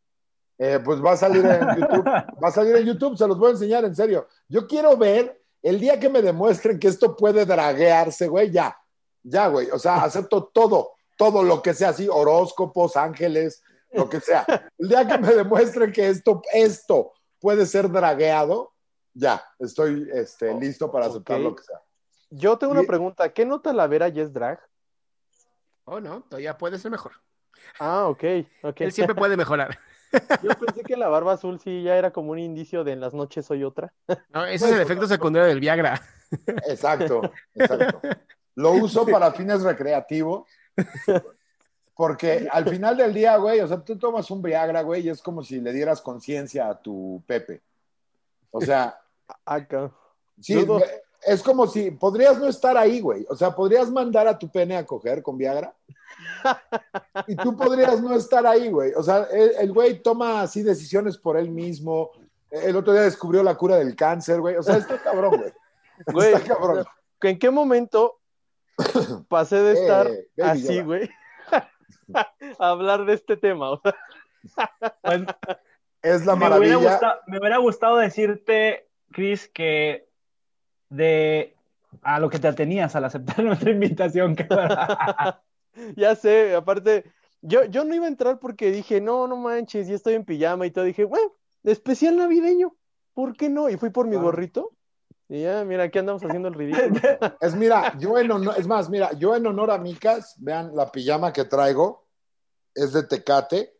Eh, 0.58 0.80
pues 0.84 1.02
va 1.04 1.12
a 1.12 1.16
salir 1.16 1.44
en 1.44 1.76
YouTube, 1.80 2.04
va 2.42 2.48
a 2.48 2.52
salir 2.52 2.76
en 2.76 2.84
YouTube, 2.86 3.16
se 3.16 3.26
los 3.26 3.38
voy 3.38 3.48
a 3.48 3.52
enseñar 3.52 3.84
en 3.84 3.94
serio. 3.94 4.28
Yo 4.48 4.66
quiero 4.66 4.96
ver 4.96 5.40
el 5.64 5.80
día 5.80 5.98
que 5.98 6.10
me 6.10 6.20
demuestren 6.20 6.78
que 6.78 6.88
esto 6.88 7.16
puede 7.16 7.46
draguearse, 7.46 8.28
güey, 8.28 8.50
ya, 8.50 8.76
ya, 9.22 9.48
güey. 9.48 9.70
O 9.70 9.78
sea, 9.78 9.96
acepto 10.04 10.44
todo, 10.52 10.92
todo 11.16 11.42
lo 11.42 11.62
que 11.62 11.72
sea 11.74 11.88
así, 11.88 12.06
horóscopos, 12.08 12.96
ángeles, 12.96 13.62
lo 13.92 14.08
que 14.08 14.20
sea. 14.20 14.44
El 14.76 14.88
día 14.88 15.06
que 15.06 15.18
me 15.18 15.32
demuestren 15.34 15.90
que 15.90 16.08
esto, 16.08 16.42
esto 16.52 17.12
puede 17.40 17.64
ser 17.64 17.90
dragueado, 17.90 18.72
ya, 19.14 19.42
estoy 19.58 20.08
este, 20.12 20.52
listo 20.54 20.90
para 20.90 21.06
aceptar 21.06 21.40
lo 21.40 21.54
que 21.54 21.62
sea. 21.62 21.80
Yo 22.30 22.58
tengo 22.58 22.72
una 22.72 22.82
Y- 22.82 22.86
pregunta, 22.86 23.32
¿qué 23.32 23.46
nota 23.46 23.72
la 23.72 23.86
vera 23.86 24.08
ya 24.08 24.22
es 24.22 24.32
drag? 24.32 24.60
Oh, 25.84 26.00
no, 26.00 26.22
todavía 26.22 26.58
puede 26.58 26.78
ser 26.78 26.90
mejor. 26.90 27.12
Ah, 27.78 28.08
ok, 28.08 28.24
ok. 28.62 28.80
Él 28.80 28.92
siempre 28.92 29.14
puede 29.14 29.36
mejorar. 29.36 29.78
Yo 30.42 30.50
pensé 30.50 30.82
que 30.82 30.96
la 30.96 31.08
barba 31.08 31.32
azul 31.32 31.60
sí 31.60 31.82
ya 31.82 31.96
era 31.96 32.12
como 32.12 32.32
un 32.32 32.38
indicio 32.38 32.84
de 32.84 32.92
en 32.92 33.00
las 33.00 33.14
noches 33.14 33.46
soy 33.46 33.64
otra. 33.64 33.92
No, 34.30 34.44
ese 34.46 34.66
es 34.66 34.72
el 34.72 34.80
efecto 34.80 35.06
secundario 35.06 35.48
del 35.48 35.60
Viagra. 35.60 36.00
Exacto, 36.68 37.30
exacto. 37.54 38.00
lo 38.56 38.72
uso 38.72 39.06
para 39.06 39.32
fines 39.32 39.62
recreativos. 39.62 40.48
Porque 41.94 42.48
al 42.50 42.68
final 42.68 42.96
del 42.96 43.14
día, 43.14 43.36
güey, 43.36 43.60
o 43.60 43.68
sea, 43.68 43.80
tú 43.80 43.96
tomas 43.96 44.28
un 44.30 44.42
Viagra, 44.42 44.82
güey, 44.82 45.06
y 45.06 45.10
es 45.10 45.22
como 45.22 45.44
si 45.44 45.60
le 45.60 45.72
dieras 45.72 46.00
conciencia 46.00 46.68
a 46.68 46.80
tu 46.80 47.22
Pepe. 47.26 47.62
O 48.50 48.60
sea, 48.60 48.98
Acá. 49.44 49.92
sí, 50.40 50.54
Dudo. 50.54 50.82
Es 51.26 51.42
como 51.42 51.66
si 51.66 51.90
podrías 51.90 52.38
no 52.38 52.46
estar 52.48 52.76
ahí, 52.76 53.00
güey. 53.00 53.26
O 53.28 53.36
sea, 53.36 53.54
podrías 53.54 53.90
mandar 53.90 54.26
a 54.28 54.38
tu 54.38 54.48
pene 54.50 54.76
a 54.76 54.86
coger 54.86 55.22
con 55.22 55.38
Viagra. 55.38 55.74
Y 57.26 57.34
tú 57.36 57.56
podrías 57.56 58.00
no 58.00 58.14
estar 58.14 58.46
ahí, 58.46 58.68
güey. 58.68 58.92
O 58.94 59.02
sea, 59.02 59.26
el 59.32 59.52
el 59.58 59.72
güey 59.72 60.00
toma 60.02 60.42
así 60.42 60.62
decisiones 60.62 61.16
por 61.18 61.36
él 61.36 61.50
mismo. 61.50 62.10
El 62.50 62.76
otro 62.76 62.92
día 62.92 63.02
descubrió 63.02 63.42
la 63.42 63.56
cura 63.56 63.76
del 63.76 63.96
cáncer, 63.96 64.40
güey. 64.40 64.56
O 64.56 64.62
sea, 64.62 64.76
está 64.76 64.98
cabrón, 65.02 65.36
güey. 65.38 65.52
Güey, 66.12 66.34
Está 66.34 66.54
cabrón. 66.54 66.84
¿En 67.22 67.38
qué 67.38 67.50
momento 67.50 68.20
pasé 69.28 69.56
de 69.56 69.72
estar 69.72 70.06
Eh, 70.08 70.28
baby 70.36 70.50
así, 70.50 70.80
güey? 70.82 71.10
a 72.58 72.68
hablar 72.68 73.04
de 73.06 73.14
este 73.14 73.36
tema. 73.36 73.70
o 73.70 73.80
sea, 73.80 73.94
Pues, 75.02 75.22
Es 76.02 76.26
la 76.26 76.36
me, 76.36 76.46
hubiera 76.46 76.58
maravilla. 76.58 76.76
gustado, 76.76 77.20
me 77.26 77.38
hubiera 77.38 77.56
gustado 77.58 77.96
decirte, 77.96 78.88
Chris, 79.12 79.48
que 79.48 80.08
de 80.94 81.54
a 82.02 82.18
lo 82.18 82.28
que 82.28 82.38
te 82.38 82.48
atenías 82.48 82.94
al 82.96 83.04
aceptar 83.04 83.38
nuestra 83.44 83.70
invitación, 83.70 84.36
ya 85.96 86.14
sé, 86.16 86.54
aparte, 86.54 87.04
yo, 87.42 87.64
yo 87.64 87.84
no 87.84 87.94
iba 87.94 88.06
a 88.06 88.08
entrar 88.08 88.38
porque 88.38 88.70
dije, 88.70 89.00
no, 89.00 89.26
no 89.26 89.36
manches, 89.36 89.88
ya 89.88 89.94
estoy 89.94 90.14
en 90.14 90.24
pijama 90.24 90.66
y 90.66 90.70
todo. 90.70 90.84
Dije, 90.84 91.04
bueno, 91.04 91.32
especial 91.62 92.16
navideño, 92.16 92.74
¿por 93.12 93.36
qué 93.36 93.48
no? 93.48 93.68
Y 93.68 93.76
fui 93.76 93.90
por 93.90 94.06
mi 94.06 94.12
Claro. 94.12 94.26
gorrito. 94.26 94.70
Y 95.28 95.42
ya, 95.42 95.64
mira, 95.64 95.84
aquí 95.84 95.98
andamos 95.98 96.22
haciendo 96.22 96.48
el 96.48 96.54
ridículo. 96.54 97.00
Es 97.40 97.54
mira, 97.54 97.96
yo 97.98 98.18
en 98.18 98.30
honor, 98.30 98.54
es 98.58 98.66
más, 98.66 98.90
mira, 98.90 99.12
yo 99.14 99.34
en 99.34 99.46
honor 99.46 99.70
a 99.70 99.78
Micas, 99.78 100.34
vean 100.38 100.74
la 100.74 100.90
pijama 100.92 101.32
que 101.32 101.44
traigo, 101.44 102.06
es 102.74 102.92
de 102.92 103.04
tecate, 103.04 103.72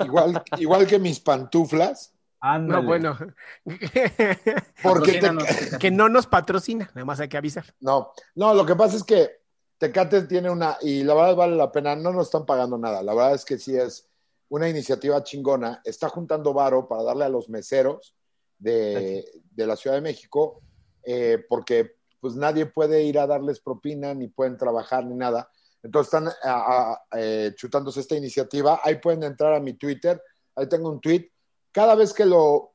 igual, 0.00 0.42
igual 0.56 0.86
que 0.86 0.98
mis 0.98 1.20
pantuflas, 1.20 2.11
Ándale. 2.44 2.82
No, 2.82 2.86
bueno. 2.88 3.16
porque 4.82 5.20
te- 5.20 5.78
que 5.78 5.90
no 5.90 6.08
nos 6.08 6.26
patrocina, 6.26 6.90
nada 6.94 7.04
más 7.04 7.20
hay 7.20 7.28
que 7.28 7.36
avisar. 7.36 7.64
no, 7.80 8.12
no, 8.34 8.52
lo 8.54 8.66
que 8.66 8.74
pasa 8.76 8.96
es 8.96 9.04
que 9.04 9.40
Tecate 9.78 10.22
tiene 10.22 10.50
una, 10.50 10.76
y 10.80 11.02
la 11.04 11.14
verdad 11.14 11.36
vale 11.36 11.56
la 11.56 11.70
pena, 11.72 11.94
no 11.96 12.12
nos 12.12 12.26
están 12.26 12.44
pagando 12.46 12.76
nada, 12.78 13.02
la 13.02 13.14
verdad 13.14 13.34
es 13.34 13.44
que 13.44 13.58
sí 13.58 13.76
es 13.76 14.08
una 14.48 14.68
iniciativa 14.68 15.22
chingona, 15.22 15.80
está 15.84 16.08
juntando 16.08 16.52
varo 16.52 16.86
para 16.88 17.02
darle 17.04 17.24
a 17.24 17.28
los 17.28 17.48
meseros 17.48 18.14
de, 18.58 19.24
de 19.52 19.66
la 19.66 19.76
Ciudad 19.76 19.96
de 19.96 20.02
México, 20.02 20.60
eh, 21.04 21.44
porque 21.48 21.96
pues 22.20 22.36
nadie 22.36 22.66
puede 22.66 23.02
ir 23.02 23.18
a 23.18 23.26
darles 23.26 23.60
propina, 23.60 24.14
ni 24.14 24.28
pueden 24.28 24.56
trabajar, 24.56 25.04
ni 25.04 25.14
nada. 25.14 25.48
Entonces 25.82 26.14
están 26.14 26.28
a- 26.44 26.92
a- 26.92 27.02
eh, 27.18 27.52
chutándose 27.56 27.98
esta 27.98 28.14
iniciativa. 28.14 28.80
Ahí 28.84 28.96
pueden 29.00 29.24
entrar 29.24 29.52
a 29.54 29.58
mi 29.58 29.72
Twitter. 29.72 30.22
Ahí 30.54 30.68
tengo 30.68 30.88
un 30.92 31.00
tweet. 31.00 31.28
Cada 31.72 31.94
vez 31.94 32.12
que 32.12 32.26
lo, 32.26 32.74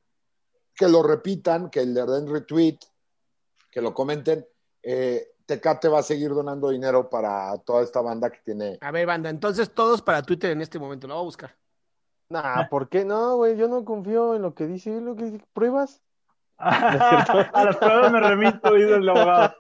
que 0.76 0.88
lo 0.88 1.04
repitan, 1.04 1.70
que 1.70 1.86
le 1.86 2.06
den 2.06 2.28
retweet, 2.28 2.80
que 3.72 3.82
lo 3.82 3.94
comenten, 3.94 4.46
eh, 4.84 5.36
Tecate 5.46 5.88
va 5.88 6.00
a 6.00 6.04
seguir 6.04 6.32
donando 6.32 6.70
dinero 6.70 7.10
para 7.10 7.58
toda 7.60 7.84
esta 7.84 8.02
banda 8.02 8.30
que 8.30 8.40
tiene. 8.44 8.78
A 8.82 8.92
ver, 8.92 9.06
banda, 9.06 9.30
entonces 9.30 9.74
todos 9.74 10.02
para 10.02 10.22
Twitter 10.22 10.52
en 10.52 10.62
este 10.62 10.78
momento, 10.78 11.08
lo 11.08 11.14
voy 11.16 11.22
a 11.22 11.26
buscar. 11.26 11.58
Nah, 12.30 12.68
¿por 12.68 12.90
qué? 12.90 13.06
No, 13.06 13.38
güey, 13.38 13.56
yo 13.56 13.70
no 13.70 13.86
confío 13.86 14.36
en 14.36 14.42
lo 14.42 14.54
que 14.54 14.68
dice, 14.68 15.00
lo 15.00 15.16
que 15.16 15.26
dice. 15.26 15.46
¿Pruebas? 15.54 16.02
a 17.54 17.64
las 17.66 17.78
pruebas 17.78 18.12
me 18.12 18.20
remito, 18.20 18.74
dice 18.74 18.96
el 18.96 19.10
abogado. 19.10 19.56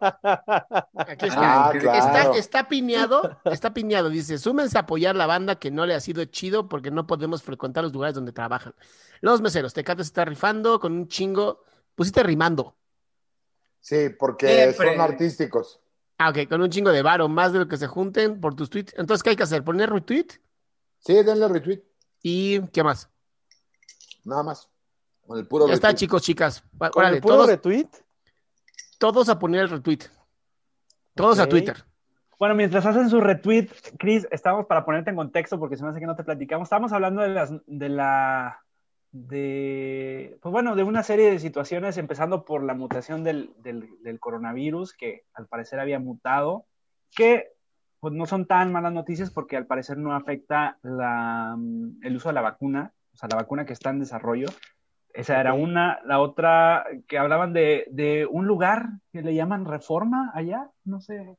Aquí 0.95 1.27
está. 1.27 1.67
Ah, 1.67 1.71
claro. 1.79 1.97
Está, 1.99 2.37
está 2.37 2.67
piñado, 2.67 3.39
está 3.45 3.73
piñado. 3.73 4.09
Dice, 4.09 4.37
súmense 4.37 4.77
a 4.77 4.81
apoyar 4.81 5.15
la 5.15 5.27
banda 5.27 5.55
que 5.55 5.69
no 5.69 5.85
le 5.85 5.93
ha 5.93 5.99
sido 5.99 6.25
chido 6.25 6.67
porque 6.67 6.89
no 6.91 7.05
podemos 7.05 7.43
frecuentar 7.43 7.83
los 7.83 7.93
lugares 7.93 8.15
donde 8.15 8.31
trabajan. 8.31 8.73
Los 9.21 9.41
meseros, 9.41 9.73
Tecate 9.73 10.03
se 10.03 10.07
está 10.07 10.25
rifando 10.25 10.79
con 10.79 10.93
un 10.93 11.07
chingo. 11.07 11.63
Pusiste 11.95 12.23
rimando. 12.23 12.75
Sí, 13.79 14.09
porque 14.17 14.47
Siempre. 14.47 14.93
son 14.93 15.01
artísticos. 15.01 15.79
Ah, 16.17 16.29
ok, 16.29 16.49
con 16.49 16.61
un 16.61 16.69
chingo 16.69 16.91
de 16.91 17.03
varo, 17.03 17.27
más 17.27 17.53
de 17.53 17.59
lo 17.59 17.67
que 17.67 17.77
se 17.77 17.87
junten 17.87 18.41
por 18.41 18.55
tus 18.55 18.69
tweets. 18.69 18.93
Entonces, 18.97 19.21
¿qué 19.21 19.29
hay 19.31 19.35
que 19.35 19.43
hacer? 19.43 19.63
Poner 19.63 19.89
retweet 19.91 20.27
Sí, 20.99 21.13
denle 21.23 21.47
retweet, 21.47 21.83
y 22.23 22.59
¿qué 22.69 22.83
más? 22.83 23.09
nada 24.25 24.43
más. 24.43 24.67
Con 25.27 25.37
el 25.37 25.45
puro 25.47 25.67
Ya 25.67 25.73
está, 25.73 25.93
chicos, 25.93 26.21
chicas. 26.21 26.63
¿Con 26.77 26.89
Órale, 26.95 27.17
el 27.17 27.21
puro 27.21 27.35
todos, 27.35 27.47
retweet? 27.49 27.87
todos 28.97 29.29
a 29.29 29.37
poner 29.37 29.61
el 29.61 29.69
retweet. 29.69 29.99
Todos 31.13 31.39
a. 31.39 31.47
Twitter. 31.47 31.83
Bueno, 32.39 32.55
mientras 32.55 32.85
hacen 32.85 33.09
su 33.09 33.19
retweet, 33.19 33.67
Chris, 33.97 34.27
estamos 34.31 34.67
para 34.67 34.85
ponerte 34.85 35.09
en 35.09 35.15
contexto 35.15 35.59
porque 35.59 35.75
se 35.75 35.83
me 35.83 35.89
hace 35.89 35.99
que 35.99 36.05
no 36.05 36.15
te 36.15 36.23
platicamos. 36.23 36.67
Estamos 36.67 36.93
hablando 36.93 37.21
de 37.21 37.29
las 37.29 37.51
de 37.65 37.89
la 37.89 38.63
de 39.11 40.37
pues 40.41 40.51
bueno, 40.51 40.75
de 40.75 40.83
una 40.83 41.03
serie 41.03 41.31
de 41.31 41.39
situaciones, 41.39 41.97
empezando 41.97 42.45
por 42.45 42.63
la 42.63 42.75
mutación 42.75 43.23
del, 43.23 43.53
del, 43.57 43.89
del 44.03 44.19
coronavirus, 44.19 44.93
que 44.93 45.23
al 45.33 45.47
parecer 45.47 45.79
había 45.79 45.99
mutado, 45.99 46.65
que 47.15 47.51
pues 47.99 48.13
no 48.13 48.27
son 48.27 48.45
tan 48.45 48.71
malas 48.71 48.93
noticias 48.93 49.31
porque 49.31 49.57
al 49.57 49.65
parecer 49.65 49.97
no 49.97 50.15
afecta 50.15 50.77
la, 50.83 51.55
mm, 51.57 51.99
el 52.03 52.15
uso 52.15 52.29
de 52.29 52.33
la 52.33 52.41
vacuna, 52.41 52.93
o 53.13 53.17
sea, 53.17 53.27
la 53.29 53.37
vacuna 53.37 53.65
que 53.65 53.73
está 53.73 53.89
en 53.89 53.99
desarrollo. 53.99 54.47
Esa 55.17 55.39
era 55.41 55.53
una. 55.53 55.99
La 56.05 56.19
otra, 56.19 56.85
que 57.07 57.17
hablaban 57.17 57.51
de, 57.53 57.85
de 57.89 58.25
un 58.25 58.45
lugar 58.45 58.85
que 59.11 59.21
le 59.23 59.33
llaman 59.33 59.65
Reforma 59.65 60.31
allá, 60.35 60.69
no 60.85 61.01
sé. 61.01 61.37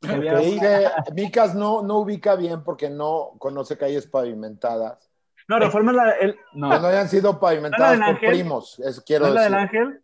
Que 0.00 0.08
había 0.12 0.34
Ok. 0.34 0.40
Es 0.40 0.60
que 0.60 1.12
Micas 1.14 1.54
no, 1.54 1.82
no 1.82 1.98
ubica 1.98 2.36
bien 2.36 2.62
porque 2.62 2.88
no 2.88 3.32
conoce 3.38 3.76
calles 3.76 4.06
pavimentadas. 4.06 5.10
No, 5.48 5.58
Reforma 5.58 5.90
es 5.90 5.96
la. 5.96 6.10
El, 6.12 6.36
no, 6.54 6.70
Que 6.70 6.78
no 6.78 6.86
hayan 6.86 7.08
sido 7.08 7.40
pavimentadas 7.40 7.98
¿No 7.98 8.04
por 8.06 8.14
Ángel? 8.14 8.30
primos, 8.30 8.78
eso 8.78 9.02
quiero 9.04 9.26
¿No 9.26 9.30
es 9.30 9.34
la 9.34 9.42
del 9.42 9.52
decir. 9.52 9.78
ángel. 9.78 10.02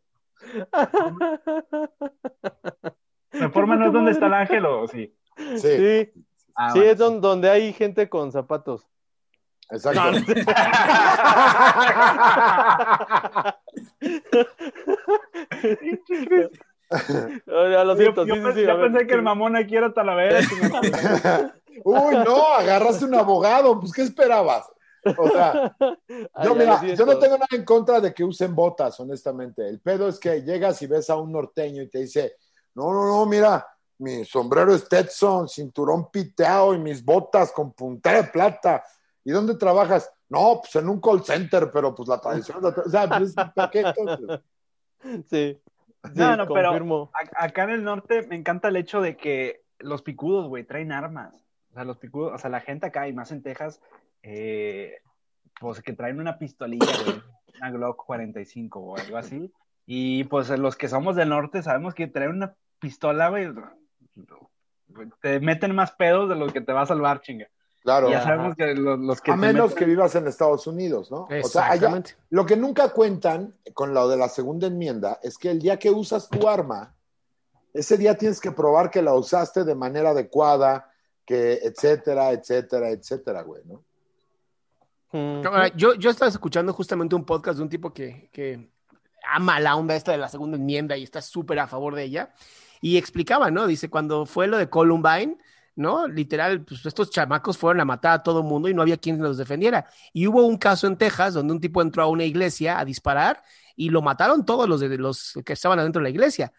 Reforma 3.33 3.77
no 3.77 3.87
es 3.87 3.93
donde 3.93 4.11
está 4.13 4.27
el 4.27 4.35
ángel 4.35 4.67
o 4.67 4.89
sí. 4.89 5.15
Sí, 5.57 5.59
Sí, 5.59 6.25
Ah, 6.59 6.71
sí, 6.71 6.79
bueno. 6.79 6.93
es 6.93 6.99
don- 6.99 7.21
donde 7.21 7.51
hay 7.51 7.73
gente 7.75 8.09
con 8.09 8.33
zapatos. 8.33 8.87
Exacto. 9.71 10.01
Oh, 16.89 17.69
ya 17.69 17.83
lo 17.83 17.97
siento, 17.97 18.25
yo, 18.25 18.35
sí, 18.35 18.41
yo 18.41 18.49
sí, 18.49 18.61
sí, 18.61 18.65
yo 18.65 18.71
a 18.71 18.75
ver, 18.77 18.93
pensé 18.93 19.09
que 19.09 19.15
el 19.15 19.23
mamón 19.23 19.57
aquí 19.57 19.77
era 19.77 19.93
Talavera. 19.93 20.39
Uy, 21.85 22.15
no, 22.15 22.47
agarraste 22.55 23.05
un 23.05 23.17
abogado, 23.17 23.81
pues 23.81 23.93
¿qué 23.93 24.03
esperabas? 24.03 24.67
O 25.19 25.29
sea, 25.29 25.77
yo, 26.45 26.55
mira, 26.55 26.83
yo 26.83 27.07
no 27.07 27.19
tengo 27.19 27.35
nada 27.35 27.49
en 27.53 27.65
contra 27.65 28.01
de 28.01 28.15
que 28.15 28.25
usen 28.25 28.55
botas, 28.55 28.99
honestamente. 29.01 29.69
El 29.69 29.81
pedo 29.81 30.09
es 30.09 30.19
que 30.19 30.43
llegas 30.43 30.81
y 30.83 30.87
ves 30.87 31.11
a 31.11 31.17
un 31.17 31.33
norteño 31.33 31.83
y 31.83 31.89
te 31.89 32.01
dice, 32.01 32.37
no, 32.75 32.93
no, 32.93 33.07
no, 33.07 33.27
mira, 33.27 33.67
mi 33.99 34.25
sombrero 34.25 34.75
es 34.75 34.89
Tetson, 34.89 35.49
cinturón 35.49 36.11
piteado 36.11 36.75
y 36.75 36.79
mis 36.79 37.05
botas 37.05 37.53
con 37.53 37.73
puntera 37.73 38.23
de 38.23 38.29
plata. 38.29 38.85
¿Y 39.27 39.33
dónde 39.33 39.57
trabajas? 39.57 40.09
No, 40.29 40.61
pues 40.63 40.77
en 40.77 40.89
un 40.89 41.01
call 41.01 41.25
center, 41.25 41.69
pero 41.73 41.93
pues 41.97 42.09
la 42.09 42.21
tradición, 42.21 42.65
o 42.65 42.89
sea, 42.89 43.09
pues, 43.09 43.35
¿para 43.35 43.71
qué 43.73 43.81
entonces? 43.81 44.41
Sí, 45.29 45.61
sí, 46.05 46.13
No, 46.15 46.37
no, 46.37 46.47
pero- 46.47 46.69
confirmo. 46.69 47.11
Acá 47.37 47.65
en 47.65 47.71
el 47.71 47.83
norte 47.83 48.25
me 48.29 48.37
encanta 48.37 48.69
el 48.69 48.77
hecho 48.77 49.01
de 49.01 49.17
que 49.17 49.63
los 49.81 50.03
picudos, 50.03 50.47
güey, 50.47 50.63
traen 50.63 50.93
armas. 50.93 51.35
O 51.73 51.75
sea, 51.75 51.85
los 51.85 51.97
picudos, 51.99 52.35
o 52.35 52.39
sea, 52.39 52.51
la 52.51 52.61
gente 52.61 52.87
acá 52.87 53.09
y 53.09 53.13
más 53.13 53.33
en 53.33 53.43
Texas, 53.43 53.81
eh, 54.23 55.01
pues 55.61 55.83
que 55.83 55.93
traen 55.93 56.21
una 56.21 56.39
pistolilla, 56.39 56.87
güey, 57.05 57.21
una 57.59 57.71
Glock 57.73 58.05
45 58.07 58.79
o 58.79 58.97
algo 58.97 59.17
así. 59.17 59.53
Y 59.87 60.23
pues 60.25 60.49
los 60.51 60.77
que 60.77 60.87
somos 60.89 61.17
del 61.17 61.31
norte 61.31 61.65
sabemos 61.65 61.95
que 61.95 62.07
traer 62.07 62.31
una 62.31 62.55
pistola, 62.79 63.29
güey, 63.31 63.49
te 65.21 65.41
meten 65.41 65.75
más 65.75 65.91
pedos 65.93 66.29
de 66.29 66.37
los 66.37 66.53
que 66.53 66.61
te 66.61 66.73
va 66.73 66.83
a 66.83 66.87
salvar, 66.87 67.21
chinga. 67.23 67.49
Claro. 67.87 68.11
Ya 68.11 68.21
sabemos 68.21 68.57
que 68.57 68.75
los, 68.75 68.99
los 68.99 69.21
que 69.21 69.31
A 69.31 69.37
menos 69.37 69.71
meten- 69.71 69.79
que 69.79 69.85
vivas 69.85 70.13
en 70.17 70.27
Estados 70.27 70.67
Unidos, 70.67 71.09
¿no? 71.09 71.23
O 71.23 71.29
sea, 71.29 71.67
allá, 71.67 71.75
Exactamente. 71.75 72.17
lo 72.31 72.45
que 72.45 72.57
nunca 72.57 72.89
cuentan 72.89 73.55
con 73.75 73.95
lo 73.95 74.09
de 74.09 74.17
la 74.17 74.29
segunda 74.29 74.67
enmienda 74.67 75.21
es 75.23 75.39
que 75.39 75.53
el 75.53 75.61
día 75.61 75.79
que 75.79 75.89
usas 75.93 76.29
tu 76.29 76.49
arma, 76.49 76.97
ese 77.73 77.97
día 77.97 78.17
tienes 78.17 78.41
que 78.41 78.51
probar 78.51 78.91
que 78.91 79.03
la 79.03 79.15
usaste 79.15 79.63
de 79.63 79.77
manera 79.77 80.11
adecuada, 80.11 80.91
que 81.25 81.61
etcétera, 81.63 82.33
etcétera, 82.33 82.91
etcétera, 82.91 83.43
güey, 83.43 83.63
¿no? 83.67 83.85
Mm. 85.13 85.43
Yo, 85.77 85.95
yo 85.95 86.11
estaba 86.11 86.29
escuchando 86.29 86.73
justamente 86.73 87.15
un 87.15 87.25
podcast 87.25 87.59
de 87.59 87.63
un 87.63 87.69
tipo 87.69 87.95
que, 87.95 88.29
que 88.33 88.69
ama 89.31 89.61
la 89.61 89.77
onda 89.77 89.95
esta 89.95 90.11
de 90.11 90.19
la 90.19 90.29
segunda 90.29 90.57
enmienda 90.57 90.97
y 90.97 91.05
está 91.05 91.23
súper 91.23 91.61
a 91.61 91.69
favor 91.69 91.95
de 91.95 92.03
ella. 92.03 92.33
Y 92.81 92.97
explicaba, 92.97 93.51
¿no? 93.53 93.67
Dice, 93.69 93.89
cuando 93.89 94.27
fue 94.27 94.49
lo 94.49 94.59
de 94.59 94.69
Columbine, 94.69 95.39
¿no? 95.77 96.09
Literal, 96.09 96.65
pues 96.65 96.85
estos 96.85 97.11
chamacos 97.11 97.59
fueron 97.59 97.81
a 97.81 97.85
matar 97.85 98.13
a 98.15 98.23
todo 98.23 98.41
el 98.41 98.47
mundo 98.47 98.69
y 98.69 98.75
no 98.75 98.83
había 98.83 98.97
quien 98.97 99.23
los 99.23 99.37
defendiera. 99.37 99.87
Y 100.13 100.27
hubo 100.27 100.45
un 100.45 100.57
caso 100.57 100.87
en 100.87 100.97
Texas 100.97 101.35
donde 101.35 101.53
un 101.53 101.61
tipo 101.61 101.83
entró 101.83 102.03
a 102.03 102.07
una 102.07 102.25
iglesia 102.25 102.79
a 102.79 102.85
disparar 102.85 103.43
y 103.77 103.91
lo 103.91 104.03
mataron 104.03 104.45
todos 104.45 104.69
los, 104.69 104.81
de, 104.81 104.97
los 104.99 105.35
que 105.45 105.53
estaban 105.53 105.79
adentro 105.79 106.01
de 106.01 106.05
la 106.05 106.11
iglesia. 106.11 106.53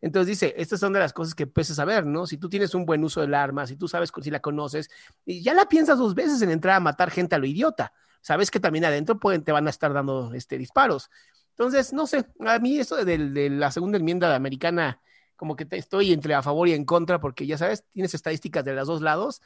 Entonces 0.00 0.28
dice, 0.28 0.54
estas 0.56 0.78
son 0.78 0.92
de 0.92 1.00
las 1.00 1.12
cosas 1.12 1.34
que 1.34 1.44
empiezas 1.44 1.78
a 1.78 1.84
ver, 1.84 2.06
¿no? 2.06 2.26
Si 2.26 2.36
tú 2.36 2.48
tienes 2.48 2.74
un 2.74 2.84
buen 2.86 3.02
uso 3.02 3.20
del 3.20 3.34
arma, 3.34 3.66
si 3.66 3.76
tú 3.76 3.88
sabes 3.88 4.12
si 4.22 4.30
la 4.30 4.40
conoces, 4.40 4.90
y 5.24 5.42
ya 5.42 5.54
la 5.54 5.66
piensas 5.66 5.98
dos 5.98 6.14
veces 6.14 6.40
en 6.42 6.50
entrar 6.50 6.76
a 6.76 6.80
matar 6.80 7.10
gente 7.10 7.34
a 7.34 7.38
lo 7.38 7.46
idiota. 7.46 7.92
Sabes 8.20 8.50
que 8.50 8.60
también 8.60 8.84
adentro 8.84 9.18
pueden, 9.18 9.42
te 9.42 9.50
van 9.50 9.66
a 9.66 9.70
estar 9.70 9.92
dando 9.92 10.32
este, 10.34 10.58
disparos. 10.58 11.10
Entonces, 11.50 11.92
no 11.92 12.06
sé, 12.06 12.26
a 12.46 12.58
mí 12.60 12.78
eso 12.78 13.02
de, 13.04 13.18
de 13.18 13.50
la 13.50 13.72
segunda 13.72 13.98
enmienda 13.98 14.34
americana, 14.36 15.00
como 15.38 15.54
que 15.54 15.66
estoy 15.70 16.12
entre 16.12 16.34
a 16.34 16.42
favor 16.42 16.66
y 16.66 16.72
en 16.74 16.84
contra, 16.84 17.20
porque 17.20 17.46
ya 17.46 17.56
sabes, 17.56 17.84
tienes 17.92 18.12
estadísticas 18.12 18.64
de 18.64 18.74
los 18.74 18.88
dos 18.88 19.00
lados, 19.00 19.40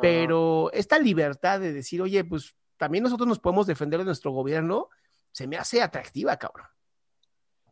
pero 0.00 0.70
esta 0.72 0.96
libertad 0.98 1.58
de 1.58 1.72
decir, 1.72 2.00
oye, 2.00 2.24
pues 2.24 2.54
también 2.76 3.02
nosotros 3.02 3.26
nos 3.28 3.40
podemos 3.40 3.66
defender 3.66 3.98
de 3.98 4.04
nuestro 4.06 4.30
gobierno, 4.30 4.88
se 5.32 5.48
me 5.48 5.56
hace 5.56 5.82
atractiva, 5.82 6.36
cabrón. 6.36 6.68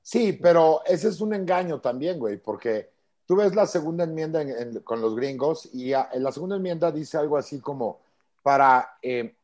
Sí, 0.02 0.32
pero 0.32 0.82
ese 0.84 1.08
es 1.08 1.20
un 1.20 1.34
engaño 1.34 1.80
también, 1.80 2.18
güey, 2.18 2.36
porque 2.36 2.90
tú 3.26 3.36
ves 3.36 3.54
la 3.54 3.66
segunda 3.66 4.02
enmienda 4.02 4.42
en- 4.42 4.50
en- 4.50 4.80
con 4.80 5.00
los 5.00 5.14
gringos 5.14 5.72
y 5.72 5.92
a- 5.92 6.08
en 6.12 6.24
la 6.24 6.32
segunda 6.32 6.56
enmienda 6.56 6.90
dice 6.90 7.16
algo 7.16 7.36
así 7.36 7.60
como 7.60 8.00
para, 8.42 8.98
eh, 9.00 9.34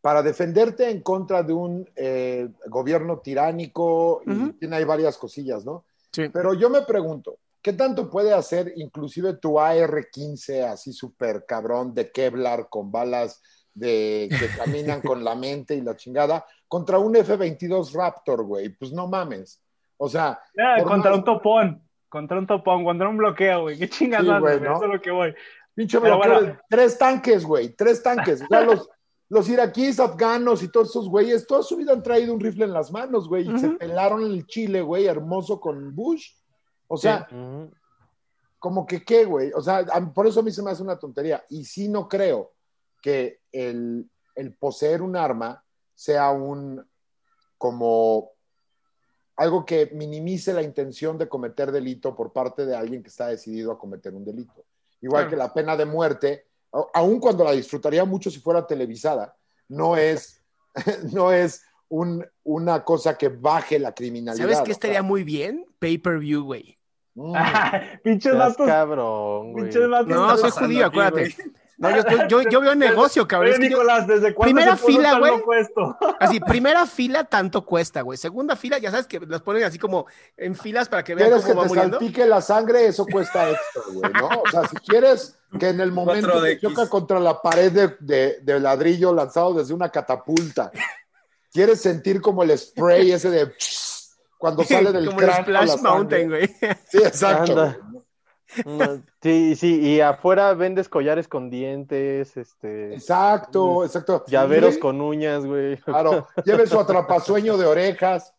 para 0.00 0.24
defenderte 0.24 0.90
en 0.90 1.02
contra 1.02 1.44
de 1.44 1.52
un 1.52 1.88
eh, 1.94 2.48
gobierno 2.66 3.18
tiránico 3.18 4.22
y 4.26 4.30
Ujú. 4.30 4.52
tiene 4.54 4.76
ahí 4.76 4.84
varias 4.84 5.16
cosillas, 5.16 5.64
¿no? 5.64 5.84
Sí. 6.12 6.28
Pero 6.32 6.54
yo 6.54 6.70
me 6.70 6.82
pregunto, 6.82 7.38
¿qué 7.62 7.72
tanto 7.72 8.10
puede 8.10 8.32
hacer 8.32 8.72
inclusive 8.76 9.34
tu 9.34 9.58
AR-15 9.60 10.64
así 10.64 10.92
súper 10.92 11.44
cabrón 11.46 11.94
de 11.94 12.10
Kevlar 12.10 12.68
con 12.68 12.90
balas 12.90 13.42
de, 13.74 14.28
que 14.30 14.48
caminan 14.58 15.00
con 15.02 15.22
la 15.22 15.34
mente 15.34 15.74
y 15.74 15.80
la 15.80 15.96
chingada 15.96 16.44
contra 16.66 16.98
un 16.98 17.16
F-22 17.16 17.92
Raptor, 17.92 18.44
güey? 18.44 18.70
Pues 18.70 18.92
no 18.92 19.06
mames. 19.06 19.62
O 19.96 20.08
sea, 20.08 20.40
contra 20.84 21.10
más- 21.10 21.18
un 21.18 21.24
topón, 21.24 21.82
contra 22.08 22.38
un 22.38 22.46
topón, 22.46 22.84
contra 22.84 23.08
un 23.08 23.16
bloqueo, 23.16 23.62
güey. 23.62 23.78
Qué 23.78 23.88
chingas 23.88 24.22
Sí. 24.22 24.28
Eso 24.28 24.84
es 24.84 24.90
lo 24.90 25.00
que 25.00 25.10
voy. 25.10 25.34
pinche 25.74 25.98
bloqueo 25.98 26.40
bueno. 26.40 26.58
tres 26.68 26.98
tanques, 26.98 27.44
güey, 27.44 27.70
tres 27.70 28.02
tanques. 28.02 28.42
Ya 28.50 28.60
los, 28.62 28.88
los 29.30 29.48
iraquíes, 29.48 30.00
afganos 30.00 30.62
y 30.62 30.68
todos 30.68 30.88
esos 30.90 31.08
güeyes, 31.08 31.46
toda 31.46 31.62
su 31.62 31.76
vida 31.76 31.92
han 31.92 32.02
traído 32.02 32.32
un 32.32 32.40
rifle 32.40 32.64
en 32.64 32.72
las 32.72 32.90
manos, 32.90 33.28
güey, 33.28 33.48
y 33.54 33.58
se 33.58 33.70
pelaron 33.70 34.22
el 34.22 34.46
Chile, 34.46 34.80
güey, 34.80 35.06
hermoso 35.06 35.60
con 35.60 35.94
Bush. 35.94 36.32
O 36.86 36.96
sea, 36.96 37.28
como 38.58 38.86
que 38.86 39.04
qué, 39.04 39.24
güey. 39.26 39.52
O 39.52 39.60
sea, 39.60 39.78
a- 39.92 40.12
por 40.14 40.26
eso 40.26 40.40
a 40.40 40.42
mí 40.42 40.50
se 40.50 40.62
me 40.62 40.70
hace 40.70 40.82
una 40.82 40.98
tontería. 40.98 41.44
Y 41.50 41.64
sí 41.64 41.88
no 41.88 42.08
creo 42.08 42.52
que 43.02 43.40
el, 43.52 44.08
el 44.34 44.54
poseer 44.54 45.02
un 45.02 45.14
arma 45.14 45.62
sea 45.94 46.30
un 46.30 46.84
como 47.58 48.30
algo 49.36 49.64
que 49.64 49.90
minimice 49.92 50.52
la 50.52 50.62
intención 50.62 51.16
de 51.18 51.28
cometer 51.28 51.70
delito 51.70 52.16
por 52.16 52.32
parte 52.32 52.66
de 52.66 52.74
alguien 52.74 53.02
que 53.02 53.08
está 53.10 53.26
decidido 53.28 53.70
a 53.72 53.78
cometer 53.78 54.14
un 54.14 54.24
delito. 54.24 54.64
Igual 55.00 55.24
Claro. 55.24 55.30
que 55.30 55.36
la 55.36 55.54
pena 55.54 55.76
de 55.76 55.84
muerte, 55.84 56.46
aun 56.94 57.18
cuando 57.20 57.44
la 57.44 57.52
disfrutaría 57.52 58.04
mucho 58.04 58.30
si 58.30 58.40
fuera 58.40 58.66
televisada, 58.66 59.34
no 59.68 59.96
es, 59.96 60.42
no 61.12 61.32
es 61.32 61.62
un- 61.88 62.24
una 62.44 62.84
cosa 62.84 63.16
que 63.16 63.28
baje 63.28 63.78
la 63.78 63.94
criminalidad. 63.94 64.44
¿Sabes 64.44 64.60
qué 64.62 64.72
estaría 64.72 65.02
muy 65.02 65.24
bien? 65.24 65.66
Pay-per-view, 65.78 66.42
güey. 66.44 66.78
mm. 67.14 67.34
Pinches 68.04 68.34
cabrón, 68.56 69.52
güey. 69.52 69.64
Pinches 69.64 69.88
vatos. 69.88 70.08
No, 70.08 70.36
soy 70.36 70.50
judío, 70.50 70.86
acuérdate. 70.86 71.34
No, 71.80 71.90
yo, 71.94 72.02
yo, 72.10 72.26
yo, 72.42 72.42
yo 72.50 72.60
veo 72.60 72.74
negocio, 72.74 73.28
cabrón. 73.28 73.52
Oye, 73.52 73.54
Es 73.54 73.60
que 73.60 73.70
yo- 73.70 73.76
Nicolás, 73.78 74.06
¿desde 74.08 74.34
cuándo 74.34 74.52
Primera 74.52 74.76
se 74.76 74.84
fila, 74.84 75.18
güey. 75.20 75.32
así, 76.20 76.40
primera 76.40 76.86
fila 76.86 77.22
tanto 77.24 77.64
cuesta, 77.64 78.00
güey. 78.02 78.18
Segunda 78.18 78.56
fila, 78.56 78.78
ya 78.78 78.90
sabes 78.90 79.06
que 79.06 79.20
los 79.20 79.42
ponen 79.42 79.62
así 79.62 79.78
como 79.78 80.06
en 80.36 80.56
filas 80.56 80.88
para 80.88 81.04
que 81.04 81.14
vean 81.14 81.28
quieres 81.28 81.44
que 81.44 81.50
cómo 81.52 81.60
va 81.62 81.66
te 81.66 81.68
muriendo. 81.68 81.98
salpique 82.00 82.26
la 82.26 82.40
sangre, 82.40 82.86
eso 82.86 83.06
cuesta 83.06 83.48
extra, 83.50 83.82
güey, 83.92 84.12
¿no? 84.12 84.26
O 84.42 84.50
sea, 84.50 84.66
si 84.66 84.74
quieres 84.76 85.38
que 85.58 85.68
en 85.68 85.80
el 85.80 85.92
momento 85.92 86.42
que 86.42 86.58
choca 86.58 86.88
contra 86.88 87.20
la 87.20 87.40
pared 87.40 87.70
de, 87.70 87.96
de- 88.00 88.38
de 88.42 88.58
ladrillo 88.60 89.14
lanzado 89.14 89.54
desde 89.54 89.72
una 89.72 89.88
catapulta, 89.88 90.72
quieres 91.52 91.80
sentir 91.80 92.20
como 92.20 92.42
el 92.42 92.58
spray 92.58 93.12
ese 93.12 93.30
de 93.30 93.52
cuando 94.36 94.64
sale 94.64 94.90
del 94.90 95.06
como 95.06 95.20
el 95.20 95.32
Splash. 95.32 95.76
Mountain, 95.80 96.28
güey. 96.28 96.46
Sí, 96.90 96.98
exacto. 96.98 97.76
No, 98.64 99.02
sí, 99.22 99.56
sí, 99.56 99.80
y 99.80 100.00
afuera 100.00 100.54
vendes 100.54 100.88
collares 100.88 101.28
con 101.28 101.50
dientes, 101.50 102.36
este, 102.36 102.94
Exacto, 102.94 103.84
exacto. 103.84 104.24
llaveros 104.26 104.74
Sí, 104.74 104.80
con 104.80 105.00
uñas, 105.00 105.44
güey. 105.44 105.76
Claro, 105.78 106.26
lleve 106.44 106.66
su 106.66 106.78
atrapasueño 106.78 107.58
de 107.58 107.66
orejas. 107.66 108.34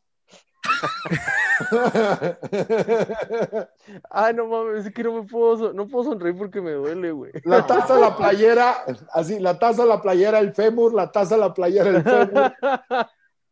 Ay, 4.09 4.33
no 4.35 4.47
mames, 4.47 4.85
es 4.85 4.93
que 4.93 5.03
no 5.03 5.13
me 5.13 5.23
puedo, 5.27 5.73
no 5.73 5.87
puedo 5.87 6.11
sonreír 6.11 6.37
porque 6.37 6.61
me 6.61 6.71
duele, 6.71 7.11
güey. 7.11 7.31
La 7.43 7.65
taza, 7.65 7.97
la 7.97 8.15
playera, 8.15 8.83
así, 9.13 9.39
la 9.39 9.57
taza, 9.57 9.85
la 9.85 10.01
playera, 10.01 10.39
el 10.39 10.53
fémur, 10.53 10.93
la 10.93 11.11
taza, 11.11 11.37
la 11.37 11.53
playera, 11.53 11.89
el 11.89 12.03
fémur. 12.03 12.53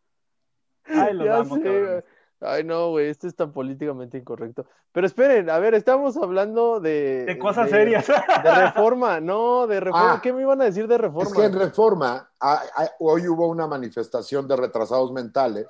Ay, 0.86 1.14
los 1.14 1.26
Ya 1.26 1.38
amo, 1.38 1.56
sé. 1.56 2.04
Ay, 2.42 2.64
no, 2.64 2.90
güey, 2.92 3.10
esto 3.10 3.28
es 3.28 3.36
tan 3.36 3.52
políticamente 3.52 4.18
incorrecto. 4.18 4.66
Pero 4.94 5.06
esperen, 5.06 5.50
a 5.50 5.60
ver, 5.60 5.74
estamos 5.74 6.16
hablando 6.16 6.80
de... 6.80 7.26
De 7.26 7.38
cosas 7.38 7.66
de- 7.66 7.72
serias. 7.72 8.08
De 8.44 8.56
reforma, 8.56 9.20
no, 9.20 9.68
de 9.68 9.80
reforma. 9.82 10.14
Ah. 10.14 10.20
¿Qué 10.22 10.32
me 10.32 10.42
iban 10.44 10.62
a 10.62 10.66
decir 10.66 10.88
de 10.88 10.98
reforma? 10.98 11.30
Es 11.30 11.36
que 11.36 11.44
en 11.44 11.54
Reforma, 11.60 12.32
a- 12.40 12.64
a- 12.76 12.92
hoy 13.00 13.28
hubo 13.28 13.48
una 13.48 13.68
manifestación 13.68 14.48
de 14.48 14.56
retrasados 14.56 15.12
mentales. 15.12 15.68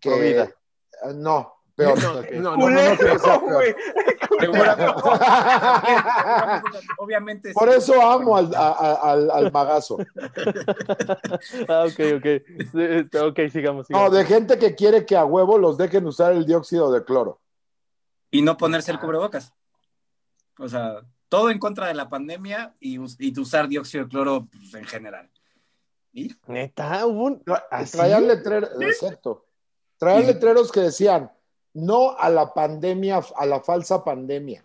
Que, 0.00 0.10
Provida. 0.10 0.50
No, 1.14 1.53
peor. 1.74 2.00
No, 2.02 2.18
Ok. 2.20 2.30
no, 2.32 2.56
no, 2.56 2.64
obviamente 6.98 7.48
sí. 7.48 7.54
Por 7.54 7.68
eso 7.68 8.00
amo 8.00 8.36
al, 8.36 8.54
a- 8.54 9.12
al, 9.12 9.30
al 9.30 9.52
magazo. 9.52 9.98
Ah, 11.68 11.86
ok, 11.86 12.00
ok. 12.16 12.26
Sí, 12.72 13.18
Ok, 13.18 13.40
sigamos, 13.50 13.88
No, 13.90 14.10
de 14.10 14.24
gente 14.24 14.58
que 14.58 14.74
quiere 14.74 15.04
que 15.06 15.16
a 15.16 15.24
huevo 15.24 15.58
los 15.58 15.76
dejen 15.76 16.06
usar 16.06 16.32
el 16.32 16.46
dióxido 16.46 16.90
de 16.92 17.04
cloro. 17.04 17.40
Y 18.30 18.42
no 18.42 18.56
ponerse 18.56 18.90
el 18.90 18.98
cubrebocas. 18.98 19.52
O 20.58 20.68
sea, 20.68 21.00
todo 21.28 21.50
en 21.50 21.58
contra 21.58 21.86
de 21.88 21.94
la 21.94 22.08
pandemia 22.08 22.74
y, 22.80 22.98
y 23.18 23.40
usar 23.40 23.68
dióxido 23.68 24.04
de 24.04 24.10
cloro 24.10 24.48
pues, 24.50 24.74
en 24.74 24.84
general. 24.84 25.30
¿Y? 26.12 26.32
Neta, 26.46 27.06
hubo 27.06 27.24
un... 27.24 27.42
¿Así? 27.70 27.96
Traían 27.96 28.28
letreros, 28.28 28.70
exacto. 28.80 29.46
Traían 29.98 30.22
Sí. 30.22 30.26
letreros 30.28 30.70
que 30.70 30.80
decían 30.80 31.30
no 31.74 32.16
a 32.16 32.30
la 32.30 32.54
pandemia, 32.54 33.20
a 33.36 33.46
la 33.46 33.60
falsa 33.60 34.02
pandemia. 34.04 34.64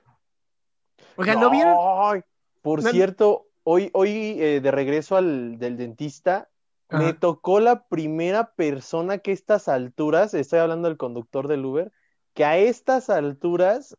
Oigan, 1.18 1.40
¿no 1.40 1.50
vieron? 1.50 1.76
Ay, 1.80 2.22
por 2.62 2.82
No- 2.84 2.92
cierto, 2.92 3.48
hoy, 3.64 3.90
hoy 3.94 4.38
eh, 4.42 4.62
de 4.62 4.72
regreso 4.72 5.18
al 5.18 5.58
del 5.60 5.76
dentista, 5.78 6.50
me 6.92 7.14
tocó 7.14 7.60
la 7.60 7.86
primera 7.88 8.54
persona 8.56 9.20
que 9.20 9.30
a 9.30 9.34
estas 9.36 9.68
alturas, 9.68 10.34
estoy 10.34 10.58
hablando 10.58 10.88
del 10.88 10.98
conductor 10.98 11.48
del 11.48 11.64
Uber, 11.64 11.92
que 12.34 12.46
a 12.46 12.58
estas 12.58 13.12
alturas 13.12 13.96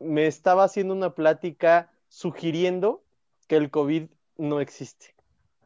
me 0.00 0.26
estaba 0.26 0.64
haciendo 0.64 0.92
una 0.92 1.14
plática 1.14 1.92
sugiriendo 2.08 3.04
que 3.46 3.56
el 3.56 3.70
COVID 3.70 4.08
no 4.38 4.60
existe. 4.60 5.14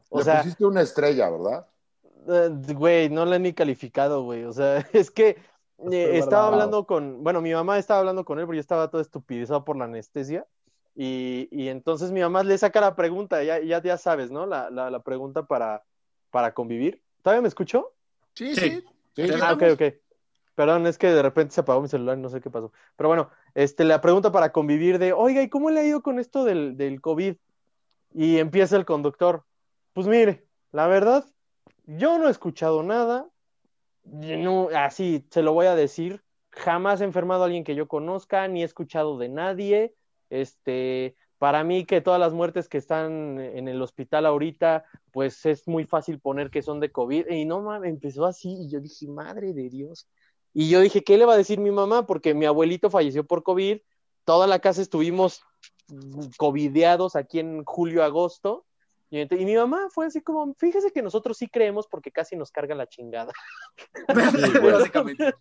O 0.09 0.19
Le 0.19 0.25
sea, 0.25 0.37
pusiste 0.43 0.65
una 0.65 0.81
estrella, 0.81 1.29
¿verdad? 1.31 1.67
eh, 2.29 2.49
güey, 2.75 3.09
no 3.09 3.25
la 3.25 3.37
he 3.37 3.39
ni 3.39 3.53
calificado, 3.53 4.21
güey. 4.23 4.43
O 4.43 4.53
sea, 4.53 4.77
es 4.93 5.09
que 5.09 5.37
eh, 5.91 6.17
estaba 6.17 6.47
hablando 6.47 6.85
con, 6.85 7.23
bueno, 7.23 7.41
mi 7.41 7.53
mamá 7.53 7.77
estaba 7.77 7.99
hablando 7.99 8.25
con 8.25 8.39
él 8.39 8.45
porque 8.45 8.57
yo 8.57 8.61
estaba 8.61 8.89
todo 8.89 9.01
estupidizado 9.01 9.63
por 9.63 9.77
la 9.77 9.85
anestesia. 9.85 10.45
Y, 10.95 11.47
y 11.51 11.67
entonces 11.69 12.11
mi 12.11 12.21
mamá 12.21 12.43
le 12.43 12.57
saca 12.57 12.81
la 12.81 12.95
pregunta, 12.95 13.43
ya, 13.43 13.59
ya, 13.59 13.81
ya 13.83 13.97
sabes, 13.97 14.31
¿no? 14.31 14.47
La, 14.47 14.71
la, 14.71 14.89
la 14.89 14.99
pregunta 14.99 15.45
para, 15.45 15.83
para 16.31 16.53
convivir. 16.53 17.03
¿Todavía 17.21 17.41
me 17.41 17.47
escuchó? 17.47 17.93
Sí, 18.33 18.55
Sí. 18.55 18.83
sí. 19.15 19.27
Sí. 19.27 19.33
Ah, 19.41 19.53
ok, 19.53 19.63
ok. 19.73 19.81
Perdón, 20.55 20.87
es 20.87 20.97
que 20.97 21.07
de 21.07 21.21
repente 21.21 21.53
se 21.53 21.61
apagó 21.61 21.81
mi 21.81 21.87
celular 21.87 22.17
y 22.17 22.21
no 22.21 22.29
sé 22.29 22.41
qué 22.41 22.49
pasó. 22.49 22.71
Pero 22.95 23.09
bueno, 23.09 23.29
este, 23.53 23.83
la 23.83 24.01
pregunta 24.01 24.31
para 24.31 24.51
convivir 24.51 24.97
de, 24.97 25.13
oiga, 25.13 25.43
¿y 25.43 25.49
cómo 25.49 25.69
le 25.69 25.81
ha 25.81 25.83
ido 25.83 26.01
con 26.01 26.17
esto 26.17 26.43
del, 26.45 26.77
del 26.77 26.99
COVID? 26.99 27.35
Y 28.13 28.37
empieza 28.37 28.75
el 28.75 28.85
conductor. 28.85 29.43
Pues 29.93 30.07
mire, 30.07 30.47
la 30.71 30.87
verdad, 30.87 31.25
yo 31.85 32.17
no 32.17 32.27
he 32.27 32.31
escuchado 32.31 32.81
nada. 32.81 33.27
No, 34.11 34.69
así 34.73 35.25
se 35.29 35.41
lo 35.41 35.53
voy 35.53 35.65
a 35.65 35.75
decir. 35.75 36.23
Jamás 36.51 37.01
he 37.01 37.03
enfermado 37.03 37.43
a 37.43 37.45
alguien 37.45 37.63
que 37.63 37.75
yo 37.75 37.87
conozca, 37.87 38.47
ni 38.47 38.61
he 38.61 38.65
escuchado 38.65 39.17
de 39.17 39.29
nadie. 39.29 39.93
Este, 40.29 41.15
para 41.37 41.63
mí 41.63 41.85
que 41.85 42.01
todas 42.01 42.19
las 42.19 42.33
muertes 42.33 42.67
que 42.67 42.77
están 42.77 43.39
en 43.39 43.67
el 43.67 43.81
hospital 43.81 44.25
ahorita, 44.25 44.85
pues 45.11 45.45
es 45.45 45.67
muy 45.67 45.85
fácil 45.85 46.19
poner 46.19 46.49
que 46.49 46.61
son 46.61 46.79
de 46.79 46.91
COVID. 46.91 47.27
Y 47.29 47.45
no 47.45 47.61
mames, 47.61 47.89
empezó 47.89 48.25
así 48.25 48.49
y 48.61 48.69
yo 48.69 48.79
dije, 48.79 49.07
madre 49.07 49.53
de 49.53 49.69
Dios. 49.69 50.07
Y 50.53 50.69
yo 50.69 50.79
dije, 50.79 51.03
¿qué 51.03 51.17
le 51.17 51.25
va 51.25 51.33
a 51.33 51.37
decir 51.37 51.59
mi 51.59 51.71
mamá? 51.71 52.07
Porque 52.07 52.33
mi 52.33 52.45
abuelito 52.45 52.89
falleció 52.89 53.25
por 53.25 53.43
COVID, 53.43 53.79
toda 54.25 54.47
la 54.47 54.59
casa 54.59 54.81
estuvimos 54.81 55.41
covideados 56.37 57.15
aquí 57.15 57.39
en 57.39 57.63
julio, 57.63 58.03
agosto, 58.03 58.65
Y, 59.09 59.25
mi 59.45 59.55
mamá 59.55 59.87
fue 59.89 60.07
así 60.07 60.21
como, 60.21 60.53
fíjese 60.55 60.91
que 60.91 61.01
nosotros 61.01 61.37
sí 61.37 61.47
creemos 61.47 61.87
porque 61.87 62.11
casi 62.11 62.35
nos 62.35 62.51
carga 62.51 62.75
la 62.75 62.87
chingada. 62.87 63.31
Básicamente. 64.63 65.33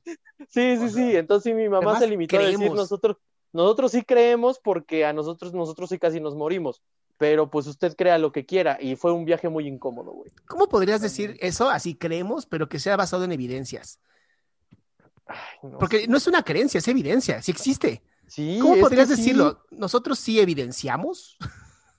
Sí, 0.49 0.77
sí, 0.77 0.91
sí. 0.91 1.17
Entonces 1.17 1.51
sí, 1.51 1.55
mi 1.55 1.69
mamá 1.69 1.99
se 1.99 2.07
limitó 2.07 2.39
a 2.39 2.43
decir 2.43 2.71
nosotros, 2.71 3.17
nosotros 3.53 3.93
sí 3.93 4.03
creemos 4.03 4.61
porque 4.61 5.05
a 5.05 5.13
nosotros, 5.13 5.53
nosotros 5.53 5.91
sí 5.91 5.99
casi 5.99 6.21
nos 6.21 6.37
morimos. 6.37 6.83
Pero 7.19 7.51
pues 7.51 7.67
usted 7.67 7.97
crea 7.97 8.19
lo 8.19 8.31
que 8.31 8.45
quiera. 8.45 8.79
Y 8.81 8.95
fue 8.95 9.13
un 9.13 9.25
viaje 9.25 9.49
muy 9.49 9.67
incómodo, 9.67 10.13
güey. 10.13 10.31
¿Cómo 10.47 10.69
podrías 10.69 11.01
decir 11.01 11.37
eso? 11.41 11.69
Así 11.69 11.97
creemos, 11.97 12.47
pero 12.47 12.69
que 12.69 12.79
sea 12.79 12.97
basado 12.97 13.25
en 13.25 13.33
evidencias. 13.33 14.01
Ay, 15.27 15.39
no 15.63 15.79
Porque 15.79 16.01
sé. 16.01 16.09
no 16.09 16.19
es 16.19 16.27
una 16.27 16.45
creencia, 16.45 16.79
es 16.79 16.87
evidencia, 16.87 17.43
sí 17.43 17.51
existe. 17.51 18.03
Sí, 18.29 18.59
¿Cómo 18.61 18.77
podrías 18.77 19.09
sí. 19.09 19.17
decirlo? 19.17 19.65
¿Nosotros 19.71 20.19
sí 20.19 20.39
evidenciamos? 20.39 21.37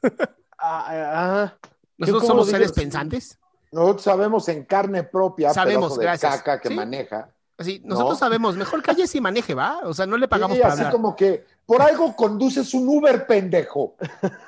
Ah, 0.58 0.86
ah, 0.90 1.54
¿Nosotros 1.98 2.28
somos 2.28 2.50
seres 2.50 2.72
pensantes? 2.72 3.38
Nosotros 3.72 4.02
sabemos 4.04 4.48
en 4.50 4.64
carne 4.64 5.04
propia, 5.04 5.54
Sabemos, 5.54 5.98
de 5.98 6.04
gracias. 6.06 6.38
caca 6.38 6.60
que 6.62 6.70
Sí. 6.70 6.74
maneja. 6.76 7.30
Así, 7.58 7.82
nosotros 7.84 8.14
No. 8.14 8.20
sabemos, 8.20 8.56
mejor 8.56 8.82
calle 8.84 9.04
y 9.12 9.22
maneje, 9.22 9.54
¿va? 9.56 9.80
O 9.84 9.94
sea, 9.94 10.06
no 10.06 10.16
le 10.18 10.28
pagamos 10.28 10.56
Sí, 10.58 10.62
para 10.62 10.74
así 10.74 10.82
hablar. 10.84 10.94
como 10.94 11.16
que 11.16 11.44
por 11.66 11.82
algo 11.82 12.16
conduces 12.16 12.74
un 12.74 12.88
Uber, 12.88 13.26
pendejo. 13.28 13.96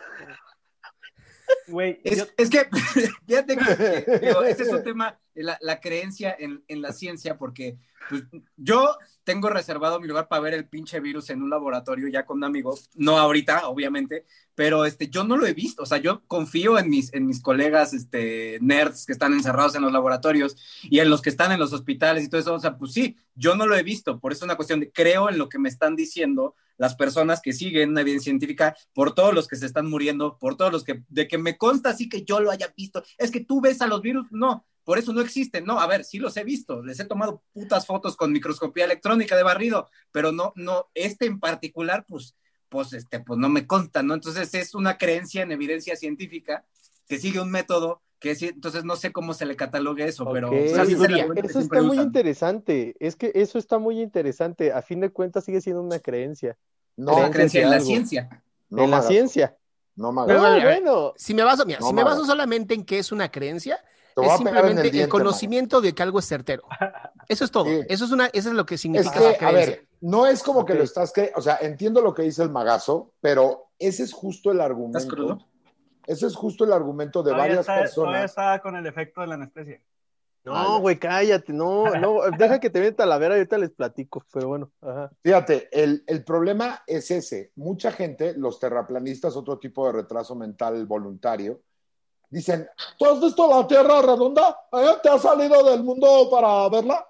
Güey, 1.68 2.00
Es, 2.04 2.18
yo- 2.18 2.26
es 2.38 2.50
que, 2.50 2.68
fíjate 3.28 3.58
que, 3.58 4.04
que, 4.06 4.20
digo, 4.28 4.44
ese 4.44 4.64
es 4.64 4.70
un 4.70 4.84
tema, 4.84 5.20
la, 5.36 5.58
la 5.62 5.80
creencia 5.80 6.36
en, 6.38 6.64
en 6.68 6.82
la 6.82 6.92
ciencia, 6.94 7.38
porque 7.38 7.78
pues, 8.10 8.24
yo 8.58 8.98
tengo 9.24 9.50
reservado 9.50 10.00
mi 10.00 10.08
lugar 10.08 10.28
para 10.28 10.42
ver 10.42 10.54
el 10.56 10.68
pinche 10.68 11.00
virus 11.00 11.30
en 11.30 11.44
un 11.44 11.50
laboratorio 11.50 12.08
ya 12.08 12.26
con 12.26 12.38
un 12.38 12.44
amigo, 12.46 12.78
no 12.96 13.18
ahorita, 13.20 13.68
obviamente, 13.68 14.26
pero 14.56 14.86
este, 14.86 15.10
yo 15.10 15.24
no 15.24 15.38
lo 15.38 15.46
he 15.46 15.54
visto, 15.54 15.84
o 15.84 15.86
sea, 15.86 16.00
yo 16.00 16.24
confío 16.28 16.80
en 16.80 16.90
mis, 16.90 17.14
en 17.14 17.28
mis 17.28 17.42
colegas 17.42 17.94
este, 17.94 18.58
nerds 18.62 19.06
que 19.06 19.14
están 19.14 19.34
encerrados 19.34 19.76
en 19.76 19.84
los 19.84 19.92
laboratorios 19.94 20.56
y 20.84 21.00
en 21.00 21.10
los 21.10 21.22
que 21.22 21.30
están 21.30 21.52
en 21.52 21.60
los 21.60 21.72
hospitales 21.74 22.24
y 22.24 22.30
todo 22.30 22.42
eso, 22.42 22.54
o 22.56 22.60
sea, 22.60 22.78
pues 22.78 22.94
sí, 22.94 23.16
yo 23.36 23.56
no 23.56 23.68
lo 23.68 23.76
he 23.76 23.84
visto, 23.84 24.20
por 24.20 24.32
eso 24.32 24.40
es 24.40 24.44
una 24.46 24.56
cuestión 24.56 24.80
de 24.80 24.92
creo 24.92 25.30
en 25.30 25.38
lo 25.38 25.48
que 25.50 25.60
me 25.60 25.70
están 25.70 25.96
diciendo 25.96 26.56
las 26.80 26.95
personas 26.95 27.41
que 27.41 27.53
siguen 27.53 27.89
una 27.89 28.01
evidencia 28.01 28.31
científica, 28.31 28.76
por 28.93 29.14
todos 29.14 29.34
los 29.34 29.47
que 29.47 29.57
se 29.57 29.65
están 29.65 29.88
muriendo, 29.88 30.38
por 30.39 30.56
todos 30.56 30.72
los 30.72 30.84
que, 30.84 31.03
de 31.10 31.27
que 31.27 31.38
me 31.38 31.57
consta 31.57 31.89
así 31.89 32.07
que 32.07 32.23
yo 32.23 32.39
lo 32.39 32.49
haya 32.49 32.73
visto, 32.76 33.03
es 33.18 33.30
que 33.30 33.41
tú 33.41 33.61
ves 33.61 33.81
a 33.81 33.88
los 33.88 34.01
virus, 34.01 34.26
no, 34.31 34.65
por 34.85 34.97
eso 34.97 35.11
no 35.14 35.19
existen, 35.19 35.65
no, 35.65 35.80
a 35.80 35.88
ver, 35.88 36.06
sí 36.06 36.19
los 36.19 36.38
he 36.38 36.43
visto, 36.45 36.81
les 36.81 36.99
he 37.01 37.06
tomado 37.06 37.43
putas 37.53 37.85
fotos 37.85 38.15
con 38.15 38.31
microscopía 38.31 38.85
electrónica 38.85 39.35
de 39.35 39.43
barrido, 39.43 39.89
pero 40.11 40.31
no, 40.31 40.53
no, 40.56 40.89
este 40.95 41.26
en 41.26 41.39
particular, 41.39 42.06
pues, 42.07 42.38
pues, 42.69 42.93
este, 42.93 43.19
pues 43.19 43.38
no 43.38 43.49
me 43.49 43.68
consta, 43.68 44.01
¿no? 44.01 44.14
Entonces 44.14 44.53
es 44.53 44.73
una 44.73 44.97
creencia 44.97 45.41
en 45.43 45.51
evidencia 45.51 45.97
científica 45.97 46.65
que 47.07 47.19
sigue 47.19 47.41
un 47.41 47.51
método 47.51 48.01
que 48.20 48.36
sí, 48.36 48.48
entonces 48.48 48.84
no 48.84 48.96
sé 48.96 49.12
cómo 49.12 49.34
se 49.34 49.46
le 49.46 49.56
catalogue 49.56 50.06
eso, 50.06 50.30
pero 50.32 50.50
o 50.50 50.52
sea, 50.52 50.84
Eso 50.84 51.60
está 51.60 51.82
muy 51.82 51.98
usan. 51.98 52.06
interesante. 52.06 52.96
Es 53.00 53.16
que 53.16 53.32
eso 53.34 53.58
está 53.58 53.80
muy 53.80 54.02
interesante. 54.02 54.74
A 54.74 54.82
fin 54.82 55.00
de 55.00 55.10
cuentas 55.10 55.46
sigue 55.46 55.62
siendo 55.62 55.82
una 55.82 56.00
creencia. 56.00 56.58
No, 56.98 57.16
Una 57.16 57.32
creencia 57.32 57.64
en 57.64 57.70
la 57.70 57.80
ciencia. 57.80 58.44
no 58.70 58.84
en 58.84 58.91
la 58.91 59.02
ciencia. 59.02 59.56
No, 59.96 60.14
Pero, 60.26 60.41
ver, 60.41 60.64
bueno. 60.64 61.14
Si 61.18 61.34
me 61.34 61.44
baso, 61.44 61.66
mira, 61.66 61.80
No, 61.80 61.88
si 61.88 61.94
me 61.94 62.04
baso 62.04 62.26
solamente 62.26 62.74
en 62.74 62.86
que 62.86 63.00
es 63.00 63.12
una 63.12 63.30
creencia, 63.32 63.84
es 64.16 64.38
simplemente 64.38 64.82
el, 64.82 64.91
diente, 64.91 65.10
conocimiento 65.10 65.82
de 65.82 65.94
que 65.94 66.04
algo 66.04 66.20
es 66.20 66.26
certero. 66.26 66.64
Eso 67.28 67.46
es 67.46 67.52
todo. 67.52 67.66
Sí. 67.66 67.82
Eso 67.88 68.06
es 68.06 68.12
una, 68.12 68.26
eso 68.28 68.50
es 68.50 68.56
lo 68.56 68.66
que 68.66 68.78
significa 68.78 69.12
Es 69.14 69.22
esa 69.22 69.38
que, 69.38 69.46
a 69.46 69.52
ver, 69.52 69.88
no 70.02 70.26
es 70.26 70.41
como 70.41 70.66
que 70.66 70.74
lo 70.74 70.84
estás 70.84 71.14
o 71.36 71.41
sea, 71.41 71.60
entiendo 71.62 72.02
lo 72.02 72.14
que 72.14 72.24
dice 72.24 72.41
el 72.41 72.50
magazo, 72.50 73.12
pero 73.22 73.68
ese 73.78 74.02
es 74.04 74.14
justo 74.14 74.50
el 74.52 74.58
¿Estás 74.58 74.70
argumento. 74.72 75.08
crudo? 75.08 75.49
Ese 76.10 76.26
es 76.26 76.36
justo 76.36 76.64
el 76.64 76.73
argumento 76.73 77.22
de 77.22 77.30
todavía 77.30 77.57
varias 77.57 77.60
está, 77.60 77.94
todavía 77.94 78.22
personas. 78.22 78.31
está 78.31 78.60
con 78.64 78.76
el 78.76 78.88
efecto 78.88 79.22
de 79.22 79.27
la 79.27 79.36
anestesia. 79.36 79.80
No, 80.44 80.80
güey, 80.80 80.98
cállate. 80.98 81.53
No, 81.53 81.86
no. 81.98 82.22
Deja 82.40 82.60
que 82.60 82.72
te 82.72 82.80
vea 82.80 82.95
Talavera 82.95 83.36
y 83.36 83.38
ahorita 83.38 83.60
les 83.60 83.69
platico. 83.69 84.26
Pero 84.34 84.48
bueno. 84.48 84.72
Ajá. 84.81 85.11
Fíjate, 85.22 85.69
el, 85.72 86.03
el 86.07 86.23
problema 86.23 86.81
es 86.88 87.11
ese. 87.11 87.52
Mucha 87.57 87.91
gente, 87.91 88.34
los 88.36 88.60
terraplanistas, 88.60 89.36
otro 89.36 89.60
tipo 89.60 89.86
de 89.86 89.91
retraso 89.91 90.34
mental 90.34 90.84
voluntario, 90.88 91.61
dicen, 92.27 92.68
¿tú 92.98 93.06
has 93.06 93.22
visto 93.22 93.48
la 93.48 93.68
Tierra 93.68 94.02
redonda? 94.02 94.61
¿Eh? 94.72 94.98
¿Te 95.03 95.10
has 95.10 95.22
salido 95.22 95.64
del 95.64 95.84
mundo 95.84 96.27
para 96.31 96.68
verla? 96.69 97.07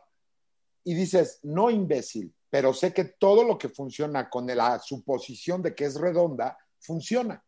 Y 0.84 0.93
dices, 0.93 1.39
no 1.43 1.69
imbécil, 1.69 2.35
pero 2.49 2.73
sé 2.73 2.93
que 2.93 3.05
todo 3.05 3.45
lo 3.45 3.57
que 3.57 3.69
funciona 3.69 4.30
con 4.30 4.45
la 4.47 4.77
suposición 4.80 5.61
de 5.61 5.73
que 5.73 5.85
es 5.85 5.95
redonda, 5.95 6.57
funciona. 6.81 7.41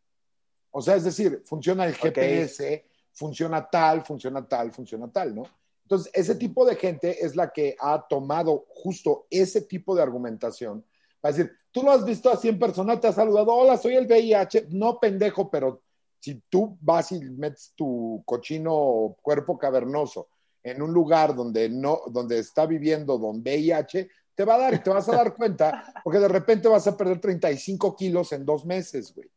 O 0.72 0.82
sea, 0.82 0.96
es 0.96 1.04
decir, 1.04 1.42
funciona 1.46 1.86
el 1.86 1.94
GPS, 1.94 2.86
funciona 3.12 3.70
tal, 3.70 4.04
funciona 4.04 4.48
tal, 4.48 4.72
funciona 4.72 5.12
tal, 5.12 5.36
¿no? 5.36 5.44
Entonces, 5.84 6.12
ese 6.14 6.36
tipo 6.36 6.66
de 6.66 6.76
gente 6.76 7.24
es 7.26 7.36
la 7.36 7.52
que 7.52 7.76
ha 7.80 8.08
tomado 8.08 8.66
justo 8.70 9.28
ese 9.30 9.62
tipo 9.62 9.94
de 9.94 10.02
argumentación 10.02 10.86
para 11.22 11.36
decir, 11.36 11.52
tú 11.72 11.84
lo 11.84 11.92
has 11.92 12.04
visto 12.04 12.30
así 12.30 12.50
en 12.50 12.60
persona, 12.60 13.00
te 13.00 13.08
has 13.08 13.16
saludado, 13.16 13.54
hola, 13.54 13.78
soy 13.78 13.96
el 13.96 14.08
VIH, 14.08 14.68
no 14.70 15.00
pendejo, 15.00 15.50
pero 15.50 15.84
si 16.20 16.42
tú 16.50 16.78
vas 16.82 17.12
y 17.12 17.20
metes 17.20 17.74
tu 17.76 18.24
cochino 18.26 19.16
cuerpo 19.22 19.58
cavernoso 19.58 20.28
en 20.64 20.82
un 20.82 20.92
lugar 20.92 21.36
donde 21.36 21.70
no, 21.70 22.02
donde 22.08 22.40
está 22.40 22.66
viviendo 22.66 23.18
don 23.18 23.42
VIH, 23.42 24.10
te 24.34 24.46
va 24.46 24.56
a 24.56 24.58
dar 24.58 24.84
te 24.84 24.90
vas 24.90 25.08
a 25.10 25.16
dar 25.16 25.36
cuenta, 25.36 25.94
porque 26.04 26.20
de 26.20 26.28
repente 26.28 26.68
vas 26.68 26.88
a 26.88 26.98
perder 26.98 27.20
35 27.20 27.96
kilos 27.96 28.32
en 28.32 28.46
dos 28.46 28.66
meses, 28.66 29.14
güey, 29.14 29.30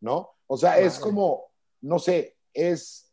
¿no? 0.00 0.30
O 0.52 0.56
sea, 0.56 0.80
es 0.80 0.98
como, 0.98 1.44
no 1.80 2.00
sé, 2.00 2.34
es, 2.52 3.08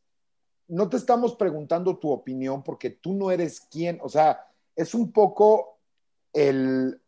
no 0.67 0.89
te 0.89 0.97
estamos 0.97 1.35
preguntando 1.35 1.95
tu 1.99 2.09
opinión 2.09 2.63
porque 2.63 2.89
tú 2.89 3.13
no 3.13 3.29
eres 3.29 3.59
quien, 3.59 3.99
o 4.01 4.09
sea, 4.09 4.47
es 4.75 4.95
un 4.95 5.11
poco 5.11 5.77
el, 6.33 6.99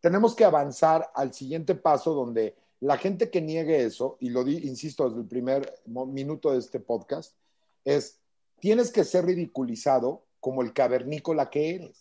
tenemos 0.00 0.34
que 0.34 0.44
avanzar 0.44 1.12
al 1.14 1.32
siguiente 1.32 1.76
paso 1.76 2.14
donde 2.14 2.56
la 2.80 2.98
gente 2.98 3.30
que 3.30 3.40
niegue 3.40 3.84
eso, 3.84 4.16
y 4.18 4.30
lo 4.30 4.42
di, 4.42 4.56
insisto 4.66 5.08
desde 5.08 5.20
el 5.22 5.28
primer 5.28 5.72
minuto 5.86 6.50
de 6.50 6.58
este 6.58 6.80
podcast, 6.80 7.36
es, 7.84 8.18
tienes 8.58 8.90
que 8.90 9.04
ser 9.04 9.24
ridiculizado 9.24 10.24
como 10.40 10.62
el 10.62 10.72
cavernícola 10.72 11.48
que 11.48 11.76
eres. 11.76 12.00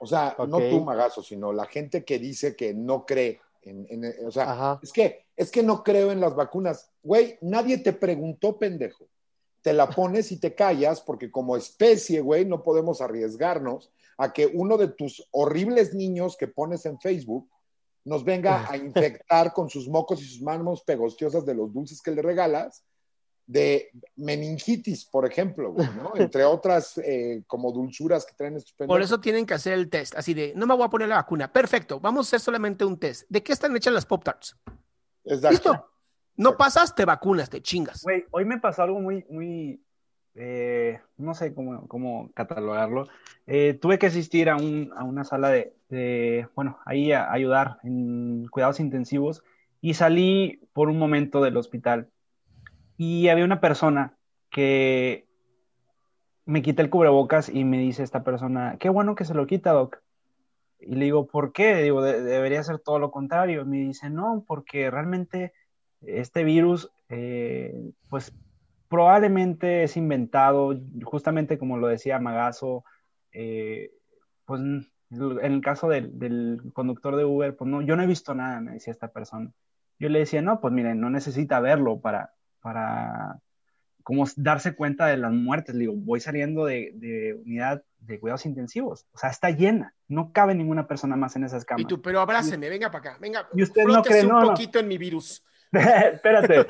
O 0.00 0.08
sea, 0.08 0.34
no 0.48 0.56
Ok. 0.56 0.64
tú, 0.70 0.80
Magazo, 0.80 1.22
sino 1.22 1.52
la 1.52 1.66
gente 1.66 2.04
que 2.04 2.18
dice 2.18 2.56
que 2.56 2.74
no 2.74 3.06
cree 3.06 3.40
en, 3.62 3.86
en- 3.88 4.26
o 4.26 4.32
sea, 4.32 4.50
Ajá. 4.50 4.80
es 4.82 4.92
que, 4.92 5.23
es 5.36 5.50
que 5.50 5.62
no 5.62 5.82
creo 5.82 6.12
en 6.12 6.20
las 6.20 6.34
vacunas. 6.34 6.90
Güey, 7.02 7.38
nadie 7.40 7.78
te 7.78 7.92
preguntó, 7.92 8.58
pendejo. 8.58 9.06
Te 9.62 9.72
la 9.72 9.88
pones 9.90 10.32
y 10.32 10.38
te 10.38 10.54
callas 10.54 11.00
porque 11.00 11.30
como 11.30 11.56
especie, 11.56 12.20
güey, 12.20 12.44
no 12.44 12.62
podemos 12.62 13.00
arriesgarnos 13.00 13.90
a 14.16 14.32
que 14.32 14.46
uno 14.46 14.76
de 14.76 14.88
tus 14.88 15.26
horribles 15.32 15.94
niños 15.94 16.36
que 16.36 16.46
pones 16.46 16.86
en 16.86 17.00
Facebook 17.00 17.48
nos 18.04 18.24
venga 18.24 18.70
a 18.70 18.76
infectar 18.76 19.52
con 19.52 19.68
sus 19.68 19.88
mocos 19.88 20.22
y 20.22 20.26
sus 20.26 20.42
manos 20.42 20.82
pegostiosas 20.82 21.44
de 21.44 21.54
los 21.54 21.72
dulces 21.72 22.00
que 22.00 22.12
le 22.12 22.22
regalas 22.22 22.84
de 23.46 23.90
meningitis, 24.16 25.04
por 25.04 25.26
ejemplo, 25.26 25.72
güey, 25.72 25.86
¿no? 25.96 26.12
Entre 26.16 26.44
otras 26.44 26.96
eh, 26.98 27.42
como 27.46 27.72
dulzuras 27.72 28.24
que 28.24 28.34
traen 28.34 28.56
estos 28.56 28.72
pendejos. 28.72 28.94
Por 28.94 29.02
eso 29.02 29.20
tienen 29.20 29.44
que 29.44 29.54
hacer 29.54 29.74
el 29.74 29.90
test, 29.90 30.14
así 30.16 30.32
de, 30.32 30.54
no 30.56 30.66
me 30.66 30.74
voy 30.74 30.84
a 30.84 30.90
poner 30.90 31.08
la 31.08 31.16
vacuna. 31.16 31.52
Perfecto, 31.52 32.00
vamos 32.00 32.26
a 32.26 32.28
hacer 32.28 32.40
solamente 32.40 32.84
un 32.84 32.98
test. 32.98 33.24
¿De 33.28 33.42
qué 33.42 33.52
están 33.52 33.76
hechas 33.76 33.92
las 33.92 34.06
Pop 34.06 34.24
Tarts? 34.24 34.56
Exacto. 35.24 35.50
Listo. 35.50 35.90
No 36.36 36.50
Sí. 36.50 36.56
pasas, 36.58 36.94
te 36.94 37.04
vacunas, 37.04 37.48
te 37.48 37.62
chingas. 37.62 38.02
Güey, 38.02 38.24
hoy 38.30 38.44
me 38.44 38.58
pasó 38.58 38.82
algo 38.82 39.00
muy, 39.00 39.24
muy, 39.30 39.80
eh, 40.34 41.00
no 41.16 41.34
sé 41.34 41.54
cómo, 41.54 41.86
cómo 41.86 42.30
catalogarlo. 42.34 43.06
Eh, 43.46 43.78
tuve 43.80 43.98
que 43.98 44.06
asistir 44.06 44.50
a, 44.50 44.56
un, 44.56 44.92
a 44.96 45.04
una 45.04 45.24
sala 45.24 45.48
de, 45.50 45.76
de, 45.88 46.48
bueno, 46.56 46.78
ahí 46.86 47.12
a 47.12 47.30
ayudar 47.30 47.78
en 47.84 48.46
cuidados 48.48 48.80
intensivos 48.80 49.44
y 49.80 49.94
salí 49.94 50.60
por 50.72 50.88
un 50.88 50.98
momento 50.98 51.40
del 51.40 51.56
hospital 51.56 52.08
y 52.96 53.28
había 53.28 53.44
una 53.44 53.60
persona 53.60 54.16
que 54.50 55.26
me 56.46 56.62
quita 56.62 56.82
el 56.82 56.90
cubrebocas 56.90 57.48
y 57.48 57.64
me 57.64 57.78
dice 57.78 58.02
esta 58.02 58.24
persona, 58.24 58.76
qué 58.78 58.88
bueno 58.88 59.14
que 59.14 59.24
se 59.24 59.34
lo 59.34 59.46
quita, 59.46 59.72
doc. 59.72 60.00
Y 60.86 60.94
le 60.94 61.04
digo, 61.06 61.26
¿por 61.26 61.52
qué? 61.52 61.82
Digo, 61.82 62.02
"De- 62.02 62.22
debería 62.22 62.62
ser 62.62 62.78
todo 62.78 62.98
lo 62.98 63.10
contrario. 63.10 63.64
Me 63.64 63.78
dice, 63.78 64.10
no, 64.10 64.44
porque 64.46 64.90
realmente 64.90 65.52
este 66.02 66.44
virus, 66.44 66.90
eh, 67.08 67.74
pues 68.08 68.32
probablemente 68.88 69.82
es 69.84 69.96
inventado, 69.96 70.74
justamente 71.02 71.58
como 71.58 71.78
lo 71.78 71.88
decía 71.88 72.18
Magazo, 72.18 72.84
eh, 73.32 73.90
pues 74.44 74.60
en 74.60 75.52
el 75.52 75.60
caso 75.60 75.88
del, 75.88 76.18
del 76.18 76.60
conductor 76.72 77.16
de 77.16 77.24
Uber, 77.24 77.56
pues 77.56 77.70
no, 77.70 77.82
yo 77.82 77.96
no 77.96 78.02
he 78.02 78.06
visto 78.06 78.34
nada, 78.34 78.60
me 78.60 78.72
decía 78.72 78.92
esta 78.92 79.08
persona. 79.08 79.50
Yo 79.98 80.08
le 80.08 80.20
decía, 80.20 80.42
no, 80.42 80.60
pues 80.60 80.72
miren, 80.72 81.00
no 81.00 81.08
necesita 81.10 81.60
verlo 81.60 82.00
para, 82.00 82.32
para 82.60 83.38
como 84.04 84.24
darse 84.36 84.76
cuenta 84.76 85.06
de 85.06 85.16
las 85.16 85.32
muertes. 85.32 85.74
Le 85.74 85.80
digo, 85.82 85.94
voy 85.96 86.20
saliendo 86.20 86.66
de, 86.66 86.92
de 86.94 87.34
unidad 87.44 87.82
de 88.06 88.20
cuidados 88.20 88.46
intensivos, 88.46 89.06
o 89.12 89.18
sea, 89.18 89.30
está 89.30 89.50
llena, 89.50 89.94
no 90.08 90.32
cabe 90.32 90.54
ninguna 90.54 90.86
persona 90.86 91.16
más 91.16 91.36
en 91.36 91.44
esas 91.44 91.64
camas. 91.64 91.82
Y 91.82 91.86
tú, 91.86 92.02
pero 92.02 92.20
abráceme, 92.20 92.68
venga 92.68 92.90
para 92.90 93.12
acá, 93.12 93.18
venga, 93.20 93.48
Y 93.54 93.62
usted 93.62 93.84
no 93.84 94.02
cree, 94.02 94.22
un 94.22 94.28
no, 94.28 94.40
no. 94.42 94.48
poquito 94.48 94.78
en 94.78 94.88
mi 94.88 94.98
virus. 94.98 95.42
Espérate. 95.72 96.66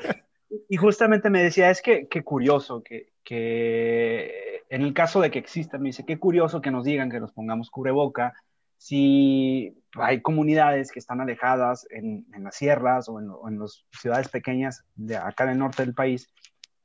Y 0.69 0.77
justamente 0.77 1.29
me 1.29 1.43
decía, 1.43 1.69
es 1.69 1.81
que 1.81 2.07
qué 2.07 2.23
curioso 2.23 2.81
que, 2.83 3.11
que 3.23 4.63
en 4.69 4.81
el 4.81 4.93
caso 4.93 5.19
de 5.19 5.29
que 5.29 5.39
exista, 5.39 5.77
me 5.77 5.89
dice, 5.89 6.05
qué 6.05 6.17
curioso 6.17 6.61
que 6.61 6.71
nos 6.71 6.85
digan 6.85 7.11
que 7.11 7.19
nos 7.19 7.33
pongamos 7.33 7.69
cubreboca 7.69 8.33
si 8.77 9.81
hay 9.93 10.21
comunidades 10.21 10.91
que 10.91 10.99
están 10.99 11.21
alejadas 11.21 11.87
en, 11.89 12.25
en 12.33 12.43
las 12.43 12.55
sierras 12.55 13.09
o 13.09 13.19
en, 13.19 13.29
o 13.29 13.47
en 13.47 13.59
las 13.59 13.85
ciudades 13.91 14.29
pequeñas 14.29 14.83
de 14.95 15.17
acá 15.17 15.45
del 15.45 15.57
norte 15.57 15.83
del 15.83 15.93
país, 15.93 16.29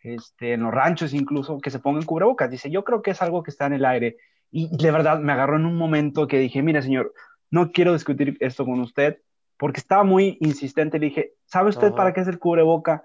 este, 0.02 0.54
en 0.54 0.62
los 0.62 0.72
ranchos 0.72 1.14
incluso, 1.14 1.60
que 1.60 1.70
se 1.70 1.78
pongan 1.78 2.04
cubrebocas. 2.04 2.50
Dice, 2.50 2.70
yo 2.70 2.84
creo 2.84 3.02
que 3.02 3.12
es 3.12 3.22
algo 3.22 3.42
que 3.42 3.50
está 3.50 3.66
en 3.66 3.74
el 3.74 3.84
aire. 3.84 4.16
Y 4.50 4.74
de 4.76 4.90
verdad 4.90 5.20
me 5.20 5.32
agarró 5.32 5.56
en 5.56 5.66
un 5.66 5.76
momento 5.76 6.26
que 6.26 6.38
dije, 6.38 6.62
mire 6.62 6.82
señor, 6.82 7.12
no 7.50 7.72
quiero 7.72 7.92
discutir 7.92 8.36
esto 8.40 8.64
con 8.64 8.80
usted, 8.80 9.18
porque 9.56 9.80
estaba 9.80 10.04
muy 10.04 10.38
insistente. 10.40 10.98
Le 10.98 11.06
dije, 11.06 11.34
¿sabe 11.44 11.68
usted 11.70 11.88
Ajá. 11.88 11.96
para 11.96 12.12
qué 12.12 12.20
es 12.20 12.28
el 12.28 12.38
cubreboca? 12.38 13.04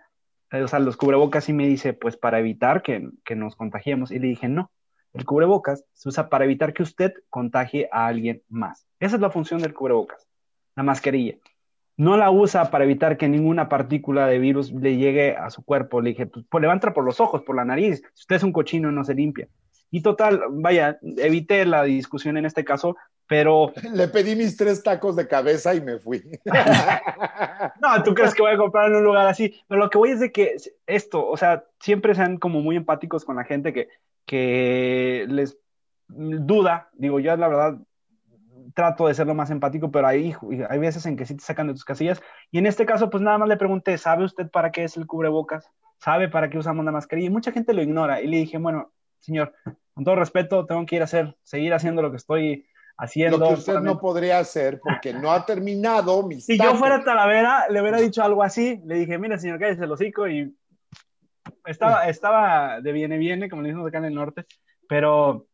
Eh, 0.52 0.64
O 0.64 0.68
sea, 0.68 0.80
los 0.80 0.98
cubrebocas 0.98 1.50
y 1.50 1.54
me 1.54 1.68
dice, 1.68 1.94
pues 1.94 2.18
para 2.18 2.40
evitar 2.40 2.82
que, 2.82 3.10
que 3.24 3.36
nos 3.36 3.56
contagiemos. 3.56 4.12
Y 4.12 4.20
le 4.20 4.28
dije, 4.28 4.48
no, 4.48 4.72
el 5.14 5.26
cubrebocas 5.26 5.86
se 5.94 6.10
usa 6.10 6.30
para 6.30 6.46
evitar 6.46 6.74
que 6.74 6.84
usted 6.84 7.14
contagie 7.30 7.90
a 7.92 8.08
alguien 8.08 8.44
más. 8.50 8.88
Esa 9.00 9.16
es 9.16 9.22
la 9.22 9.30
función 9.30 9.62
del 9.62 9.74
cubrebocas, 9.74 10.28
la 10.76 10.84
mascarilla. 10.84 11.36
No 11.98 12.18
la 12.18 12.30
usa 12.32 12.72
para 12.72 12.84
evitar 12.84 13.18
que 13.18 13.30
ninguna 13.30 13.70
partícula 13.70 14.28
de 14.28 14.40
virus 14.40 14.72
le 14.72 14.98
llegue 14.98 15.36
a 15.36 15.50
su 15.50 15.64
cuerpo. 15.64 16.02
Le 16.02 16.10
dije, 16.10 16.26
pues, 16.26 16.46
pues 16.50 16.62
le 16.62 16.68
va 16.68 16.74
a 16.74 16.76
entrar 16.76 16.94
por 16.94 17.06
los 17.06 17.20
ojos, 17.20 17.44
por 17.44 17.56
la 17.56 17.66
nariz. 17.66 18.04
Si 18.14 18.22
usted 18.22 18.36
es 18.36 18.44
un 18.44 18.52
cochino, 18.52 18.92
no 18.92 19.04
se 19.04 19.14
limpia. 19.14 19.48
Y 19.92 20.02
total, 20.02 20.42
vaya, 20.50 21.00
evité 21.02 21.66
la 21.66 21.84
discusión 21.84 22.36
en 22.38 22.46
este 22.46 22.66
caso, 22.66 22.98
pero 23.28 23.72
Le 23.94 24.08
pedí 24.08 24.36
mis 24.36 24.58
tres 24.58 24.84
tacos 24.84 25.16
de 25.16 25.28
cabeza 25.28 25.74
y 25.74 25.82
me 25.82 26.00
fui. 26.00 26.24
no, 27.82 28.04
tú 28.04 28.14
crees 28.14 28.34
que 28.34 28.42
voy 28.42 28.54
a 28.54 28.58
comprar 28.58 28.90
en 28.90 28.98
un 28.98 29.04
lugar 29.04 29.28
así, 29.28 29.56
pero 29.68 29.80
lo 29.80 29.90
que 29.90 29.98
voy 29.98 30.12
es 30.12 30.20
de 30.20 30.32
que 30.32 30.56
esto, 30.86 31.26
o 31.26 31.38
sea, 31.38 31.64
siempre 31.80 32.14
sean 32.16 32.38
como 32.38 32.62
muy 32.62 32.76
empáticos 32.76 33.26
con 33.26 33.36
la 33.36 33.44
gente 33.44 33.74
que, 33.74 33.88
que 34.26 35.26
les 35.30 35.58
duda, 36.08 36.90
digo, 36.94 37.20
yo 37.20 37.36
la 37.36 37.48
verdad 37.48 37.78
trato 38.76 39.08
de 39.08 39.16
ser 39.16 39.26
lo 39.26 39.34
más 39.34 39.50
empático, 39.50 39.90
pero 39.90 40.06
hay, 40.06 40.36
hay 40.70 40.80
veces 40.80 41.06
en 41.08 41.18
que 41.18 41.26
sí 41.26 41.36
te 41.36 41.44
sacan 41.44 41.68
de 41.68 41.74
tus 41.74 41.86
casillas, 41.86 42.22
y 42.52 42.60
en 42.60 42.68
este 42.68 42.86
caso, 42.86 43.10
pues 43.10 43.24
nada 43.24 43.40
más 43.40 43.50
le 43.50 43.58
pregunté, 43.58 43.98
¿sabe 43.98 44.24
usted 44.24 44.52
para 44.52 44.72
qué 44.72 44.84
es 44.84 44.98
el 44.98 45.08
cubrebocas? 45.08 45.72
¿Sabe 45.98 46.30
para 46.30 46.50
qué 46.50 46.60
usamos 46.60 46.86
la 46.86 46.92
mascarilla? 46.92 47.28
Y 47.28 47.32
mucha 47.32 47.52
gente 47.52 47.74
lo 47.74 47.82
ignora, 47.82 48.22
y 48.22 48.28
le 48.28 48.38
dije, 48.38 48.60
bueno, 48.60 48.92
señor, 49.20 49.54
con 49.96 50.04
todo 50.04 50.16
respeto, 50.16 50.68
tengo 50.68 50.86
que 50.86 50.98
ir 50.98 51.02
a 51.02 51.06
hacer, 51.06 51.36
seguir 51.42 51.74
haciendo 51.74 52.02
lo 52.02 52.12
que 52.12 52.18
estoy 52.18 52.68
haciendo. 52.98 53.38
Lo 53.38 53.48
que 53.48 53.54
usted 53.56 53.80
no 53.80 54.00
podría 54.00 54.40
hacer 54.40 54.80
porque 54.82 55.14
no 55.14 55.32
ha 55.32 55.46
terminado 55.46 56.26
mis 56.28 56.46
si 56.46 56.58
yo 56.58 56.76
fuera 56.76 57.04
Talavera, 57.04 57.68
le 57.70 57.82
hubiera 57.82 58.00
dicho 58.00 58.24
algo 58.24 58.44
así. 58.44 58.82
Le 58.86 58.96
dije, 58.96 59.18
mira, 59.18 59.38
señor, 59.38 59.60
cállese 59.60 59.84
el 59.84 59.92
hocico. 59.92 60.28
Y 60.28 60.56
estaba, 61.66 62.08
estaba 62.08 62.82
de 62.82 62.92
viene, 62.92 63.18
viene, 63.18 63.50
como 63.50 63.62
le 63.62 63.70
decimos 63.70 63.88
acá 63.88 63.98
en 64.00 64.06
el 64.06 64.16
norte. 64.16 64.46
Pero, 64.88 65.48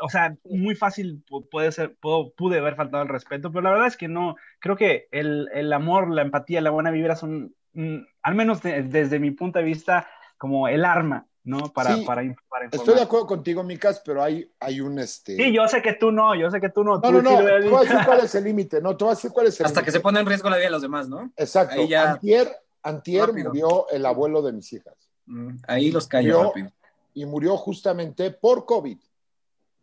o 0.00 0.08
sea, 0.08 0.36
muy 0.44 0.74
fácil 0.74 1.22
pu- 1.28 1.48
puede 1.50 1.70
ser, 1.72 1.96
puedo, 2.00 2.32
pude 2.32 2.58
haber 2.58 2.74
faltado 2.76 3.02
el 3.02 3.08
respeto. 3.08 3.50
Pero 3.50 3.62
la 3.62 3.70
verdad 3.70 3.86
es 3.88 3.96
que 3.96 4.08
no. 4.08 4.36
Creo 4.60 4.76
que 4.76 5.08
el, 5.10 5.48
el 5.54 5.72
amor, 5.72 6.10
la 6.10 6.22
empatía, 6.22 6.60
la 6.60 6.70
buena 6.70 6.90
vibra 6.90 7.16
son, 7.16 7.54
mm, 7.72 7.96
al 8.22 8.34
menos 8.34 8.62
de- 8.62 8.82
desde 8.82 9.18
mi 9.18 9.30
punto 9.30 9.58
de 9.58 9.64
vista, 9.64 10.08
como 10.38 10.68
el 10.68 10.84
arma, 10.84 11.26
¿no? 11.44 11.72
Para, 11.72 11.94
Sí, 11.94 12.04
para, 12.04 12.24
in- 12.24 12.36
para 12.48 12.66
Estoy 12.66 12.94
de 12.96 13.02
acuerdo 13.02 13.26
contigo, 13.26 13.62
Micas, 13.62 14.02
pero 14.04 14.22
hay, 14.22 14.50
hay 14.60 14.80
un 14.80 14.98
este. 14.98 15.36
Sí, 15.36 15.52
yo 15.52 15.66
sé 15.68 15.80
que 15.82 15.92
tú 15.94 16.10
no, 16.10 16.34
yo 16.34 16.50
sé 16.50 16.60
que 16.60 16.68
tú 16.70 16.82
no. 16.82 16.94
No, 16.96 17.00
tú 17.00 17.12
no, 17.12 17.22
no. 17.22 17.42
voy 17.42 17.46
a 17.86 17.88
decir 17.90 17.96
cuál 18.04 18.20
es 18.24 18.34
el 18.34 18.44
límite. 18.44 18.80
No, 18.82 18.96
te 18.96 19.04
voy 19.04 19.12
a 19.12 19.14
decir 19.14 19.30
cuál 19.30 19.46
es 19.46 19.60
el 19.60 19.66
Hasta 19.66 19.80
que 19.82 19.90
se 19.92 19.98
límite. 19.98 20.02
pone 20.02 20.20
en 20.20 20.26
riesgo 20.26 20.50
la 20.50 20.56
vida 20.56 20.66
de 20.66 20.72
los 20.72 20.82
demás, 20.82 21.08
¿no? 21.08 21.32
Exacto. 21.36 21.74
Ahí 21.80 21.88
ya- 21.88 22.12
Antier, 22.12 22.48
antier 22.82 23.32
murió 23.32 23.88
el 23.90 24.04
abuelo 24.04 24.42
de 24.42 24.52
mis 24.52 24.72
hijas. 24.72 24.94
Mm, 25.26 25.56
Ahí 25.68 25.90
los 25.90 26.06
cayó 26.08 26.42
rápido. 26.44 26.70
y 27.14 27.24
murió 27.24 27.56
justamente 27.56 28.30
por 28.32 28.64
COVID. 28.66 28.98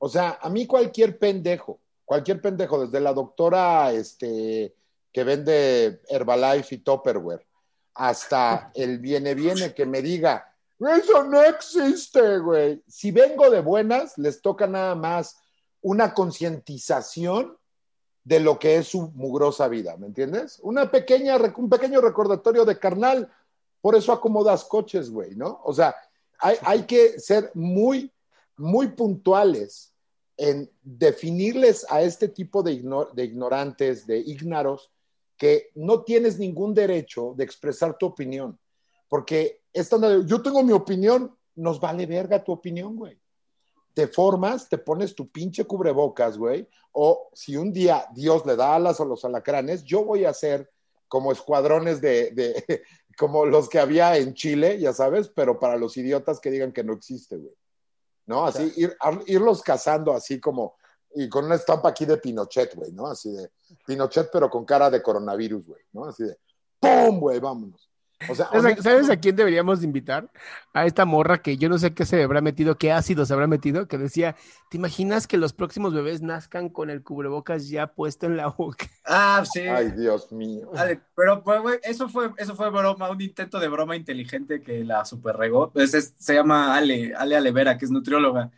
O 0.05 0.09
sea, 0.09 0.37
a 0.41 0.49
mí 0.49 0.67
cualquier 0.67 1.17
pendejo, 1.17 1.79
cualquier 2.03 2.41
pendejo, 2.41 2.85
desde 2.85 2.99
la 2.99 3.13
doctora 3.13 3.93
este, 3.93 4.75
que 5.13 5.23
vende 5.23 6.01
Herbalife 6.09 6.75
y 6.75 6.79
Tupperware, 6.79 7.47
hasta 7.93 8.69
el 8.75 8.99
viene 8.99 9.33
viene 9.33 9.73
que 9.73 9.85
me 9.85 10.01
diga, 10.01 10.53
eso 10.77 11.23
no 11.23 11.41
existe, 11.41 12.39
güey. 12.39 12.83
Si 12.85 13.11
vengo 13.11 13.49
de 13.49 13.61
buenas, 13.61 14.17
les 14.17 14.41
toca 14.41 14.67
nada 14.67 14.93
más 14.93 15.37
una 15.79 16.13
concientización 16.13 17.57
de 18.25 18.41
lo 18.41 18.59
que 18.59 18.75
es 18.75 18.89
su 18.89 19.09
mugrosa 19.11 19.69
vida, 19.69 19.95
¿me 19.95 20.07
entiendes? 20.07 20.59
Una 20.63 20.91
pequeña, 20.91 21.37
un 21.55 21.69
pequeño 21.69 22.01
recordatorio 22.01 22.65
de 22.65 22.77
carnal, 22.77 23.31
por 23.79 23.95
eso 23.95 24.11
acomodas 24.11 24.65
coches, 24.65 25.09
güey, 25.09 25.33
¿no? 25.37 25.61
O 25.63 25.73
sea, 25.73 25.95
hay, 26.39 26.57
hay 26.63 26.83
que 26.83 27.21
ser 27.21 27.51
muy, 27.53 28.11
muy 28.57 28.89
puntuales 28.89 29.92
en 30.37 30.69
definirles 30.81 31.85
a 31.89 32.01
este 32.01 32.27
tipo 32.27 32.63
de, 32.63 32.73
igno- 32.73 33.11
de 33.13 33.23
ignorantes, 33.23 34.07
de 34.07 34.17
ignaros, 34.17 34.91
que 35.37 35.71
no 35.75 36.03
tienes 36.03 36.39
ningún 36.39 36.73
derecho 36.73 37.33
de 37.35 37.43
expresar 37.43 37.97
tu 37.97 38.05
opinión. 38.05 38.59
Porque 39.09 39.61
esta 39.73 39.97
yo 40.25 40.41
tengo 40.41 40.63
mi 40.63 40.73
opinión, 40.73 41.35
nos 41.55 41.79
vale 41.79 42.05
verga 42.05 42.43
tu 42.43 42.51
opinión, 42.51 42.95
güey. 42.95 43.19
Te 43.93 44.07
formas, 44.07 44.69
te 44.69 44.79
pones 44.79 45.13
tu 45.13 45.29
pinche 45.29 45.65
cubrebocas, 45.65 46.37
güey. 46.37 46.67
O 46.93 47.29
si 47.33 47.55
un 47.55 47.71
día 47.71 48.07
Dios 48.13 48.45
le 48.45 48.55
da 48.55 48.75
alas 48.75 48.99
a 48.99 49.05
los 49.05 49.23
alacranes, 49.23 49.83
yo 49.83 50.03
voy 50.03 50.25
a 50.25 50.29
hacer 50.31 50.69
como 51.07 51.31
escuadrones 51.31 52.01
de, 52.01 52.31
de 52.31 52.81
como 53.17 53.45
los 53.45 53.69
que 53.69 53.77
había 53.79 54.17
en 54.17 54.33
Chile, 54.33 54.79
ya 54.79 54.93
sabes, 54.93 55.29
pero 55.29 55.59
para 55.59 55.77
los 55.77 55.95
idiotas 55.95 56.39
que 56.39 56.49
digan 56.49 56.71
que 56.71 56.83
no 56.83 56.93
existe, 56.93 57.37
güey. 57.37 57.53
¿No? 58.25 58.45
Así, 58.45 58.71
ir, 58.77 58.95
a- 58.99 59.19
irlos 59.27 59.61
cazando 59.61 60.13
así 60.13 60.39
como, 60.39 60.75
y 61.15 61.29
con 61.29 61.45
una 61.45 61.55
estampa 61.55 61.89
aquí 61.89 62.05
de 62.05 62.17
Pinochet, 62.17 62.73
güey, 62.75 62.91
¿no? 62.91 63.07
Así 63.07 63.31
de 63.31 63.51
Pinochet, 63.85 64.29
pero 64.31 64.49
con 64.49 64.65
cara 64.65 64.89
de 64.89 65.01
coronavirus, 65.03 65.67
güey, 65.67 65.81
¿no? 65.91 66.05
Así 66.05 66.23
de, 66.23 66.37
¡pum, 66.79 67.19
güey, 67.19 67.39
vámonos! 67.39 67.89
O 68.29 68.35
sea, 68.35 68.47
¿Sabes 68.51 68.79
a, 68.79 68.81
sabes 68.81 69.09
a 69.09 69.17
quién 69.17 69.35
deberíamos 69.35 69.79
de 69.81 69.87
invitar? 69.87 70.31
A 70.73 70.85
esta 70.85 71.05
morra 71.05 71.41
que 71.41 71.57
yo 71.57 71.69
no 71.69 71.77
sé 71.77 71.93
qué 71.93 72.05
se 72.05 72.21
habrá 72.23 72.41
metido, 72.41 72.77
qué 72.77 72.91
ácido 72.91 73.25
se 73.25 73.33
habrá 73.33 73.47
metido, 73.47 73.87
que 73.87 73.97
decía, 73.97 74.35
¿te 74.69 74.77
imaginas 74.77 75.27
que 75.27 75.37
los 75.37 75.53
próximos 75.53 75.93
bebés 75.93 76.21
nazcan 76.21 76.69
con 76.69 76.89
el 76.89 77.03
cubrebocas 77.03 77.69
ya 77.69 77.87
puesto 77.87 78.25
en 78.25 78.37
la 78.37 78.47
boca? 78.47 78.85
Ah, 79.05 79.43
sí. 79.51 79.61
Ay, 79.61 79.91
Dios 79.91 80.31
mío. 80.31 80.71
Ale, 80.75 81.01
pero 81.15 81.43
pues, 81.43 81.61
güey, 81.61 81.79
eso 81.83 82.09
fue, 82.09 82.31
eso 82.37 82.55
fue 82.55 82.69
broma, 82.69 83.09
un 83.09 83.21
intento 83.21 83.59
de 83.59 83.67
broma 83.67 83.95
inteligente 83.95 84.61
que 84.61 84.83
la 84.83 85.05
super 85.05 85.35
regó. 85.35 85.71
Pues 85.71 85.93
es- 85.93 86.13
se 86.17 86.33
llama 86.33 86.75
Ale, 86.75 87.13
Ale 87.15 87.35
Alevera, 87.37 87.77
que 87.77 87.85
es 87.85 87.91
nutrióloga. 87.91 88.51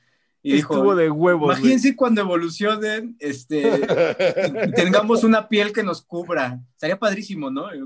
Y 0.47 0.53
dijo, 0.53 0.75
Estuvo 0.75 0.95
de 0.95 1.09
huevos. 1.09 1.47
güey. 1.47 1.57
imagínense 1.57 1.95
cuando 1.95 2.21
evolucionen, 2.21 3.15
este, 3.19 3.61
y 3.63 4.71
tengamos 4.75 5.23
una 5.23 5.49
piel 5.49 5.73
que 5.73 5.81
nos 5.81 6.03
cubra. 6.03 6.59
Estaría 6.73 6.99
padrísimo, 6.99 7.49
¿no? 7.49 7.73
Y 7.73 7.79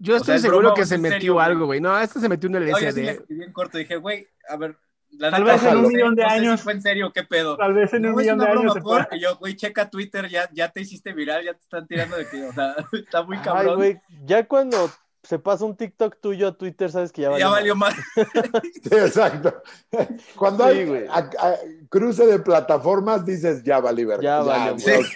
yo 0.00 0.06
Yo 0.06 0.14
o 0.14 0.16
estoy 0.16 0.26
sea, 0.26 0.34
¿es 0.36 0.42
seguro 0.42 0.60
broma 0.60 0.74
que 0.74 0.86
se 0.86 0.98
metió 0.98 1.34
güey? 1.34 1.46
algo, 1.46 1.66
güey. 1.66 1.80
No, 1.80 1.98
este 2.00 2.18
se 2.20 2.28
metió 2.28 2.48
un 2.48 2.54
no, 2.54 2.60
yo 2.60 2.76
sí 2.76 2.82
le 2.84 2.88
LSD. 2.90 3.08
escribí 3.10 3.44
en 3.44 3.52
corto, 3.52 3.78
dije, 3.78 3.96
güey, 3.96 4.26
a 4.48 4.56
ver, 4.56 4.76
la 5.12 5.30
Tal 5.30 5.44
vez 5.44 5.62
en 5.64 5.76
un 5.76 5.82
no 5.82 5.88
millón 5.88 6.14
de 6.14 6.22
no 6.22 6.28
sé 6.30 6.34
si 6.34 6.40
años. 6.46 6.60
fue 6.62 6.72
en 6.72 6.82
serio, 6.82 7.12
¿qué 7.12 7.22
pedo? 7.24 7.56
Tal 7.56 7.74
vez 7.74 7.92
en 7.92 8.06
un 8.06 8.12
No, 8.12 8.16
millón 8.18 8.38
de 8.38 8.44
una 8.44 8.60
años 8.60 8.74
se. 8.74 9.08
Y 9.12 9.20
yo, 9.20 9.36
güey, 9.38 9.56
checa 9.56 9.90
Twitter, 9.90 10.28
ya, 10.28 10.48
ya 10.52 10.70
te 10.70 10.80
hiciste 10.80 11.12
viral, 11.12 11.44
ya 11.44 11.52
te 11.54 11.60
están 11.60 11.86
tirando 11.86 12.16
de 12.16 12.26
que, 12.28 12.44
o 12.44 12.52
sea, 12.52 12.74
está 12.92 13.22
muy 13.22 13.36
Ay, 13.38 13.42
cabrón. 13.44 13.76
güey, 13.76 14.00
ya 14.24 14.46
cuando 14.46 14.90
se 15.22 15.38
pasa 15.38 15.64
un 15.66 15.76
TikTok 15.76 16.16
tuyo 16.20 16.48
a 16.48 16.56
Twitter, 16.56 16.90
sabes 16.90 17.12
que 17.12 17.22
ya 17.22 17.28
valió. 17.28 17.46
ya 17.46 17.50
valió 17.50 17.76
más. 17.76 17.94
Sí, 18.82 18.96
exacto. 18.96 19.62
Cuando 20.36 20.64
Sí, 20.64 20.78
hay 20.78 21.06
a- 21.10 21.18
a- 21.38 21.56
cruce 21.90 22.24
de 22.26 22.38
plataformas, 22.38 23.24
dices, 23.26 23.62
ya 23.62 23.80
vale 23.80 24.06
verga. 24.06 24.22
Ya 24.22 24.38
valió 24.40 24.74
adiós. 24.74 25.10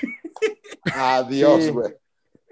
Adiós, 0.95 1.65
Sí. 1.65 1.71
güey. 1.71 1.95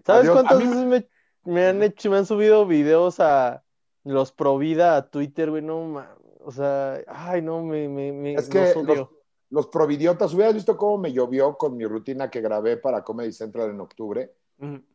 ¿Sabes 0.06 0.22
Adiós. 0.22 0.34
cuántas 0.34 0.58
mí- 0.58 0.64
veces 0.66 0.84
me, 0.86 1.06
me 1.44 1.66
han 1.66 1.82
hecho, 1.82 2.10
me 2.10 2.18
han 2.18 2.26
subido 2.26 2.66
videos 2.66 3.20
a 3.20 3.62
los 4.04 4.32
pro 4.32 4.58
vida 4.58 4.96
a 4.96 5.08
Twitter, 5.08 5.50
güey? 5.50 5.62
No, 5.62 5.82
ma- 5.84 6.16
o 6.44 6.50
sea, 6.50 7.00
ay, 7.06 7.42
no, 7.42 7.62
me, 7.62 7.88
me, 7.88 8.12
me 8.12 8.34
Es 8.34 8.48
que 8.48 8.74
los 8.74 8.84
los, 8.84 9.08
los 9.50 9.66
providiotas, 9.68 10.34
hubieras 10.34 10.54
visto 10.54 10.76
cómo 10.76 10.98
me 10.98 11.12
llovió 11.12 11.56
con 11.56 11.76
mi 11.76 11.84
rutina 11.84 12.30
que 12.30 12.40
grabé 12.40 12.78
para 12.78 13.04
Comedy 13.04 13.32
Central 13.32 13.70
en 13.70 13.80
octubre. 13.80 14.32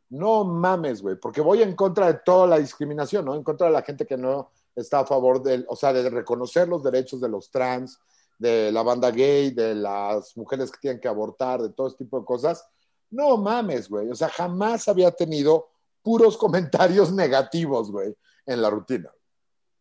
No 0.09 0.45
mames, 0.45 1.01
güey, 1.01 1.17
porque 1.17 1.41
voy 1.41 1.61
en 1.61 1.75
contra 1.75 2.07
de 2.07 2.19
toda 2.25 2.47
la 2.47 2.57
discriminación, 2.57 3.25
¿no? 3.25 3.35
En 3.35 3.43
contra 3.43 3.67
de 3.67 3.73
la 3.73 3.81
gente 3.81 4.05
que 4.05 4.17
no 4.17 4.49
está 4.75 4.99
a 4.99 5.05
favor 5.05 5.43
del, 5.43 5.65
o 5.67 5.75
sea, 5.75 5.91
de 5.91 6.09
reconocer 6.09 6.67
los 6.67 6.81
derechos 6.83 7.19
de 7.19 7.27
los 7.27 7.51
trans, 7.51 7.99
de 8.39 8.71
la 8.71 8.83
banda 8.83 9.11
gay, 9.11 9.51
de 9.51 9.75
las 9.75 10.37
mujeres 10.37 10.71
que 10.71 10.79
tienen 10.79 11.01
que 11.01 11.07
abortar, 11.07 11.61
de 11.61 11.69
todo 11.69 11.87
este 11.87 12.05
tipo 12.05 12.19
de 12.19 12.25
cosas. 12.25 12.67
No 13.09 13.37
mames, 13.37 13.89
güey. 13.89 14.09
O 14.09 14.15
sea, 14.15 14.29
jamás 14.29 14.87
había 14.87 15.11
tenido 15.11 15.67
puros 16.07 16.37
comentarios 16.37 17.11
negativos, 17.11 17.91
güey, 17.91 18.15
en 18.45 18.61
la 18.61 18.69
rutina. 18.69 19.11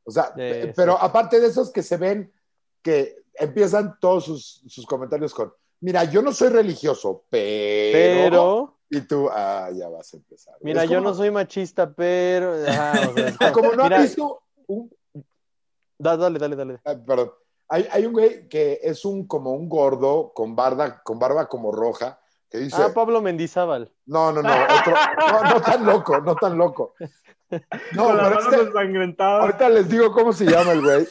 O 0.03 0.11
sea, 0.11 0.25
Sí, 0.29 0.33
pe- 0.37 0.63
sí. 0.67 0.73
pero 0.75 1.01
aparte 1.01 1.39
de 1.39 1.47
esos 1.47 1.71
que 1.71 1.85
se 1.85 1.97
ven 1.97 2.33
que 2.83 3.23
empiezan 3.35 3.97
todos 4.01 4.25
sus, 4.25 4.63
sus 4.67 4.85
comentarios 4.87 5.33
con, 5.33 5.53
mira, 5.81 6.03
yo 6.03 6.23
no 6.23 6.33
soy 6.33 6.49
religioso, 6.49 7.25
pero... 7.31 7.99
Pero, 8.25 8.79
Y 8.91 9.01
tú, 9.03 9.29
ah, 9.31 9.71
ya 9.73 9.89
vas 9.89 10.13
a 10.15 10.17
empezar. 10.17 10.57
mira, 10.63 10.85
yo 10.85 11.01
no 11.01 11.15
soy 11.15 11.31
machista, 11.31 11.93
pero. 11.95 12.55
ajá, 12.67 13.09
o 13.09 13.13
sea, 13.15 13.29
es 13.29 13.37
Como 13.55 13.73
no 13.75 13.85
Mira, 13.85 13.97
has 13.99 14.03
visto 14.03 14.43
un- 14.67 14.91
Da- 15.99 16.17
dale, 16.17 16.39
dale, 16.41 16.57
dale. 16.57 16.81
ah, 16.85 16.95
perdón. 17.07 17.31
Hay, 17.69 17.87
hay 17.91 18.05
un 18.07 18.13
güey 18.13 18.49
que 18.49 18.81
es 18.83 19.05
un 19.05 19.27
como 19.29 19.53
un 19.53 19.69
gordo 19.69 20.33
con 20.35 20.55
barba, 20.57 21.03
con 21.03 21.19
barba 21.21 21.49
como 21.49 21.71
roja, 21.73 22.21
que 22.51 22.59
dice, 22.59 22.77
Ah, 22.81 22.93
Pablo 22.95 23.21
Mendizábal. 23.23 23.91
no, 24.07 24.33
no, 24.33 24.43
no, 24.43 24.51
otro, 24.51 24.95
no, 25.19 25.51
no 25.55 25.61
tan 25.63 25.85
loco, 25.87 26.21
no 26.21 26.35
tan 26.37 26.57
loco. 26.59 26.95
No, 27.93 28.07
Con 28.07 28.17
las 28.17 28.27
pero 28.29 28.41
manos 28.41 28.53
este- 28.55 28.67
ensangrentadas. 28.67 29.41
ahorita 29.43 29.69
les 29.69 29.89
digo 29.89 30.11
cómo 30.11 30.33
se 30.33 30.47
llama 30.47 30.73
el 30.73 30.83
güey. 30.83 31.07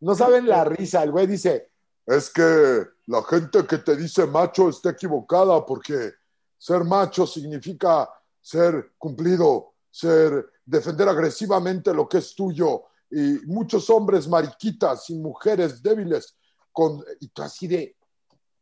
No 0.00 0.14
saben 0.14 0.48
la 0.48 0.64
risa, 0.64 1.02
el 1.02 1.10
güey 1.10 1.26
dice, 1.26 1.70
es 2.06 2.30
que 2.30 2.86
la 3.06 3.22
gente 3.24 3.66
que 3.66 3.78
te 3.78 3.96
dice 3.96 4.24
macho 4.26 4.68
está 4.68 4.90
equivocada 4.90 5.64
porque 5.66 6.12
ser 6.58 6.84
macho 6.84 7.26
significa 7.26 8.08
ser 8.40 8.92
cumplido, 8.98 9.74
ser 9.90 10.48
defender 10.64 11.08
agresivamente 11.08 11.92
lo 11.92 12.08
que 12.08 12.18
es 12.18 12.34
tuyo 12.34 12.84
y 13.10 13.40
muchos 13.46 13.90
hombres 13.90 14.28
mariquitas 14.28 15.10
y 15.10 15.16
mujeres 15.18 15.82
débiles 15.82 16.36
con 16.70 17.04
y 17.20 17.28
tú 17.28 17.42
así 17.42 17.66
de 17.66 17.96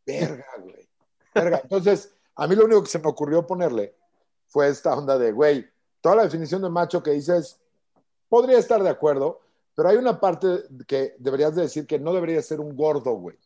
verga, 0.07 0.47
güey. 0.63 0.80
Verga. 1.35 1.61
Entonces, 1.63 2.15
a 2.37 2.47
mí 2.47 2.55
lo 2.57 2.65
único 2.65 2.83
que 2.83 2.89
se 2.91 2.99
me 2.99 3.09
ocurrió 3.09 3.47
ponerle 3.47 3.95
fue 4.49 4.69
esta 4.69 4.95
onda 4.97 5.19
de, 5.19 5.33
güey, 5.33 5.67
toda 6.01 6.17
la 6.17 6.23
definición 6.25 6.63
de 6.63 6.71
macho 6.71 7.03
que 7.03 7.11
dices 7.13 7.61
podría 8.29 8.59
estar 8.59 8.83
de 8.83 8.91
acuerdo, 8.91 9.41
pero 9.75 9.89
hay 9.89 9.97
una 9.97 10.19
parte 10.21 10.65
que 10.87 11.15
deberías 11.19 11.55
de 11.55 11.63
decir 11.63 11.87
que 11.87 11.99
no 11.99 12.13
debería 12.13 12.41
ser 12.43 12.61
un 12.61 12.75
gordo, 12.77 13.13
güey. 13.13 13.37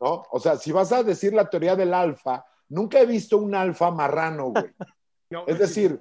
¿No? 0.00 0.24
O 0.30 0.38
sea, 0.40 0.56
si 0.56 0.70
vas 0.72 0.92
a 0.92 1.02
decir 1.02 1.32
la 1.32 1.48
teoría 1.48 1.74
del 1.76 1.94
alfa, 1.94 2.44
nunca 2.68 3.00
he 3.00 3.06
visto 3.06 3.38
un 3.38 3.54
alfa 3.54 3.90
marrano, 3.90 4.50
güey. 4.50 4.70
No, 5.30 5.44
Es 5.46 5.58
decir, 5.58 5.98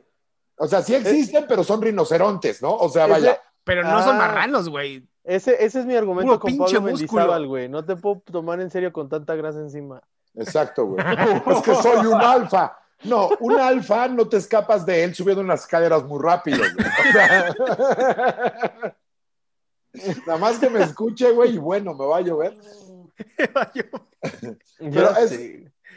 o 0.57 0.67
sea, 0.67 0.81
sí 0.81 0.93
existen, 0.93 1.45
pero 1.47 1.63
son 1.63 1.81
rinocerontes, 1.81 2.61
¿no? 2.61 2.75
O 2.75 2.89
sea, 2.89 3.03
Ese- 3.05 3.11
vaya. 3.13 3.41
Pero 3.63 3.83
no 3.83 4.01
son 4.03 4.15
Ah. 4.15 4.19
marranos, 4.19 4.67
güey. 4.69 5.07
Ese, 5.23 5.63
ese 5.63 5.79
es 5.81 5.85
mi 5.85 5.95
argumento 5.95 6.27
Puro 6.31 6.39
con 6.39 6.47
pinche 6.51 7.07
Pablo 7.07 7.47
güey. 7.47 7.69
No 7.69 7.85
te 7.85 7.95
puedo 7.95 8.19
tomar 8.21 8.59
en 8.59 8.69
serio 8.71 8.91
con 8.91 9.07
tanta 9.07 9.35
grasa 9.35 9.59
encima. 9.59 10.01
Exacto, 10.35 10.85
güey. 10.85 11.05
Es 11.47 11.61
que 11.61 11.75
soy 11.75 12.05
un 12.05 12.21
alfa. 12.21 12.77
No, 13.03 13.29
un 13.39 13.59
alfa 13.59 14.07
no 14.07 14.27
te 14.29 14.37
escapas 14.37 14.85
de 14.85 15.03
él 15.03 15.15
subiendo 15.15 15.41
unas 15.41 15.61
escaleras 15.61 16.03
muy 16.03 16.21
rápido, 16.21 16.59
güey. 16.59 16.87
O 16.87 17.11
sea, 17.11 17.53
Nada 20.25 20.39
más 20.39 20.57
que 20.59 20.69
me 20.69 20.81
escuche, 20.83 21.31
güey, 21.31 21.55
y 21.55 21.57
bueno, 21.57 21.93
me 21.93 22.05
va 22.05 22.17
a 22.17 22.21
llover. 22.21 22.57
Pero 24.79 25.17
es-. 25.17 25.39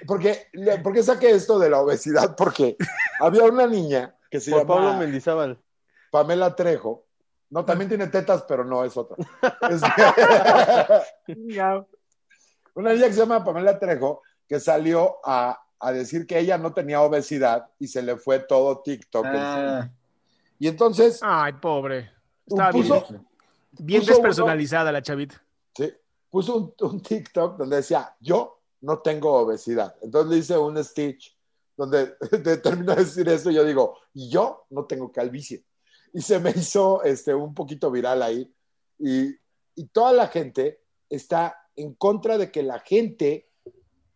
Porque, 0.06 0.48
¿Por 0.82 0.92
qué 0.92 1.02
saqué 1.02 1.30
esto 1.30 1.58
de 1.58 1.70
la 1.70 1.80
obesidad? 1.80 2.34
Porque 2.36 2.76
había 3.20 3.44
una 3.44 3.66
niña 3.66 4.16
que 4.30 4.40
se 4.40 4.50
llama 4.50 4.66
Pablo 4.66 4.94
Mendizábal. 4.94 5.58
Pamela 6.10 6.54
Trejo. 6.56 7.06
No, 7.50 7.64
también 7.64 7.88
tiene 7.88 8.08
tetas, 8.08 8.42
pero 8.48 8.64
no 8.64 8.84
es 8.84 8.96
otra. 8.96 9.16
Es- 9.70 9.80
Ya. 11.46 11.84
Una 12.74 12.92
niña 12.92 13.06
que 13.06 13.12
se 13.12 13.20
llama 13.20 13.44
Pamela 13.44 13.78
Trejo 13.78 14.22
que 14.48 14.60
salió 14.60 15.16
a, 15.24 15.58
a 15.80 15.92
decir 15.92 16.26
que 16.26 16.38
ella 16.38 16.58
no 16.58 16.72
tenía 16.72 17.00
obesidad 17.02 17.66
y 17.78 17.88
se 17.88 18.02
le 18.02 18.16
fue 18.16 18.40
todo 18.40 18.80
TikTok. 18.82 19.24
Ah, 19.28 19.88
Y 20.58 20.68
entonces 20.68 21.20
Ay, 21.22 21.54
pobre. 21.54 22.10
Estaba 22.46 22.70
bien, 22.72 22.82
puso, 22.88 23.06
bien 23.72 24.00
puso 24.02 24.12
despersonalizada 24.12 24.92
la 24.92 25.00
chavita. 25.02 25.42
sí, 25.76 25.92
puso 26.30 26.56
un, 26.56 26.74
un 26.80 27.00
TikTok 27.00 27.56
donde 27.56 27.76
decía, 27.76 28.14
yo 28.20 28.60
no 28.82 28.98
tengo 28.98 29.32
obesidad. 29.32 29.94
Entonces 30.02 30.30
le 30.30 30.36
hice 30.38 30.58
un 30.58 30.82
stitch 30.84 31.34
donde 31.76 32.14
de- 32.30 32.56
termina 32.58 32.94
de 32.94 33.04
decir 33.04 33.28
eso 33.28 33.50
y 33.50 33.54
yo 33.54 33.64
digo, 33.64 33.96
y 34.12 34.28
yo 34.28 34.66
no 34.70 34.84
tengo 34.84 35.10
calvicie. 35.10 35.64
Y 36.12 36.20
se 36.20 36.38
me 36.38 36.50
hizo 36.50 37.02
este, 37.02 37.34
un 37.34 37.54
poquito 37.54 37.90
viral 37.90 38.22
ahí. 38.22 38.52
Y, 38.98 39.34
y 39.74 39.86
toda 39.86 40.12
la 40.12 40.28
gente 40.28 40.80
está 41.08 41.56
en 41.76 41.94
contra 41.94 42.38
de 42.38 42.50
que 42.50 42.62
la 42.62 42.80
gente 42.80 43.48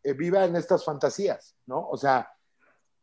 eh, 0.02 0.12
viva 0.12 0.44
en 0.44 0.56
estas 0.56 0.85
fantasías, 0.85 1.56
¿no? 1.66 1.89
O 1.89 1.97
sea, 1.97 2.30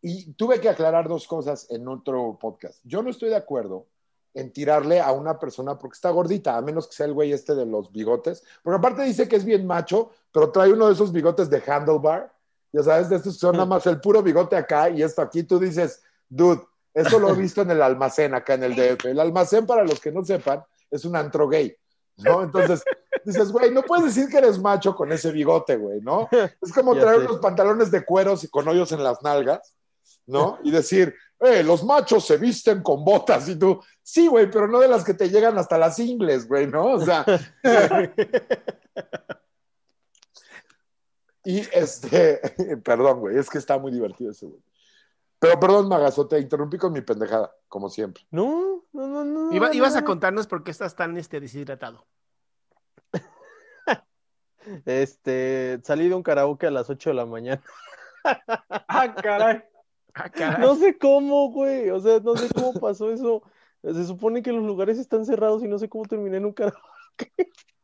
y 0.02 0.34
tuve 0.34 0.60
que 0.62 0.70
aclarar 0.70 1.08
dos 1.08 1.28
cosas 1.28 1.68
en 1.70 1.88
otro 1.88 2.38
podcast. 2.40 2.80
Yo 2.84 3.02
no 3.02 3.10
estoy 3.10 3.30
de 3.30 3.36
acuerdo 3.36 3.88
en 4.34 4.52
tirarle 4.52 5.00
a 5.00 5.12
una 5.14 5.40
persona 5.40 5.78
porque 5.78 5.96
está 5.96 6.10
gordita, 6.10 6.58
a 6.58 6.62
menos 6.62 6.88
que 6.88 6.94
sea 6.94 7.06
el 7.06 7.14
güey 7.14 7.32
este 7.32 7.56
de 7.56 7.66
los 7.66 7.92
bigotes. 7.92 8.44
Porque 8.62 8.78
aparte 8.78 9.04
dice 9.04 9.28
que 9.28 9.38
es 9.38 9.46
bien 9.46 9.66
macho, 9.66 10.12
pero 10.32 10.52
trae 10.52 10.72
uno 10.72 10.88
de 10.88 10.94
esos 10.94 11.12
bigotes 11.12 11.50
de 11.50 11.64
handlebar. 11.66 12.34
Ya 12.72 12.84
sabes, 12.84 13.10
de 13.10 13.16
estos 13.16 13.38
son 13.38 13.54
nada 13.54 13.66
más 13.66 13.86
el 13.88 14.02
puro 14.02 14.22
bigote 14.22 14.58
acá 14.58 14.90
y 14.90 15.02
esto 15.02 15.22
aquí. 15.22 15.44
Tú 15.44 15.58
dices, 15.58 16.04
dude, 16.28 16.62
eso 16.94 17.18
lo 17.18 17.30
he 17.30 17.36
visto 17.36 17.62
en 17.62 17.72
el 17.72 17.82
almacén 17.82 18.34
acá 18.36 18.56
en 18.56 18.64
el 18.64 18.76
DF. 18.76 19.06
El 19.06 19.20
almacén, 19.20 19.66
para 19.66 19.84
los 19.84 20.00
que 20.00 20.12
no 20.12 20.24
sepan, 20.24 20.64
es 20.92 21.06
un 21.06 21.16
antro 21.16 21.48
gay. 21.48 21.76
¿no? 22.18 22.44
Entonces 22.44 22.84
dices, 23.26 23.52
güey, 23.52 23.72
no 23.72 23.82
puedes 23.84 24.06
decir 24.06 24.30
que 24.30 24.38
eres 24.38 24.60
macho 24.60 24.96
con 24.96 25.12
ese 25.12 25.32
bigote, 25.32 25.76
güey, 25.78 26.02
¿no? 26.02 26.30
Es 26.62 26.72
como 26.74 26.94
Ya 26.96 27.02
traer 27.02 27.22
sé. 27.22 27.26
unos 27.28 27.40
pantalones 27.40 27.92
de 27.92 28.06
cueros 28.06 28.44
y 28.44 28.48
con 28.48 28.68
hoyos 28.68 28.92
en 28.92 29.04
las 29.04 29.22
nalgas, 29.24 29.74
¿no? 30.28 30.60
Y 30.64 30.72
decir, 30.72 31.14
eh, 31.40 31.64
los 31.64 31.84
machos 31.84 32.26
se 32.26 32.38
visten 32.38 32.82
con 32.82 33.04
botas 33.04 33.48
y 33.50 33.56
tú, 33.58 33.82
sí, 34.02 34.28
güey, 34.28 34.50
pero 34.50 34.68
no 34.68 34.80
de 34.80 34.88
las 34.88 35.04
que 35.04 35.14
te 35.14 35.30
llegan 35.30 35.58
hasta 35.58 35.78
las 35.78 36.00
ingles, 36.00 36.48
güey, 36.48 36.68
¿no? 36.68 36.94
O 36.94 37.02
sea. 37.06 37.26
y 41.44 41.60
este, 41.74 42.40
perdón, 42.84 43.20
güey, 43.20 43.38
es 43.38 43.50
que 43.50 43.58
está 43.58 43.78
muy 43.78 43.92
divertido 43.92 44.32
ese, 44.32 44.46
güey. 44.48 44.62
Pero 45.38 45.60
perdón, 45.60 45.90
Magazo, 45.90 46.28
te 46.28 46.40
interrumpí 46.40 46.78
con 46.78 46.94
mi 46.94 47.02
pendejada, 47.02 47.54
como 47.68 47.90
siempre. 47.90 48.26
No, 48.32 48.84
no, 48.94 49.08
no, 49.08 49.24
no. 49.26 49.52
Iba- 49.54 49.68
no, 49.68 49.74
ibas 49.74 49.96
a 49.96 50.02
no. 50.02 50.08
contarnos 50.08 50.48
por 50.48 50.64
qué 50.64 50.72
estás 50.72 50.96
tan 50.96 51.18
este, 51.18 51.40
deshidratado. 51.40 52.08
Este, 54.86 55.80
salí 55.84 56.08
de 56.10 56.16
un 56.16 56.24
karaoke 56.24 56.68
a 56.68 56.72
las 56.72 56.90
8 56.90 57.10
de 57.12 57.14
la 57.16 57.26
mañana. 57.26 57.62
Ah, 58.24 59.14
caray. 59.22 59.64
Ah, 60.14 60.30
caray. 60.34 60.62
No 60.62 60.76
sé 60.76 60.98
cómo, 60.98 61.52
güey. 61.52 61.90
O 61.90 62.00
sea, 62.00 62.20
no 62.20 62.36
sé 62.36 62.48
cómo 62.54 62.74
pasó 62.80 63.12
eso. 63.12 63.44
Se 63.84 64.06
supone 64.06 64.42
que 64.42 64.52
los 64.52 64.64
lugares 64.64 64.98
están 64.98 65.26
cerrados 65.26 65.64
y 65.64 65.68
no 65.68 65.78
sé 65.78 65.88
cómo 65.90 66.06
terminé 66.06 66.38
en 66.38 66.46
un 66.46 66.54
karaoke. 66.54 66.82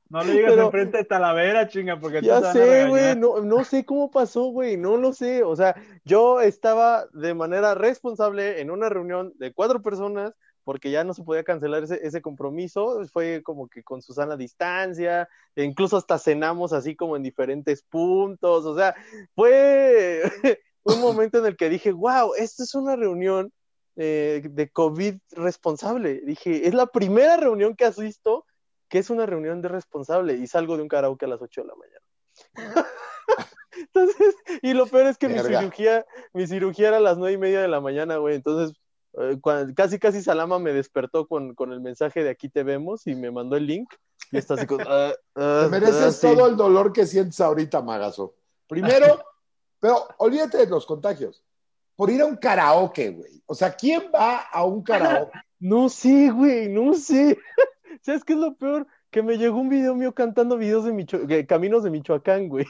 No 0.10 0.24
le 0.26 0.34
digas 0.34 0.52
Pero- 0.52 0.66
enfrente 0.66 0.98
de 0.98 1.06
Talavera, 1.06 1.70
chinga, 1.70 1.98
porque 2.00 2.22
Ya 2.22 2.42
te 2.42 2.52
sé, 2.52 2.90
güey, 2.90 3.16
no, 3.16 3.40
no 3.42 3.64
sé 3.64 3.86
cómo 3.86 4.12
pasó, 4.12 4.46
güey, 4.46 4.76
no 4.76 4.98
lo 4.98 5.14
sé. 5.14 5.44
O 5.44 5.56
sea, 5.56 5.74
yo 6.04 6.42
estaba 6.42 7.06
de 7.14 7.34
manera 7.34 7.76
responsable 7.76 8.60
en 8.60 8.72
una 8.72 8.90
reunión 8.90 9.32
de 9.38 9.54
cuatro 9.54 9.82
personas 9.82 10.34
porque 10.64 10.92
ya 10.92 11.04
no 11.04 11.14
se 11.14 11.24
podía 11.24 11.44
cancelar 11.44 11.84
ese, 11.84 12.00
ese 12.06 12.22
compromiso. 12.22 13.06
Fue 13.12 13.42
como 13.44 13.68
que 13.68 13.84
con 13.84 14.02
Susana 14.02 14.34
a 14.36 14.38
distancia, 14.38 15.28
e 15.56 15.64
incluso 15.64 15.98
hasta 15.98 16.20
cenamos 16.20 16.74
así 16.74 16.96
como 16.96 17.16
en 17.16 17.24
diferentes 17.24 17.84
puntos. 17.84 18.66
O 18.66 18.76
sea, 18.76 18.96
fue 19.36 20.22
un 20.84 21.02
momento 21.02 21.40
en 21.40 21.46
el 21.46 21.58
que 21.58 21.70
dije, 21.70 21.92
wow, 21.92 22.34
esta 22.38 22.64
es 22.64 22.76
una 22.76 22.96
reunión 22.96 23.52
eh, 23.96 24.42
de 24.44 24.70
COVID 24.70 25.16
responsable. 25.32 26.22
Dije, 26.22 26.68
es 26.68 26.74
la 26.74 26.88
primera 26.88 27.38
reunión 27.38 27.76
que 27.76 27.86
asisto 27.86 28.46
que 28.92 29.00
es 29.00 29.10
una 29.10 29.26
reunión 29.26 29.62
de 29.62 29.70
responsable 29.70 30.34
y 30.34 30.48
salgo 30.48 30.76
de 30.76 30.84
un 30.84 30.90
karaoke 30.90 31.26
a 31.26 31.30
las 31.30 31.42
8 31.42 31.62
de 31.62 31.68
la 31.68 31.76
mañana. 31.76 32.06
Entonces, 33.78 34.36
y 34.62 34.74
lo 34.74 34.86
peor 34.86 35.08
es 35.08 35.18
que 35.18 35.30
mi 35.30 35.40
cirugía, 35.40 36.06
mi 36.34 36.46
cirugía 36.46 36.90
era 36.90 36.98
a 36.98 37.02
las 37.02 37.18
nueve 37.18 37.34
y 37.34 37.38
media 37.38 37.62
de 37.62 37.70
la 37.70 37.80
mañana, 37.80 38.18
güey. 38.18 38.36
Entonces, 38.36 38.78
eh, 39.14 39.40
casi 39.76 40.00
casi 40.00 40.22
Salama 40.22 40.60
me 40.60 40.74
despertó 40.74 41.28
con, 41.28 41.54
con 41.56 41.72
el 41.74 41.82
mensaje 41.82 42.24
de 42.24 42.30
aquí 42.30 42.50
te 42.50 42.64
vemos 42.64 43.08
y 43.08 43.16
me 43.16 43.32
mandó 43.32 43.58
el 43.58 43.68
link. 43.68 43.94
Y 44.32 44.38
está 44.38 44.54
así 44.54 44.66
con. 44.66 44.80
ah, 44.88 45.14
ah, 45.36 45.62
Te 45.64 45.70
mereces 45.70 46.04
ah, 46.04 46.12
sí. 46.12 46.28
todo 46.28 46.48
el 46.48 46.56
dolor 46.56 46.94
que 46.94 47.06
sientes 47.06 47.40
ahorita, 47.42 47.82
Magazo. 47.82 48.36
Primero, 48.68 49.24
pero 49.80 50.08
olvídate 50.18 50.58
de 50.60 50.68
los 50.68 50.86
contagios. 50.86 51.44
Por 51.96 52.10
ir 52.10 52.22
a 52.22 52.26
un 52.26 52.38
karaoke, 52.38 53.10
güey. 53.10 53.44
O 53.46 53.54
sea, 53.54 53.74
¿quién 53.76 54.10
va 54.14 54.38
a 54.38 54.66
un 54.66 54.84
karaoke? 54.84 55.32
No 55.64 55.90
sé, 55.90 56.32
güey, 56.32 56.70
no 56.70 56.96
sé. 56.96 57.38
¿Sabes 58.02 58.24
qué 58.24 58.34
es 58.34 58.40
lo 58.40 58.56
peor? 58.56 58.88
Que 59.12 59.22
me 59.22 59.38
llegó 59.38 59.60
un 59.60 59.70
video 59.70 59.94
mío 59.94 60.12
cantando 60.12 60.58
videos 60.58 60.86
de 60.86 60.92
Micho- 60.92 61.20
Caminos 61.48 61.84
de 61.84 61.92
Michoacán, 61.92 62.50
güey. 62.50 62.66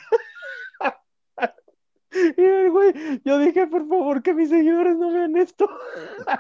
Y, 2.14 2.68
güey, 2.70 3.22
yo 3.24 3.38
dije, 3.40 3.68
por 3.68 3.88
favor, 3.88 4.22
que 4.22 4.34
mis 4.34 4.50
seguidores 4.50 4.98
no 4.98 5.12
vean 5.12 5.38
esto. 5.38 5.70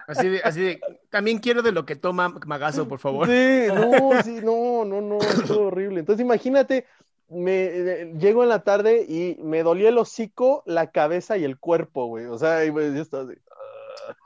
Así 0.07 0.27
de, 0.27 0.41
así 0.43 0.61
de, 0.61 0.81
también 1.09 1.39
quiero 1.39 1.61
de 1.61 1.71
lo 1.71 1.85
que 1.85 1.95
toma 1.95 2.29
Magazo, 2.45 2.87
por 2.87 2.99
favor. 2.99 3.27
Sí, 3.27 3.67
no, 3.67 4.21
sí, 4.23 4.39
no, 4.43 4.83
no, 4.85 5.01
no, 5.01 5.17
estuvo 5.19 5.67
horrible. 5.67 6.01
Entonces, 6.01 6.23
imagínate, 6.23 6.85
me 7.29 7.63
eh, 7.63 8.13
llego 8.19 8.43
en 8.43 8.49
la 8.49 8.63
tarde 8.63 9.05
y 9.07 9.37
me 9.41 9.63
dolía 9.63 9.89
el 9.89 9.97
hocico, 9.97 10.63
la 10.65 10.91
cabeza 10.91 11.37
y 11.37 11.45
el 11.45 11.57
cuerpo, 11.57 12.07
güey. 12.07 12.25
O 12.25 12.37
sea, 12.37 12.65
y, 12.65 12.69
güey, 12.69 12.93
yo 12.93 13.01
estaba 13.01 13.23
así. 13.23 13.39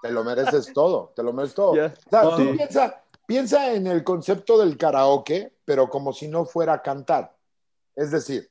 Te 0.01 0.11
lo 0.11 0.23
mereces 0.23 0.73
todo, 0.73 1.13
te 1.15 1.21
lo 1.21 1.31
mereces 1.31 1.55
todo. 1.55 1.71
O 1.71 1.75
sea, 1.75 1.95
tú 2.35 2.55
piensa, 2.55 3.03
piensa 3.27 3.73
en 3.73 3.87
el 3.87 4.03
concepto 4.03 4.57
del 4.57 4.77
karaoke, 4.77 5.53
pero 5.63 5.89
como 5.89 6.11
si 6.11 6.27
no 6.27 6.45
fuera 6.45 6.73
a 6.73 6.81
cantar. 6.81 7.35
Es 7.95 8.11
decir, 8.11 8.49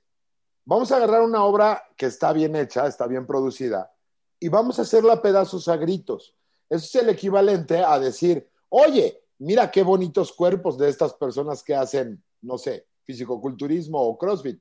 vamos 0.65 0.91
a 0.91 0.97
agarrar 0.97 1.23
una 1.23 1.45
obra 1.45 1.83
que 1.97 2.07
está 2.07 2.33
bien 2.33 2.57
hecha, 2.57 2.87
está 2.87 3.07
bien 3.07 3.27
producida, 3.27 3.93
y 4.41 4.49
vamos 4.49 4.79
a 4.79 4.83
hacerla 4.83 5.15
a 5.15 5.23
pedazos 5.23 5.69
a 5.69 5.77
gritos. 5.77 6.35
Eso 6.69 6.85
es 6.85 7.03
el 7.03 7.11
equivalente 7.11 7.79
a 7.79 7.99
decir, 7.99 8.49
oye, 8.69 9.23
mira 9.39 9.71
qué 9.71 9.83
bonitos 9.83 10.33
cuerpos 10.33 10.79
de 10.79 10.89
estas 10.89 11.15
personas 11.15 11.63
que 11.63 11.75
hacen, 11.75 12.23
no 12.43 12.59
sé, 12.59 12.87
fisicoculturismo 13.05 14.01
o 14.01 14.19
CrossFit. 14.19 14.61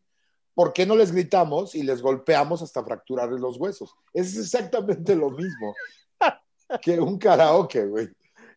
¿Por 0.54 0.72
qué 0.72 0.86
no 0.86 0.96
les 0.96 1.12
gritamos 1.12 1.74
y 1.74 1.84
les 1.84 2.02
golpeamos 2.02 2.62
hasta 2.62 2.84
fracturarles 2.84 3.42
los 3.42 3.58
huesos? 3.58 3.96
Es 4.14 4.38
exactamente 4.38 5.16
lo 5.16 5.32
mismo 5.32 5.74
que 6.82 7.00
un 7.00 7.18
karaoke, 7.18 7.86
güey. 7.86 8.10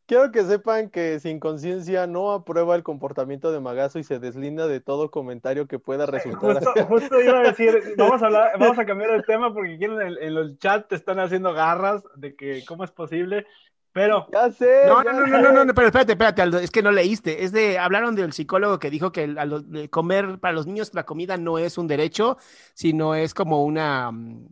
Quiero 0.06 0.30
que 0.30 0.44
sepan 0.44 0.88
que 0.88 1.18
sin 1.18 1.40
conciencia 1.40 2.06
no 2.06 2.30
aprueba 2.30 2.76
el 2.76 2.84
comportamiento 2.84 3.50
de 3.50 3.58
Magazo 3.58 3.98
y 3.98 4.04
se 4.04 4.20
deslinda 4.20 4.68
de 4.68 4.80
todo 4.80 5.10
comentario 5.10 5.66
que 5.66 5.80
pueda 5.80 6.06
resultar. 6.06 6.62
Justo, 6.64 6.84
justo 6.86 7.20
iba 7.20 7.40
a 7.40 7.42
decir, 7.42 7.74
vamos 7.98 8.22
a, 8.22 8.26
hablar, 8.26 8.52
vamos 8.58 8.78
a 8.78 8.86
cambiar 8.86 9.10
de 9.10 9.22
tema 9.22 9.52
porque 9.52 9.74
aquí 9.74 9.84
en 9.84 10.00
el, 10.00 10.18
en 10.18 10.36
el 10.36 10.58
chat 10.58 10.88
te 10.88 10.94
están 10.94 11.18
haciendo 11.18 11.52
garras 11.52 12.04
de 12.14 12.36
que 12.36 12.64
cómo 12.64 12.84
es 12.84 12.92
posible, 12.92 13.46
pero 13.92 14.28
Ya 14.32 14.48
sé. 14.52 14.82
No, 14.86 15.02
ya 15.02 15.12
no, 15.12 15.20
no, 15.20 15.26
sé. 15.26 15.42
no, 15.42 15.52
no, 15.52 15.64
no, 15.64 15.74
pero 15.74 15.88
espérate, 15.88 16.12
espérate, 16.12 16.42
Aldo, 16.42 16.58
es 16.60 16.70
que 16.70 16.82
no 16.82 16.92
leíste. 16.92 17.42
Es 17.42 17.50
de, 17.50 17.78
hablaron 17.78 18.14
del 18.14 18.32
psicólogo 18.32 18.78
que 18.78 18.90
dijo 18.90 19.10
que 19.10 19.24
el- 19.24 19.38
a 19.38 19.44
lo- 19.44 19.60
de 19.60 19.90
comer 19.90 20.38
para 20.38 20.54
los 20.54 20.66
niños 20.68 20.94
la 20.94 21.04
comida 21.04 21.36
no 21.36 21.58
es 21.58 21.78
un 21.78 21.88
derecho, 21.88 22.36
sino 22.74 23.16
es 23.16 23.34
como 23.34 23.64
una. 23.64 24.12
mm, 24.12 24.46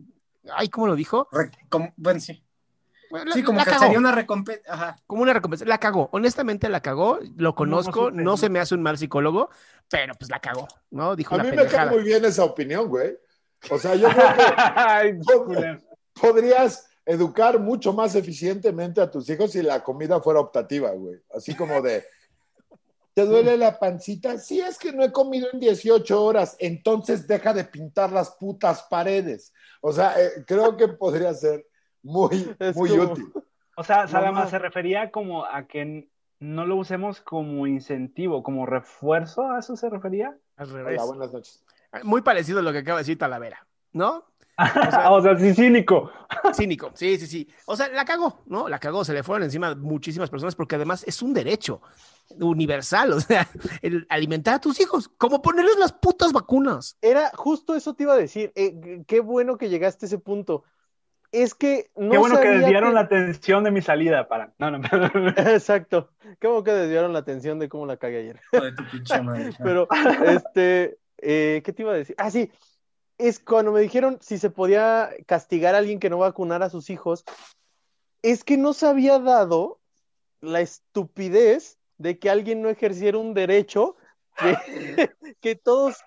Ay, 0.53 0.67
¿cómo 0.69 0.87
lo 0.87 0.95
dijo? 0.95 1.27
Re- 1.31 1.49
como- 1.69 1.93
bueno, 1.97 2.19
sí. 2.19 2.44
Bueno, 3.09 3.31
Sí, 3.33 3.39
la- 3.41 3.45
como 3.45 3.57
la 3.59 3.65
que 3.65 3.71
cagó, 3.71 3.83
sería 3.83 3.99
una 3.99 4.11
recompensa. 4.11 4.61
Ajá. 4.73 4.95
como 5.07 5.21
una 5.23 5.33
recompensa. 5.33 5.65
La 5.65 5.77
cagó, 5.79 6.09
honestamente 6.11 6.69
la 6.69 6.81
cagó, 6.81 7.19
lo 7.37 7.55
conozco, 7.55 8.11
no, 8.11 8.23
no. 8.23 8.37
se 8.37 8.49
me 8.49 8.59
hace 8.59 8.75
un 8.75 8.81
mal 8.81 8.97
psicólogo, 8.97 9.49
pero 9.89 10.13
pues 10.15 10.29
la 10.29 10.39
cagó, 10.39 10.67
¿no? 10.91 11.15
Dijo 11.15 11.35
A 11.35 11.39
mí 11.43 11.51
me 11.51 11.65
cae 11.67 11.89
muy 11.89 12.03
bien 12.03 12.23
esa 12.25 12.43
opinión, 12.43 12.87
güey. 12.89 13.17
O 13.71 13.77
sea, 13.79 13.95
yo 13.95 14.09
creo 14.09 14.27
que 14.35 14.43
Ay, 14.75 15.19
podrías 16.19 16.87
educar 17.05 17.59
mucho 17.59 17.93
más 17.93 18.15
eficientemente 18.15 19.01
a 19.01 19.09
tus 19.11 19.29
hijos 19.29 19.51
si 19.51 19.61
la 19.61 19.83
comida 19.83 20.19
fuera 20.21 20.39
optativa, 20.39 20.91
güey. 20.91 21.19
Así 21.33 21.55
como 21.55 21.81
de, 21.81 22.03
¿te 23.13 23.25
duele 23.25 23.57
la 23.57 23.77
pancita? 23.79 24.37
Sí, 24.37 24.59
es 24.59 24.77
que 24.77 24.91
no 24.91 25.03
he 25.03 25.11
comido 25.11 25.47
en 25.53 25.59
18 25.59 26.23
horas, 26.23 26.55
entonces 26.59 27.27
deja 27.27 27.53
de 27.53 27.63
pintar 27.63 28.11
las 28.11 28.31
putas 28.31 28.83
paredes. 28.89 29.53
O 29.81 29.93
sea, 29.93 30.19
eh, 30.19 30.43
creo 30.47 30.75
que 30.77 30.87
podría 30.87 31.33
ser 31.33 31.65
muy, 32.05 32.55
Es 32.59 32.75
muy 32.75 32.89
como- 32.89 33.03
útil. 33.11 33.33
O 33.77 33.83
sea, 33.83 34.07
Salama 34.07 34.47
se 34.47 34.57
refería 34.57 35.11
como 35.11 35.43
a 35.45 35.67
que 35.67 36.07
no 36.39 36.65
lo 36.65 36.77
usemos 36.77 37.19
como 37.19 37.67
incentivo, 37.67 38.41
como 38.41 38.65
refuerzo, 38.65 39.49
¿a 39.51 39.59
eso 39.59 39.75
se 39.75 39.89
refería? 39.89 40.37
Al 40.55 40.69
revés. 40.69 41.01
Hola, 41.01 41.07
buenas 41.11 41.33
noches. 41.33 41.63
Muy 42.03 42.21
parecido 42.21 42.59
a 42.59 42.61
lo 42.61 42.71
que 42.71 42.79
acaba 42.79 42.99
de 42.99 43.01
decir 43.01 43.17
Talavera, 43.17 43.67
¿no? 43.91 44.23
O 45.11 45.21
sea, 45.21 45.37
sí, 45.37 45.53
cínico. 45.53 46.09
Cínico, 46.53 46.91
sí, 46.93 47.17
sí, 47.17 47.27
sí. 47.27 47.49
O 47.65 47.75
sea, 47.75 47.89
la 47.89 48.05
cagó, 48.05 48.43
¿no? 48.45 48.69
La 48.69 48.79
cagó, 48.79 49.03
se 49.03 49.11
le 49.13 49.21
fueron 49.23 49.43
encima 49.43 49.75
muchísimas 49.75 50.29
personas 50.29 50.55
porque 50.55 50.75
además 50.75 51.03
es 51.05 51.21
un 51.21 51.33
derecho 51.33 51.81
universal, 52.39 53.11
o 53.13 53.19
sea, 53.19 53.49
el 53.81 54.05
alimentar 54.09 54.53
a 54.55 54.61
tus 54.61 54.79
hijos, 54.79 55.09
como 55.17 55.41
ponerles 55.41 55.77
las 55.77 55.91
putas 55.91 56.31
vacunas. 56.31 56.97
Era 57.01 57.31
justo 57.35 57.75
eso 57.75 57.93
te 57.93 58.03
iba 58.03 58.13
a 58.13 58.17
decir. 58.17 58.53
Eh, 58.55 59.03
qué 59.05 59.19
bueno 59.19 59.57
que 59.57 59.67
llegaste 59.69 60.05
a 60.05 60.07
ese 60.07 60.17
punto. 60.19 60.63
Es 61.43 61.53
que 61.53 61.89
no 61.95 62.11
Qué 62.11 62.17
bueno 62.17 62.39
que 62.39 62.47
desviaron 62.47 62.91
que- 62.91 62.95
la 62.95 63.01
atención 63.01 63.63
de 63.63 63.71
mi 63.71 63.81
salida 63.81 64.27
para. 64.27 64.53
No, 64.57 64.71
no, 64.71 64.79
Exacto. 65.37 66.11
Qué 66.39 66.47
bueno 66.47 66.63
que 66.63 66.71
desviaron 66.71 67.11
la 67.13 67.19
atención 67.19 67.59
de 67.59 67.67
cómo 67.67 67.85
la 67.85 67.97
cagué 67.97 68.19
ayer. 68.19 68.39
Hijo 68.53 68.63
de 68.63 68.71
tu 68.71 68.83
pinche 68.89 69.21
madre. 69.21 69.51
Pero, 69.63 69.87
este, 70.25 70.97
eh, 71.17 71.61
¿qué 71.65 71.73
te 71.73 71.81
iba 71.81 71.91
a 71.91 71.95
decir? 71.95 72.15
Ah, 72.17 72.31
sí, 72.31 72.51
es 73.17 73.39
cuando 73.39 73.71
me 73.71 73.81
dijeron 73.81 74.17
si 74.21 74.37
se 74.37 74.49
podía 74.49 75.09
castigar 75.25 75.75
a 75.75 75.79
alguien 75.79 75.99
que 75.99 76.09
no 76.09 76.19
vacunara 76.19 76.67
a 76.67 76.69
sus 76.69 76.89
hijos, 76.89 77.25
es 78.21 78.43
que 78.43 78.57
no 78.57 78.73
se 78.73 78.87
había 78.87 79.19
dado 79.19 79.79
la 80.41 80.61
estupidez 80.61 81.79
de 81.97 82.17
que 82.17 82.29
alguien 82.29 82.61
no 82.61 82.69
ejerciera 82.69 83.17
un 83.17 83.33
derecho 83.33 83.97
que, 84.37 84.55
que 85.41 85.55
todos 85.55 85.97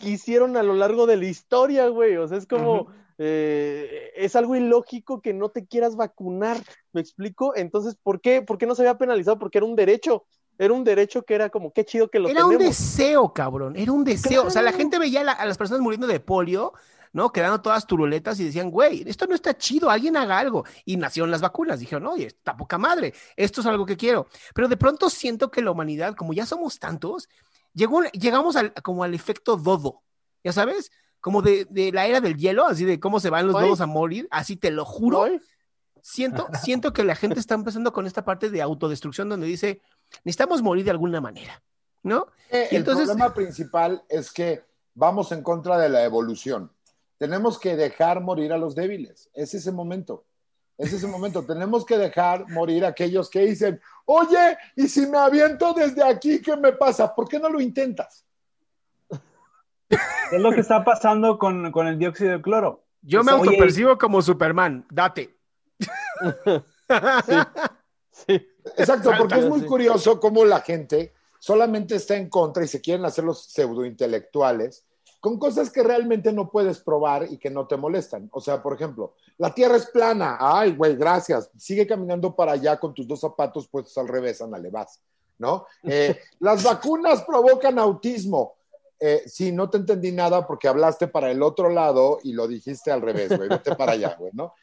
quisieron 0.00 0.56
a 0.56 0.62
lo 0.62 0.74
largo 0.74 1.06
de 1.06 1.16
la 1.16 1.26
historia, 1.26 1.88
güey. 1.88 2.16
O 2.16 2.28
sea, 2.28 2.38
es 2.38 2.46
como, 2.46 2.88
eh, 3.18 4.12
es 4.16 4.36
algo 4.36 4.56
ilógico 4.56 5.20
que 5.20 5.34
no 5.34 5.48
te 5.50 5.66
quieras 5.66 5.96
vacunar, 5.96 6.62
¿me 6.92 7.00
explico? 7.00 7.54
Entonces, 7.56 7.96
¿por 8.02 8.20
qué? 8.20 8.42
¿Por 8.42 8.58
qué 8.58 8.66
no 8.66 8.74
se 8.74 8.82
había 8.82 8.96
penalizado? 8.96 9.38
Porque 9.38 9.58
era 9.58 9.66
un 9.66 9.76
derecho. 9.76 10.24
Era 10.60 10.72
un 10.72 10.82
derecho 10.82 11.22
que 11.22 11.34
era 11.34 11.50
como, 11.50 11.72
qué 11.72 11.84
chido 11.84 12.08
que 12.08 12.18
lo 12.18 12.28
Era 12.28 12.44
un 12.44 12.58
deseo, 12.58 13.32
cabrón, 13.32 13.76
era 13.76 13.92
un 13.92 14.02
deseo. 14.02 14.44
O 14.46 14.50
sea, 14.50 14.60
la 14.62 14.72
gente 14.72 14.98
veía 14.98 15.22
la- 15.22 15.32
a 15.32 15.46
las 15.46 15.56
personas 15.56 15.80
muriendo 15.80 16.08
de 16.08 16.18
polio, 16.18 16.72
¿no? 17.12 17.30
Quedando 17.30 17.60
todas 17.62 17.86
turuletas 17.86 18.40
y 18.40 18.44
decían, 18.44 18.70
güey, 18.70 19.04
esto 19.06 19.26
no 19.28 19.36
está 19.36 19.56
chido, 19.56 19.88
alguien 19.88 20.16
haga 20.16 20.36
algo. 20.36 20.64
Y 20.84 20.96
nacieron 20.96 21.30
las 21.30 21.40
vacunas. 21.40 21.78
Dijeron, 21.78 22.06
oye, 22.08 22.26
está 22.26 22.56
poca 22.56 22.76
madre, 22.76 23.14
esto 23.36 23.60
es 23.60 23.68
algo 23.68 23.86
que 23.86 23.96
quiero. 23.96 24.26
Pero 24.52 24.66
de 24.66 24.76
pronto 24.76 25.08
siento 25.10 25.48
que 25.48 25.62
la 25.62 25.70
humanidad, 25.70 26.16
como 26.16 26.32
ya 26.32 26.44
somos 26.44 26.80
tantos, 26.80 27.28
llegó, 27.72 28.02
llegamos 28.10 28.56
al, 28.56 28.72
como 28.82 29.04
al 29.04 29.14
efecto 29.14 29.56
dodo, 29.56 30.02
¿ya 30.42 30.52
sabes? 30.52 30.90
Como 31.20 31.42
de, 31.42 31.66
de 31.70 31.92
la 31.92 32.06
era 32.06 32.20
del 32.20 32.36
hielo, 32.36 32.66
así 32.66 32.84
de 32.84 33.00
cómo 33.00 33.20
se 33.20 33.30
van 33.30 33.46
los 33.46 33.60
dodos 33.60 33.80
a 33.80 33.86
morir, 33.86 34.28
así 34.30 34.56
te 34.56 34.70
lo 34.70 34.84
juro. 34.84 35.26
Siento, 36.00 36.46
siento 36.62 36.92
que 36.92 37.04
la 37.04 37.16
gente 37.16 37.40
está 37.40 37.54
empezando 37.54 37.92
con 37.92 38.06
esta 38.06 38.24
parte 38.24 38.50
de 38.50 38.62
autodestrucción 38.62 39.28
donde 39.28 39.46
dice, 39.46 39.80
necesitamos 40.24 40.62
morir 40.62 40.84
de 40.84 40.92
alguna 40.92 41.20
manera, 41.20 41.62
¿no? 42.02 42.26
Eh, 42.50 42.68
Y 42.70 42.76
el 42.76 42.84
problema 42.84 43.34
principal 43.34 44.02
es 44.08 44.32
que 44.32 44.64
vamos 44.94 45.32
en 45.32 45.42
contra 45.42 45.78
de 45.78 45.88
la 45.88 46.04
evolución. 46.04 46.70
Tenemos 47.18 47.58
que 47.58 47.76
dejar 47.76 48.20
morir 48.20 48.52
a 48.52 48.58
los 48.58 48.74
débiles. 48.74 49.28
Es 49.34 49.52
ese 49.54 49.72
momento. 49.72 50.24
Es 50.76 50.92
ese 50.92 51.08
momento. 51.08 51.44
Tenemos 51.44 51.84
que 51.84 51.98
dejar 51.98 52.48
morir 52.50 52.84
a 52.84 52.88
aquellos 52.88 53.28
que 53.28 53.40
dicen, 53.40 53.80
oye, 54.06 54.56
y 54.76 54.88
si 54.88 55.06
me 55.06 55.18
aviento 55.18 55.72
desde 55.72 56.02
aquí, 56.04 56.40
¿qué 56.40 56.56
me 56.56 56.72
pasa? 56.72 57.12
¿Por 57.12 57.28
qué 57.28 57.40
no 57.40 57.48
lo 57.48 57.60
intentas? 57.60 58.24
Es 59.88 60.40
lo 60.40 60.52
que 60.52 60.60
está 60.60 60.84
pasando 60.84 61.38
con, 61.38 61.72
con 61.72 61.86
el 61.86 61.98
dióxido 61.98 62.32
de 62.32 62.42
cloro. 62.42 62.84
Yo 63.02 63.22
me 63.22 63.32
Oye, 63.32 63.50
autopercibo 63.50 63.96
como 63.96 64.20
Superman, 64.20 64.86
date. 64.90 65.38
sí. 68.12 68.48
Exacto, 68.76 69.10
porque 69.16 69.38
es 69.38 69.48
muy 69.48 69.64
curioso 69.64 70.20
cómo 70.20 70.44
la 70.44 70.60
gente 70.60 71.14
solamente 71.38 71.94
está 71.94 72.16
en 72.16 72.28
contra 72.28 72.64
y 72.64 72.68
se 72.68 72.80
quieren 72.80 73.04
hacer 73.04 73.24
los 73.24 73.44
pseudointelectuales 73.44 74.84
con 75.20 75.38
cosas 75.38 75.70
que 75.70 75.82
realmente 75.82 76.32
no 76.32 76.50
puedes 76.50 76.78
probar 76.80 77.26
y 77.30 77.38
que 77.38 77.50
no 77.50 77.66
te 77.66 77.76
molestan. 77.76 78.28
O 78.32 78.40
sea, 78.40 78.62
por 78.62 78.74
ejemplo, 78.74 79.14
la 79.36 79.52
Tierra 79.52 79.76
es 79.76 79.86
plana. 79.86 80.36
Ay, 80.40 80.72
güey, 80.76 80.96
gracias. 80.96 81.50
Sigue 81.56 81.86
caminando 81.86 82.34
para 82.34 82.52
allá 82.52 82.78
con 82.78 82.94
tus 82.94 83.06
dos 83.06 83.20
zapatos 83.20 83.66
puestos 83.68 83.96
al 83.98 84.08
revés, 84.08 84.40
ándale, 84.40 84.70
vas. 84.70 85.00
¿No? 85.38 85.66
Eh, 85.82 86.18
las 86.40 86.62
vacunas 86.62 87.22
provocan 87.22 87.78
autismo. 87.78 88.57
Eh, 89.00 89.22
sí, 89.26 89.52
no 89.52 89.70
te 89.70 89.78
entendí 89.78 90.12
nada 90.12 90.46
porque 90.46 90.68
hablaste 90.68 91.06
para 91.06 91.30
el 91.30 91.42
otro 91.42 91.68
lado 91.68 92.18
y 92.24 92.32
lo 92.32 92.48
dijiste 92.48 92.90
al 92.90 93.02
revés, 93.02 93.36
güey. 93.36 93.48
Vete 93.48 93.74
para 93.76 93.92
allá, 93.92 94.16
güey, 94.18 94.32
¿no? 94.34 94.54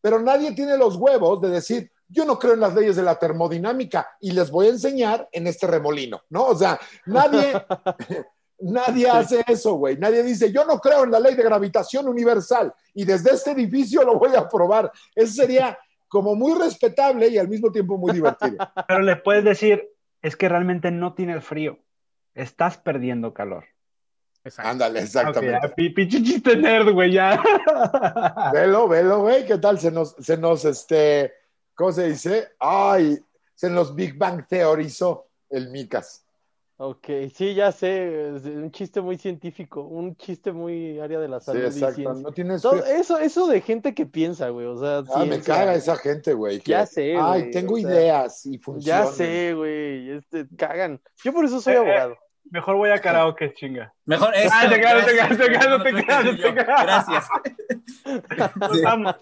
Pero 0.00 0.20
nadie 0.20 0.52
tiene 0.52 0.76
los 0.76 0.96
huevos 0.96 1.40
de 1.40 1.50
decir, 1.50 1.90
yo 2.08 2.24
no 2.24 2.38
creo 2.38 2.54
en 2.54 2.60
las 2.60 2.74
leyes 2.74 2.96
de 2.96 3.02
la 3.02 3.18
termodinámica 3.18 4.08
y 4.20 4.32
les 4.32 4.50
voy 4.50 4.66
a 4.66 4.70
enseñar 4.70 5.28
en 5.32 5.46
este 5.46 5.66
remolino, 5.66 6.22
¿no? 6.30 6.46
O 6.46 6.56
sea, 6.56 6.78
nadie, 7.06 7.52
nadie 8.60 9.08
hace 9.08 9.44
eso, 9.46 9.74
güey. 9.74 9.96
Nadie 9.96 10.22
dice, 10.22 10.52
yo 10.52 10.64
no 10.64 10.78
creo 10.80 11.04
en 11.04 11.10
la 11.10 11.20
ley 11.20 11.34
de 11.34 11.42
gravitación 11.42 12.08
universal 12.08 12.72
y 12.94 13.04
desde 13.04 13.30
este 13.32 13.52
edificio 13.52 14.02
lo 14.02 14.18
voy 14.18 14.34
a 14.34 14.48
probar. 14.48 14.90
Eso 15.14 15.34
sería 15.34 15.78
como 16.08 16.34
muy 16.34 16.58
respetable 16.58 17.28
y 17.28 17.38
al 17.38 17.48
mismo 17.48 17.70
tiempo 17.70 17.96
muy 17.96 18.12
divertido. 18.12 18.56
Pero 18.88 19.00
le 19.00 19.16
puedes 19.16 19.44
decir, 19.44 19.88
es 20.22 20.36
que 20.36 20.48
realmente 20.48 20.90
no 20.90 21.14
tienes 21.14 21.44
frío. 21.44 21.78
Estás 22.34 22.78
perdiendo 22.78 23.34
calor. 23.34 23.64
Ándale, 24.56 25.00
exactamente. 25.00 25.68
pinche 25.90 26.22
chiste 26.22 26.56
nerd, 26.56 26.92
güey, 26.92 27.12
ya. 27.12 27.42
Velo, 28.54 28.88
velo, 28.88 29.20
güey, 29.20 29.44
¿qué 29.44 29.58
tal? 29.58 29.78
Se 29.78 29.90
nos, 29.90 30.14
se 30.18 30.38
nos, 30.38 30.64
este, 30.64 31.32
¿cómo 31.74 31.92
se 31.92 32.08
dice? 32.08 32.52
Ay, 32.58 33.18
se 33.54 33.68
nos 33.68 33.94
Big 33.94 34.16
Bang 34.16 34.46
teorizó 34.48 35.28
el 35.50 35.68
Micas. 35.68 36.24
Ok, 36.82 37.08
sí, 37.34 37.52
ya 37.52 37.72
sé, 37.72 38.36
es 38.36 38.44
un 38.46 38.70
chiste 38.70 39.02
muy 39.02 39.18
científico, 39.18 39.82
un 39.82 40.16
chiste 40.16 40.50
muy 40.50 40.98
área 40.98 41.20
de 41.20 41.28
la 41.28 41.38
Sí, 41.38 41.44
salud 41.46 41.60
y 41.60 41.66
exacto. 41.66 41.94
ciencia. 41.94 42.22
No 42.22 42.32
tienes 42.32 42.62
Todo- 42.62 42.82
eso, 42.86 43.18
eso 43.18 43.46
de 43.48 43.60
gente 43.60 43.92
que 43.92 44.06
piensa, 44.06 44.48
güey, 44.48 44.64
o 44.64 44.78
sea, 44.78 45.02
Ah, 45.14 45.26
me 45.26 45.42
caga 45.42 45.74
esa 45.74 45.94
gente, 45.96 46.32
güey. 46.32 46.58
que, 46.58 46.70
Ya 46.70 46.86
sé, 46.86 47.16
Ay, 47.18 47.42
güey, 47.42 47.50
tengo 47.50 47.74
o 47.74 47.78
sea, 47.78 47.90
ideas 47.90 48.46
y 48.46 48.52
Ya 48.52 48.58
funcionan. 48.64 49.12
sé, 49.12 49.52
güey, 49.54 50.10
este, 50.12 50.46
cagan. 50.56 51.02
Yo 51.22 51.34
por 51.34 51.44
eso 51.44 51.60
soy 51.60 51.74
Eh, 51.74 51.76
eh. 51.84 52.14
Mejor 52.50 52.74
voy 52.76 52.90
a 52.90 53.00
karaoke, 53.00 53.54
chinga. 53.54 53.94
Mejor 54.04 54.34
eso. 54.34 54.50
Ah, 54.52 54.68
te 54.68 54.74
creas, 54.80 55.06
te 55.06 55.12
creas, 55.12 55.28
te 55.62 55.68
no 55.68 55.82
te. 55.82 56.52
Gracias. 56.52 57.28
Sí. 58.72 58.82
Vamos. 58.84 59.14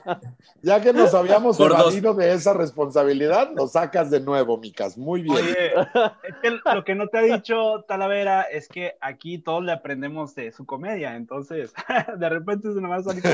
Ya 0.62 0.80
que 0.80 0.94
nos 0.94 1.12
habíamos 1.12 1.60
evadido 1.60 2.14
de 2.14 2.32
esa 2.32 2.54
responsabilidad, 2.54 3.50
lo 3.54 3.68
sacas 3.68 4.10
de 4.10 4.20
nuevo, 4.20 4.56
Micas. 4.56 4.96
Muy 4.96 5.20
bien. 5.22 5.36
Oye, 5.36 5.74
es 6.22 6.34
que 6.40 6.58
lo 6.74 6.84
que 6.84 6.94
no 6.94 7.08
te 7.08 7.18
ha 7.18 7.22
dicho 7.22 7.84
Talavera 7.86 8.42
es 8.42 8.66
que 8.66 8.96
aquí 9.00 9.36
todos 9.38 9.62
le 9.62 9.72
aprendemos 9.72 10.34
de 10.34 10.50
su 10.52 10.64
comedia, 10.64 11.14
entonces 11.14 11.74
de 12.16 12.28
repente 12.30 12.72
se 12.72 12.80
nos 12.80 12.90
va 12.90 12.96
a 12.96 13.02
salir. 13.02 13.22
con- 13.22 13.32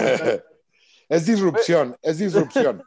es 1.08 1.26
disrupción, 1.26 1.96
es 2.02 2.18
disrupción. 2.18 2.82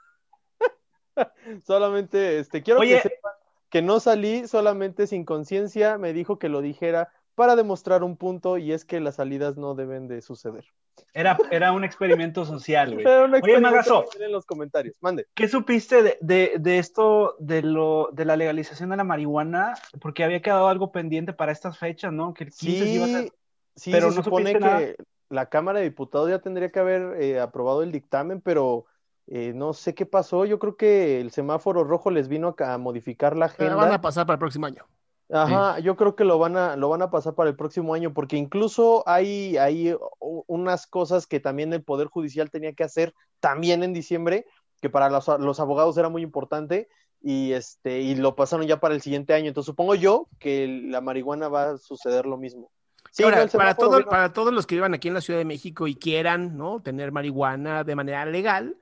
Solamente, 1.66 2.40
este, 2.40 2.62
quiero 2.62 2.82
Oye. 2.82 2.96
que 2.96 3.02
sepan 3.10 3.32
que 3.70 3.82
no 3.82 4.00
salí 4.00 4.48
solamente 4.48 5.08
sin 5.08 5.26
conciencia, 5.26 5.98
me 5.98 6.14
dijo 6.14 6.40
que 6.40 6.50
lo 6.50 6.62
dijera 6.62 7.12
para 7.36 7.56
demostrar 7.56 8.04
un 8.04 8.18
punto 8.18 8.58
y 8.58 8.72
es 8.72 8.84
que 8.86 9.00
las 9.00 9.16
salidas 9.16 9.58
no 9.58 9.76
deben 9.76 10.08
de 10.08 10.22
suceder. 10.22 10.66
Era, 11.14 11.38
era 11.52 11.72
un 11.72 11.84
experimento 11.84 12.46
social, 12.46 12.94
güey. 12.94 13.06
Era 13.06 13.26
un 13.26 13.34
Oye, 13.36 13.60
Magazo, 13.60 14.06
en 14.20 14.32
los 14.32 14.46
comentarios. 14.46 14.96
Mande. 15.02 15.28
¿qué 15.36 15.48
supiste 15.48 16.02
de, 16.02 16.18
de, 16.22 16.56
de 16.60 16.80
esto, 16.80 17.36
de, 17.40 17.62
lo, 17.62 18.10
de 18.14 18.26
la 18.26 18.36
legalización 18.36 18.90
de 18.90 18.98
la 18.98 19.04
marihuana? 19.04 19.76
Porque 20.02 20.24
había 20.24 20.42
quedado 20.42 20.68
algo 20.68 20.92
pendiente 20.92 21.34
para 21.34 21.52
estas 21.52 21.78
fechas, 21.78 22.12
¿no? 22.12 22.34
Que 22.34 22.46
el 22.46 22.52
15 22.52 22.80
se 22.80 22.90
iba 22.90 23.06
a 23.06 23.08
Sí, 23.10 23.32
sí, 23.76 23.92
pero 23.92 24.10
se 24.10 24.18
no 24.18 24.24
supone 24.24 24.54
nada. 24.56 24.80
que 24.80 24.96
la 25.30 25.48
Cámara 25.50 25.80
de 25.80 25.86
Diputados 25.86 26.30
ya 26.30 26.40
tendría 26.40 26.72
que 26.72 26.80
haber 26.80 27.22
eh, 27.22 27.40
aprobado 27.40 27.84
el 27.84 27.92
dictamen, 27.92 28.42
pero 28.42 28.86
eh, 29.28 29.54
no 29.54 29.74
sé 29.74 29.94
qué 29.94 30.06
pasó. 30.06 30.46
Yo 30.46 30.60
creo 30.60 30.76
que 30.78 31.22
el 31.22 31.32
semáforo 31.32 31.84
rojo 31.84 32.12
les 32.12 32.28
vino 32.28 32.56
a, 32.58 32.74
a 32.74 32.78
modificar 32.78 33.36
la 33.36 33.48
Pero 33.50 33.72
agenda. 33.72 33.84
van 33.86 33.94
a 33.94 34.02
pasar 34.02 34.26
para 34.26 34.36
el 34.36 34.40
próximo 34.40 34.66
año. 34.66 34.86
Ajá, 35.30 35.80
yo 35.80 35.98
creo 35.98 36.16
que 36.16 36.24
lo 36.24 36.40
van 36.40 36.56
a, 36.56 36.78
lo 36.78 36.88
van 36.88 37.02
a 37.02 37.12
pasar 37.12 37.36
para 37.36 37.50
el 37.50 37.56
próximo 37.58 37.94
año, 37.94 38.14
porque 38.14 38.38
incluso 38.38 39.04
hay, 39.06 39.58
hay 39.58 39.94
unas 40.20 40.88
cosas 40.88 41.28
que 41.28 41.42
también 41.42 41.74
el 41.74 41.84
Poder 41.84 42.08
Judicial 42.08 42.50
tenía 42.50 42.72
que 42.72 42.86
hacer 42.86 43.14
también 43.42 43.84
en 43.84 43.92
diciembre, 43.92 44.46
que 44.82 44.90
para 44.90 45.10
los, 45.10 45.28
los 45.28 45.60
abogados 45.60 45.98
era 45.98 46.08
muy 46.08 46.22
importante, 46.22 46.88
y 47.22 47.52
este, 47.52 48.00
y 48.00 48.16
lo 48.16 48.36
pasaron 48.36 48.68
ya 48.68 48.80
para 48.80 48.96
el 48.96 49.02
siguiente 49.02 49.34
año. 49.34 49.50
Entonces 49.50 49.66
supongo 49.68 49.96
yo 49.96 50.30
que 50.40 50.82
la 50.86 51.02
marihuana 51.02 51.50
va 51.50 51.72
a 51.72 51.78
suceder 51.78 52.26
lo 52.26 52.38
mismo. 52.38 52.72
Sí, 53.12 53.24
Ahora, 53.24 53.44
no, 53.44 53.52
para, 53.52 53.76
todo, 53.76 54.06
para 54.06 54.32
todos 54.32 54.54
los 54.54 54.66
que 54.66 54.76
vivan 54.76 54.94
aquí 54.94 55.10
en 55.10 55.14
la 55.14 55.22
Ciudad 55.22 55.40
de 55.40 55.46
México 55.46 55.88
y 55.88 55.96
quieran 55.96 56.56
¿no? 56.56 56.82
tener 56.82 57.12
marihuana 57.12 57.84
de 57.84 57.96
manera 57.96 58.26
legal, 58.26 58.78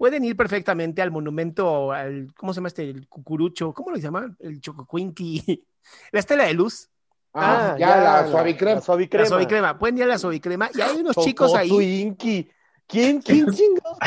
pueden 0.00 0.24
ir 0.24 0.34
perfectamente 0.34 1.02
al 1.02 1.10
monumento, 1.10 1.92
al, 1.92 2.32
¿cómo 2.34 2.54
se 2.54 2.58
llama 2.58 2.68
este? 2.68 2.88
El 2.88 3.06
cucurucho, 3.06 3.74
¿cómo 3.74 3.90
lo 3.90 3.98
llama? 3.98 4.34
El 4.38 4.58
chococuinqui, 4.58 5.62
la 6.12 6.20
estela 6.20 6.44
de 6.44 6.54
luz, 6.54 6.88
Ah, 7.34 7.72
Ah, 7.74 7.78
ya, 7.78 7.96
la 8.00 8.26
suavicrema. 8.30 8.74
La 8.76 8.80
suavicrema. 8.80 9.22
la 9.22 9.28
suavicrema. 9.28 9.78
Pueden 9.78 9.98
ir 9.98 10.04
a 10.04 10.06
la 10.06 10.18
suavicrema 10.18 10.70
y 10.74 10.80
hay 10.80 10.96
unos 10.96 11.14
chicos 11.16 11.54
ahí. 11.54 11.68
Twinkie. 11.68 12.50
¿Quién, 12.88 13.20
quién 13.20 13.46
chingados? 13.52 13.98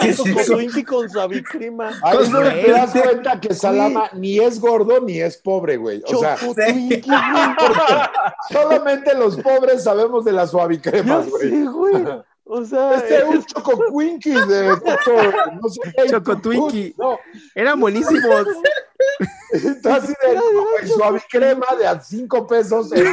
¿Qué 0.00 0.08
es 0.08 0.18
eso? 0.18 0.58
Con 0.86 1.08
suavicrema. 1.08 1.90
Ahí 2.02 2.28
donde 2.28 2.50
te 2.50 2.70
das 2.72 2.90
cuenta 2.90 3.40
que 3.40 3.54
Salama 3.54 4.10
ni 4.14 4.40
es 4.40 4.58
gordo 4.58 5.00
ni 5.00 5.20
es 5.20 5.36
pobre, 5.36 5.76
güey. 5.76 6.02
O 6.06 6.18
sea, 6.18 6.36
sí. 6.38 6.52
Twinkie, 6.52 7.00
güey. 7.02 8.00
solamente 8.50 9.14
los 9.14 9.36
pobres 9.36 9.84
sabemos 9.84 10.24
de 10.24 10.32
las 10.32 10.50
suavicremas, 10.50 11.28
güey. 11.28 11.50
sé, 11.50 11.64
güey. 11.66 12.04
O 12.54 12.64
sea, 12.66 12.96
Este 12.96 13.16
es 13.16 13.24
un 13.24 13.44
choco 13.44 13.84
Twinkie 13.88 14.30
de 14.46 14.76
Toto, 14.76 15.14
no 15.62 15.68
sé 15.70 15.80
qué. 15.96 16.10
Choco 16.10 16.36
Twinkie. 16.36 16.94
No, 16.98 17.18
Eran 17.54 17.80
buenísimos. 17.80 18.46
está 19.52 19.96
así 19.96 20.12
de 20.22 20.34
güey, 20.34 20.86
suavicrema 20.88 21.66
de 21.78 21.86
a 21.86 21.98
cinco 22.00 22.46
pesos 22.46 22.92
en, 22.92 23.06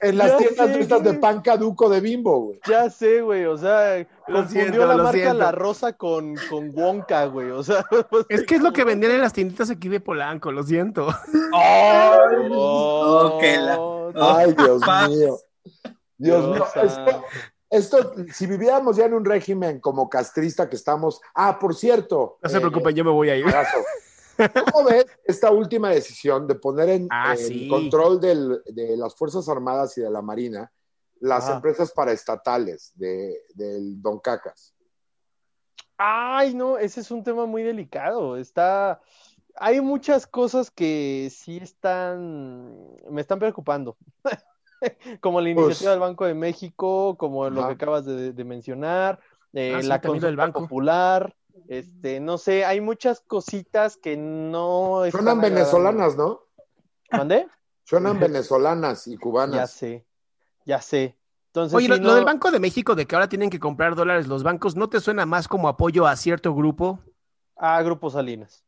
en 0.00 0.18
las 0.18 0.32
Ya 0.32 0.36
tiendas 0.36 0.66
sé, 0.66 0.72
de 0.74 0.80
estas 0.80 1.02
de 1.02 1.08
güey. 1.10 1.20
pan 1.20 1.40
caduco 1.40 1.88
de 1.88 2.00
bimbo, 2.00 2.40
güey. 2.40 2.60
ya 2.68 2.90
sé, 2.90 3.22
güey. 3.22 3.46
O 3.46 3.56
sea, 3.56 4.06
confundió 4.26 4.48
siento, 4.64 4.86
la 4.86 4.94
lo 4.96 5.02
marca 5.04 5.18
siento. 5.18 5.38
La 5.38 5.52
Rosa 5.52 5.92
con, 5.94 6.34
con 6.50 6.70
Wonka, 6.74 7.24
güey. 7.26 7.50
O 7.52 7.62
sea, 7.62 7.86
Es 8.28 8.44
que 8.44 8.56
es 8.56 8.60
lo 8.62 8.72
que 8.74 8.84
vendían 8.84 9.12
en 9.12 9.22
las 9.22 9.32
tienditas 9.32 9.70
aquí 9.70 9.88
de 9.88 10.00
Polanco, 10.00 10.52
lo 10.52 10.62
siento. 10.62 11.08
Oh, 11.54 12.16
Oh, 12.50 13.38
que 13.40 13.56
la- 13.56 13.78
Ay, 14.36 14.52
Dios 14.52 14.82
mío. 15.08 15.38
Dios 16.18 16.48
mío. 16.48 16.66
Esto, 16.82 17.24
esto, 17.72 18.12
si 18.32 18.46
viviéramos 18.46 18.96
ya 18.96 19.06
en 19.06 19.14
un 19.14 19.24
régimen 19.24 19.80
como 19.80 20.08
castrista 20.08 20.68
que 20.68 20.76
estamos. 20.76 21.20
Ah, 21.34 21.58
por 21.58 21.74
cierto. 21.74 22.38
No 22.42 22.48
se 22.48 22.58
eh, 22.58 22.60
preocupen, 22.60 22.94
yo 22.94 23.04
me 23.04 23.10
voy 23.10 23.30
a 23.30 23.36
ir. 23.36 23.46
Abrazo. 23.46 23.78
¿Cómo 24.72 24.88
ves 24.88 25.06
esta 25.24 25.50
última 25.50 25.90
decisión 25.90 26.46
de 26.46 26.54
poner 26.54 26.88
en, 26.90 27.08
Ah, 27.10 27.32
en 27.32 27.38
sí. 27.38 27.68
control 27.68 28.20
del- 28.20 28.62
de 28.66 28.96
las 28.96 29.14
Fuerzas 29.14 29.48
Armadas 29.48 29.96
y 29.98 30.02
de 30.02 30.10
la 30.10 30.20
Marina 30.22 30.70
las 31.20 31.48
empresas 31.48 31.92
paraestatales 31.92 32.92
de, 32.94 33.42
del 33.54 34.00
Don 34.02 34.18
Cacas? 34.18 34.74
Ay, 35.96 36.52
no, 36.54 36.78
ese 36.78 37.00
es 37.00 37.10
un 37.10 37.22
tema 37.22 37.46
muy 37.46 37.62
delicado. 37.62 38.36
Está, 38.36 39.00
hay 39.54 39.80
muchas 39.80 40.26
cosas 40.26 40.70
que 40.70 41.30
sí 41.30 41.58
están, 41.58 42.96
me 43.08 43.20
están 43.20 43.38
preocupando. 43.38 43.96
Como 45.20 45.40
la 45.40 45.48
iniciativa 45.50 45.90
Pues- 45.90 45.90
del 45.90 46.00
Banco 46.00 46.24
de 46.26 46.34
México, 46.34 47.16
como 47.16 47.48
lo 47.50 47.66
que 47.66 47.72
acabas 47.74 48.04
de, 48.04 48.32
de 48.32 48.44
mencionar, 48.44 49.20
eh, 49.52 49.74
Ah, 49.76 49.82
sí, 49.82 49.88
la 49.88 49.96
lo 49.96 50.00
del 50.00 50.10
consulta 50.10 50.42
banco. 50.42 50.60
popular, 50.62 51.34
este, 51.68 52.20
no 52.20 52.38
sé, 52.38 52.64
hay 52.64 52.80
muchas 52.80 53.20
cositas 53.20 53.96
que 53.96 54.16
no 54.16 55.02
Suenan 55.10 55.40
venezolanas, 55.40 56.16
¿no? 56.16 56.40
¿Mandé? 57.10 57.46
Suenan 57.84 58.18
venezolanas 58.20 59.06
y 59.06 59.12
Ya 59.12 59.18
cubanas. 59.20 59.70
sé, 59.70 60.06
ya 60.64 60.80
sé. 60.80 61.16
Entonces, 61.48 61.76
Oye, 61.76 61.88
lo, 61.88 61.96
lo 61.96 62.14
del 62.14 62.24
Banco 62.24 62.50
de 62.50 62.58
México, 62.60 62.94
de 62.94 63.06
que 63.06 63.14
ahora 63.14 63.28
tienen 63.28 63.50
que 63.50 63.60
comprar 63.60 63.94
dólares 63.94 64.26
los 64.26 64.42
bancos, 64.42 64.74
¿no 64.74 64.88
te 64.88 65.00
suena 65.00 65.26
más 65.26 65.48
como 65.48 65.68
apoyo 65.68 66.06
a 66.06 66.16
cierto 66.16 66.54
grupo? 66.54 66.98
a 67.56 67.80
Grupo 67.82 68.10
Salinas. 68.10 68.64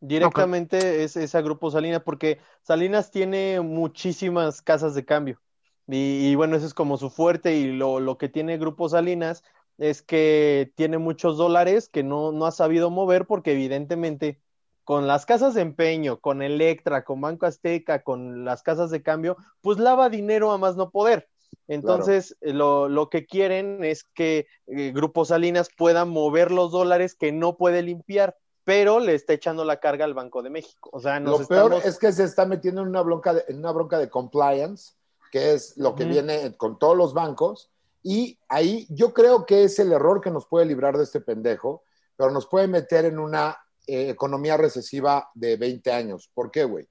Directamente 0.00 1.04
es, 1.04 1.16
es 1.16 1.34
a 1.34 1.42
Grupo 1.42 1.70
Salinas, 1.70 2.02
porque 2.02 2.38
Salinas 2.62 3.10
tiene 3.10 3.60
muchísimas 3.60 4.62
casas 4.62 4.94
de 4.94 5.04
cambio. 5.04 5.40
Y, 5.86 6.30
y 6.30 6.34
bueno, 6.34 6.56
eso 6.56 6.66
es 6.66 6.74
como 6.74 6.96
su 6.96 7.10
fuerte. 7.10 7.56
Y 7.56 7.72
lo, 7.72 8.00
lo 8.00 8.18
que 8.18 8.28
tiene 8.28 8.58
Grupo 8.58 8.88
Salinas 8.88 9.42
es 9.78 10.02
que 10.02 10.72
tiene 10.76 10.98
muchos 10.98 11.36
dólares 11.36 11.88
que 11.88 12.02
no, 12.02 12.32
no 12.32 12.46
ha 12.46 12.52
sabido 12.52 12.90
mover, 12.90 13.26
porque 13.26 13.52
evidentemente 13.52 14.40
con 14.84 15.06
las 15.06 15.24
casas 15.24 15.54
de 15.54 15.62
empeño, 15.62 16.18
con 16.20 16.42
Electra, 16.42 17.04
con 17.04 17.20
Banco 17.20 17.46
Azteca, 17.46 18.02
con 18.02 18.44
las 18.44 18.62
casas 18.62 18.90
de 18.90 19.02
cambio, 19.02 19.36
pues 19.60 19.78
lava 19.78 20.08
dinero 20.08 20.50
a 20.50 20.58
más 20.58 20.76
no 20.76 20.90
poder. 20.90 21.28
Entonces, 21.68 22.36
lo, 22.40 22.88
lo 22.88 23.08
que 23.08 23.26
quieren 23.26 23.84
es 23.84 24.04
que 24.04 24.46
eh, 24.66 24.90
Grupo 24.92 25.24
Salinas 25.24 25.70
pueda 25.76 26.04
mover 26.04 26.50
los 26.50 26.72
dólares 26.72 27.14
que 27.14 27.30
no 27.30 27.56
puede 27.56 27.82
limpiar, 27.82 28.36
pero 28.70 29.00
le 29.00 29.16
está 29.16 29.32
echando 29.32 29.64
la 29.64 29.80
carga 29.80 30.04
al 30.04 30.14
Banco 30.14 30.44
de 30.44 30.50
México. 30.50 30.90
O 30.92 31.00
sea, 31.00 31.18
nos 31.18 31.40
Lo 31.40 31.48
peor 31.48 31.74
es 31.84 31.98
que 31.98 32.12
se 32.12 32.22
está 32.22 32.46
metiendo 32.46 32.82
en 32.82 32.86
una 32.86 33.02
bronca 33.02 33.34
de, 33.34 33.44
en 33.48 33.58
una 33.58 33.72
bronca 33.72 33.98
de 33.98 34.08
compliance, 34.08 34.92
que 35.32 35.54
es 35.54 35.76
lo 35.76 35.96
que 35.96 36.04
viene 36.04 36.56
con 36.56 36.78
todos 36.78 36.96
los 36.96 37.12
bancos. 37.12 37.72
Y 38.00 38.38
ahí 38.48 38.86
yo 38.88 39.12
creo 39.12 39.44
que 39.44 39.64
es 39.64 39.80
el 39.80 39.90
error 39.90 40.20
que 40.20 40.30
nos 40.30 40.46
puede 40.46 40.66
librar 40.66 40.96
de 40.96 41.02
este 41.02 41.20
pendejo, 41.20 41.82
pero 42.14 42.30
nos 42.30 42.46
puede 42.46 42.68
meter 42.68 43.06
en 43.06 43.18
una 43.18 43.58
eh, 43.88 44.08
economía 44.08 44.56
recesiva 44.56 45.28
de 45.34 45.56
20 45.56 45.90
años. 45.90 46.30
¿Por 46.32 46.52
qué, 46.52 46.62
güey? 46.62 46.88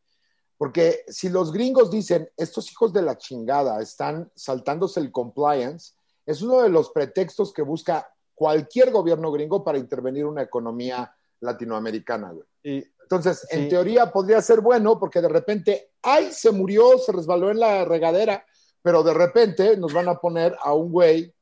Porque 0.57 1.05
si 1.07 1.29
los 1.29 1.53
gringos 1.53 1.89
dicen, 1.89 2.29
estos 2.35 2.69
hijos 2.73 2.91
de 2.91 3.03
la 3.03 3.17
chingada 3.17 3.81
están 3.81 4.29
saltándose 4.35 4.99
el 4.99 5.13
compliance, 5.13 5.93
es 6.25 6.41
uno 6.41 6.61
de 6.61 6.67
los 6.67 6.89
pretextos 6.89 7.53
que 7.53 7.61
busca 7.61 8.13
cualquier 8.35 8.91
gobierno 8.91 9.31
gringo 9.31 9.63
para 9.63 9.77
intervenir 9.77 10.25
una 10.25 10.41
economía 10.41 11.15
latinoamericana, 11.41 12.31
güey. 12.31 12.45
y- 12.63 12.83
Entonces, 13.03 13.47
en 13.49 13.69
teoría 13.69 14.11
podría 14.11 14.39
ser 14.39 14.61
bueno 14.61 14.99
porque 14.99 15.19
de 15.19 15.29
repente, 15.29 15.89
ay, 16.03 16.31
se 16.31 16.51
murió, 16.51 16.99
se 16.99 17.11
resbaló 17.11 17.49
en 17.49 17.59
la 17.59 17.83
regadera, 17.83 18.45
pero 18.83 19.01
de 19.01 19.15
repente 19.15 19.75
nos 19.77 19.93
van 19.93 20.07
a 20.09 20.19
poner 20.19 20.55
a 20.61 20.73
un 20.73 20.91
güey 20.91 21.33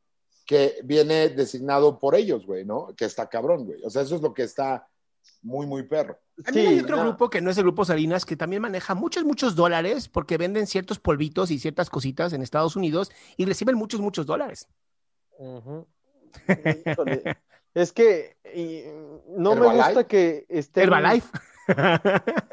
que 0.45 0.75
viene 0.85 1.27
designado 1.27 1.99
por 1.99 2.15
ellos, 2.15 2.45
güey, 2.45 2.63
¿no? 2.63 2.95
Que 2.95 3.03
está 3.03 3.27
cabrón, 3.27 3.65
güey. 3.65 3.83
O 3.83 3.89
sea, 3.89 4.03
eso 4.03 4.15
es 4.15 4.21
lo 4.21 4.33
que 4.33 4.43
está 4.43 4.87
muy, 5.41 5.65
muy 5.65 5.83
perro. 5.83 6.17
También 6.41 6.67
Sí, 6.67 6.73
hay 6.75 6.79
otro 6.79 6.95
no. 6.95 7.03
grupo 7.03 7.29
que 7.29 7.41
no 7.41 7.51
es 7.51 7.57
el 7.57 7.63
grupo 7.63 7.83
Salinas, 7.83 8.23
que 8.25 8.37
también 8.37 8.61
maneja 8.61 8.95
muchos, 8.95 9.25
muchos 9.25 9.57
dólares 9.57 10.07
porque 10.07 10.37
venden 10.37 10.67
ciertos 10.67 10.99
polvitos 10.99 11.51
y 11.51 11.59
ciertas 11.59 11.89
cositas 11.89 12.31
en 12.31 12.41
Estados 12.43 12.77
Unidos 12.77 13.11
y 13.35 13.43
reciben 13.43 13.75
muchos, 13.75 13.99
muchos 13.99 14.25
dólares. 14.25 14.69
Es 17.77 17.93
que 17.93 18.37
y, 18.55 18.81
no 19.29 19.55
me 19.55 19.67
gusta 19.67 20.07
que 20.07 20.45
estén... 20.49 20.83
Herbalife. 20.85 21.27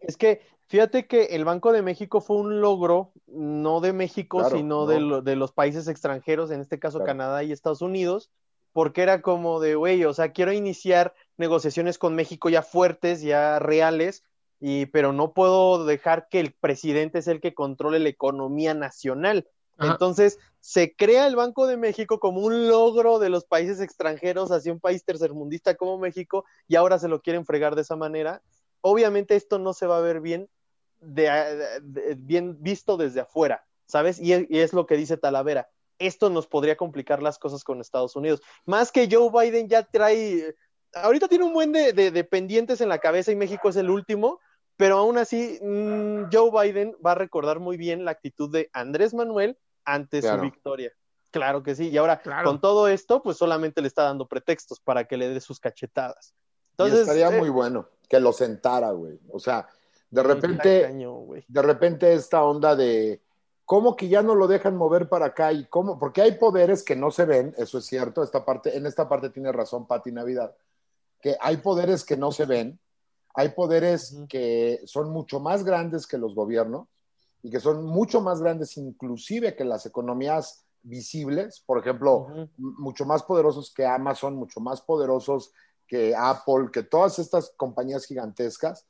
Es 0.00 0.16
que 0.16 0.40
fíjate 0.68 1.06
que 1.06 1.24
el 1.36 1.44
Banco 1.44 1.72
de 1.72 1.82
México 1.82 2.20
fue 2.20 2.36
un 2.36 2.60
logro, 2.60 3.12
no 3.26 3.80
de 3.80 3.92
México, 3.92 4.38
Claro, 4.38 4.56
sino 4.56 4.68
no. 4.82 4.86
de, 4.86 5.00
lo- 5.00 5.20
de 5.20 5.34
los 5.36 5.52
países 5.52 5.88
extranjeros, 5.88 6.50
en 6.52 6.60
este 6.60 6.78
caso 6.78 6.98
Claro. 6.98 7.06
Canadá 7.08 7.42
y 7.42 7.50
Estados 7.52 7.82
Unidos, 7.82 8.30
porque 8.72 9.02
era 9.02 9.20
como 9.20 9.58
de, 9.58 9.74
güey, 9.74 10.04
o 10.04 10.14
sea, 10.14 10.32
quiero 10.32 10.52
iniciar 10.52 11.12
negociaciones 11.36 11.98
con 11.98 12.14
México 12.14 12.48
ya 12.48 12.62
fuertes, 12.62 13.20
ya 13.20 13.58
reales, 13.58 14.22
y, 14.60 14.86
pero 14.86 15.12
no 15.12 15.32
puedo 15.32 15.84
dejar 15.84 16.28
que 16.30 16.40
el 16.40 16.52
presidente 16.52 17.18
es 17.18 17.26
el 17.26 17.40
que 17.40 17.52
controle 17.52 17.98
la 17.98 18.08
economía 18.08 18.74
nacional. 18.74 19.48
Entonces, 19.78 20.38
se 20.60 20.94
crea 20.96 21.26
el 21.26 21.36
Banco 21.36 21.66
de 21.66 21.76
México 21.76 22.18
como 22.18 22.40
un 22.40 22.68
logro 22.68 23.18
de 23.18 23.28
los 23.28 23.44
países 23.44 23.80
extranjeros 23.80 24.50
hacia 24.50 24.72
un 24.72 24.80
país 24.80 25.04
tercermundista 25.04 25.74
como 25.74 25.98
México, 25.98 26.44
y 26.66 26.76
ahora 26.76 26.98
se 26.98 27.08
lo 27.08 27.20
quieren 27.20 27.44
fregar 27.44 27.76
de 27.76 27.82
esa 27.82 27.96
manera. 27.96 28.42
Obviamente 28.80 29.36
esto 29.36 29.58
no 29.58 29.72
se 29.74 29.86
va 29.86 29.98
a 29.98 30.00
ver 30.00 30.20
bien, 30.20 30.48
de, 31.00 32.16
bien 32.18 32.56
visto 32.62 32.96
desde 32.96 33.20
afuera, 33.20 33.64
¿sabes? 33.86 34.18
Y 34.20 34.32
es, 34.32 34.72
lo 34.72 34.86
que 34.86 34.96
dice 34.96 35.16
Talavera. 35.16 35.68
Esto 35.98 36.30
nos 36.30 36.46
podría 36.46 36.76
complicar 36.76 37.22
las 37.22 37.38
cosas 37.38 37.64
con 37.64 37.80
Estados 37.80 38.16
Unidos. 38.16 38.42
Más 38.64 38.92
que 38.92 39.08
Joe 39.10 39.30
Biden 39.30 39.68
ya 39.68 39.82
trae, 39.82 40.54
ahorita 40.94 41.28
tiene 41.28 41.44
un 41.44 41.52
buen 41.52 41.72
de, 41.72 41.92
de- 41.92 42.10
de 42.10 42.24
pendientes 42.24 42.80
en 42.80 42.88
la 42.88 42.98
cabeza 42.98 43.32
y 43.32 43.36
México 43.36 43.68
es 43.68 43.76
el 43.76 43.90
último, 43.90 44.40
pero 44.76 44.98
aún 44.98 45.16
así 45.18 45.58
mm, 45.62 46.24
Joe 46.32 46.50
Biden 46.50 46.96
va 47.04 47.12
a 47.12 47.16
recordar 47.16 47.60
muy 47.60 47.76
bien 47.76 48.04
la 48.04 48.10
actitud 48.10 48.50
de 48.50 48.68
Andrés 48.72 49.14
Manuel 49.14 49.56
ante 49.86 50.20
Claro. 50.20 50.38
su 50.38 50.42
victoria. 50.42 50.92
Claro 51.30 51.62
que 51.62 51.74
sí, 51.74 51.88
y 51.88 51.96
ahora 51.96 52.20
Claro. 52.20 52.48
con 52.48 52.60
todo 52.60 52.88
esto, 52.88 53.22
pues 53.22 53.36
solamente 53.36 53.80
le 53.80 53.88
está 53.88 54.02
dando 54.02 54.26
pretextos 54.26 54.80
para 54.80 55.04
que 55.04 55.16
le 55.16 55.28
dé 55.28 55.40
sus 55.40 55.60
cachetadas. 55.60 56.34
y 56.34 56.70
Entonces, 56.72 57.00
estaría 57.00 57.34
eh, 57.34 57.38
muy 57.38 57.48
bueno 57.48 57.88
que 58.08 58.20
lo 58.20 58.32
sentara, 58.32 58.90
güey. 58.90 59.18
O 59.32 59.38
sea, 59.38 59.66
de 60.10 60.22
repente, 60.22 60.92
de 61.48 61.62
repente 61.62 62.12
esta 62.12 62.42
onda 62.44 62.76
de 62.76 63.22
cómo 63.64 63.96
que 63.96 64.08
ya 64.08 64.22
no 64.22 64.34
lo 64.34 64.46
dejan 64.46 64.76
mover 64.76 65.08
para 65.08 65.26
acá 65.26 65.52
y 65.52 65.66
cómo, 65.66 65.98
porque 65.98 66.22
hay 66.22 66.32
poderes 66.32 66.82
que 66.84 66.94
no 66.94 67.10
se 67.10 67.24
ven, 67.24 67.54
eso 67.58 67.78
es 67.78 67.86
cierto, 67.86 68.22
esta 68.22 68.44
parte, 68.44 68.76
en 68.76 68.86
esta 68.86 69.08
parte 69.08 69.30
tiene 69.30 69.50
razón 69.52 69.86
Pati 69.86 70.12
Navidad, 70.12 70.54
que 71.20 71.36
hay 71.40 71.56
poderes 71.58 72.04
que 72.04 72.16
no 72.16 72.30
se 72.30 72.44
ven, 72.44 72.78
hay 73.34 73.48
poderes 73.50 74.16
que 74.28 74.80
son 74.84 75.10
mucho 75.10 75.40
más 75.40 75.64
grandes 75.64 76.06
que 76.06 76.16
los 76.16 76.34
gobiernos 76.34 76.86
y 77.46 77.50
que 77.50 77.60
son 77.60 77.84
mucho 77.86 78.20
más 78.20 78.40
grandes 78.42 78.76
inclusive 78.76 79.54
que 79.54 79.64
las 79.64 79.86
economías 79.86 80.64
visibles, 80.82 81.62
por 81.64 81.78
ejemplo, 81.78 82.16
Ujú. 82.22 82.32
m- 82.32 82.50
mucho 82.58 83.04
más 83.06 83.22
poderosos 83.22 83.72
que 83.72 83.86
Amazon, 83.86 84.34
mucho 84.34 84.58
más 84.58 84.80
poderosos 84.82 85.52
que 85.86 86.12
Apple, 86.16 86.70
que 86.72 86.82
todas 86.82 87.20
estas 87.20 87.52
compañías 87.56 88.04
gigantescas 88.04 88.84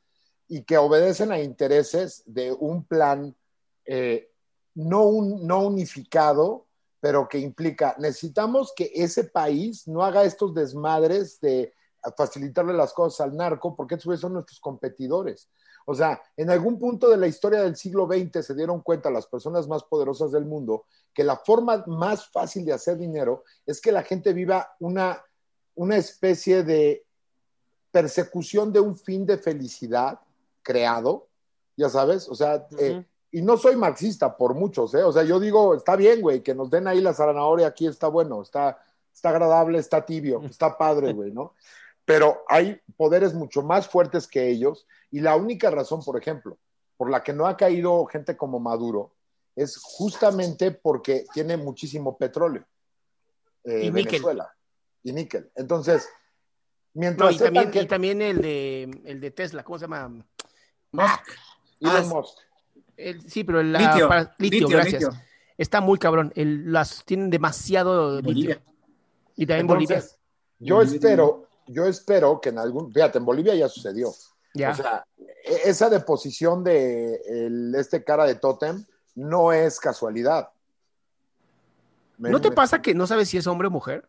y 0.49 0.62
que 0.62 0.78
obedecen 0.78 1.33
a 1.33 1.39
intereses 1.39 2.23
de 2.24 2.51
un 2.51 2.85
plan 2.85 3.37
eh, 3.85 4.31
no, 4.74 5.05
un, 5.05 5.47
no 5.47 5.61
unificado, 5.66 6.65
pero 6.99 7.28
que 7.28 7.39
implica, 7.39 7.95
necesitamos 7.99 8.73
que 8.74 8.91
ese 8.95 9.24
país 9.24 9.87
no 9.87 10.03
haga 10.03 10.24
estos 10.24 10.55
desmadres 10.55 11.39
de 11.43 11.74
facilitarle 12.16 12.73
las 12.73 12.95
cosas 12.95 13.20
al 13.20 13.37
narco, 13.37 13.77
porque 13.77 13.97
esos 13.97 14.19
son 14.19 14.33
nuestros 14.33 14.61
competidores. 14.61 15.51
O 15.89 15.95
sea, 15.95 16.21
en 16.37 16.51
algún 16.51 16.79
punto 16.79 17.09
de 17.09 17.17
la 17.17 17.29
historia 17.29 17.63
del 17.63 17.77
siglo 17.77 18.07
XX 18.07 18.45
se 18.45 18.55
dieron 18.55 18.83
cuenta 18.83 19.09
las 19.09 19.27
personas 19.27 19.69
más 19.69 19.85
poderosas 19.85 20.33
del 20.33 20.45
mundo 20.45 20.85
que 21.15 21.25
la 21.25 21.37
forma 21.37 21.83
más 21.87 22.29
fácil 22.29 22.67
de 22.67 22.75
hacer 22.75 22.99
dinero 22.99 23.45
es 23.65 23.81
que 23.81 23.93
la 23.93 24.03
gente 24.03 24.35
viva 24.35 24.75
una, 24.81 25.25
una 25.77 25.97
especie 25.97 26.63
de 26.63 27.07
persecución 27.91 28.73
de 28.73 28.81
un 28.81 28.99
fin 28.99 29.25
de 29.25 29.39
felicidad 29.39 30.21
creado, 30.63 31.29
ya 31.77 31.89
sabes, 31.89 32.29
o 32.29 32.35
sea, 32.35 32.67
eh, 32.79 33.03
y 33.31 33.41
no 33.41 33.57
soy 33.57 33.77
marxista 33.77 34.37
por 34.37 34.55
muchos, 34.55 34.93
¿eh? 34.95 35.05
O 35.05 35.13
sea, 35.13 35.23
yo 35.23 35.41
digo, 35.41 35.75
está 35.75 35.97
bien, 35.97 36.21
güey, 36.21 36.43
que 36.43 36.55
nos 36.55 36.69
den 36.69 36.89
ahí 36.89 37.01
la 37.01 37.15
zanahoria, 37.15 37.69
aquí 37.69 37.87
está 37.87 38.09
bueno, 38.09 38.43
está, 38.43 38.79
está 39.15 39.31
agradable, 39.31 39.79
está 39.79 40.05
tibio, 40.05 40.43
está 40.51 40.77
padre, 40.77 41.13
güey, 41.13 41.33
¿no? 41.33 41.55
Pero 42.07 42.45
hay 42.49 42.81
poderes 42.97 43.35
mucho 43.35 43.62
más 43.62 43.87
fuertes 43.89 44.27
que 44.27 44.49
ellos 44.49 44.87
y 45.11 45.20
la 45.20 45.37
única 45.37 45.70
razón, 45.70 46.03
por 46.03 46.19
ejemplo, 46.19 46.57
por 46.97 47.11
la 47.11 47.23
que 47.23 47.35
no 47.35 47.47
ha 47.47 47.57
caído 47.59 48.07
gente 48.07 48.37
como 48.37 48.59
Maduro 48.61 49.12
es 49.55 49.77
justamente 49.77 50.70
porque 50.70 51.27
tiene 51.35 51.57
muchísimo 51.59 52.16
petróleo. 52.16 52.65
eh, 53.65 53.81
Y 53.87 53.91
níquel. 53.91 54.05
Venezuela. 54.12 54.55
Y 55.03 55.12
níquel. 55.12 55.51
Entonces, 55.57 56.09
No, 56.95 57.01
mientras 57.01 57.35
y 57.35 57.39
sepan 57.39 57.55
también, 57.55 57.70
que 57.73 57.83
y 57.83 57.87
también 57.87 58.23
el 58.23 58.41
de 58.41 58.83
el 59.05 59.20
de 59.20 59.31
Tesla, 59.33 59.62
¿cómo 59.65 59.78
se 59.78 59.85
llama? 59.85 60.09
Musk. 60.93 61.28
Elon 61.81 61.97
Ah, 61.97 62.03
Musk, 62.05 62.39
El- 62.97 63.28
sí, 63.31 63.45
pero 63.45 63.61
el 63.61 63.73
Litio, 63.73 64.09
para- 64.09 64.35
litio, 64.39 64.61
litio, 64.61 64.69
gracias. 64.69 65.03
litio. 65.03 65.19
Está 65.59 65.81
muy 65.81 65.99
cabrón. 65.99 66.33
El- 66.37 66.73
las 66.73 67.05
tienen 67.05 67.28
demasiado 67.31 68.23
Bolivia. 68.23 68.55
litio. 68.57 68.62
Y 69.37 69.47
también 69.47 69.66
Bolivia. 69.66 70.03
Yo 70.59 70.81
espero, 70.81 71.45
yo 71.67 71.87
espero 71.87 72.41
que 72.41 72.51
en 72.51 72.59
algún, 72.59 72.93
fíjate, 72.93 73.19
en 73.19 73.25
Bolivia 73.25 73.55
ya 73.55 73.69
sucedió. 73.69 74.13
Ya. 74.55 74.71
O 74.71 74.75
sea, 74.75 75.05
e- 75.19 75.61
esa 75.65 75.91
deposición 75.91 76.65
de 76.65 77.17
el- 77.27 77.75
este 77.75 78.03
cara 78.05 78.25
de 78.25 78.37
tótem 78.37 78.85
no 79.15 79.53
es 79.53 79.79
casualidad. 79.81 80.49
Me- 82.19 82.31
¿No 82.31 82.41
te 82.41 82.49
me- 82.51 82.57
pasa 82.57 82.81
que 82.81 82.95
no 82.95 83.07
sabes 83.07 83.29
si 83.29 83.37
es 83.37 83.47
hombre 83.47 83.69
o 83.69 83.71
mujer? 83.71 84.09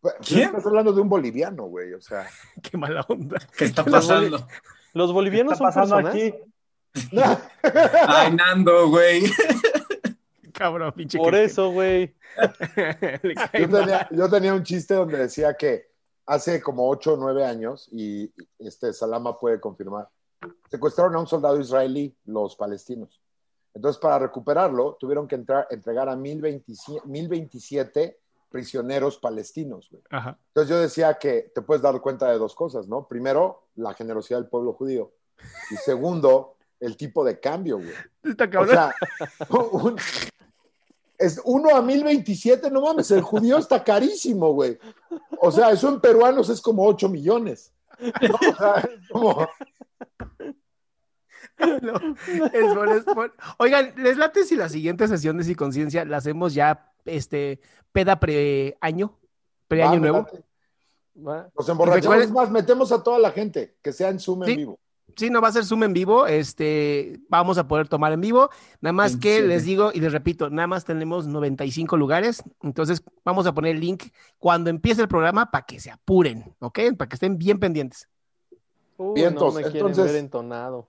Pues, 0.00 0.14
¿Quién? 0.24 0.44
Estás 0.50 0.66
hablando 0.66 0.92
de 0.92 1.00
un 1.00 1.08
boliviano, 1.08 1.64
güey, 1.64 1.92
o 1.94 2.00
sea. 2.00 2.28
Qué 2.62 2.76
mala 2.76 3.04
onda. 3.08 3.38
¿Qué 3.56 3.64
está 3.64 3.84
pasando? 3.84 4.46
Los 4.94 5.08
¿Qué 5.10 5.12
bolivianos 5.12 5.54
está 5.54 5.72
son 5.72 5.82
pasando 5.90 6.10
personas. 6.10 6.14
aquí? 6.14 7.48
Ay, 8.06 8.32
Nando, 8.34 8.88
güey. 8.88 9.24
Cabrón, 10.52 10.92
pinche. 10.96 11.18
Por 11.18 11.34
eso, 11.34 11.70
güey. 11.70 12.14
Tenía, 13.52 14.08
yo 14.10 14.28
tenía 14.30 14.54
un 14.54 14.62
chiste 14.62 14.94
donde 14.94 15.18
decía 15.18 15.54
que 15.54 15.88
hace 16.28 16.62
como 16.62 16.88
8 16.88 17.14
o 17.14 17.16
9 17.16 17.44
años, 17.44 17.88
y 17.90 18.30
este 18.58 18.92
Salama 18.92 19.38
puede 19.38 19.58
confirmar, 19.60 20.08
secuestraron 20.70 21.16
a 21.16 21.20
un 21.20 21.26
soldado 21.26 21.58
israelí, 21.58 22.14
los 22.26 22.54
palestinos. 22.54 23.20
Entonces, 23.74 24.00
para 24.00 24.18
recuperarlo, 24.18 24.96
tuvieron 25.00 25.26
que 25.26 25.34
entrar, 25.36 25.66
entregar 25.70 26.08
a 26.08 26.16
1027, 26.16 27.02
1027 27.06 28.18
prisioneros 28.50 29.18
palestinos. 29.18 29.88
güey. 29.90 30.02
Ajá. 30.10 30.38
Entonces 30.48 30.70
yo 30.70 30.80
decía 30.80 31.14
que 31.18 31.50
te 31.54 31.60
puedes 31.62 31.82
dar 31.82 32.00
cuenta 32.00 32.30
de 32.30 32.38
dos 32.38 32.54
cosas, 32.54 32.88
¿no? 32.88 33.06
Primero, 33.06 33.64
la 33.76 33.92
generosidad 33.94 34.38
del 34.40 34.48
pueblo 34.48 34.72
judío. 34.72 35.12
Y 35.70 35.76
segundo, 35.76 36.56
el 36.80 36.96
tipo 36.96 37.24
de 37.24 37.38
cambio, 37.40 37.76
güey. 37.76 37.92
Está 38.22 38.44
O 38.44 38.50
cabrón. 38.50 38.68
sea, 38.74 38.94
un- 39.72 39.96
es 41.18 41.40
uno 41.44 41.74
a 41.74 41.82
1027, 41.82 42.70
no 42.70 42.80
mames, 42.82 43.10
el 43.10 43.22
judío 43.22 43.58
está 43.58 43.82
carísimo, 43.82 44.52
güey. 44.52 44.78
O 45.40 45.50
sea, 45.50 45.70
eso 45.70 45.88
en 45.88 46.00
peruanos 46.00 46.48
es 46.48 46.60
como 46.60 46.86
8 46.86 47.08
millones. 47.08 47.72
¿no? 48.00 48.34
O 48.34 48.56
sea, 48.56 48.74
es 48.80 49.08
como- 49.10 49.48
No, 51.82 51.92
es 52.52 52.74
por- 52.74 52.88
es 52.90 53.04
por- 53.04 53.34
Oigan, 53.58 53.92
¿les 53.96 54.16
late 54.16 54.44
si 54.44 54.54
la 54.54 54.68
siguiente 54.68 55.08
sesión 55.08 55.36
de 55.38 55.44
Psiconciencia 55.44 56.04
la 56.04 56.18
hacemos 56.18 56.54
ya 56.54 56.92
este 57.04 57.60
peda 57.90 58.20
pre-año? 58.20 59.18
¿Pre-año 59.66 59.98
nuevo? 59.98 60.26
Nos 61.14 61.68
emborrachamos 61.68 62.30
más, 62.30 62.50
metemos 62.52 62.92
a 62.92 63.02
toda 63.02 63.18
la 63.18 63.32
gente, 63.32 63.76
que 63.82 63.92
sea 63.92 64.08
en 64.10 64.20
Zoom 64.20 64.44
Sí. 64.44 64.52
en 64.52 64.56
vivo. 64.56 64.78
Sí, 65.18 65.30
no 65.30 65.40
va 65.40 65.48
a 65.48 65.52
ser 65.52 65.64
Zoom 65.64 65.82
en 65.82 65.92
vivo, 65.92 66.26
este, 66.26 67.18
vamos 67.28 67.58
a 67.58 67.66
poder 67.66 67.88
tomar 67.88 68.12
en 68.12 68.20
vivo, 68.20 68.50
nada 68.80 68.92
más 68.92 69.16
que 69.16 69.40
27. 69.40 69.48
les 69.48 69.64
digo 69.64 69.90
y 69.92 70.00
les 70.00 70.12
repito, 70.12 70.48
nada 70.48 70.68
más 70.68 70.84
tenemos 70.84 71.26
95 71.26 71.96
lugares, 71.96 72.42
entonces 72.62 73.02
vamos 73.24 73.46
a 73.46 73.52
poner 73.52 73.74
el 73.74 73.80
link 73.80 74.04
cuando 74.38 74.70
empiece 74.70 75.02
el 75.02 75.08
programa 75.08 75.50
para 75.50 75.66
que 75.66 75.80
se 75.80 75.90
apuren, 75.90 76.54
¿ok? 76.60 76.78
Para 76.96 77.08
que 77.08 77.14
estén 77.16 77.36
bien 77.36 77.58
pendientes. 77.58 78.08
Uy, 78.96 79.14
Vientos, 79.20 79.54
no 79.54 79.60
me 79.60 79.66
entonces- 79.66 80.04
ver 80.06 80.16
entonado. 80.16 80.88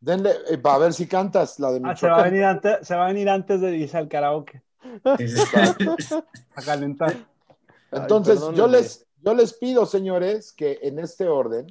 Denle, 0.00 0.32
eh, 0.50 0.58
para 0.58 0.78
ver 0.78 0.94
si 0.94 1.06
cantas 1.06 1.60
la 1.60 1.70
de 1.70 1.80
Ah, 1.84 1.94
se, 1.94 2.06
va 2.08 2.14
a 2.14 2.24
Michoacán. 2.24 2.30
venir 2.32 2.44
antes, 2.44 2.88
se 2.88 2.96
va 2.96 3.04
a 3.04 3.08
venir 3.08 3.28
antes 3.28 3.60
de 3.60 3.76
irse 3.76 3.96
al 3.96 4.08
karaoke 4.08 4.62
a 5.04 6.62
calentar. 6.64 7.14
Entonces, 7.90 8.40
Ay, 8.42 8.56
yo, 8.56 8.66
les, 8.66 9.06
yo 9.22 9.34
les 9.34 9.52
pido, 9.54 9.86
señores, 9.86 10.52
que 10.52 10.78
en 10.82 10.98
este 10.98 11.28
orden, 11.28 11.66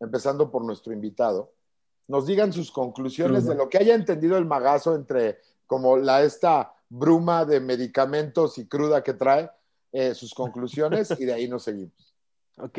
empezando 0.00 0.50
por 0.50 0.64
nuestro 0.64 0.92
invitado, 0.92 1.52
nos 2.08 2.26
digan 2.26 2.52
sus 2.52 2.70
conclusiones 2.70 3.46
de 3.46 3.54
lo 3.54 3.68
que 3.68 3.78
haya 3.78 3.94
entendido 3.94 4.36
el 4.38 4.44
magazo 4.46 4.94
entre 4.94 5.38
como 5.66 5.96
la 5.96 6.22
esta 6.22 6.72
bruma 6.88 7.44
de 7.44 7.58
medicamentos 7.60 8.58
y 8.58 8.66
cruda 8.66 9.02
que 9.02 9.14
trae, 9.14 9.50
eh, 9.92 10.14
sus 10.14 10.32
conclusiones 10.34 11.10
y 11.18 11.24
de 11.24 11.32
ahí 11.34 11.48
nos 11.48 11.62
seguimos. 11.64 11.92
Ok, 12.58 12.78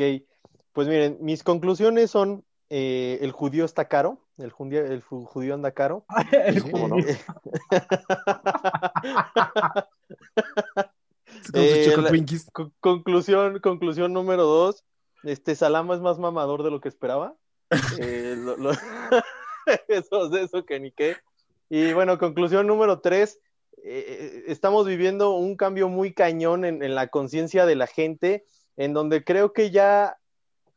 pues 0.72 0.88
miren, 0.88 1.18
mis 1.20 1.44
conclusiones 1.44 2.10
son, 2.10 2.44
eh, 2.68 3.18
el 3.22 3.30
judío 3.30 3.64
está 3.64 3.86
caro, 3.86 4.18
el 4.36 4.50
judío, 4.50 4.84
el 4.84 5.04
ju- 5.04 5.24
judío 5.24 5.54
anda 5.54 5.70
caro. 5.70 6.04
El 6.32 6.62
¿Cómo 6.68 6.88
no? 6.88 6.96
Eh, 11.54 11.94
la- 11.96 12.10
conclusión, 12.80 13.58
conclusión 13.60 14.12
número 14.12 14.44
dos, 14.44 14.84
este 15.24 15.54
Salama 15.54 15.94
es 15.94 16.00
más 16.00 16.18
mamador 16.18 16.62
de 16.62 16.70
lo 16.70 16.80
que 16.80 16.88
esperaba. 16.88 17.34
Eh, 17.98 18.34
lo- 18.36 18.56
lo- 18.56 18.70
eso, 19.88 20.34
eso 20.36 20.64
que 20.64 20.80
ni 20.80 20.92
qué. 20.92 21.16
Y 21.68 21.92
bueno, 21.92 22.18
conclusión 22.18 22.66
número 22.66 23.00
tres, 23.00 23.40
eh, 23.84 24.44
estamos 24.46 24.86
viviendo 24.86 25.32
un 25.32 25.56
cambio 25.56 25.88
muy 25.88 26.14
cañón 26.14 26.64
en, 26.64 26.82
en 26.82 26.94
la 26.94 27.08
conciencia 27.08 27.66
de 27.66 27.76
la 27.76 27.86
gente, 27.86 28.44
en 28.76 28.94
donde 28.94 29.22
creo 29.24 29.52
que 29.52 29.70
ya 29.70 30.16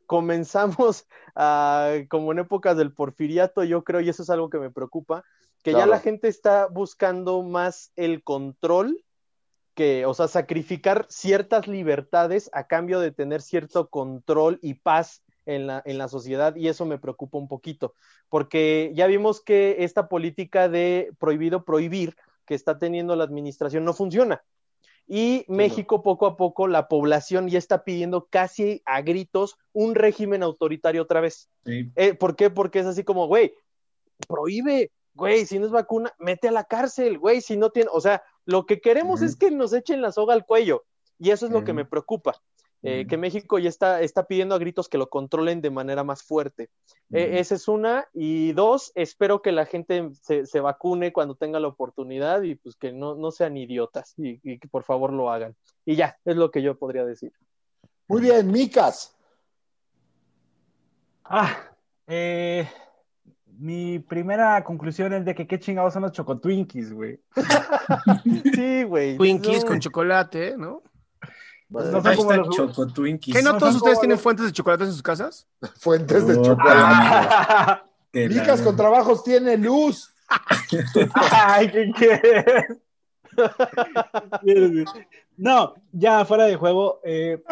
comenzamos 0.06 1.06
a, 1.34 1.94
como 2.10 2.32
en 2.32 2.40
épocas 2.40 2.76
del 2.76 2.92
porfiriato, 2.92 3.64
yo 3.64 3.84
creo, 3.84 4.00
y 4.00 4.08
eso 4.08 4.22
es 4.22 4.30
algo 4.30 4.50
que 4.50 4.58
me 4.58 4.70
preocupa, 4.70 5.24
que 5.62 5.72
ya 5.72 5.86
la 5.86 6.00
gente 6.00 6.28
está 6.28 6.66
buscando 6.66 7.42
más 7.42 7.92
el 7.96 8.22
control 8.24 9.02
que, 9.74 10.06
o 10.06 10.14
sea, 10.14 10.28
sacrificar 10.28 11.06
ciertas 11.08 11.66
libertades 11.66 12.50
a 12.52 12.66
cambio 12.66 13.00
de 13.00 13.12
tener 13.12 13.42
cierto 13.42 13.88
control 13.88 14.58
y 14.62 14.74
paz 14.74 15.22
en 15.46 15.66
la, 15.66 15.82
en 15.84 15.98
la 15.98 16.08
sociedad 16.08 16.54
y 16.56 16.68
eso 16.68 16.86
me 16.86 16.98
preocupa 16.98 17.38
un 17.38 17.48
poquito, 17.48 17.94
porque 18.28 18.92
ya 18.94 19.06
vimos 19.06 19.40
que 19.40 19.76
esta 19.80 20.08
política 20.08 20.68
de 20.68 21.12
prohibido 21.18 21.64
prohibir 21.64 22.16
que 22.46 22.54
está 22.54 22.78
teniendo 22.78 23.16
la 23.16 23.24
administración 23.24 23.84
no 23.84 23.92
funciona. 23.92 24.42
Y 25.08 25.44
México 25.48 26.02
poco 26.02 26.26
a 26.26 26.36
poco, 26.36 26.68
la 26.68 26.88
población 26.88 27.48
ya 27.48 27.58
está 27.58 27.84
pidiendo 27.84 28.28
casi 28.30 28.82
a 28.84 29.02
gritos 29.02 29.58
un 29.72 29.94
régimen 29.94 30.42
autoritario 30.42 31.02
otra 31.02 31.20
vez. 31.20 31.50
Sí. 31.66 31.90
Eh, 31.96 32.14
¿Por 32.14 32.36
qué? 32.36 32.50
Porque 32.50 32.78
es 32.78 32.86
así 32.86 33.02
como, 33.02 33.26
güey, 33.26 33.52
prohíbe, 34.28 34.92
güey, 35.14 35.44
si 35.44 35.58
no 35.58 35.66
es 35.66 35.72
vacuna, 35.72 36.14
mete 36.18 36.48
a 36.48 36.52
la 36.52 36.64
cárcel, 36.64 37.18
güey, 37.18 37.40
si 37.40 37.56
no 37.56 37.70
tiene, 37.70 37.90
o 37.92 38.00
sea, 38.00 38.22
lo 38.44 38.66
que 38.66 38.80
queremos 38.80 39.22
es 39.22 39.36
que 39.36 39.50
nos 39.50 39.72
echen 39.72 40.02
la 40.02 40.12
soga 40.12 40.34
al 40.34 40.44
cuello. 40.46 40.84
Y 41.18 41.30
eso 41.30 41.46
es 41.46 41.52
lo 41.52 41.64
que 41.64 41.72
me 41.72 41.84
preocupa. 41.84 42.40
eh, 42.84 43.06
que 43.08 43.16
México 43.16 43.60
ya 43.60 43.68
está, 43.68 44.00
está 44.00 44.26
pidiendo 44.26 44.56
a 44.56 44.58
gritos 44.58 44.88
que 44.88 44.98
lo 44.98 45.08
controlen 45.08 45.60
de 45.60 45.70
manera 45.70 46.02
más 46.02 46.24
fuerte. 46.24 46.68
Eh, 47.12 47.28
Ujú. 47.28 47.36
esa 47.38 47.54
es 47.54 47.68
una. 47.68 48.08
Y 48.12 48.52
dos, 48.54 48.90
espero 48.96 49.40
que 49.40 49.52
la 49.52 49.66
gente 49.66 50.10
se, 50.20 50.46
se 50.46 50.58
vacune 50.58 51.12
cuando 51.12 51.36
tenga 51.36 51.60
la 51.60 51.68
oportunidad 51.68 52.42
y 52.42 52.56
pues 52.56 52.74
que 52.74 52.90
no, 52.92 53.14
no 53.14 53.30
sean 53.30 53.56
idiotas 53.56 54.14
y, 54.16 54.40
y 54.42 54.58
que 54.58 54.66
por 54.66 54.82
favor 54.82 55.12
lo 55.12 55.30
hagan. 55.30 55.54
Y 55.84 55.94
ya, 55.94 56.18
es 56.24 56.34
lo 56.34 56.50
que 56.50 56.60
yo 56.60 56.76
podría 56.76 57.04
decir. 57.04 57.32
Muy 58.08 58.20
bien, 58.20 58.50
Micas. 58.50 59.14
Ah, 61.24 61.70
eh, 62.08 62.68
mi 63.58 63.98
primera 63.98 64.62
conclusión 64.64 65.12
es 65.12 65.24
de 65.24 65.34
que 65.34 65.46
qué 65.46 65.58
chingados 65.58 65.92
son 65.92 66.02
los 66.02 66.12
chocotwinkies, 66.12 66.92
güey. 66.92 67.20
Sí, 68.54 68.82
güey. 68.84 69.16
Twinkies 69.16 69.62
no. 69.64 69.68
con 69.68 69.80
chocolate, 69.80 70.56
¿no? 70.56 70.82
No 71.68 71.80
son 71.80 71.90
como 71.92 72.02
Hashtag 72.30 72.38
los- 72.46 72.56
Choco 72.56 72.86
Twinkies. 72.86 73.34
¿Qué 73.34 73.42
no 73.42 73.52
no 73.52 73.58
todos 73.58 73.76
ustedes 73.76 73.98
tienen 74.00 74.16
los- 74.16 74.22
fuentes 74.22 74.44
de 74.46 74.52
chocolate 74.52 74.84
en 74.84 74.92
sus 74.92 75.02
casas? 75.02 75.46
Fuentes 75.78 76.26
de 76.26 76.34
Oh, 76.38 76.42
chocolate. 76.42 77.82
Micas 78.28 78.60
con 78.60 78.76
trabajos 78.76 79.24
tiene 79.24 79.56
luz. 79.56 80.14
Ay, 81.14 81.70
¿qué 81.70 81.90
quieres? 81.96 82.78
No, 85.38 85.74
ya 85.92 86.24
fuera 86.26 86.44
de 86.44 86.56
juego, 86.56 87.00
eh, 87.04 87.42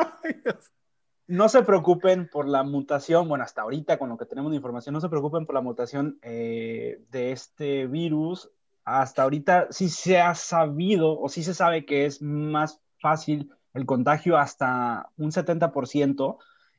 no 1.30 1.48
se 1.48 1.62
preocupen 1.62 2.28
por 2.28 2.48
la 2.48 2.64
mutación, 2.64 3.28
bueno, 3.28 3.44
hasta 3.44 3.62
ahorita 3.62 3.98
con 3.98 4.08
lo 4.08 4.18
que 4.18 4.26
tenemos 4.26 4.50
de 4.50 4.56
información, 4.56 4.94
no 4.94 5.00
se 5.00 5.08
preocupen 5.08 5.46
por 5.46 5.54
la 5.54 5.60
mutación 5.60 6.18
eh, 6.22 7.04
de 7.08 7.30
este 7.30 7.86
virus. 7.86 8.50
Hasta 8.84 9.22
ahorita 9.22 9.68
sí 9.70 9.88
se 9.88 10.18
ha 10.18 10.34
sabido 10.34 11.20
o 11.20 11.28
sí 11.28 11.44
se 11.44 11.54
sabe 11.54 11.86
que 11.86 12.04
es 12.04 12.20
más 12.20 12.80
fácil 12.98 13.52
el 13.74 13.86
contagio 13.86 14.38
hasta 14.38 15.08
un 15.18 15.30
70%. 15.30 16.38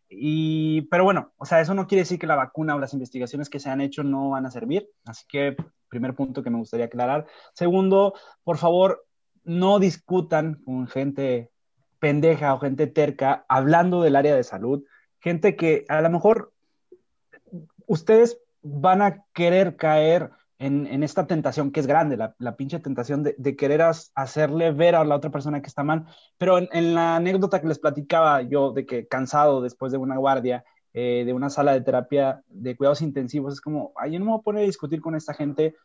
Y, 0.10 0.82
pero 0.82 1.06
bueno, 1.06 1.32
o 1.38 1.46
sea, 1.46 1.62
eso 1.62 1.74
no 1.74 1.88
quiere 1.88 2.02
decir 2.02 2.20
que 2.20 2.28
la 2.28 2.36
vacuna 2.36 2.76
o 2.76 2.80
las 2.80 2.92
investigaciones 2.92 3.50
que 3.50 3.62
se 3.62 3.70
han 3.70 3.80
hecho 3.80 4.04
no 4.04 4.32
van 4.32 4.46
a 4.46 4.52
servir. 4.52 4.90
Así 5.06 5.26
que, 5.30 5.56
primer 5.88 6.14
punto 6.14 6.44
que 6.44 6.50
me 6.50 6.58
gustaría 6.58 6.88
aclarar. 6.88 7.26
Segundo, 7.54 8.16
por 8.44 8.58
favor, 8.58 9.06
no 9.46 9.80
discutan 9.80 10.62
con 10.66 10.88
gente 10.88 11.52
pendeja 12.02 12.54
o 12.56 12.60
gente 12.60 12.88
terca 12.88 13.46
hablando 13.48 14.02
del 14.02 14.16
área 14.16 14.36
de 14.36 14.44
salud. 14.44 14.84
Gente 15.20 15.56
que 15.56 15.86
a 15.88 16.02
lo 16.02 16.10
mejor 16.10 16.52
ustedes 17.86 18.40
van 18.64 19.04
a 19.04 19.24
querer 19.34 19.76
caer 19.76 20.32
en, 20.58 21.04
esta 21.04 21.26
tentación 21.26 21.72
que 21.72 21.80
es 21.80 21.88
grande, 21.88 22.18
la, 22.18 22.56
pinche 22.56 22.80
tentación 22.80 23.24
de, 23.24 23.56
querer 23.56 23.82
hacerle 23.82 24.72
ver 24.72 24.96
a 24.96 25.04
la 25.04 25.16
otra 25.16 25.32
persona 25.32 25.62
que 25.62 25.68
está 25.68 25.84
mal. 25.84 26.06
Pero 26.38 26.58
en, 26.58 26.96
la 26.96 27.16
anécdota 27.16 27.62
que 27.62 27.68
les 27.68 27.80
platicaba 27.80 28.42
yo 28.42 28.72
de 28.72 28.86
que 28.86 29.08
cansado 29.08 29.62
después 29.62 29.92
de 29.92 30.00
una 30.00 30.18
guardia, 30.18 30.66
eh, 30.94 31.24
de 31.26 31.34
una 31.34 31.52
sala 31.52 31.74
de 31.74 31.82
terapia 31.82 32.44
de 32.48 32.76
cuidados 32.76 33.02
intensivos, 33.02 33.54
es 33.54 33.62
como, 33.62 33.94
ay, 33.96 34.18
no 34.18 34.26
me 34.26 34.32
voy 34.32 34.40
a 34.40 34.44
poner 34.44 34.64
a 34.64 34.66
discutir 34.66 35.02
con 35.02 35.16
esta 35.16 35.34
gente. 35.34 35.76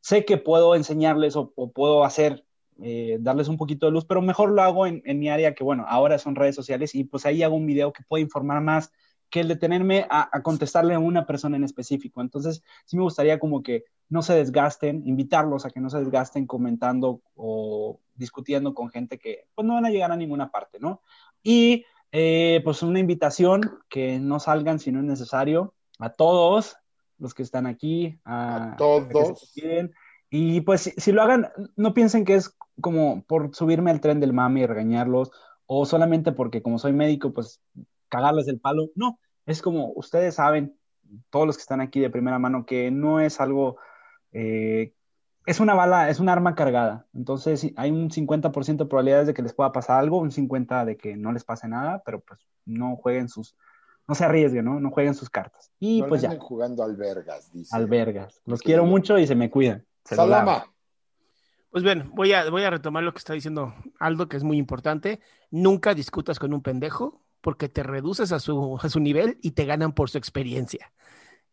Sé 0.00 0.24
que 0.24 0.36
puedo 0.36 0.74
enseñarles 0.74 1.36
o 1.36 1.52
puedo 1.72 2.04
hacer, 2.04 2.44
eh, 2.82 3.18
darles 3.20 3.48
un 3.48 3.56
poquito 3.56 3.86
de 3.86 3.92
luz, 3.92 4.04
pero 4.04 4.22
mejor 4.22 4.50
lo 4.50 4.62
hago 4.62 4.86
en, 4.86 5.02
en 5.04 5.18
mi 5.18 5.28
área 5.28 5.54
que, 5.54 5.64
bueno, 5.64 5.84
ahora 5.88 6.18
son 6.18 6.34
redes 6.34 6.54
sociales 6.54 6.94
y 6.94 7.04
pues 7.04 7.26
ahí 7.26 7.42
hago 7.42 7.56
un 7.56 7.66
video 7.66 7.92
que 7.92 8.02
puede 8.08 8.22
informar 8.22 8.60
más 8.62 8.92
que 9.28 9.40
el 9.40 9.48
detenerme 9.48 10.06
a, 10.10 10.28
a 10.32 10.42
contestarle 10.42 10.94
a 10.94 10.98
una 10.98 11.24
persona 11.24 11.56
en 11.56 11.64
específico. 11.64 12.20
Entonces, 12.20 12.64
sí 12.84 12.96
me 12.96 13.04
gustaría 13.04 13.38
como 13.38 13.62
que 13.62 13.84
no 14.08 14.22
se 14.22 14.34
desgasten, 14.34 15.02
invitarlos 15.06 15.64
a 15.64 15.70
que 15.70 15.80
no 15.80 15.88
se 15.88 15.98
desgasten 15.98 16.46
comentando 16.46 17.22
o 17.36 18.00
discutiendo 18.14 18.74
con 18.74 18.90
gente 18.90 19.18
que 19.18 19.46
pues 19.54 19.66
no 19.66 19.74
van 19.74 19.86
a 19.86 19.90
llegar 19.90 20.10
a 20.10 20.16
ninguna 20.16 20.50
parte, 20.50 20.80
¿no? 20.80 21.00
Y 21.44 21.84
eh, 22.10 22.60
pues 22.64 22.82
una 22.82 22.98
invitación 22.98 23.60
que 23.88 24.18
no 24.18 24.40
salgan 24.40 24.80
si 24.80 24.90
no 24.90 24.98
es 24.98 25.04
necesario 25.04 25.74
a 26.00 26.10
todos 26.10 26.76
los 27.18 27.34
que 27.34 27.44
están 27.44 27.66
aquí, 27.66 28.18
a, 28.24 28.72
A 28.72 28.76
todos. 28.76 29.40
que 29.40 29.46
se 29.46 29.60
cuiden. 29.60 29.94
Y 30.28 30.60
pues 30.62 30.80
si, 30.80 30.90
si 30.92 31.12
lo 31.12 31.22
hagan, 31.22 31.48
no 31.76 31.94
piensen 31.94 32.24
que 32.24 32.34
es 32.34 32.56
como 32.80 33.22
por 33.24 33.54
subirme 33.54 33.90
al 33.90 34.00
tren 34.00 34.20
del 34.20 34.32
mami 34.32 34.62
y 34.62 34.66
regañarlos, 34.66 35.30
o 35.66 35.86
solamente 35.86 36.32
porque 36.32 36.62
como 36.62 36.78
soy 36.78 36.92
médico, 36.92 37.32
pues 37.32 37.62
cagarles 38.08 38.48
el 38.48 38.60
palo. 38.60 38.90
No, 38.94 39.18
es 39.46 39.62
como 39.62 39.92
ustedes 39.94 40.34
saben, 40.34 40.76
todos 41.30 41.46
los 41.46 41.56
que 41.56 41.62
están 41.62 41.80
aquí 41.80 42.00
de 42.00 42.10
primera 42.10 42.38
mano, 42.38 42.66
que 42.66 42.90
no 42.90 43.20
es 43.20 43.40
algo, 43.40 43.76
eh, 44.32 44.92
es 45.46 45.60
una 45.60 45.74
bala, 45.74 46.10
es 46.10 46.20
un 46.20 46.28
arma 46.28 46.54
cargada. 46.54 47.06
Entonces 47.14 47.72
hay 47.76 47.90
un 47.90 48.10
50% 48.10 48.84
de 48.84 48.88
probabilidades 48.88 49.26
de 49.26 49.34
que 49.34 49.42
les 49.42 49.54
pueda 49.54 49.72
pasar 49.72 49.98
algo, 49.98 50.18
un 50.18 50.30
50% 50.30 50.84
de 50.84 50.96
que 50.96 51.16
no 51.16 51.32
les 51.32 51.44
pase 51.44 51.68
nada, 51.68 52.02
pero 52.04 52.20
pues 52.20 52.40
no 52.64 52.96
jueguen 52.96 53.28
sus, 53.28 53.56
no 54.06 54.14
se 54.14 54.24
arriesguen, 54.24 54.64
¿no? 54.64 54.80
No 54.80 54.90
jueguen 54.90 55.14
sus 55.14 55.30
cartas. 55.30 55.70
Y 55.78 56.02
no 56.02 56.08
pues 56.08 56.22
ya, 56.22 56.36
jugando 56.38 56.82
albergas, 56.82 57.52
dice. 57.52 57.74
albergas. 57.76 58.40
Los 58.44 58.60
quiero 58.60 58.84
mucho 58.84 59.18
y 59.18 59.26
se 59.26 59.34
me 59.34 59.50
cuidan. 59.50 59.86
Se. 60.04 60.16
Salama. 60.16 60.64
Pues 61.70 61.84
bien, 61.84 62.10
voy 62.14 62.32
a, 62.32 62.50
voy 62.50 62.64
a 62.64 62.70
retomar 62.70 63.04
lo 63.04 63.12
que 63.12 63.18
está 63.18 63.32
diciendo 63.32 63.74
Aldo, 63.98 64.28
que 64.28 64.36
es 64.36 64.42
muy 64.42 64.58
importante. 64.58 65.20
Nunca 65.50 65.94
discutas 65.94 66.38
con 66.38 66.52
un 66.52 66.62
pendejo 66.62 67.24
porque 67.40 67.68
te 67.68 67.82
reduces 67.82 68.32
a 68.32 68.40
su, 68.40 68.78
a 68.82 68.88
su 68.88 69.00
nivel 69.00 69.38
y 69.40 69.52
te 69.52 69.64
ganan 69.64 69.92
por 69.92 70.10
su 70.10 70.18
experiencia. 70.18 70.92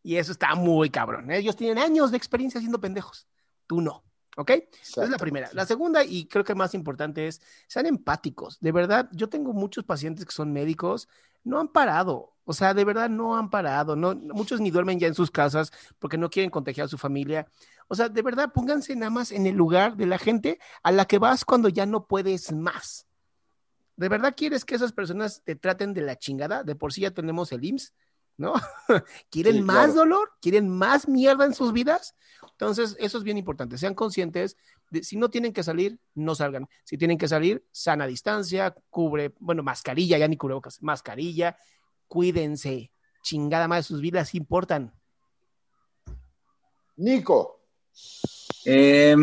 Y 0.01 0.15
eso 0.15 0.31
está 0.31 0.55
muy 0.55 0.89
cabrón. 0.89 1.29
¿eh? 1.31 1.37
Ellos 1.37 1.55
tienen 1.55 1.77
años 1.77 2.11
de 2.11 2.17
experiencia 2.17 2.59
siendo 2.59 2.79
pendejos. 2.79 3.27
Tú 3.67 3.81
no. 3.81 4.03
¿Ok? 4.37 4.51
Esa 4.81 5.03
es 5.03 5.09
la 5.09 5.17
primera. 5.17 5.49
La 5.53 5.65
segunda, 5.65 6.03
y 6.03 6.27
creo 6.27 6.43
que 6.43 6.55
más 6.55 6.73
importante, 6.73 7.27
es 7.27 7.41
sean 7.67 7.87
empáticos. 7.87 8.59
De 8.59 8.71
verdad, 8.71 9.09
yo 9.11 9.29
tengo 9.29 9.51
muchos 9.53 9.83
pacientes 9.83 10.25
que 10.25 10.31
son 10.31 10.53
médicos, 10.53 11.09
no 11.43 11.59
han 11.59 11.67
parado. 11.67 12.36
O 12.49 12.53
sea, 12.53 12.73
de 12.73 12.85
verdad 12.85 13.09
no 13.09 13.35
han 13.37 13.49
parado. 13.49 13.97
No, 13.97 14.15
muchos 14.15 14.61
ni 14.61 14.71
duermen 14.71 14.99
ya 14.99 15.07
en 15.07 15.13
sus 15.13 15.29
casas 15.29 15.69
porque 15.99 16.17
no 16.17 16.29
quieren 16.29 16.49
contagiar 16.49 16.85
a 16.85 16.87
su 16.87 16.97
familia. 16.97 17.45
O 17.89 17.95
sea, 17.95 18.07
de 18.07 18.21
verdad, 18.21 18.53
pónganse 18.53 18.95
nada 18.95 19.09
más 19.09 19.33
en 19.33 19.45
el 19.47 19.55
lugar 19.55 19.97
de 19.97 20.05
la 20.05 20.17
gente 20.17 20.57
a 20.81 20.93
la 20.93 21.03
que 21.05 21.19
vas 21.19 21.43
cuando 21.43 21.67
ya 21.67 21.85
no 21.85 22.07
puedes 22.07 22.53
más. 22.53 23.05
¿De 23.97 24.07
verdad 24.07 24.33
quieres 24.35 24.63
que 24.63 24.75
esas 24.75 24.93
personas 24.93 25.41
te 25.43 25.55
traten 25.57 25.93
de 25.93 26.01
la 26.01 26.17
chingada? 26.17 26.63
De 26.63 26.75
por 26.75 26.93
sí 26.93 27.01
ya 27.01 27.11
tenemos 27.11 27.51
el 27.51 27.65
IMSS, 27.65 27.93
¿no? 28.37 28.53
¿Quieren 29.29 29.55
Sí, 29.55 29.61
más 29.63 29.87
claro. 29.87 29.93
dolor? 29.93 30.31
¿Quieren 30.41 30.69
más 30.69 31.07
mierda 31.09 31.43
en 31.43 31.53
sus 31.53 31.73
vidas? 31.73 32.15
Entonces, 32.51 32.95
eso 32.99 33.17
es 33.17 33.23
bien 33.25 33.37
importante. 33.37 33.77
Sean 33.77 33.93
conscientes 33.93 34.55
de 34.89 35.03
si 35.03 35.17
no 35.17 35.29
tienen 35.29 35.51
que 35.51 35.63
salir, 35.63 35.99
no 36.13 36.33
salgan. 36.35 36.69
Si 36.85 36.97
tienen 36.97 37.17
que 37.17 37.27
salir, 37.27 37.65
sana 37.71 38.07
distancia, 38.07 38.73
cubre, 38.89 39.33
bueno, 39.39 39.63
mascarilla, 39.63 40.17
ya 40.17 40.27
ni 40.27 40.37
cubrebocas, 40.37 40.81
mascarilla, 40.81 41.57
cuídense. 42.07 42.91
Chingada 43.23 43.67
más, 43.67 43.85
sus 43.85 44.01
vidas 44.01 44.35
importan. 44.35 44.93
Nico. 46.95 47.61
Eh, 48.65 49.15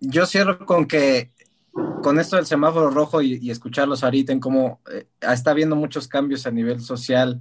yo 0.00 0.26
cierro 0.26 0.64
con 0.66 0.86
que 0.86 1.32
con 2.02 2.18
esto 2.18 2.36
del 2.36 2.46
semáforo 2.46 2.90
rojo 2.90 3.22
y, 3.22 3.38
y 3.40 3.50
escucharlos 3.50 4.02
ahorita 4.02 4.32
en 4.32 4.40
cómo 4.40 4.80
eh, 4.90 5.06
está 5.20 5.52
habiendo 5.52 5.76
muchos 5.76 6.08
cambios 6.08 6.46
a 6.46 6.50
nivel 6.50 6.80
social 6.80 7.40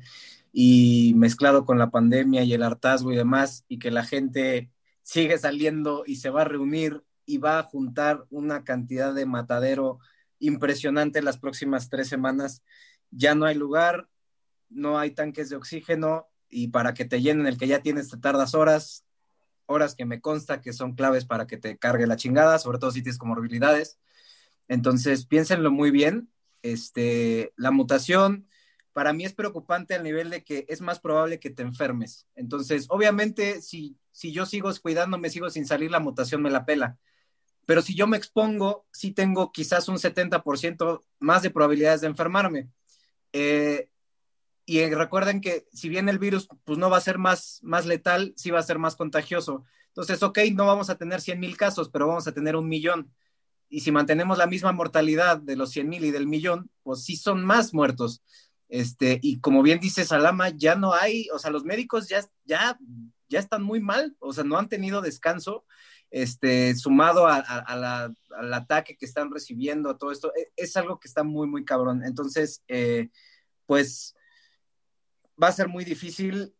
y 0.51 1.13
mezclado 1.15 1.65
con 1.65 1.77
la 1.77 1.89
pandemia 1.89 2.43
y 2.43 2.53
el 2.53 2.63
hartazgo 2.63 3.11
y 3.11 3.15
demás, 3.15 3.65
y 3.67 3.79
que 3.79 3.91
la 3.91 4.03
gente 4.03 4.71
sigue 5.03 5.37
saliendo 5.37 6.03
y 6.05 6.17
se 6.17 6.29
va 6.29 6.41
a 6.41 6.45
reunir 6.45 7.03
y 7.25 7.37
va 7.37 7.59
a 7.59 7.63
juntar 7.63 8.25
una 8.29 8.63
cantidad 8.63 9.13
de 9.13 9.25
matadero 9.25 9.99
impresionante 10.39 11.21
las 11.21 11.37
próximas 11.37 11.89
tres 11.89 12.07
semanas. 12.07 12.63
Ya 13.11 13.35
no 13.35 13.45
hay 13.45 13.55
lugar, 13.55 14.07
no 14.69 14.99
hay 14.99 15.11
tanques 15.11 15.49
de 15.49 15.55
oxígeno 15.55 16.27
y 16.49 16.69
para 16.69 16.93
que 16.93 17.05
te 17.05 17.21
llenen 17.21 17.47
el 17.47 17.57
que 17.57 17.67
ya 17.67 17.81
tienes 17.81 18.09
te 18.09 18.17
tardas 18.17 18.55
horas, 18.55 19.05
horas 19.65 19.95
que 19.95 20.05
me 20.05 20.21
consta 20.21 20.61
que 20.61 20.73
son 20.73 20.95
claves 20.95 21.25
para 21.25 21.47
que 21.47 21.57
te 21.57 21.77
cargue 21.77 22.07
la 22.07 22.15
chingada, 22.15 22.59
sobre 22.59 22.79
todo 22.79 22.91
si 22.91 23.03
tienes 23.03 23.19
comorbilidades. 23.19 23.99
Entonces, 24.67 25.25
piénsenlo 25.25 25.71
muy 25.71 25.91
bien. 25.91 26.29
Este, 26.61 27.53
la 27.55 27.71
mutación 27.71 28.47
para 28.93 29.13
mí 29.13 29.23
es 29.23 29.33
preocupante 29.33 29.95
al 29.95 30.03
nivel 30.03 30.29
de 30.29 30.43
que 30.43 30.65
es 30.67 30.81
más 30.81 30.99
probable 30.99 31.39
que 31.39 31.49
te 31.49 31.61
enfermes. 31.61 32.27
Entonces, 32.35 32.87
obviamente, 32.89 33.61
si, 33.61 33.97
si 34.11 34.31
yo 34.31 34.45
sigo 34.45 34.71
cuidándome, 34.81 35.29
sigo 35.29 35.49
sin 35.49 35.65
salir, 35.65 35.91
la 35.91 35.99
mutación 35.99 36.41
me 36.41 36.49
la 36.49 36.65
pela. 36.65 36.97
Pero 37.65 37.81
si 37.81 37.95
yo 37.95 38.07
me 38.07 38.17
expongo, 38.17 38.87
sí 38.91 39.11
tengo 39.11 39.51
quizás 39.51 39.87
un 39.87 39.97
70% 39.97 41.01
más 41.19 41.43
de 41.43 41.51
probabilidades 41.51 42.01
de 42.01 42.07
enfermarme. 42.07 42.69
Eh, 43.31 43.89
y 44.69 44.87
recuerden 44.93 45.41
que 45.41 45.65
si 45.73 45.89
bien 45.89 46.09
el 46.09 46.19
virus 46.19 46.47
pues 46.63 46.77
no 46.77 46.91
va 46.91 46.97
a 46.97 47.01
ser 47.01 47.17
más, 47.17 47.59
más 47.63 47.87
letal, 47.87 48.33
sí 48.37 48.51
va 48.51 48.59
a 48.59 48.63
ser 48.63 48.77
más 48.77 48.95
contagioso. 48.95 49.65
Entonces, 49.87 50.21
ok, 50.21 50.37
no 50.53 50.67
vamos 50.67 50.91
a 50.91 50.97
tener 50.99 51.21
100 51.21 51.39
mil 51.39 51.57
casos, 51.57 51.89
pero 51.89 52.05
vamos 52.05 52.27
a 52.27 52.33
tener 52.33 52.55
un 52.55 52.69
millón. 52.69 53.11
y 53.67 53.79
si 53.79 53.91
mantenemos 53.91 54.37
la 54.37 54.45
misma 54.45 54.71
mortalidad 54.71 55.39
de 55.39 55.55
los 55.55 55.71
100 55.71 55.89
mil 55.89 56.05
y 56.05 56.11
del 56.11 56.27
millón, 56.27 56.69
pues 56.83 57.03
sí 57.03 57.15
son 57.15 57.43
más 57.43 57.73
muertos. 57.73 58.21
Este, 58.67 59.19
y 59.23 59.39
como 59.39 59.63
bien 59.63 59.79
dice 59.79 60.05
Salama, 60.05 60.49
ya 60.49 60.75
no 60.75 60.93
hay, 60.93 61.27
o 61.33 61.39
sea, 61.39 61.49
los 61.49 61.65
médicos 61.65 62.07
ya, 62.07 62.23
ya, 62.45 62.77
ya 63.27 63.39
están 63.39 63.63
muy 63.63 63.79
mal, 63.79 64.15
o 64.19 64.33
sea, 64.33 64.43
no 64.43 64.59
han 64.59 64.69
tenido 64.69 65.01
descanso, 65.01 65.65
este, 66.11 66.75
sumado 66.75 67.27
a, 67.27 67.37
al 67.37 68.53
ataque 68.53 68.97
que 68.97 69.07
están 69.07 69.31
recibiendo, 69.31 69.89
a 69.89 69.97
todo 69.97 70.11
esto, 70.11 70.31
es, 70.35 70.47
es, 70.55 70.77
algo 70.77 70.99
que 70.99 71.07
está 71.07 71.23
muy, 71.23 71.47
muy 71.47 71.65
cabrón. 71.65 72.03
Entonces, 72.05 72.63
eh, 72.67 73.09
pues 73.65 74.15
va 75.41 75.47
a 75.47 75.51
ser 75.51 75.67
muy 75.67 75.85
difícil 75.85 76.53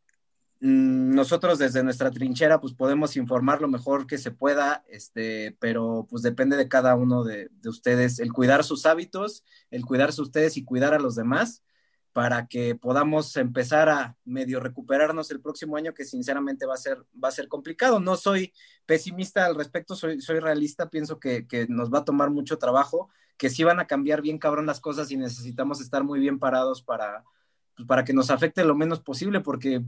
Mm, 0.62 1.16
nosotros 1.16 1.58
desde 1.58 1.84
nuestra 1.84 2.12
trinchera 2.12 2.60
pues 2.60 2.74
podemos 2.74 3.16
informar 3.16 3.62
lo 3.62 3.70
mejor 3.70 4.08
que 4.08 4.18
se 4.18 4.32
pueda, 4.32 4.84
este, 4.90 5.56
pero 5.60 6.06
pues 6.10 6.22
depende 6.22 6.58
de 6.58 6.68
cada 6.68 6.96
uno 6.96 7.24
de, 7.24 7.50
de, 7.50 7.70
ustedes 7.70 8.20
el 8.20 8.34
cuidar 8.34 8.66
sus 8.66 8.86
hábitos, 8.86 9.46
el 9.72 9.86
cuidarse 9.86 10.22
ustedes 10.22 10.58
y 10.58 10.66
cuidar 10.66 10.94
a 10.94 11.00
los 11.00 11.16
demás 11.16 11.64
para 12.12 12.48
que 12.48 12.76
podamos 12.76 13.38
empezar 13.38 13.88
a 13.88 14.18
medio 14.26 14.60
recuperarnos 14.60 15.32
el 15.32 15.40
próximo 15.42 15.78
año 15.78 15.94
que 15.94 16.04
sinceramente 16.04 16.66
va 16.66 16.74
a 16.74 16.78
ser, 16.78 17.06
va 17.24 17.30
a 17.30 17.32
ser 17.32 17.48
complicado. 17.48 18.00
No 18.02 18.18
soy 18.18 18.54
pesimista 18.86 19.46
al 19.46 19.56
respecto, 19.56 19.96
soy, 19.96 20.20
soy 20.20 20.40
realista, 20.40 20.90
pienso 20.90 21.20
que, 21.20 21.48
que 21.48 21.68
nos 21.70 21.94
va 21.94 22.00
a 22.00 22.06
tomar 22.06 22.32
mucho 22.32 22.58
trabajo, 22.58 23.10
que 23.38 23.50
sí 23.50 23.64
van 23.64 23.80
a 23.80 23.88
cambiar 23.88 24.22
bien 24.22 24.40
cabrón 24.40 24.66
las 24.66 24.82
cosas 24.82 25.12
y 25.12 25.18
necesitamos 25.18 25.80
estar 25.80 26.04
muy 26.04 26.20
bien 26.20 26.40
parados 26.40 26.82
para, 26.84 27.24
pues, 27.80 27.88
para 27.88 28.04
que 28.04 28.12
nos 28.12 28.30
afecte 28.30 28.66
lo 28.66 28.76
menos 28.76 29.00
posible, 29.00 29.40
porque 29.40 29.82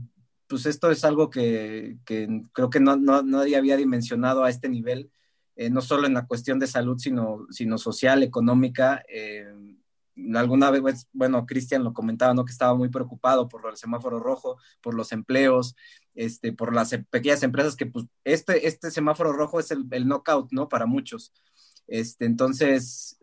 pues 0.46 0.64
esto 0.64 0.90
es 0.90 1.04
algo 1.04 1.28
que, 1.28 1.98
que 2.06 2.40
creo 2.54 2.70
que 2.70 2.80
no, 2.80 2.96
no, 2.96 3.22
nadie 3.22 3.54
había 3.54 3.76
dimensionado 3.76 4.44
a 4.44 4.48
este 4.48 4.70
nivel, 4.70 5.10
eh, 5.56 5.68
no 5.68 5.82
solo 5.82 6.06
en 6.06 6.14
la 6.14 6.26
cuestión 6.26 6.58
de 6.58 6.66
salud, 6.66 6.96
sino, 6.98 7.46
sino 7.50 7.76
social, 7.76 8.22
económica. 8.22 9.02
Eh, 9.10 9.44
alguna 10.34 10.70
vez, 10.70 11.06
bueno, 11.12 11.44
Cristian 11.44 11.84
lo 11.84 11.92
comentaba, 11.92 12.32
¿no? 12.32 12.46
Que 12.46 12.52
estaba 12.52 12.74
muy 12.74 12.88
preocupado 12.88 13.46
por 13.46 13.68
el 13.68 13.76
semáforo 13.76 14.20
rojo, 14.20 14.56
por 14.80 14.94
los 14.94 15.12
empleos, 15.12 15.76
este, 16.14 16.54
por 16.54 16.74
las 16.74 16.96
pequeñas 17.10 17.42
empresas 17.42 17.76
que, 17.76 17.84
pues, 17.84 18.06
este, 18.24 18.66
este 18.66 18.90
semáforo 18.90 19.34
rojo 19.34 19.60
es 19.60 19.70
el, 19.70 19.84
el 19.90 20.08
knockout, 20.08 20.50
¿no? 20.50 20.70
Para 20.70 20.86
muchos. 20.86 21.34
Este, 21.86 22.24
entonces, 22.24 23.18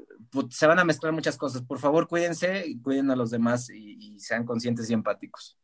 se 0.49 0.67
van 0.67 0.79
a 0.79 0.85
mezclar 0.85 1.13
muchas 1.13 1.37
cosas. 1.37 1.61
Por 1.61 1.79
favor, 1.79 2.07
cuídense 2.07 2.65
y 2.67 2.79
cuiden 2.79 3.11
a 3.11 3.15
los 3.15 3.31
demás 3.31 3.69
y, 3.69 4.19
sean 4.19 4.45
conscientes 4.45 4.89
y 4.89 4.93
empáticos. 4.93 5.57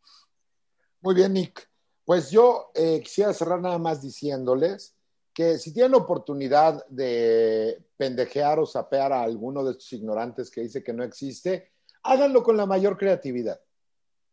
Muy 1.01 1.15
bien, 1.15 1.33
Nick. 1.33 1.69
Pues 2.03 2.29
yo 2.31 2.71
eh, 2.75 3.01
quisiera 3.01 3.33
cerrar 3.33 3.61
nada 3.61 3.77
más 3.77 4.01
diciéndoles 4.01 4.95
que 5.33 5.57
si 5.57 5.73
tienen 5.73 5.95
oportunidad 5.95 6.85
de 6.87 7.83
pendejear 7.97 8.59
o 8.59 8.65
sapear 8.65 9.11
a 9.11 9.21
alguno 9.21 9.63
de 9.63 9.71
estos 9.71 9.91
ignorantes 9.93 10.49
que 10.49 10.61
dice 10.61 10.83
que 10.83 10.93
no 10.93 11.03
existe, 11.03 11.73
háganlo 12.03 12.41
con 12.41 12.55
la 12.55 12.65
mayor 12.65 12.97
creatividad. 12.97 13.59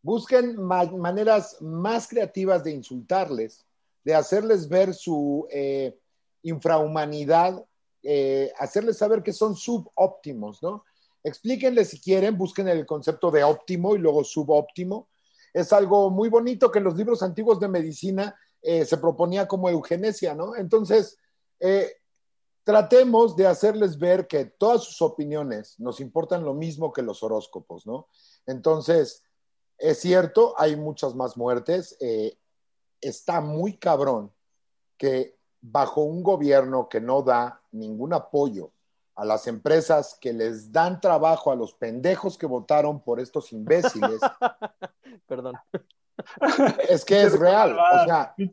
Busquen 0.01 0.61
ma 0.61 0.85
maneras 0.85 1.61
más 1.61 2.07
creativas 2.07 2.63
de 2.63 2.71
insultarles, 2.71 3.65
de 4.03 4.15
hacerles 4.15 4.69
ver 4.69 4.93
su 4.93 5.47
eh, 5.49 5.97
infrahumanidad, 6.41 7.65
eh, 8.03 8.51
hacerles 8.59 8.97
saber 8.97 9.23
que 9.23 9.31
son 9.31 9.55
subóptimos, 9.55 10.61
¿no? 10.61 10.83
Explíquenles 11.23 11.89
si 11.89 12.01
quieren, 12.01 12.37
busquen 12.37 12.67
el 12.67 12.85
concepto 12.85 13.31
de 13.31 13.45
óptimo 13.45 13.95
y 13.95 13.99
luego 13.99 14.25
subóptimo 14.25 15.07
es 15.53 15.71
algo 15.71 16.09
muy 16.09 16.29
bonito 16.29 16.69
que 16.69 16.79
en 16.79 16.85
los 16.85 16.97
libros 16.97 17.23
antiguos 17.23 17.59
de 17.59 17.69
medicina 17.69 18.37
eh, 18.61 18.85
se 18.85 18.97
proponía 18.97 19.47
como 19.47 19.69
eugenesia, 19.69 20.33
¿no? 20.33 20.55
Entonces, 20.55 21.17
eh, 21.59 21.93
tratemos 22.63 23.35
de 23.37 23.47
hacerles 23.47 23.97
ver 23.97 24.27
que 24.27 24.45
todas 24.45 24.83
sus 24.83 25.01
opiniones 25.01 25.79
nos 25.79 25.99
importan 25.99 26.43
lo 26.43 26.53
mismo 26.53 26.91
que 26.91 27.03
los 27.03 27.23
horóscopos, 27.23 27.85
¿no? 27.85 28.07
Entonces, 28.45 29.23
es 29.77 29.99
cierto, 29.99 30.55
hay 30.57 30.75
muchas 30.75 31.15
más 31.15 31.37
muertes. 31.37 31.97
Está 32.99 33.41
muy 33.41 33.77
cabrón 33.77 34.33
que 34.97 35.37
bajo 35.63 36.01
un 36.01 36.21
gobierno 36.21 36.89
que 36.89 36.99
no 36.99 37.21
da 37.21 37.61
ningún 37.71 38.13
apoyo 38.13 38.71
a 39.15 39.23
las 39.23 39.47
empresas 39.47 40.17
que 40.19 40.33
les 40.33 40.71
dan 40.71 40.99
trabajo 40.99 41.51
a 41.51 41.55
los 41.55 41.73
pendejos 41.73 42.37
que 42.37 42.45
votaron 42.45 42.99
por 42.99 43.19
estos 43.19 43.53
imbéciles. 43.53 44.19
Perdón. 45.27 45.55
Es 46.89 47.05
que 47.05 47.21
es 47.21 47.39
real. 47.39 47.77
O 47.77 48.05
sea, 48.05 48.35
si, 48.35 48.51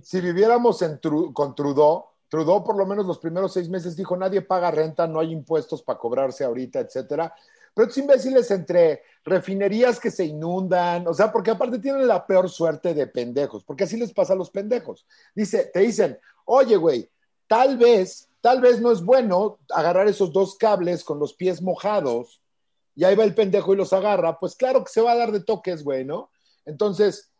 si, 0.00 0.20
viviéramos 0.20 0.80
en 0.82 1.00
Tru 1.00 1.32
con 1.32 1.54
Trudeau, 1.54 2.06
Trudeau 2.28 2.62
por 2.64 2.76
lo 2.76 2.86
menos 2.86 3.04
los 3.04 3.18
primeros 3.18 3.52
seis 3.52 3.68
meses 3.68 3.96
dijo 3.96 4.16
nadie 4.16 4.42
paga 4.42 4.70
renta, 4.70 5.06
no 5.06 5.20
hay 5.20 5.32
impuestos 5.32 5.82
para 5.82 5.98
cobrarse 5.98 6.44
ahorita, 6.44 6.80
etcétera. 6.80 7.34
Pero 7.74 7.88
estos 7.88 8.02
imbéciles 8.02 8.50
entre 8.50 9.02
refinerías 9.24 9.98
que 9.98 10.10
se 10.10 10.24
inundan, 10.24 11.06
o 11.06 11.14
sea, 11.14 11.32
porque 11.32 11.50
aparte 11.50 11.78
tienen 11.78 12.06
la 12.06 12.26
peor 12.26 12.50
suerte 12.50 12.92
de 12.94 13.06
pendejos, 13.06 13.64
porque 13.64 13.84
así 13.84 13.96
les 13.96 14.12
pasa 14.12 14.34
a 14.34 14.36
los 14.36 14.50
pendejos. 14.50 15.06
Dice, 15.34 15.70
te 15.72 15.80
dicen, 15.80 16.18
oye, 16.44 16.76
güey, 16.76 17.10
tal 17.46 17.78
vez 17.78 18.28
Tal 18.42 18.60
vez 18.60 18.80
no 18.80 18.90
es 18.90 19.02
bueno 19.02 19.60
agarrar 19.70 20.08
esos 20.08 20.32
dos 20.32 20.56
cables 20.56 21.04
con 21.04 21.20
los 21.20 21.32
pies 21.32 21.62
mojados 21.62 22.42
y 22.96 23.04
ahí 23.04 23.14
va 23.14 23.22
el 23.22 23.36
pendejo 23.36 23.72
y 23.72 23.76
los 23.76 23.92
agarra, 23.92 24.38
pues 24.38 24.56
claro 24.56 24.82
que 24.84 24.90
se 24.92 25.00
va 25.00 25.12
a 25.12 25.16
dar 25.16 25.30
de 25.30 25.44
toques, 25.44 25.84
güey, 25.84 26.04
¿no? 26.04 26.30
Entonces, 26.66 27.30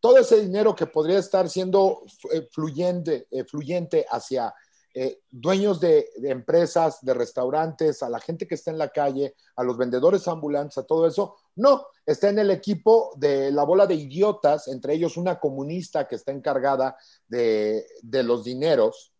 todo 0.00 0.18
ese 0.18 0.38
dinero 0.42 0.76
que 0.76 0.86
podría 0.86 1.18
estar 1.18 1.48
siendo 1.48 2.02
eh, 2.30 2.46
fluyente, 2.52 3.26
eh, 3.30 3.44
fluyente 3.44 4.04
hacia 4.10 4.54
eh, 4.94 5.20
dueños 5.30 5.80
de, 5.80 6.08
empresas, 6.24 6.98
de 7.02 7.14
restaurantes, 7.14 8.02
a 8.02 8.08
la 8.08 8.20
gente 8.20 8.46
que 8.46 8.56
está 8.56 8.70
en 8.70 8.78
la 8.78 8.90
calle, 8.90 9.34
a 9.56 9.62
los 9.62 9.76
vendedores 9.76 10.26
ambulantes, 10.28 10.78
a 10.78 10.86
todo 10.86 11.06
eso, 11.06 11.36
no, 11.56 11.86
está 12.04 12.28
en 12.28 12.38
el 12.38 12.50
equipo 12.50 13.12
de 13.16 13.50
la 13.52 13.64
bola 13.64 13.86
de 13.86 13.94
idiotas, 13.94 14.68
entre 14.68 14.94
ellos 14.94 15.16
una 15.16 15.38
comunista 15.38 16.08
que 16.08 16.16
está 16.16 16.32
encargada 16.32 16.96
de, 17.28 17.86
de 18.02 18.22
los 18.22 18.44
dineros, 18.44 19.12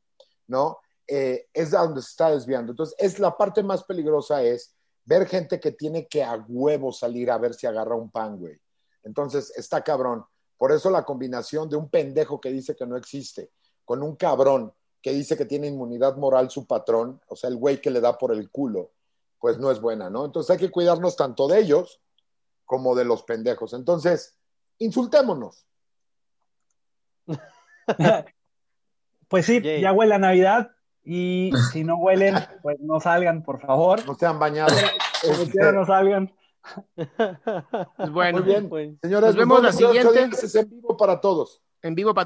¿no? 0.49 0.79
eh, 1.11 1.49
es 1.53 1.73
donde 1.73 2.03
se 2.03 2.11
está 2.11 2.31
desviando. 2.31 2.73
Entonces, 2.73 2.95
es 2.97 3.19
la 3.19 3.37
parte 3.37 3.65
más 3.65 3.83
peligrosa 3.83 4.45
es 4.45 4.77
ver 5.05 5.27
gente 5.27 5.59
que 5.59 5.73
tiene 5.73 6.07
que 6.07 6.23
a 6.23 6.37
huevo 6.49 6.93
salir 6.93 7.33
a 7.33 7.39
ver 7.39 7.53
si 7.53 7.67
agarra 7.67 7.97
un 7.97 8.11
pan, 8.11 8.39
güey. 8.39 8.57
Entonces, 9.03 9.53
está 9.57 9.83
cabrón. 9.83 10.25
Por 10.57 10.71
eso 10.71 10.89
la 10.89 11.05
combinación 11.05 11.69
de 11.69 11.75
un 11.75 11.89
pendejo 11.89 12.41
que 12.41 12.53
dice 12.53 12.77
que 12.77 12.87
no 12.87 12.97
existe 12.97 13.51
con 13.85 14.05
un 14.05 14.15
cabrón 14.15 14.73
que 15.03 15.13
dice 15.13 15.37
que 15.37 15.45
tiene 15.45 15.69
inmunidad 15.69 16.17
moral 16.17 16.51
su 16.51 16.67
patrón, 16.67 17.21
o 17.29 17.37
sea, 17.37 17.49
el 17.49 17.57
güey 17.57 17.81
que 17.81 17.91
le 17.91 18.01
da 18.01 18.19
por 18.19 18.33
el 18.33 18.51
culo, 18.51 18.93
pues 19.39 19.59
no 19.59 19.71
es 19.71 19.81
buena, 19.81 20.11
¿no? 20.11 20.25
Entonces 20.25 20.51
hay 20.51 20.59
que 20.59 20.71
cuidarnos 20.71 21.17
tanto 21.17 21.49
de 21.49 21.61
ellos 21.61 22.01
como 22.65 22.95
de 22.95 23.05
los 23.05 23.23
pendejos. 23.23 23.73
Entonces, 23.73 24.37
insultémonos. 24.79 25.67
Pues 29.29 29.47
sí, 29.47 29.63
ya 29.63 29.93
huele 29.93 30.17
a 30.17 30.19
Navidad, 30.19 30.73
y 31.05 31.51
si 31.73 31.83
no 31.85 31.97
huelen, 31.97 32.35
pues 32.63 32.79
no 32.81 33.01
salgan, 33.01 33.43
por 33.43 33.61
favor. 33.61 34.07
No 34.07 34.15
sean 34.15 34.39
bañados. 34.39 34.73
Como 35.23 35.45
quieran, 35.51 35.75
no 35.75 35.87
salgan. 35.87 36.33
Pues 36.95 38.11
bueno, 38.11 38.39
Muy 38.39 38.47
bien. 38.47 38.99
Señores, 39.01 39.31
nos 39.31 39.37
vemos 39.37 39.63
la 39.63 39.73
siguiente. 39.73 40.31
En 40.55 40.71
vivo 40.71 40.97
para 40.97 41.21
todos. 41.21 41.63
En 41.83 41.95
vivo 41.95 42.13
para 42.13 42.19